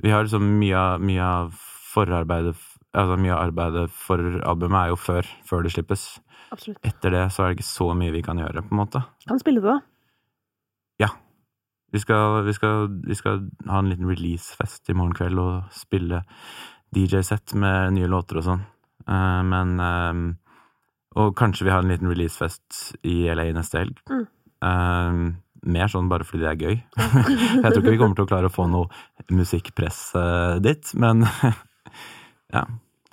Vi 0.02 0.10
har 0.10 0.24
liksom 0.24 0.58
mye 0.60 0.98
mye 1.00 1.22
av 1.22 1.54
forarbeidet 1.94 2.56
Altså 2.96 3.18
mye 3.20 3.34
av 3.34 3.50
arbeidet 3.50 3.90
for 3.92 4.40
albumet 4.48 4.78
er 4.80 4.94
jo 4.94 4.96
før, 5.00 5.28
før 5.44 5.66
det 5.66 5.74
slippes. 5.74 6.06
Absolutt. 6.54 6.80
Etter 6.86 7.12
det 7.12 7.26
så 7.34 7.44
er 7.44 7.52
det 7.52 7.58
ikke 7.58 7.68
så 7.68 7.90
mye 7.98 8.14
vi 8.14 8.24
kan 8.24 8.40
gjøre, 8.40 8.64
på 8.64 8.72
en 8.72 8.80
måte. 8.80 9.02
Kan 9.28 9.42
spille 9.42 9.60
det, 9.60 9.74
da. 9.74 9.82
Vi 11.96 12.00
skal, 12.00 12.44
vi 12.44 12.52
skal, 12.52 12.88
vi 13.06 13.14
skal 13.14 13.46
ha 13.66 13.78
en 13.78 13.88
liten 13.88 14.08
releasefest 14.10 14.90
i 14.90 14.94
morgen 14.96 15.14
kveld 15.16 15.38
og 15.40 15.70
spille 15.72 16.18
DJ-sett 16.94 17.54
med 17.56 17.94
nye 17.96 18.10
låter 18.10 18.40
og 18.40 18.44
sånn. 18.44 18.64
Uh, 19.06 19.42
men 19.46 19.76
eh, 19.78 20.20
Og 21.16 21.36
kanskje 21.38 21.64
vi 21.64 21.70
har 21.70 21.84
en 21.84 21.92
liten 21.92 22.10
releasefest 22.10 22.98
i 23.06 23.30
LA 23.32 23.46
neste 23.56 23.80
helg. 23.80 24.00
Mm. 24.10 24.24
Uh, 24.66 25.22
mer 25.66 25.88
sånn 25.88 26.10
bare 26.10 26.26
fordi 26.26 26.44
det 26.44 26.50
er 26.50 26.64
gøy. 26.66 26.76
Jeg 27.62 27.70
tror 27.70 27.80
ikke 27.80 27.94
vi 27.94 28.00
kommer 28.02 28.18
til 28.18 28.26
å 28.26 28.30
klare 28.34 28.50
å 28.50 28.54
få 28.54 28.66
noe 28.70 28.90
musikkpress 29.32 30.00
eh, 30.20 30.58
dit, 30.62 30.92
men 31.00 31.24
ja. 32.54 32.66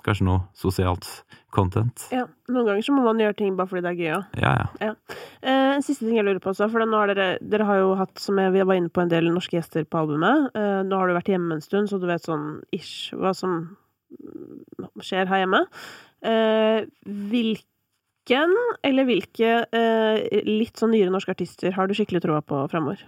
Kanskje 0.04 0.26
noe 0.26 0.42
sosialt 0.58 1.06
content. 1.54 2.02
Ja, 2.12 2.26
Noen 2.50 2.66
ganger 2.68 2.84
så 2.84 2.92
må 2.92 3.04
man 3.06 3.20
gjøre 3.22 3.36
ting 3.38 3.54
bare 3.56 3.70
fordi 3.70 3.84
det 3.86 3.92
er 3.92 4.00
gøy 4.00 4.10
òg. 4.18 4.34
Ja, 4.42 4.52
ja. 4.82 4.90
Eh, 5.40 5.70
en 5.78 5.84
siste 5.86 6.04
ting 6.04 6.18
jeg 6.18 6.26
lurer 6.26 6.42
på 6.44 6.52
også, 6.52 6.68
for 6.72 6.84
nå 6.84 6.98
har 7.00 7.12
dere, 7.12 7.28
dere 7.40 7.68
har 7.68 7.80
jo 7.80 7.94
hatt, 7.96 8.12
som 8.20 8.40
jeg 8.42 8.52
var 8.52 8.76
inne 8.76 8.92
på, 8.92 9.04
en 9.04 9.12
del 9.12 9.30
norske 9.32 9.56
gjester 9.56 9.86
på 9.88 10.02
albumet. 10.02 10.50
Eh, 10.52 10.82
nå 10.84 11.00
har 11.00 11.08
du 11.08 11.16
vært 11.16 11.32
hjemme 11.32 11.56
en 11.56 11.64
stund, 11.64 11.88
så 11.88 12.00
du 12.02 12.08
vet 12.10 12.26
sånn 12.26 12.58
ish 12.74 13.14
hva 13.16 13.32
som 13.36 13.62
skjer 15.02 15.30
her 15.30 15.44
hjemme. 15.44 15.64
Eh, 16.24 16.84
hvilken, 17.32 18.54
eller 18.84 19.08
hvilke 19.08 19.56
eh, 19.64 20.42
litt 20.48 20.80
sånn 20.80 20.94
nyere 20.94 21.12
norske 21.12 21.34
artister 21.34 21.74
har 21.76 21.88
du 21.88 21.96
skikkelig 21.96 22.24
troa 22.24 22.44
på 22.44 22.64
fremover? 22.72 23.02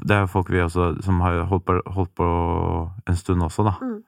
Det 0.00 0.16
er 0.16 0.24
jo 0.24 0.32
folk 0.32 0.50
vi 0.52 0.60
også 0.62 0.92
som 1.04 1.20
har 1.24 1.42
holdt 1.50 1.66
på, 1.68 1.76
holdt 1.92 2.12
på 2.16 2.28
en 3.08 3.18
stund 3.18 3.44
også, 3.44 3.66
da. 3.68 3.76
Mm. 3.84 3.98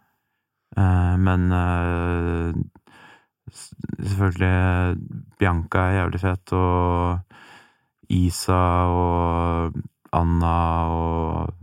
Eh, 0.77 1.16
men 1.20 1.49
eh, 1.53 2.55
selvfølgelig 3.53 5.01
Bianca 5.39 5.89
er 5.89 5.99
jævlig 6.01 6.20
fet, 6.23 6.53
og 6.53 7.19
Isa 8.12 8.62
og 8.93 9.82
Anna 10.12 10.57
og 10.93 11.55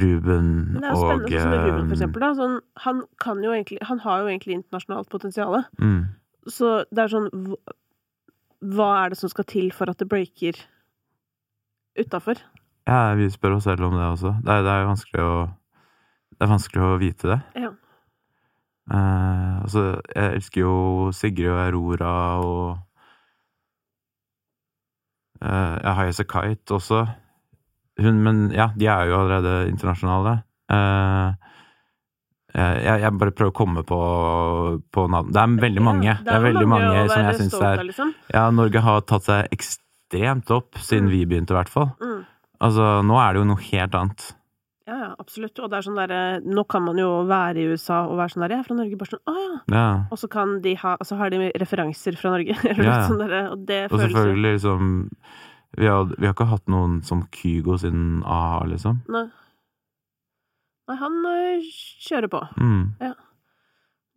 Ruben 0.00 0.76
og 0.76 0.82
det 0.82 0.86
er 0.86 0.92
jo 0.94 0.98
spennende, 1.02 1.40
som 1.40 1.50
med 1.50 1.64
Ruben, 1.66 1.80
for 1.80 1.90
eh, 1.90 1.96
eksempel. 1.96 2.22
Da. 2.22 2.30
Sånn, 2.38 2.58
han, 2.84 3.02
kan 3.18 3.40
jo 3.42 3.54
egentlig, 3.54 3.80
han 3.88 4.02
har 4.04 4.22
jo 4.22 4.30
egentlig 4.30 4.58
internasjonalt 4.60 5.10
potensial. 5.10 5.56
Mm, 5.82 6.04
Så 6.46 6.84
det 6.90 7.02
er 7.04 7.10
sånn 7.12 7.26
Hva 8.60 8.86
er 9.00 9.10
det 9.12 9.18
som 9.20 9.32
skal 9.32 9.46
til 9.50 9.72
for 9.74 9.90
at 9.90 9.98
det 9.98 10.08
breaker 10.08 10.58
utafor? 11.98 12.38
ja, 12.90 13.14
vi 13.14 13.26
spør 13.30 13.58
oss 13.58 13.66
selv 13.68 13.86
om 13.86 13.94
det 13.94 14.06
også. 14.06 14.34
Det 14.44 14.54
er, 14.54 14.62
det 14.66 14.72
er 14.72 14.86
vanskelig 14.88 15.24
å 15.24 15.34
Det 16.30 16.46
er 16.46 16.50
vanskelig 16.54 16.82
å 16.86 16.98
vite 17.00 17.28
det. 17.28 17.38
Eh, 18.90 19.56
altså, 19.62 19.82
jeg 20.14 20.38
elsker 20.40 20.64
jo 20.64 20.76
Sigrid 21.14 21.50
og 21.52 21.60
Aurora 21.62 22.14
og 22.42 22.64
uh, 25.44 25.76
ja, 25.78 25.94
Kite 26.10 26.74
også. 26.74 27.04
Hun, 28.00 28.18
men 28.24 28.48
ja, 28.54 28.70
de 28.74 28.88
er 28.90 29.10
jo 29.10 29.20
allerede 29.20 29.68
internasjonale. 29.70 30.40
Uh, 30.72 31.36
jeg, 32.50 32.98
jeg, 33.04 33.12
bare 33.20 33.34
prøver 33.36 33.52
å 33.52 33.54
komme 33.54 33.84
på, 33.86 34.00
på 34.90 35.06
navn. 35.12 35.30
Det 35.30 35.38
er 35.38 35.54
veldig 35.68 35.84
mange. 35.86 36.08
Ja, 36.08 36.16
det, 36.18 36.26
er 36.26 36.32
det 36.32 36.38
er 36.40 36.46
veldig 36.48 36.66
mange, 36.66 36.90
mange 36.90 37.12
som 37.12 37.28
jeg 37.28 37.38
syns 37.38 37.56
er 37.60 37.84
liksom. 37.86 38.12
Ja, 38.34 38.48
Norge 38.50 38.82
har 38.82 39.06
tatt 39.06 39.28
seg 39.28 39.54
ekstremt 39.54 40.50
opp 40.56 40.80
siden 40.82 41.06
mm. 41.06 41.12
vi 41.14 41.22
begynte, 41.30 41.54
i 41.54 41.60
hvert 41.60 41.70
fall. 41.70 41.92
Mm. 42.02 42.24
Altså, 42.66 42.90
nå 43.06 43.22
er 43.22 43.32
det 43.32 43.44
jo 43.44 43.50
noe 43.52 43.66
helt 43.70 43.94
annet. 44.00 44.26
Ja, 44.90 44.96
ja, 44.98 45.10
absolutt. 45.22 45.58
Og 45.62 45.70
det 45.70 45.78
er 45.78 45.86
sånn 45.86 45.98
derre 45.98 46.20
Nå 46.42 46.64
kan 46.70 46.82
man 46.82 46.98
jo 46.98 47.08
være 47.28 47.62
i 47.62 47.68
USA 47.70 48.00
og 48.08 48.16
være 48.18 48.34
sånn 48.34 48.44
der 48.44 48.54
Jeg 48.56 48.62
er 48.64 48.66
fra 48.66 48.78
Norge. 48.80 48.98
Bare 48.98 49.12
sånn 49.12 49.22
Å 49.30 49.34
ja. 49.36 49.52
ja. 49.76 49.84
Og 50.10 50.18
så 50.18 50.30
kan 50.32 50.56
de 50.64 50.72
ha 50.80 50.96
Og 50.96 51.06
så 51.06 51.18
har 51.20 51.30
de 51.30 51.50
referanser 51.62 52.18
fra 52.18 52.34
Norge. 52.34 52.56
Eller 52.72 52.88
ja. 52.88 52.96
sånn 53.06 53.22
der, 53.22 53.36
og 53.52 53.62
det 53.68 53.84
og 53.90 54.02
selvfølgelig 54.02 54.56
liksom 54.58 54.90
vi 55.78 55.86
har, 55.86 56.08
vi 56.16 56.26
har, 56.26 56.32
ikke 56.34 56.48
hatt 56.50 56.66
noen 56.66 56.96
som 57.06 57.20
Kygo 57.30 57.76
siden 57.78 58.24
a 58.26 58.58
liksom. 58.66 59.04
Nei. 59.14 59.28
Nei, 60.90 60.96
han 60.98 61.18
øh, 61.30 61.68
kjører 62.02 62.26
på. 62.32 62.40
Mm. 62.58 62.80
Ja. 62.98 63.12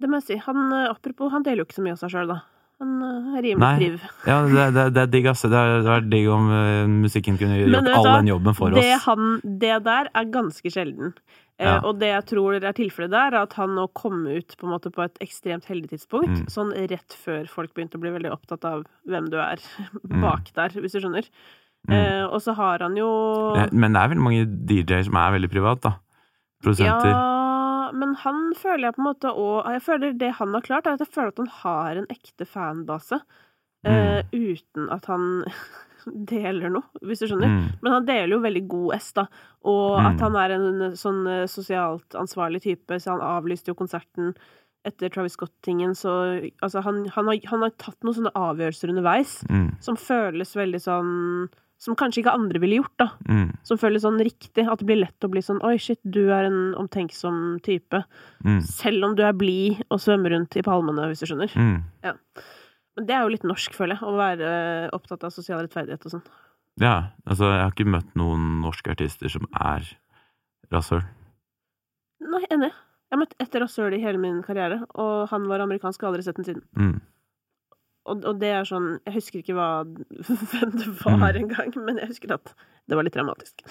Det 0.02 0.10
må 0.10 0.18
jeg 0.18 0.26
si. 0.32 0.38
Han, 0.48 0.74
apropos, 0.90 1.30
han 1.30 1.45
deler 1.45 1.62
jo 1.62 1.68
ikke 1.68 1.78
så 1.78 1.86
mye 1.86 1.94
av 1.94 2.02
seg 2.02 2.16
sjøl, 2.16 2.34
da. 2.34 2.40
Han 2.82 2.95
øh, 3.06 3.38
er 3.38 3.45
rimelig 3.45 3.78
priv. 3.78 4.10
Ja, 4.28 4.40
det, 4.50 4.66
det, 4.76 4.88
det 4.95 5.02
er 5.04 5.14
digg, 5.14 5.30
ass. 5.32 5.45
Det 5.45 5.60
hadde 5.60 5.86
vært 5.88 6.10
digg 6.12 6.28
om 6.34 6.50
uh, 6.50 6.90
musikken 6.90 7.38
kunne 7.40 7.60
gjort 7.62 7.91
all 7.94 8.10
den 8.10 8.34
jobben 8.34 8.58
for 8.58 8.74
det 8.74 8.84
oss. 8.84 9.08
Han, 9.08 9.38
det 9.44 9.78
der 9.86 10.10
er 10.12 10.30
ganske 10.34 10.74
sjelden. 10.74 11.14
Eh, 11.62 11.70
ja. 11.70 11.80
og 11.86 12.00
det 12.02 12.10
jeg 12.10 12.26
tror 12.32 12.58
er 12.58 12.74
tilfellet 12.74 13.12
der, 13.14 13.36
er 13.36 13.45
at 13.45 13.54
han 13.60 13.76
nå 13.78 13.86
kom 13.94 14.24
ut 14.26 14.56
på, 14.58 14.66
en 14.66 14.74
måte 14.74 14.90
på 14.94 15.04
et 15.06 15.20
ekstremt 15.24 15.68
heldig 15.70 15.91
tidspunkt. 15.91 16.34
Mm. 16.34 16.48
Sånn 16.52 16.72
rett 16.90 17.18
før 17.24 17.45
folk 17.52 17.76
begynte 17.76 18.00
å 18.00 18.04
bli 18.04 18.14
veldig 18.16 18.32
opptatt 18.34 18.66
av 18.68 18.88
hvem 19.10 19.30
du 19.30 19.38
er 19.41 19.62
bak 20.24 20.50
mm. 20.50 20.56
der, 20.58 20.80
hvis 20.82 20.98
du 20.98 21.04
skjønner. 21.04 21.30
Mm. 21.88 21.94
Eh, 21.98 22.26
og 22.26 22.40
så 22.41 22.56
har 22.56 22.80
han 22.80 22.95
jo 22.95 23.10
Men 23.76 23.91
det 23.91 24.02
er 24.02 24.12
veldig 24.14 24.24
mange 24.24 24.48
DJ-er 24.48 25.04
som 25.06 25.20
er 25.20 25.38
veldig 25.38 25.52
private, 25.52 25.91
da. 25.91 25.98
Produsenter. 26.64 27.12
Ja, 27.12 27.22
men 27.94 28.15
han 28.24 28.52
føler 28.57 28.88
jeg 28.88 28.95
på 28.98 29.03
en 29.03 29.07
måte 29.07 29.32
òg 29.38 29.70
Jeg 29.76 29.84
føler 29.86 30.20
det 30.20 30.34
han 30.40 30.53
har 30.56 30.65
klart, 30.65 30.88
er 30.88 30.98
at 30.98 31.03
jeg 31.06 31.14
føler 31.14 31.34
at 31.34 31.41
han 31.44 31.56
har 31.61 32.02
en 32.02 32.11
ekte 32.14 32.48
fanbase. 32.49 33.20
Mm. 33.84 33.94
Uh, 33.94 34.22
uten 34.32 34.88
at 34.95 35.10
han 35.11 35.28
deler 36.34 36.72
noe, 36.74 37.03
hvis 37.03 37.24
du 37.24 37.28
skjønner. 37.30 37.52
Mm. 37.52 37.70
Men 37.84 37.95
han 37.98 38.10
deler 38.10 38.36
jo 38.36 38.41
veldig 38.44 38.65
god 38.72 38.98
S, 38.98 39.11
da. 39.20 39.28
Og 39.70 39.95
mm. 39.99 40.10
at 40.10 40.26
han 40.26 40.40
er 40.40 40.56
en 40.57 40.84
sånn 40.99 41.22
eh, 41.32 41.45
sosialt 41.52 42.18
ansvarlig 42.20 42.64
type, 42.65 42.99
så 42.99 43.15
han 43.15 43.24
avlyste 43.24 43.72
jo 43.72 43.80
konserten 43.80 44.34
etter 44.84 45.11
Travis 45.14 45.38
Scott-tingen, 45.38 45.94
så 45.95 46.11
altså, 46.60 46.82
han, 46.84 47.06
han, 47.15 47.30
har, 47.30 47.38
han, 47.48 47.61
har, 47.64 47.72
tatt 47.80 48.03
noen 48.03 48.18
sånne 48.18 48.34
avgjørelser 48.36 48.91
underveis 48.91 49.38
mm. 49.48 49.70
som 49.84 49.95
føles 49.99 50.52
veldig 50.60 50.82
sånn 50.84 51.14
Som 51.84 51.98
kanskje 52.00 52.22
ikke 52.22 52.34
andre 52.38 52.62
ville 52.64 52.78
gjort, 52.80 52.94
da. 53.02 53.10
Mm. 53.28 53.50
Som 53.68 53.80
føles 53.82 54.06
sånn 54.06 54.22
riktig. 54.24 54.64
At 54.64 54.80
det 54.80 54.88
blir 54.88 55.02
lett 55.02 55.26
å 55.26 55.30
bli 55.32 55.42
sånn 55.44 55.60
Oi, 55.68 55.76
shit, 55.84 56.00
du 56.08 56.22
er 56.32 56.48
en 56.48 56.62
omtenksom 56.80 57.58
type. 57.66 58.00
Mm. 58.46 58.62
Selv 58.64 59.10
om 59.10 59.18
du 59.18 59.24
er 59.28 59.36
blid 59.36 59.82
og 59.90 60.00
svømmer 60.00 60.32
rundt 60.38 60.56
i 60.56 60.64
palmene, 60.64 61.10
hvis 61.12 61.26
du 61.26 61.28
skjønner. 61.28 61.52
Mm. 61.60 61.82
Ja. 62.06 62.16
Men 62.96 63.10
det 63.10 63.18
er 63.18 63.26
jo 63.26 63.34
litt 63.34 63.46
norsk, 63.48 63.76
føler 63.76 63.98
jeg, 63.98 64.06
å 64.08 64.16
være 64.16 64.54
opptatt 64.96 65.26
av 65.28 65.34
sosial 65.36 65.64
rettferdighet 65.66 66.08
og 66.08 66.16
sånn. 66.16 66.26
Ja, 66.82 66.96
altså 67.30 67.52
jeg 67.52 67.62
har 67.62 67.74
ikke 67.76 67.92
møtt 67.94 68.16
noen 68.18 68.62
norske 68.64 68.94
artister 68.94 69.30
som 69.30 69.46
er 69.52 69.86
rasshøl. 70.74 71.04
Nei, 72.24 72.46
enig. 72.54 72.72
Jeg 72.72 73.18
har 73.18 73.22
møtt 73.22 73.36
ett 73.44 73.58
rasshøl 73.62 73.94
i 73.98 74.02
hele 74.02 74.22
min 74.22 74.40
karriere, 74.46 74.80
og 74.98 75.28
han 75.34 75.50
var 75.52 75.62
amerikansk 75.66 76.02
og 76.02 76.14
aldri 76.14 76.26
sett 76.26 76.40
den 76.40 76.48
siden. 76.48 76.64
Og, 78.04 78.24
og, 78.28 78.36
det 78.42 78.50
er 78.52 78.66
sånn 78.68 78.98
Jeg 79.06 79.14
husker 79.16 79.40
ikke 79.40 79.56
hva, 79.56 79.68
hvem 80.52 80.74
det 80.76 80.88
var 81.00 81.20
mm. 81.22 81.28
engang, 81.44 81.76
men 81.86 82.02
jeg 82.02 82.12
husker 82.12 82.36
at 82.36 82.54
det 82.92 82.98
var 83.00 83.08
litt 83.08 83.16
dramatisk. 83.16 83.62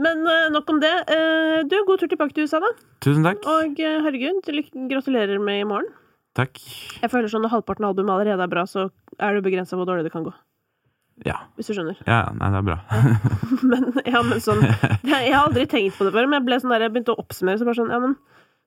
Men 0.00 0.22
uh, 0.24 0.48
nok 0.48 0.70
om 0.72 0.78
det. 0.80 0.92
Uh, 1.10 1.60
du, 1.68 1.76
god 1.84 2.00
tur 2.00 2.08
tilbake 2.08 2.32
til 2.32 2.48
USA, 2.48 2.56
da. 2.64 2.70
Tusen 3.04 3.26
takk. 3.26 3.44
Og 3.44 3.82
uh, 3.84 3.98
herregud, 4.06 4.48
gratulerer 4.88 5.42
med 5.44 5.60
i 5.60 5.66
morgen. 5.68 5.90
Takk. 6.38 6.56
Jeg 7.02 7.12
føler 7.12 7.28
sånn 7.28 7.44
når 7.44 7.52
halvparten 7.58 7.84
av 7.84 7.92
albumet 7.92 8.14
allerede 8.14 8.46
er 8.46 8.52
bra, 8.52 8.64
så 8.64 8.86
er 9.18 9.36
det 9.36 9.44
begrensa 9.44 9.76
hvor 9.76 9.88
dårlig 9.88 10.06
det 10.06 10.14
kan 10.14 10.24
gå. 10.24 10.32
Ja. 11.26 11.36
Hvis 11.58 11.68
du 11.68 11.76
skjønner. 11.76 11.98
Ja, 12.08 12.22
nei, 12.32 12.48
det 12.54 12.62
er 12.62 12.66
bra. 12.70 12.78
men, 13.70 13.90
ja, 14.06 14.22
men 14.24 14.40
sånn 14.40 14.62
Jeg 14.64 15.34
har 15.34 15.42
aldri 15.42 15.66
tenkt 15.68 15.98
på 15.98 16.06
det 16.06 16.14
før, 16.14 16.30
men 16.30 16.38
jeg 16.38 16.46
ble 16.46 16.60
sånn 16.62 16.72
der, 16.72 16.86
jeg 16.86 16.94
begynte 16.94 17.12
å 17.12 17.20
oppsummere, 17.20 17.60
så 17.60 17.68
bare 17.68 17.80
sånn 17.82 17.92
Ja, 17.92 18.00
men 18.00 18.16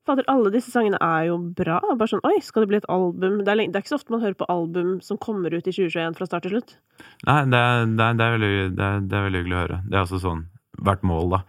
fader, 0.07 0.27
alle 0.31 0.51
disse 0.53 0.71
sangene 0.73 0.99
er 1.03 1.29
jo 1.29 1.37
bra. 1.57 1.79
Bare 1.93 2.11
sånn 2.11 2.23
Oi, 2.27 2.37
skal 2.45 2.65
det 2.65 2.71
bli 2.71 2.79
et 2.81 2.89
album? 2.91 3.41
Det 3.43 3.53
er, 3.53 3.61
det 3.63 3.77
er, 3.77 3.83
ikke 3.83 3.93
så 3.93 3.99
ofte 4.01 4.15
man 4.15 4.23
hører 4.23 4.39
på 4.39 4.49
album 4.51 4.97
som 5.05 5.19
kommer 5.21 5.53
ut 5.53 5.67
i 5.67 5.73
2021 5.73 6.17
fra 6.19 6.29
start 6.29 6.47
til 6.47 6.57
slutt. 6.57 6.75
Nei, 7.29 7.39
det 7.51 7.59
er, 7.59 7.85
det 7.87 8.07
er, 8.07 8.17
det 8.19 8.25
er 8.25 8.35
veldig, 8.37 8.51
det 9.09 9.23
veldig 9.27 9.43
hyggelig 9.43 9.57
å 9.57 9.63
høre. 9.63 9.79
Det 9.87 9.97
er 9.97 10.05
også 10.05 10.21
sånn 10.23 10.45
hvert 10.83 11.03
mål, 11.05 11.35
da. 11.37 11.41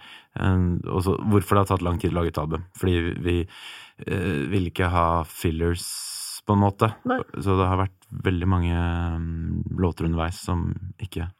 Også, 0.91 1.17
hvorfor 1.31 1.57
det 1.57 1.65
har 1.65 1.71
tatt 1.73 1.85
lang 1.87 2.01
tid 2.01 2.13
å 2.13 2.19
lage 2.21 2.35
et 2.35 2.43
album. 2.43 2.67
Fordi 2.79 2.97
vi, 2.97 3.15
vi 3.25 3.37
uh, 3.45 4.43
vil 4.53 4.69
ikke 4.71 4.91
ha 4.93 5.07
fillers, 5.29 5.87
på 6.45 6.53
en 6.53 6.61
måte. 6.61 6.91
Nei. 7.09 7.23
Så 7.41 7.57
det 7.57 7.69
har 7.71 7.81
vært 7.81 8.11
veldig 8.25 8.49
mange 8.51 8.77
um, 9.17 9.63
låter 9.81 10.09
underveis 10.09 10.43
som 10.45 10.67
ikke, 11.03 11.31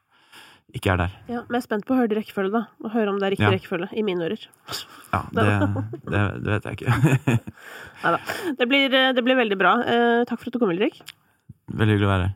ikke 0.75 0.91
er 0.91 1.01
der. 1.03 1.17
Ja, 1.29 1.41
Men 1.47 1.57
jeg 1.57 1.61
er 1.61 1.65
spent 1.67 1.85
på 1.87 1.93
å 1.95 1.99
høre 1.99 2.11
det 2.11 2.17
rekkefølge, 2.19 2.51
da. 2.51 2.63
Og 2.83 2.93
høre 2.95 3.11
om 3.13 3.19
det 3.21 3.27
er 3.27 3.35
riktig 3.35 3.45
ja. 3.47 3.51
rekkefølge. 3.53 3.89
I 3.95 4.05
mine 4.07 4.25
ører. 4.27 4.47
Ja, 5.13 5.21
det, 5.37 5.45
det, 6.09 6.23
det 6.43 6.55
vet 6.55 6.65
jeg 6.67 6.79
ikke. 6.79 6.95
Nei 8.03 8.15
da. 8.15 8.23
Det, 8.59 8.67
det, 9.15 9.23
blir 9.23 9.39
veldig 9.39 9.59
bra. 9.61 9.75
Eh, 9.85 10.23
takk 10.27 10.41
for 10.41 10.49
at 10.49 10.57
du 10.57 10.59
kom, 10.63 10.73
Ulrik. 10.75 10.99
Veldig 11.71 11.95
hyggelig 11.95 12.09
å 12.09 12.11
være 12.11 12.27
her. 12.27 12.35